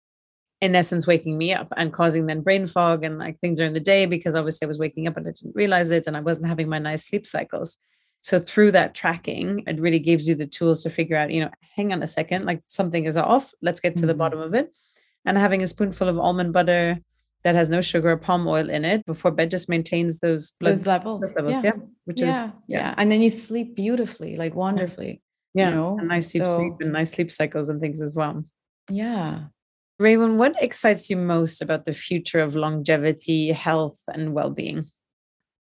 In 0.60 0.76
essence, 0.76 1.06
waking 1.06 1.36
me 1.36 1.52
up 1.52 1.68
and 1.76 1.92
causing 1.92 2.26
then 2.26 2.40
brain 2.40 2.68
fog 2.68 3.04
and 3.04 3.18
like 3.18 3.40
things 3.40 3.58
during 3.58 3.74
the 3.74 3.80
day 3.80 4.06
because 4.06 4.36
obviously 4.36 4.64
I 4.64 4.68
was 4.68 4.78
waking 4.78 5.08
up 5.08 5.16
and 5.16 5.26
I 5.26 5.32
didn't 5.32 5.56
realize 5.56 5.90
it 5.90 6.06
and 6.06 6.16
I 6.16 6.20
wasn't 6.20 6.46
having 6.46 6.68
my 6.68 6.78
nice 6.78 7.04
sleep 7.06 7.26
cycles. 7.26 7.76
So 8.24 8.40
through 8.40 8.70
that 8.72 8.94
tracking, 8.94 9.62
it 9.66 9.78
really 9.78 9.98
gives 9.98 10.26
you 10.26 10.34
the 10.34 10.46
tools 10.46 10.82
to 10.82 10.88
figure 10.88 11.14
out, 11.14 11.30
you 11.30 11.40
know, 11.40 11.50
hang 11.76 11.92
on 11.92 12.02
a 12.02 12.06
second, 12.06 12.46
like 12.46 12.62
something 12.68 13.04
is 13.04 13.18
off. 13.18 13.52
Let's 13.60 13.80
get 13.80 13.96
to 13.96 14.00
mm-hmm. 14.00 14.06
the 14.06 14.14
bottom 14.14 14.40
of 14.40 14.54
it. 14.54 14.72
And 15.26 15.36
having 15.36 15.62
a 15.62 15.66
spoonful 15.66 16.08
of 16.08 16.18
almond 16.18 16.54
butter 16.54 16.98
that 17.42 17.54
has 17.54 17.68
no 17.68 17.82
sugar 17.82 18.12
or 18.12 18.16
palm 18.16 18.46
oil 18.46 18.70
in 18.70 18.82
it 18.86 19.04
before 19.04 19.30
bed 19.30 19.50
just 19.50 19.68
maintains 19.68 20.20
those 20.20 20.52
blood 20.52 20.70
those 20.72 20.86
levels. 20.86 21.34
levels. 21.36 21.52
Yeah. 21.52 21.62
yeah. 21.64 21.72
Which 22.06 22.20
yeah. 22.22 22.28
is 22.28 22.34
yeah. 22.66 22.78
yeah. 22.78 22.94
And 22.96 23.12
then 23.12 23.20
you 23.20 23.28
sleep 23.28 23.76
beautifully, 23.76 24.36
like 24.36 24.54
wonderfully. 24.54 25.20
Yeah. 25.52 25.68
You 25.68 25.74
know? 25.74 25.98
And 25.98 26.08
nice 26.08 26.32
sleep, 26.32 26.44
so, 26.44 26.56
sleep 26.56 26.72
and 26.80 26.94
nice 26.94 27.12
sleep 27.12 27.30
cycles 27.30 27.68
and 27.68 27.78
things 27.78 28.00
as 28.00 28.16
well. 28.16 28.42
Yeah. 28.88 29.48
Raewyn, 30.00 30.36
what 30.36 30.54
excites 30.62 31.10
you 31.10 31.18
most 31.18 31.60
about 31.60 31.84
the 31.84 31.92
future 31.92 32.40
of 32.40 32.56
longevity, 32.56 33.52
health, 33.52 34.00
and 34.08 34.32
well-being? 34.32 34.86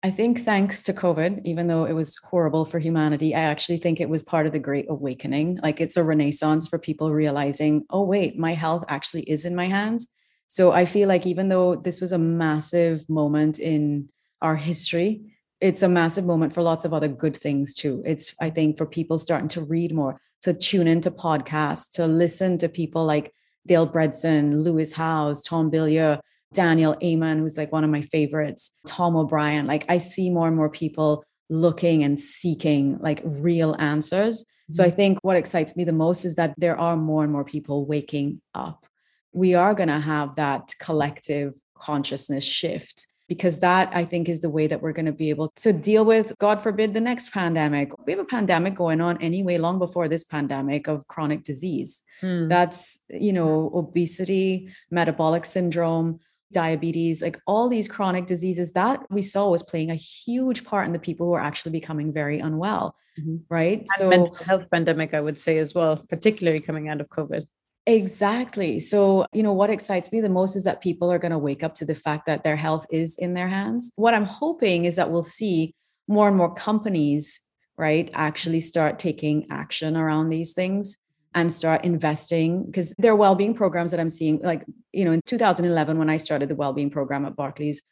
I 0.03 0.11
think 0.11 0.40
thanks 0.40 0.82
to 0.84 0.92
COVID, 0.92 1.42
even 1.44 1.66
though 1.66 1.84
it 1.84 1.92
was 1.92 2.16
horrible 2.18 2.64
for 2.64 2.78
humanity, 2.78 3.34
I 3.34 3.40
actually 3.40 3.78
think 3.78 4.01
it 4.01 4.09
was 4.09 4.22
part 4.22 4.47
of 4.47 4.53
the 4.53 4.59
great 4.59 4.86
awakening. 4.88 5.59
Like 5.62 5.80
it's 5.80 5.97
a 5.97 6.05
renaissance 6.05 6.68
for 6.68 6.78
people 6.78 7.12
realizing, 7.12 7.84
oh, 7.90 8.05
wait, 8.05 8.38
my 8.38 8.55
health 8.55 8.84
actually 8.88 9.22
is 9.22 9.44
in 9.44 9.57
my 9.57 9.66
hands. 9.66 10.09
So 10.47 10.72
I 10.72 10.86
feel 10.86 11.09
like 11.09 11.26
even 11.26 11.49
though 11.49 11.74
this 11.74 12.01
was 12.01 12.12
a 12.12 12.18
massive 12.18 13.09
moment 13.09 13.59
in 13.59 14.09
our 14.42 14.55
history, 14.55 15.32
it's 15.61 15.82
a 15.82 15.88
massive 15.88 16.24
moment 16.24 16.53
for 16.53 16.62
lots 16.62 16.84
of 16.84 16.92
other 16.92 17.09
good 17.09 17.36
things 17.36 17.74
too. 17.74 18.03
It's, 18.07 18.34
I 18.40 18.51
think, 18.51 18.76
for 18.76 18.86
people 18.86 19.18
starting 19.18 19.49
to 19.49 19.62
read 19.62 19.92
more, 19.92 20.20
to 20.42 20.53
tune 20.55 20.86
into 20.86 21.11
podcasts, 21.11 21.90
to 21.94 22.07
listen 22.07 22.59
to 22.59 22.68
people 22.68 23.05
like 23.05 23.32
Dale 23.66 23.88
Bredesen, 23.88 24.62
Lewis 24.62 24.92
Howes, 24.92 25.42
Tom 25.42 25.70
Bilyeu, 25.70 26.20
Daniel 26.53 26.97
Amen, 27.03 27.38
who's 27.38 27.59
like 27.59 27.72
one 27.72 27.84
of 27.84 27.90
my 27.90 28.03
favorites, 28.03 28.72
Tom 28.86 29.16
O'Bryan. 29.16 29.66
Like 29.66 29.84
I 29.88 29.99
see 29.99 30.30
more 30.30 30.47
and 30.49 30.57
more 30.57 30.70
people 30.70 31.24
looking 31.49 32.03
and 32.03 32.20
seeking 32.20 32.99
like 33.01 33.20
real 33.24 33.76
answers. 33.78 34.44
So 34.72 34.82
I 34.82 34.88
mm-hmm. 34.88 34.97
think 34.97 35.18
what 35.22 35.36
excites 35.36 35.76
me 35.76 35.84
the 35.84 35.92
most 35.92 36.24
is 36.24 36.36
that 36.36 36.55
there 36.57 36.78
are 36.78 36.97
more 36.97 37.22
and 37.22 37.32
more 37.32 37.44
people 37.44 37.86
waking 37.86 38.40
up. 38.55 38.86
We 39.32 39.55
are 39.55 39.74
going 39.74 39.88
to 39.88 40.01
have 40.01 40.34
that 40.36 40.74
collective 40.80 41.55
consciousness 41.74 42.42
shift 42.42 43.07
because 43.28 43.61
that 43.61 43.90
I 43.92 44.05
think 44.05 44.28
is 44.28 44.40
the 44.40 44.51
way 44.51 44.66
that 44.66 44.80
we're 44.80 44.92
going 44.92 45.07
to 45.07 45.12
be 45.12 45.30
able 45.30 45.51
to 45.57 45.72
deal 45.72 46.05
with, 46.05 46.32
God 46.38 46.62
forbid, 46.62 46.94
the 46.94 47.01
next 47.01 47.32
pandemic. 47.32 47.90
We 48.07 48.12
have 48.12 48.20
a 48.20 48.24
pandemic 48.24 48.76
going 48.76 49.01
on 49.01 49.20
anyway, 49.20 49.59
long 49.59 49.78
before 49.78 50.09
this 50.09 50.24
pandemic 50.24 50.86
of 50.86 51.07
chronic 51.09 51.42
disease. 51.42 52.03
Hmm. 52.20 52.49
That's, 52.49 53.01
you 53.09 53.32
know, 53.32 53.72
obesity, 53.74 54.72
metabolic 54.90 55.44
syndrome, 55.44 56.20
diabetes, 56.53 57.22
like 57.22 57.40
all 57.47 57.68
these 57.68 57.88
chronic 57.88 58.26
diseases 58.26 58.72
that 58.72 59.01
we 59.11 59.22
saw 59.22 59.51
was 59.51 59.62
playing 59.62 59.90
a 59.90 59.94
huge 59.94 60.64
part 60.64 60.86
in 60.86 60.92
the 60.92 60.99
people 60.99 61.26
who 61.26 61.34
are 61.34 61.40
actually 61.40 61.72
becoming 61.72 62.12
very 62.12 62.38
unwell. 62.38 62.94
Mm-hmm. 63.18 63.36
Right. 63.49 63.78
And 63.78 63.88
so 63.97 64.09
mental 64.09 64.34
health 64.34 64.70
pandemic, 64.70 65.14
I 65.14 65.20
would 65.20 65.38
say 65.38 65.59
as 65.59 65.74
well, 65.74 65.97
particularly 66.09 66.59
coming 66.59 66.88
out 66.88 67.01
of 67.01 67.09
COVID. 67.09 67.47
Exactly. 67.86 68.80
So, 68.80 69.26
you 69.32 69.42
know, 69.42 69.53
what 69.53 69.70
excites 69.70 70.11
me 70.11 70.20
the 70.20 70.28
most 70.28 70.57
is 70.57 70.64
that 70.64 70.82
people 70.82 71.11
are 71.11 71.18
going 71.18 71.32
to 71.32 71.38
wake 71.38 71.62
up 71.62 71.74
to 71.76 71.84
the 71.84 71.94
fact 71.94 72.26
that 72.26 72.42
their 72.42 72.57
health 72.57 72.84
is 72.90 73.16
in 73.16 73.34
their 73.34 73.49
hands. 73.49 73.92
What 73.94 74.12
I'm 74.12 74.24
hoping 74.24 74.84
is 74.84 74.97
that 74.97 75.11
we'll 75.11 75.22
see 75.22 75.74
more 76.09 76.26
and 76.26 76.36
more 76.36 76.53
companies, 76.53 77.40
right, 77.76 78.11
actually 78.12 78.61
start 78.61 78.99
taking 78.99 79.47
action 79.51 79.97
around 79.97 80.30
these 80.30 80.53
things 80.53 80.97
and 81.37 81.53
start 81.53 81.84
investing 81.84 82.64
because 82.64 82.95
there 82.97 83.12
are 83.12 83.16
well-being 83.16 83.55
programs 83.55 83.91
that 83.91 84.01
I'm 84.01 84.11
seeing 84.11 84.41
like 84.43 84.64
you 84.93 85.05
know 85.05 85.12
in 85.12 85.20
2011 85.26 85.99
when 85.99 86.11
I 86.11 86.16
started 86.16 86.49
the 86.49 86.57
well-being 86.57 86.91
program 86.91 87.26
at 87.26 87.37
Barclays 87.37 87.82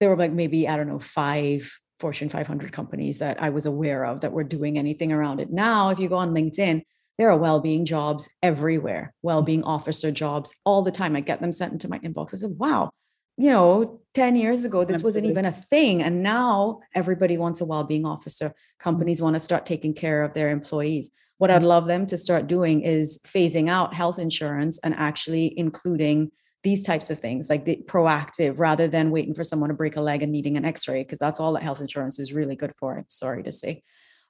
there 0.00 0.08
were 0.08 0.16
like 0.16 0.32
maybe 0.32 0.66
I 0.66 0.76
don't 0.76 0.88
know 0.88 0.98
5 0.98 1.78
Fortune 2.00 2.30
500 2.30 2.72
companies 2.72 3.18
that 3.18 3.42
I 3.42 3.50
was 3.50 3.66
aware 3.66 4.06
of 4.06 4.22
that 4.22 4.32
were 4.32 4.44
doing 4.44 4.78
anything 4.78 5.12
around 5.12 5.40
it. 5.40 5.50
Now 5.50 5.90
if 5.90 5.98
you 5.98 6.08
go 6.08 6.16
on 6.16 6.34
LinkedIn 6.34 6.82
there 7.18 7.30
are 7.30 7.36
well-being 7.36 7.84
jobs 7.84 8.28
everywhere 8.42 9.12
well-being 9.22 9.62
officer 9.64 10.10
jobs 10.10 10.54
all 10.64 10.82
the 10.82 10.90
time. 10.90 11.14
I 11.14 11.20
get 11.20 11.40
them 11.40 11.52
sent 11.52 11.74
into 11.74 11.88
my 11.88 11.98
inbox. 11.98 12.32
I 12.32 12.38
said 12.38 12.54
wow 12.56 12.90
you 13.36 13.50
know 13.50 14.00
10 14.14 14.34
years 14.34 14.64
ago 14.64 14.84
this 14.84 15.02
wasn't 15.02 15.26
even 15.26 15.44
a 15.44 15.52
thing 15.52 16.02
and 16.02 16.22
now 16.22 16.80
everybody 16.94 17.36
wants 17.36 17.60
a 17.60 17.66
well-being 17.66 18.06
officer. 18.06 18.54
Companies 18.80 19.18
mm-hmm. 19.18 19.24
want 19.24 19.34
to 19.34 19.40
start 19.40 19.66
taking 19.66 19.92
care 19.92 20.22
of 20.22 20.32
their 20.32 20.48
employees 20.48 21.10
what 21.38 21.50
I'd 21.50 21.58
mm-hmm. 21.58 21.66
love 21.66 21.86
them 21.86 22.06
to 22.06 22.16
start 22.16 22.46
doing 22.46 22.82
is 22.82 23.18
phasing 23.24 23.68
out 23.68 23.94
health 23.94 24.18
insurance 24.18 24.78
and 24.84 24.94
actually 24.94 25.58
including 25.58 26.30
these 26.64 26.84
types 26.84 27.08
of 27.08 27.18
things 27.18 27.48
like 27.48 27.64
the 27.64 27.82
proactive 27.86 28.58
rather 28.58 28.88
than 28.88 29.10
waiting 29.10 29.32
for 29.32 29.44
someone 29.44 29.68
to 29.68 29.74
break 29.74 29.96
a 29.96 30.00
leg 30.00 30.22
and 30.22 30.32
needing 30.32 30.56
an 30.56 30.64
x-ray 30.64 31.02
because 31.04 31.18
that's 31.18 31.38
all 31.38 31.52
that 31.52 31.62
health 31.62 31.80
insurance 31.80 32.18
is 32.18 32.32
really 32.32 32.56
good 32.56 32.74
for 32.76 32.98
i'm 32.98 33.04
sorry 33.08 33.42
to 33.42 33.52
say. 33.52 33.82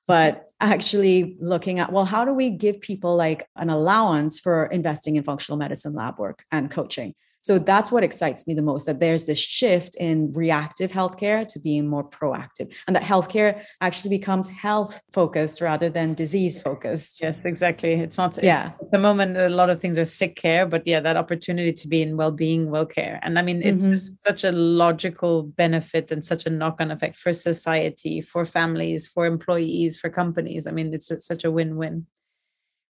But 0.06 0.50
actually 0.58 1.36
looking 1.40 1.80
at 1.80 1.92
well 1.92 2.04
how 2.04 2.24
do 2.24 2.32
we 2.32 2.50
give 2.50 2.80
people 2.80 3.16
like 3.16 3.46
an 3.56 3.70
allowance 3.70 4.40
for 4.40 4.66
investing 4.66 5.16
in 5.16 5.22
functional 5.22 5.58
medicine 5.58 5.94
lab 5.94 6.18
work 6.18 6.44
and 6.52 6.70
coaching 6.70 7.14
so 7.48 7.58
that's 7.58 7.90
what 7.90 8.04
excites 8.04 8.46
me 8.46 8.52
the 8.52 8.60
most 8.60 8.84
that 8.84 9.00
there's 9.00 9.24
this 9.24 9.38
shift 9.38 9.94
in 9.94 10.30
reactive 10.32 10.92
healthcare 10.92 11.48
to 11.48 11.58
being 11.58 11.88
more 11.88 12.04
proactive, 12.04 12.70
and 12.86 12.94
that 12.94 13.02
healthcare 13.02 13.62
actually 13.80 14.10
becomes 14.10 14.50
health 14.50 15.00
focused 15.14 15.62
rather 15.62 15.88
than 15.88 16.12
disease 16.12 16.60
focused. 16.60 17.22
Yes, 17.22 17.36
exactly. 17.46 17.92
It's 17.94 18.18
not, 18.18 18.38
yeah. 18.42 18.66
It's, 18.66 18.82
at 18.82 18.90
the 18.90 18.98
moment, 18.98 19.38
a 19.38 19.48
lot 19.48 19.70
of 19.70 19.80
things 19.80 19.96
are 19.96 20.04
sick 20.04 20.36
care, 20.36 20.66
but 20.66 20.86
yeah, 20.86 21.00
that 21.00 21.16
opportunity 21.16 21.72
to 21.72 21.88
be 21.88 22.02
in 22.02 22.18
well 22.18 22.32
being, 22.32 22.68
well 22.68 22.84
care. 22.84 23.18
And 23.22 23.38
I 23.38 23.42
mean, 23.48 23.62
it's 23.62 23.86
mm-hmm. 23.86 24.16
such 24.18 24.44
a 24.44 24.52
logical 24.52 25.44
benefit 25.44 26.12
and 26.12 26.22
such 26.22 26.44
a 26.44 26.50
knock 26.50 26.82
on 26.82 26.90
effect 26.90 27.16
for 27.16 27.32
society, 27.32 28.20
for 28.20 28.44
families, 28.44 29.06
for 29.06 29.24
employees, 29.24 29.96
for 29.98 30.10
companies. 30.10 30.66
I 30.66 30.72
mean, 30.72 30.92
it's 30.92 31.10
such 31.26 31.44
a 31.44 31.50
win 31.50 31.76
win. 31.76 32.04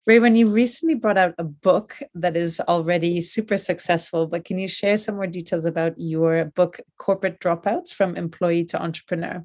Raewyn, 0.09 0.38
you 0.38 0.48
recently 0.48 0.94
brought 0.94 1.18
out 1.18 1.34
a 1.36 1.44
book 1.44 1.98
that 2.14 2.34
is 2.34 2.61
already 2.61 3.20
super 3.20 3.59
successful, 3.59 4.26
but 4.26 4.46
can 4.46 4.56
you 4.56 4.66
share 4.66 4.96
some 4.96 5.16
more 5.16 5.26
details 5.26 5.66
about 5.66 5.92
your 5.98 6.46
book, 6.46 6.80
Corporate 6.96 7.38
Dropouts 7.40 7.92
from 7.92 8.16
Employee 8.16 8.64
to 8.66 8.80
Entrepreneur? 8.80 9.44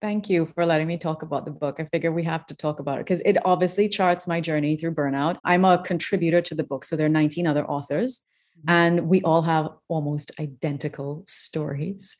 Thank 0.00 0.30
you 0.30 0.46
for 0.54 0.64
letting 0.64 0.86
me 0.86 0.98
talk 0.98 1.22
about 1.22 1.44
the 1.44 1.50
book. 1.50 1.80
I 1.80 1.84
figure 1.86 2.12
we 2.12 2.22
have 2.22 2.46
to 2.46 2.54
talk 2.54 2.78
about 2.78 2.98
it 2.98 3.06
because 3.06 3.20
it 3.24 3.44
obviously 3.44 3.88
charts 3.88 4.28
my 4.28 4.40
journey 4.40 4.76
through 4.76 4.94
burnout. 4.94 5.38
I'm 5.42 5.64
a 5.64 5.82
contributor 5.82 6.40
to 6.42 6.54
the 6.54 6.62
book, 6.62 6.84
so 6.84 6.94
there 6.94 7.06
are 7.06 7.08
19 7.08 7.48
other 7.48 7.66
authors, 7.66 8.24
mm-hmm. 8.56 8.70
and 8.70 9.08
we 9.08 9.20
all 9.22 9.42
have 9.42 9.68
almost 9.88 10.30
identical 10.38 11.24
stories. 11.26 12.16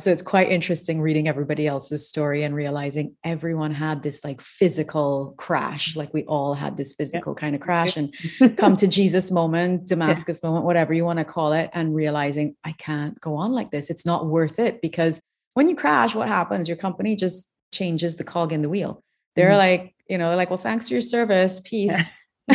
So 0.00 0.10
it's 0.10 0.22
quite 0.22 0.50
interesting 0.50 1.02
reading 1.02 1.28
everybody 1.28 1.66
else's 1.66 2.08
story 2.08 2.44
and 2.44 2.54
realizing 2.54 3.14
everyone 3.22 3.72
had 3.72 4.02
this 4.02 4.24
like 4.24 4.40
physical 4.40 5.34
crash, 5.36 5.96
like 5.96 6.14
we 6.14 6.24
all 6.24 6.54
had 6.54 6.78
this 6.78 6.94
physical 6.94 7.34
kind 7.34 7.54
of 7.54 7.60
crash 7.60 7.98
and 7.98 8.14
come 8.56 8.74
to 8.78 8.88
Jesus 8.88 9.30
moment, 9.30 9.86
Damascus 9.86 10.40
yeah. 10.42 10.48
moment, 10.48 10.64
whatever 10.64 10.94
you 10.94 11.04
want 11.04 11.18
to 11.18 11.26
call 11.26 11.52
it, 11.52 11.68
and 11.74 11.94
realizing 11.94 12.56
I 12.64 12.72
can't 12.72 13.20
go 13.20 13.36
on 13.36 13.52
like 13.52 13.70
this. 13.70 13.90
It's 13.90 14.06
not 14.06 14.26
worth 14.26 14.58
it 14.58 14.80
because 14.80 15.20
when 15.52 15.68
you 15.68 15.76
crash, 15.76 16.14
what 16.14 16.28
happens? 16.28 16.68
Your 16.68 16.78
company 16.78 17.14
just 17.14 17.48
changes 17.70 18.16
the 18.16 18.24
cog 18.24 18.52
in 18.52 18.62
the 18.62 18.70
wheel. 18.70 19.02
They're 19.36 19.50
mm-hmm. 19.50 19.58
like, 19.58 19.94
you 20.08 20.16
know, 20.16 20.28
they're 20.28 20.36
like, 20.36 20.50
well, 20.50 20.56
thanks 20.56 20.88
for 20.88 20.94
your 20.94 21.02
service. 21.02 21.60
Peace. 21.64 22.12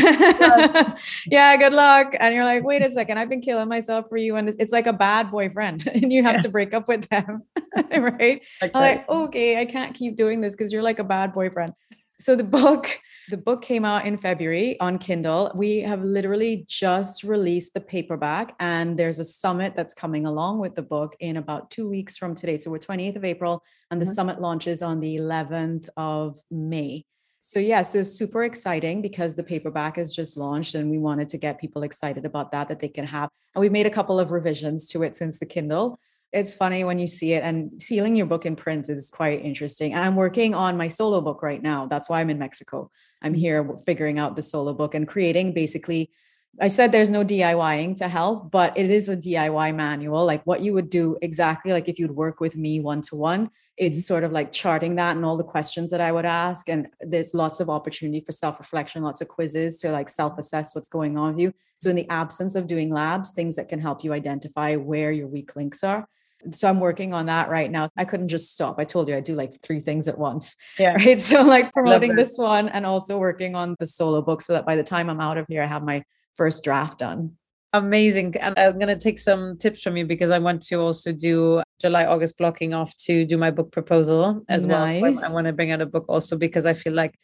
yeah, 1.27 1.57
good 1.57 1.73
luck. 1.73 2.13
And 2.19 2.35
you're 2.35 2.45
like, 2.45 2.63
wait 2.63 2.85
a 2.85 2.89
second, 2.89 3.17
I've 3.17 3.29
been 3.29 3.41
killing 3.41 3.69
myself 3.69 4.07
for 4.09 4.17
you. 4.17 4.35
And 4.35 4.49
it's 4.59 4.73
like 4.73 4.87
a 4.87 4.93
bad 4.93 5.31
boyfriend, 5.31 5.87
and 5.93 6.11
you 6.11 6.23
have 6.23 6.35
yeah. 6.35 6.41
to 6.41 6.49
break 6.49 6.73
up 6.73 6.87
with 6.87 7.07
them. 7.09 7.43
right? 7.97 8.41
I'm 8.61 8.71
like, 8.73 9.09
okay, 9.09 9.59
I 9.59 9.65
can't 9.65 9.95
keep 9.95 10.15
doing 10.15 10.41
this 10.41 10.55
because 10.55 10.71
you're 10.71 10.81
like 10.81 10.99
a 10.99 11.03
bad 11.03 11.33
boyfriend. 11.33 11.73
So 12.19 12.35
the 12.35 12.43
book, 12.43 12.99
the 13.29 13.37
book 13.37 13.61
came 13.61 13.85
out 13.85 14.05
in 14.05 14.17
February 14.17 14.79
on 14.79 14.97
Kindle. 14.97 15.51
We 15.53 15.81
have 15.81 16.03
literally 16.03 16.65
just 16.67 17.23
released 17.23 17.73
the 17.73 17.81
paperback, 17.81 18.55
and 18.59 18.97
there's 18.97 19.19
a 19.19 19.23
summit 19.23 19.73
that's 19.75 19.93
coming 19.93 20.25
along 20.25 20.59
with 20.59 20.75
the 20.75 20.81
book 20.81 21.15
in 21.19 21.37
about 21.37 21.69
two 21.69 21.87
weeks 21.87 22.17
from 22.17 22.35
today. 22.35 22.57
So 22.57 22.71
we're 22.71 22.79
28th 22.79 23.17
of 23.17 23.25
April, 23.25 23.63
and 23.91 24.01
the 24.01 24.05
mm-hmm. 24.05 24.13
summit 24.13 24.41
launches 24.41 24.81
on 24.81 24.99
the 24.99 25.15
11th 25.17 25.89
of 25.95 26.39
May. 26.51 27.05
So 27.47 27.59
yeah, 27.59 27.81
so 27.81 28.03
super 28.03 28.43
exciting 28.43 29.01
because 29.01 29.37
the 29.37 29.41
paperback 29.41 29.97
is 29.97 30.13
just 30.13 30.35
launched 30.35 30.75
and 30.75 30.91
we 30.91 30.97
wanted 30.97 31.29
to 31.29 31.37
get 31.37 31.61
people 31.61 31.83
excited 31.83 32.25
about 32.25 32.51
that 32.51 32.67
that 32.67 32.81
they 32.81 32.89
can 32.89 33.07
have. 33.07 33.29
And 33.55 33.61
we've 33.61 33.71
made 33.71 33.85
a 33.85 33.89
couple 33.89 34.19
of 34.19 34.31
revisions 34.31 34.85
to 34.87 35.03
it 35.03 35.15
since 35.15 35.39
the 35.39 35.45
Kindle. 35.45 35.97
It's 36.33 36.53
funny 36.53 36.83
when 36.83 36.99
you 36.99 37.07
see 37.07 37.31
it 37.31 37.43
and 37.43 37.81
sealing 37.81 38.17
your 38.17 38.25
book 38.25 38.45
in 38.45 38.57
print 38.57 38.89
is 38.89 39.09
quite 39.09 39.45
interesting. 39.45 39.93
And 39.93 40.03
I'm 40.03 40.17
working 40.17 40.55
on 40.55 40.75
my 40.75 40.89
solo 40.89 41.21
book 41.21 41.41
right 41.41 41.63
now. 41.63 41.85
That's 41.85 42.09
why 42.09 42.19
I'm 42.19 42.29
in 42.29 42.37
Mexico. 42.37 42.91
I'm 43.21 43.33
here 43.33 43.77
figuring 43.85 44.19
out 44.19 44.35
the 44.35 44.41
solo 44.41 44.73
book 44.73 44.93
and 44.93 45.07
creating 45.07 45.53
basically 45.53 46.11
I 46.59 46.69
said 46.69 46.91
there's 46.91 47.11
no 47.11 47.23
DIYing 47.23 47.97
to 47.97 48.07
help, 48.07 48.49
but 48.49 48.75
it 48.75 48.89
is 48.89 49.09
a 49.09 49.15
DIY 49.15 49.75
manual, 49.75 50.25
like 50.25 50.41
what 50.45 50.61
you 50.61 50.73
would 50.73 50.89
do 50.89 51.15
exactly 51.21 51.71
like 51.71 51.87
if 51.87 51.99
you'd 51.99 52.11
work 52.11 52.39
with 52.39 52.57
me 52.57 52.79
one 52.79 53.01
to 53.03 53.15
one. 53.15 53.51
It's 53.77 54.07
sort 54.07 54.23
of 54.23 54.31
like 54.31 54.51
charting 54.51 54.95
that 54.95 55.15
and 55.15 55.23
all 55.23 55.37
the 55.37 55.43
questions 55.43 55.91
that 55.91 56.01
I 56.01 56.11
would 56.11 56.25
ask. 56.25 56.67
And 56.67 56.87
there's 56.99 57.33
lots 57.33 57.59
of 57.59 57.69
opportunity 57.69 58.21
for 58.21 58.31
self 58.31 58.59
reflection, 58.59 59.03
lots 59.03 59.21
of 59.21 59.27
quizzes 59.27 59.77
to 59.81 59.91
like 59.91 60.09
self 60.09 60.37
assess 60.37 60.73
what's 60.73 60.87
going 60.87 61.17
on 61.17 61.33
with 61.33 61.39
you. 61.41 61.53
So, 61.77 61.89
in 61.89 61.95
the 61.95 62.09
absence 62.09 62.55
of 62.55 62.67
doing 62.67 62.89
labs, 62.89 63.31
things 63.31 63.55
that 63.55 63.69
can 63.69 63.79
help 63.79 64.03
you 64.03 64.13
identify 64.13 64.75
where 64.75 65.11
your 65.11 65.27
weak 65.27 65.55
links 65.55 65.83
are. 65.83 66.07
So 66.51 66.69
I'm 66.69 66.79
working 66.79 67.13
on 67.13 67.25
that 67.25 67.49
right 67.49 67.69
now. 67.69 67.87
I 67.97 68.05
couldn't 68.05 68.29
just 68.29 68.53
stop. 68.53 68.79
I 68.79 68.85
told 68.85 69.09
you 69.09 69.15
I 69.15 69.21
do 69.21 69.35
like 69.35 69.59
three 69.61 69.81
things 69.81 70.07
at 70.07 70.17
once. 70.17 70.55
Yeah. 70.77 70.93
Right. 70.93 71.19
So 71.19 71.41
like 71.41 71.73
promoting 71.73 72.15
this 72.15 72.37
one 72.37 72.69
and 72.69 72.85
also 72.85 73.17
working 73.17 73.55
on 73.55 73.75
the 73.79 73.87
solo 73.87 74.21
book 74.21 74.41
so 74.43 74.53
that 74.53 74.65
by 74.65 74.75
the 74.75 74.83
time 74.83 75.09
I'm 75.09 75.19
out 75.19 75.37
of 75.37 75.47
here, 75.49 75.63
I 75.63 75.65
have 75.65 75.83
my 75.83 76.03
first 76.35 76.63
draft 76.63 76.99
done. 76.99 77.35
Amazing. 77.73 78.35
And 78.37 78.57
I'm 78.57 78.79
going 78.79 78.87
to 78.87 78.95
take 78.95 79.19
some 79.19 79.57
tips 79.57 79.81
from 79.81 79.97
you 79.97 80.05
because 80.05 80.29
I 80.29 80.39
want 80.39 80.61
to 80.63 80.75
also 80.75 81.11
do 81.11 81.61
July, 81.79 82.05
August 82.05 82.37
blocking 82.37 82.73
off 82.73 82.95
to 83.05 83.25
do 83.25 83.37
my 83.37 83.51
book 83.51 83.71
proposal 83.71 84.43
as 84.49 84.65
nice. 84.65 85.01
well. 85.01 85.13
So 85.15 85.27
I, 85.27 85.29
I 85.29 85.33
want 85.33 85.47
to 85.47 85.53
bring 85.53 85.71
out 85.71 85.81
a 85.81 85.85
book 85.85 86.05
also 86.07 86.37
because 86.37 86.65
I 86.65 86.73
feel 86.73 86.93
like 86.93 87.15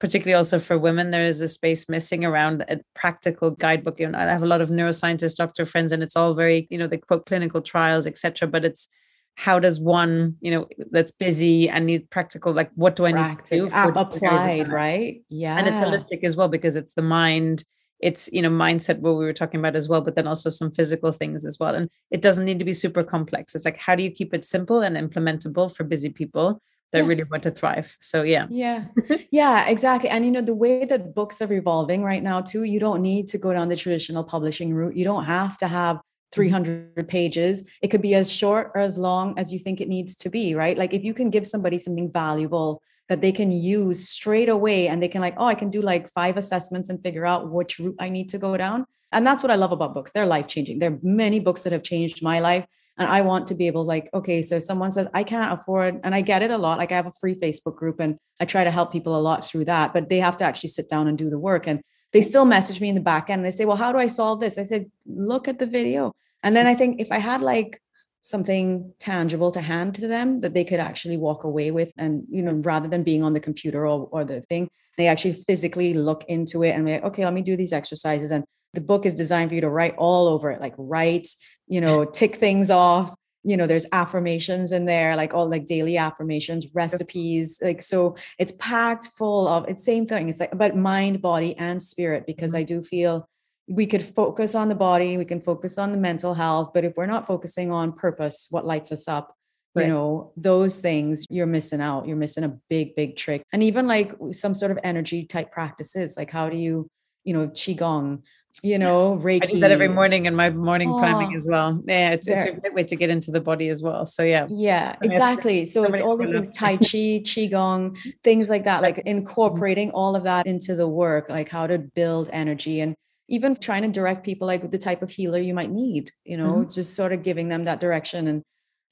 particularly 0.00 0.34
also 0.34 0.58
for 0.58 0.78
women, 0.78 1.10
there 1.10 1.26
is 1.26 1.42
a 1.42 1.48
space 1.48 1.88
missing 1.88 2.24
around 2.24 2.62
a 2.68 2.80
practical 2.94 3.50
guidebook. 3.50 4.00
You 4.00 4.08
know, 4.08 4.18
I 4.18 4.22
have 4.22 4.42
a 4.42 4.46
lot 4.46 4.62
of 4.62 4.70
neuroscientist 4.70 5.36
doctor 5.36 5.66
friends, 5.66 5.92
and 5.92 6.02
it's 6.02 6.16
all 6.16 6.34
very, 6.34 6.66
you 6.70 6.78
know, 6.78 6.86
they 6.86 6.96
quote 6.96 7.26
clinical 7.26 7.60
trials, 7.60 8.06
etc. 8.06 8.48
But 8.48 8.64
it's 8.64 8.88
how 9.36 9.58
does 9.58 9.78
one, 9.78 10.36
you 10.40 10.50
know, 10.50 10.66
that's 10.90 11.12
busy 11.12 11.68
and 11.68 11.86
need 11.86 12.10
practical, 12.10 12.52
like 12.52 12.70
what 12.74 12.96
do 12.96 13.06
I 13.06 13.12
Practic- 13.12 13.52
need 13.52 13.70
to 13.70 13.70
do? 13.70 13.74
Uh, 13.74 13.92
applied, 13.94 14.70
right? 14.70 15.22
Yeah. 15.28 15.56
And 15.56 15.68
it's 15.68 15.78
holistic 15.80 16.24
as 16.24 16.36
well 16.36 16.48
because 16.48 16.76
it's 16.76 16.94
the 16.94 17.02
mind, 17.02 17.64
it's 18.00 18.28
you 18.32 18.42
know 18.42 18.50
mindset 18.50 18.98
what 19.00 19.12
we 19.12 19.24
were 19.24 19.32
talking 19.32 19.60
about 19.60 19.76
as 19.76 19.88
well 19.88 20.00
but 20.00 20.14
then 20.14 20.26
also 20.26 20.50
some 20.50 20.70
physical 20.70 21.12
things 21.12 21.44
as 21.44 21.58
well 21.58 21.74
and 21.74 21.88
it 22.10 22.22
doesn't 22.22 22.44
need 22.44 22.58
to 22.58 22.64
be 22.64 22.72
super 22.72 23.02
complex 23.02 23.54
it's 23.54 23.64
like 23.64 23.78
how 23.78 23.94
do 23.94 24.02
you 24.02 24.10
keep 24.10 24.32
it 24.32 24.44
simple 24.44 24.80
and 24.80 24.96
implementable 24.96 25.74
for 25.74 25.84
busy 25.84 26.08
people 26.08 26.60
that 26.92 27.00
yeah. 27.00 27.06
really 27.06 27.24
want 27.24 27.42
to 27.44 27.50
thrive. 27.50 27.96
So 28.00 28.22
yeah. 28.22 28.46
Yeah. 28.50 28.86
yeah, 29.30 29.68
exactly. 29.68 30.08
And 30.08 30.24
you 30.24 30.30
know, 30.30 30.40
the 30.40 30.54
way 30.54 30.84
that 30.84 31.14
books 31.14 31.40
are 31.40 31.52
evolving 31.52 32.02
right 32.02 32.22
now 32.22 32.40
too, 32.40 32.64
you 32.64 32.80
don't 32.80 33.02
need 33.02 33.28
to 33.28 33.38
go 33.38 33.52
down 33.52 33.68
the 33.68 33.76
traditional 33.76 34.24
publishing 34.24 34.74
route. 34.74 34.96
You 34.96 35.04
don't 35.04 35.24
have 35.24 35.56
to 35.58 35.68
have 35.68 35.96
mm-hmm. 35.96 36.32
300 36.32 37.08
pages. 37.08 37.64
It 37.82 37.88
could 37.88 38.02
be 38.02 38.14
as 38.14 38.30
short 38.30 38.72
or 38.74 38.80
as 38.80 38.98
long 38.98 39.38
as 39.38 39.52
you 39.52 39.58
think 39.58 39.80
it 39.80 39.88
needs 39.88 40.16
to 40.16 40.30
be, 40.30 40.54
right? 40.54 40.76
Like 40.76 40.92
if 40.92 41.04
you 41.04 41.14
can 41.14 41.30
give 41.30 41.46
somebody 41.46 41.78
something 41.78 42.10
valuable 42.10 42.82
that 43.10 43.20
they 43.20 43.32
can 43.32 43.50
use 43.50 44.08
straight 44.08 44.48
away 44.48 44.88
and 44.88 45.02
they 45.02 45.08
can 45.08 45.20
like, 45.20 45.34
oh, 45.36 45.44
I 45.44 45.54
can 45.54 45.68
do 45.68 45.82
like 45.82 46.08
five 46.08 46.36
assessments 46.36 46.88
and 46.88 47.02
figure 47.02 47.26
out 47.26 47.50
which 47.50 47.78
route 47.80 47.96
I 47.98 48.08
need 48.08 48.28
to 48.30 48.38
go 48.38 48.56
down. 48.56 48.86
And 49.12 49.26
that's 49.26 49.42
what 49.42 49.50
I 49.50 49.56
love 49.56 49.72
about 49.72 49.92
books. 49.92 50.12
They're 50.12 50.24
life 50.24 50.46
changing. 50.46 50.78
There 50.78 50.92
are 50.92 50.98
many 51.02 51.40
books 51.40 51.64
that 51.64 51.72
have 51.72 51.82
changed 51.82 52.22
my 52.22 52.38
life 52.38 52.64
and 52.98 53.08
i 53.08 53.20
want 53.20 53.46
to 53.46 53.54
be 53.54 53.66
able 53.66 53.84
like 53.84 54.08
okay 54.14 54.42
so 54.42 54.58
someone 54.58 54.90
says 54.90 55.08
i 55.14 55.24
can't 55.24 55.52
afford 55.52 55.98
and 56.04 56.14
i 56.14 56.20
get 56.20 56.42
it 56.42 56.50
a 56.50 56.58
lot 56.58 56.78
like 56.78 56.92
i 56.92 56.96
have 56.96 57.06
a 57.06 57.12
free 57.20 57.34
facebook 57.34 57.74
group 57.74 57.98
and 57.98 58.18
i 58.40 58.44
try 58.44 58.62
to 58.62 58.70
help 58.70 58.92
people 58.92 59.16
a 59.16 59.22
lot 59.28 59.44
through 59.46 59.64
that 59.64 59.92
but 59.92 60.08
they 60.08 60.18
have 60.18 60.36
to 60.36 60.44
actually 60.44 60.68
sit 60.68 60.88
down 60.88 61.08
and 61.08 61.16
do 61.16 61.30
the 61.30 61.38
work 61.38 61.66
and 61.66 61.80
they 62.12 62.20
still 62.20 62.44
message 62.44 62.80
me 62.80 62.88
in 62.88 62.94
the 62.94 63.00
back 63.00 63.30
end 63.30 63.40
and 63.40 63.46
they 63.46 63.56
say 63.56 63.64
well 63.64 63.76
how 63.76 63.90
do 63.90 63.98
i 63.98 64.06
solve 64.06 64.40
this 64.40 64.58
i 64.58 64.62
said 64.62 64.90
look 65.06 65.48
at 65.48 65.58
the 65.58 65.66
video 65.66 66.12
and 66.42 66.54
then 66.54 66.66
i 66.66 66.74
think 66.74 67.00
if 67.00 67.10
i 67.10 67.18
had 67.18 67.42
like 67.42 67.80
something 68.22 68.92
tangible 68.98 69.50
to 69.50 69.60
hand 69.60 69.94
to 69.94 70.06
them 70.06 70.40
that 70.40 70.54
they 70.54 70.64
could 70.64 70.80
actually 70.80 71.16
walk 71.16 71.44
away 71.44 71.70
with 71.70 71.92
and 71.96 72.22
you 72.30 72.42
know 72.42 72.52
rather 72.52 72.88
than 72.88 73.02
being 73.02 73.22
on 73.22 73.32
the 73.32 73.40
computer 73.40 73.86
or, 73.86 74.08
or 74.12 74.24
the 74.24 74.40
thing 74.42 74.68
they 74.98 75.06
actually 75.06 75.32
physically 75.48 75.94
look 75.94 76.24
into 76.28 76.62
it 76.62 76.70
and 76.70 76.84
be 76.84 76.92
like 76.92 77.04
okay 77.04 77.24
let 77.24 77.34
me 77.34 77.42
do 77.42 77.56
these 77.56 77.72
exercises 77.72 78.30
and 78.30 78.44
the 78.74 78.80
book 78.80 79.06
is 79.06 79.14
designed 79.14 79.50
for 79.50 79.54
you 79.54 79.60
to 79.60 79.70
write 79.70 79.94
all 79.96 80.28
over 80.28 80.50
it 80.50 80.60
like 80.60 80.74
write 80.76 81.26
you 81.70 81.80
know, 81.80 82.04
tick 82.04 82.36
things 82.36 82.70
off. 82.70 83.14
You 83.42 83.56
know, 83.56 83.66
there's 83.66 83.86
affirmations 83.92 84.72
in 84.72 84.84
there, 84.84 85.16
like 85.16 85.32
all 85.32 85.48
like 85.48 85.64
daily 85.64 85.96
affirmations, 85.96 86.66
recipes. 86.74 87.58
Like, 87.62 87.80
so 87.80 88.16
it's 88.38 88.52
packed 88.58 89.06
full 89.16 89.48
of 89.48 89.66
it's 89.66 89.84
same 89.84 90.06
thing. 90.06 90.28
It's 90.28 90.40
like 90.40 90.52
about 90.52 90.76
mind, 90.76 91.22
body, 91.22 91.56
and 91.56 91.82
spirit, 91.82 92.26
because 92.26 92.54
I 92.54 92.64
mm-hmm. 92.64 92.80
do 92.80 92.82
feel 92.82 93.28
we 93.70 93.86
could 93.86 94.02
focus 94.02 94.54
on 94.54 94.68
the 94.68 94.74
body, 94.74 95.16
we 95.16 95.24
can 95.24 95.40
focus 95.40 95.78
on 95.78 95.92
the 95.92 95.98
mental 95.98 96.34
health, 96.34 96.72
but 96.74 96.84
if 96.84 96.96
we're 96.96 97.06
not 97.06 97.26
focusing 97.26 97.70
on 97.70 97.92
purpose, 97.92 98.48
what 98.50 98.66
lights 98.66 98.92
us 98.92 99.08
up, 99.08 99.36
Right. 99.72 99.86
you 99.86 99.92
know 99.92 100.32
those 100.36 100.78
things 100.78 101.24
you're 101.30 101.46
missing 101.46 101.80
out 101.80 102.08
you're 102.08 102.16
missing 102.16 102.42
a 102.42 102.58
big 102.68 102.96
big 102.96 103.14
trick 103.14 103.44
and 103.52 103.62
even 103.62 103.86
like 103.86 104.10
some 104.32 104.52
sort 104.52 104.72
of 104.72 104.80
energy 104.82 105.24
type 105.24 105.52
practices 105.52 106.16
like 106.16 106.28
how 106.28 106.48
do 106.48 106.56
you 106.56 106.88
you 107.22 107.32
know 107.32 107.46
qigong 107.46 108.22
you 108.62 108.78
know, 108.78 109.18
Reiki. 109.22 109.44
I 109.44 109.46
do 109.46 109.60
that 109.60 109.70
every 109.70 109.88
morning 109.88 110.26
in 110.26 110.34
my 110.34 110.50
morning 110.50 110.90
oh, 110.90 110.98
priming 110.98 111.34
ah. 111.34 111.38
as 111.38 111.46
well. 111.46 111.82
Yeah, 111.86 112.10
it's, 112.10 112.28
it's, 112.28 112.46
a 112.46 112.52
great 112.52 112.74
way 112.74 112.84
to 112.84 112.96
get 112.96 113.08
into 113.08 113.30
the 113.30 113.40
body 113.40 113.68
as 113.68 113.82
well. 113.82 114.04
So 114.06 114.22
yeah. 114.22 114.46
Yeah, 114.50 114.96
exactly. 115.02 115.64
So 115.64 115.84
it's 115.84 116.00
all 116.00 116.16
these 116.16 116.32
things, 116.32 116.50
Tai 116.50 116.76
Chi, 116.76 117.22
Qigong, 117.22 117.96
things 118.22 118.50
like 118.50 118.64
that, 118.64 118.82
like 118.82 118.98
incorporating 119.06 119.92
all 119.92 120.16
of 120.16 120.24
that 120.24 120.46
into 120.46 120.74
the 120.74 120.88
work, 120.88 121.28
like 121.28 121.48
how 121.48 121.66
to 121.68 121.78
build 121.78 122.28
energy 122.32 122.80
and 122.80 122.96
even 123.30 123.56
trying 123.56 123.82
to 123.82 123.88
direct 123.88 124.24
people 124.24 124.46
like 124.46 124.70
the 124.70 124.78
type 124.78 125.02
of 125.02 125.10
healer 125.10 125.38
you 125.38 125.54
might 125.54 125.70
need, 125.70 126.10
you 126.24 126.36
know, 126.36 126.56
mm-hmm. 126.56 126.70
just 126.70 126.94
sort 126.94 127.12
of 127.12 127.22
giving 127.22 127.48
them 127.48 127.64
that 127.64 127.80
direction. 127.80 128.28
And 128.28 128.42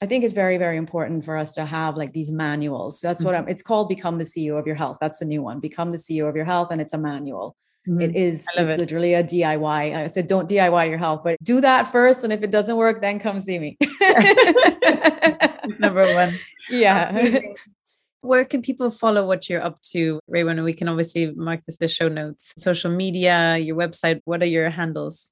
I 0.01 0.07
think 0.07 0.24
it's 0.24 0.32
very, 0.32 0.57
very 0.57 0.76
important 0.76 1.24
for 1.24 1.36
us 1.36 1.53
to 1.53 1.66
have 1.66 1.97
like 1.97 2.12
these 2.12 2.30
manuals. 2.30 3.01
That's 3.01 3.20
mm-hmm. 3.20 3.26
what 3.26 3.34
I'm, 3.34 3.49
it's 3.49 3.62
called 3.62 3.89
Become 3.89 4.18
the 4.18 4.24
CEO 4.24 4.59
of 4.59 4.66
Your 4.66 4.76
Health. 4.76 4.99
That's 5.01 5.18
the 5.18 5.26
new 5.26 5.43
one, 5.43 5.61
Become 5.61 5.93
the 5.93 5.99
CEO 5.99 6.28
of 6.28 6.36
Your 6.36 6.45
Health. 6.45 6.68
And 6.70 6.80
it's 6.80 6.93
a 6.95 6.99
manual 6.99 7.57
Mm-hmm. 7.89 8.01
It 8.03 8.16
is 8.16 8.47
it's 8.55 8.74
it. 8.74 8.78
literally 8.78 9.14
a 9.14 9.24
DIY. 9.24 9.97
I 9.97 10.07
said 10.09 10.26
don't 10.26 10.49
DIY 10.49 10.89
your 10.89 10.99
health, 10.99 11.22
but 11.24 11.43
do 11.43 11.61
that 11.62 11.91
first. 11.91 12.22
And 12.22 12.32
if 12.32 12.43
it 12.43 12.51
doesn't 12.51 12.76
work, 12.76 13.01
then 13.01 13.18
come 13.18 13.41
see 13.41 13.59
me. 13.59 13.78
Number 15.78 16.12
one. 16.12 16.39
Yeah. 16.70 17.41
Where 18.21 18.45
can 18.45 18.62
people 18.62 18.91
follow 18.91 19.27
what 19.27 19.49
you're 19.49 19.62
up 19.62 19.81
to? 19.93 20.21
And 20.29 20.64
we 20.64 20.73
can 20.73 20.89
obviously 20.89 21.33
mark 21.35 21.61
this 21.66 21.77
the 21.77 21.89
show 21.89 22.09
notes. 22.09 22.53
Social 22.59 22.91
media, 22.91 23.57
your 23.57 23.77
website. 23.77 24.21
What 24.25 24.43
are 24.43 24.47
your 24.47 24.71
handles? 24.71 25.31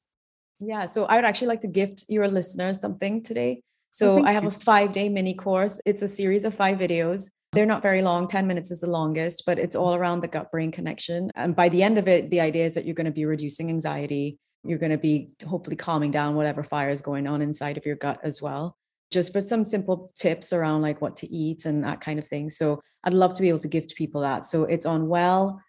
Yeah. 0.61 0.87
So 0.87 1.05
I 1.05 1.17
would 1.17 1.25
actually 1.25 1.49
like 1.49 1.61
to 1.61 1.69
gift 1.69 2.05
your 2.09 2.29
listeners 2.29 2.81
something 2.81 3.23
today. 3.23 3.63
So 3.91 4.21
oh, 4.21 4.25
I 4.25 4.33
have 4.33 4.45
you. 4.45 4.51
a 4.51 4.53
five 4.53 4.93
day 4.93 5.09
mini 5.09 5.35
course. 5.35 5.81
It's 5.85 6.03
a 6.03 6.09
series 6.09 6.45
of 6.45 6.55
five 6.55 6.79
videos 6.79 7.31
they're 7.57 7.65
not 7.65 7.81
very 7.81 8.03
long, 8.03 8.29
10 8.29 8.47
minutes 8.47 8.71
is 8.71 8.81
the 8.81 8.91
longest, 8.91 9.45
but 9.47 9.59
it's 9.59 9.75
all 9.75 9.95
around 9.95 10.21
the 10.21 10.29
gut 10.29 10.51
brain 10.51 10.71
connection. 10.71 11.31
And 11.35 11.57
by 11.57 11.71
the 11.71 11.83
end 11.83 11.97
of 11.97 12.07
it, 12.07 12.29
the 12.29 12.41
idea 12.41 12.67
is 12.67 12.75
that 12.75 12.85
you're 12.85 12.95
going 12.95 13.07
to 13.07 13.11
be 13.11 13.25
reducing 13.25 13.71
anxiety. 13.71 14.39
You're 14.63 14.79
going 14.79 14.93
to 14.93 14.99
be 14.99 15.35
hopefully 15.47 15.77
calming 15.77 16.11
down 16.11 16.35
whatever 16.35 16.63
fire 16.63 16.91
is 16.91 17.01
going 17.01 17.27
on 17.27 17.41
inside 17.41 17.79
of 17.79 17.87
your 17.87 17.97
gut 17.97 18.21
as 18.23 18.43
well. 18.43 18.77
Just 19.11 19.33
for 19.33 19.41
some 19.41 19.65
simple 19.65 20.13
tips 20.17 20.53
around 20.53 20.83
like 20.83 21.01
what 21.01 21.17
to 21.17 21.33
eat 21.33 21.65
and 21.65 21.85
that 21.85 22.01
kind 22.01 22.19
of 22.19 22.27
thing. 22.27 22.51
So 22.51 22.83
I'd 23.05 23.15
love 23.15 23.35
to 23.35 23.43
be 23.43 23.49
able 23.49 23.61
to 23.61 23.69
give 23.69 23.87
to 23.87 23.95
people 23.95 24.21
that. 24.23 24.45
So 24.45 24.65
it's 24.65 24.87
on 24.87 25.09
well 25.09 25.63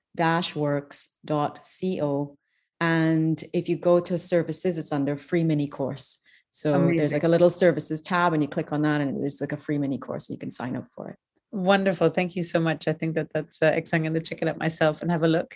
works.co. 0.56 2.38
And 2.80 3.44
if 3.54 3.70
you 3.70 3.76
go 3.76 4.00
to 4.00 4.18
services, 4.18 4.78
it's 4.78 4.92
under 4.92 5.18
free 5.18 5.44
mini 5.44 5.68
course. 5.68 6.20
So 6.52 6.74
Amazing. 6.74 6.98
there's 6.98 7.14
like 7.14 7.24
a 7.24 7.28
little 7.28 7.50
services 7.50 8.02
tab 8.02 8.34
and 8.34 8.42
you 8.42 8.50
click 8.50 8.72
on 8.72 8.82
that 8.84 9.02
and 9.02 9.22
there's 9.22 9.42
like 9.42 9.52
a 9.52 9.58
free 9.58 9.78
mini 9.78 9.98
course 9.98 10.30
and 10.30 10.36
you 10.36 10.40
can 10.40 10.52
sign 10.52 10.76
up 10.76 10.88
for 10.96 11.10
it. 11.10 11.18
Wonderful. 11.52 12.10
Thank 12.10 12.36
you 12.36 12.44
so 12.44 12.60
much. 12.60 12.88
I 12.88 12.94
think 12.94 13.16
that 13.16 13.32
that's 13.34 13.62
uh, 13.62 13.68
excellent. 13.68 14.06
I'm 14.06 14.14
going 14.14 14.24
to 14.24 14.30
check 14.30 14.42
it 14.42 14.48
out 14.48 14.58
myself 14.58 15.02
and 15.02 15.12
have 15.12 15.24
a 15.24 15.28
look. 15.28 15.56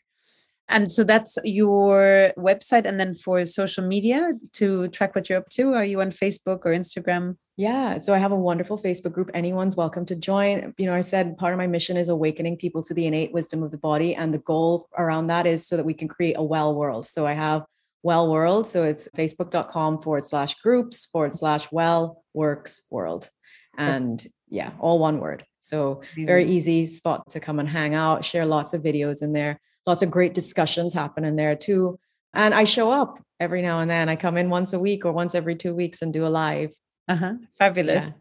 And 0.69 0.91
so 0.91 1.03
that's 1.03 1.37
your 1.43 2.31
website. 2.37 2.85
And 2.85 2.99
then 2.99 3.13
for 3.13 3.45
social 3.45 3.85
media 3.85 4.33
to 4.53 4.87
track 4.89 5.15
what 5.15 5.29
you're 5.29 5.39
up 5.39 5.49
to, 5.49 5.73
are 5.73 5.83
you 5.83 5.99
on 6.01 6.11
Facebook 6.11 6.59
or 6.65 6.73
Instagram? 6.73 7.35
Yeah. 7.57 7.99
So 7.99 8.13
I 8.13 8.17
have 8.17 8.31
a 8.31 8.37
wonderful 8.37 8.77
Facebook 8.77 9.11
group. 9.11 9.29
Anyone's 9.33 9.75
welcome 9.75 10.05
to 10.05 10.15
join. 10.15 10.73
You 10.77 10.85
know, 10.85 10.95
I 10.95 11.01
said 11.01 11.37
part 11.37 11.53
of 11.53 11.57
my 11.57 11.67
mission 11.67 11.97
is 11.97 12.09
awakening 12.09 12.57
people 12.57 12.81
to 12.83 12.93
the 12.93 13.05
innate 13.05 13.33
wisdom 13.33 13.63
of 13.63 13.71
the 13.71 13.77
body. 13.77 14.15
And 14.15 14.33
the 14.33 14.39
goal 14.39 14.87
around 14.97 15.27
that 15.27 15.45
is 15.45 15.67
so 15.67 15.75
that 15.75 15.85
we 15.85 15.93
can 15.93 16.07
create 16.07 16.37
a 16.37 16.43
well 16.43 16.73
world. 16.73 17.05
So 17.05 17.27
I 17.27 17.33
have 17.33 17.65
well 18.03 18.31
world. 18.31 18.67
So 18.67 18.83
it's 18.83 19.07
facebook.com 19.15 20.01
forward 20.01 20.25
slash 20.25 20.55
groups 20.55 21.05
forward 21.05 21.33
slash 21.33 21.71
well 21.71 22.23
works 22.33 22.81
world. 22.89 23.29
And 23.77 24.25
yeah, 24.49 24.71
all 24.79 24.99
one 24.99 25.19
word. 25.19 25.45
So 25.59 26.01
very 26.17 26.49
easy 26.51 26.85
spot 26.85 27.29
to 27.31 27.39
come 27.39 27.59
and 27.59 27.69
hang 27.69 27.93
out, 27.93 28.25
share 28.25 28.45
lots 28.45 28.73
of 28.73 28.81
videos 28.81 29.21
in 29.21 29.31
there, 29.33 29.59
lots 29.85 30.01
of 30.01 30.11
great 30.11 30.33
discussions 30.33 30.93
happen 30.93 31.25
in 31.25 31.35
there 31.35 31.55
too. 31.55 31.99
And 32.33 32.53
I 32.53 32.63
show 32.63 32.91
up 32.91 33.19
every 33.39 33.61
now 33.61 33.79
and 33.79 33.89
then. 33.89 34.09
I 34.09 34.15
come 34.15 34.37
in 34.37 34.49
once 34.49 34.73
a 34.73 34.79
week 34.79 35.05
or 35.05 35.11
once 35.11 35.35
every 35.35 35.55
two 35.55 35.75
weeks 35.75 36.01
and 36.01 36.13
do 36.13 36.25
a 36.25 36.29
live. 36.29 36.71
Uh-huh. 37.07 37.33
Fabulous. 37.57 38.07
Yeah. 38.07 38.13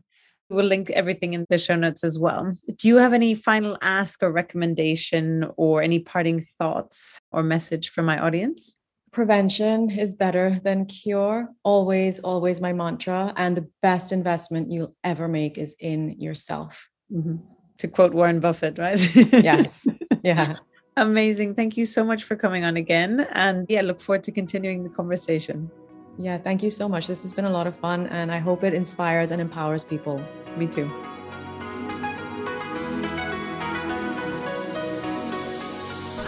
We'll 0.49 0.67
link 0.67 0.91
everything 0.91 1.35
in 1.35 1.45
the 1.49 1.59
show 1.59 1.77
notes 1.77 2.03
as 2.03 2.19
well. 2.19 2.53
Do 2.79 2.89
you 2.89 2.97
have 2.97 3.13
any 3.13 3.35
final 3.35 3.79
ask 3.83 4.21
or 4.21 4.33
recommendation 4.33 5.47
or 5.57 5.81
any 5.81 6.01
parting 6.01 6.45
thoughts 6.59 7.21
or 7.31 7.45
message 7.45 7.91
for 7.91 8.03
my 8.03 8.19
audience? 8.19 8.75
prevention 9.13 9.91
is 9.91 10.15
better 10.15 10.59
than 10.63 10.87
cure. 10.87 11.49
Always, 11.65 12.21
always 12.21 12.61
my 12.61 12.73
mantra. 12.73 13.33
And 13.37 13.57
the 13.57 13.69
best 13.83 14.13
investment 14.13 14.71
you'll 14.71 14.95
ever 15.05 15.29
make 15.29 15.59
is 15.59 15.77
in 15.81 16.21
yourself. 16.21 16.89
Mm-hmm. 17.13 17.37
To 17.79 17.89
quote 17.89 18.15
Warren 18.15 18.41
Buffett, 18.41 18.79
right? 18.79 19.01
yes. 19.15 19.87
Yeah. 20.23 20.57
Amazing. 20.97 21.55
Thank 21.55 21.77
you 21.77 21.87
so 21.87 22.05
much 22.05 22.25
for 22.25 22.37
coming 22.37 22.65
on 22.65 22.77
again. 22.77 23.27
And 23.33 23.67
yeah, 23.69 23.81
look 23.83 24.01
forward 24.01 24.25
to 24.25 24.33
continuing 24.33 24.83
the 24.83 24.91
conversation. 24.91 25.71
Yeah, 26.19 26.37
thank 26.37 26.63
you 26.63 26.71
so 26.71 26.89
much. 26.89 27.07
This 27.07 27.23
has 27.23 27.33
been 27.33 27.47
a 27.47 27.51
lot 27.51 27.67
of 27.67 27.75
fun, 27.77 28.07
and 28.09 28.31
I 28.31 28.39
hope 28.39 28.65
it 28.65 28.75
inspires 28.75 29.31
and 29.31 29.41
empowers 29.41 29.85
people. 29.85 30.23
Me 30.57 30.67
too. 30.67 30.91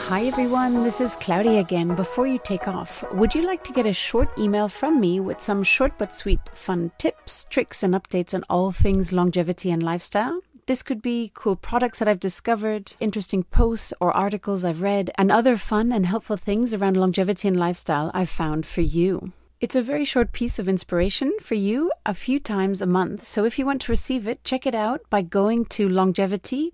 Hi 0.08 0.24
everyone, 0.24 0.84
this 0.84 1.00
is 1.00 1.16
Claudia 1.16 1.60
again. 1.60 1.94
Before 1.94 2.26
you 2.26 2.38
take 2.38 2.68
off, 2.68 3.02
would 3.12 3.34
you 3.34 3.46
like 3.46 3.64
to 3.64 3.72
get 3.72 3.86
a 3.86 3.94
short 3.94 4.28
email 4.38 4.68
from 4.68 5.00
me 5.00 5.20
with 5.20 5.40
some 5.40 5.62
short 5.62 5.96
but 5.96 6.14
sweet 6.14 6.40
fun 6.52 6.92
tips, 6.98 7.46
tricks, 7.48 7.82
and 7.82 7.94
updates 7.94 8.34
on 8.34 8.44
all 8.50 8.72
things 8.72 9.12
longevity 9.12 9.70
and 9.70 9.82
lifestyle? 9.82 10.42
This 10.66 10.82
could 10.82 11.02
be 11.02 11.32
cool 11.34 11.56
products 11.56 11.98
that 11.98 12.08
I've 12.08 12.20
discovered, 12.20 12.94
interesting 13.00 13.42
posts 13.42 13.92
or 14.00 14.16
articles 14.16 14.64
I've 14.64 14.82
read, 14.82 15.10
and 15.16 15.30
other 15.30 15.56
fun 15.56 15.90
and 15.92 16.06
helpful 16.06 16.36
things 16.36 16.72
around 16.72 16.96
longevity 16.96 17.48
and 17.48 17.58
lifestyle 17.58 18.10
I've 18.14 18.28
found 18.28 18.64
for 18.64 18.80
you. 18.80 19.32
It's 19.60 19.76
a 19.76 19.82
very 19.82 20.04
short 20.04 20.32
piece 20.32 20.58
of 20.58 20.68
inspiration 20.68 21.32
for 21.40 21.54
you 21.54 21.92
a 22.04 22.14
few 22.14 22.40
times 22.40 22.82
a 22.82 22.86
month. 22.86 23.24
So 23.24 23.44
if 23.44 23.60
you 23.60 23.66
want 23.66 23.80
to 23.82 23.92
receive 23.92 24.26
it, 24.26 24.42
check 24.42 24.66
it 24.66 24.74
out 24.74 25.02
by 25.08 25.22
going 25.22 25.66
to 25.66 25.88
longevity 25.88 26.72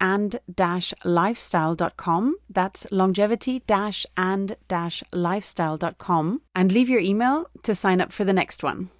and 0.00 0.40
lifestyle.com. 1.04 2.36
That's 2.50 2.90
longevity 2.90 3.62
and 4.16 4.56
lifestyle.com 5.12 6.40
and 6.56 6.72
leave 6.72 6.88
your 6.88 7.00
email 7.00 7.46
to 7.62 7.74
sign 7.74 8.00
up 8.00 8.10
for 8.10 8.24
the 8.24 8.32
next 8.32 8.64
one. 8.64 8.90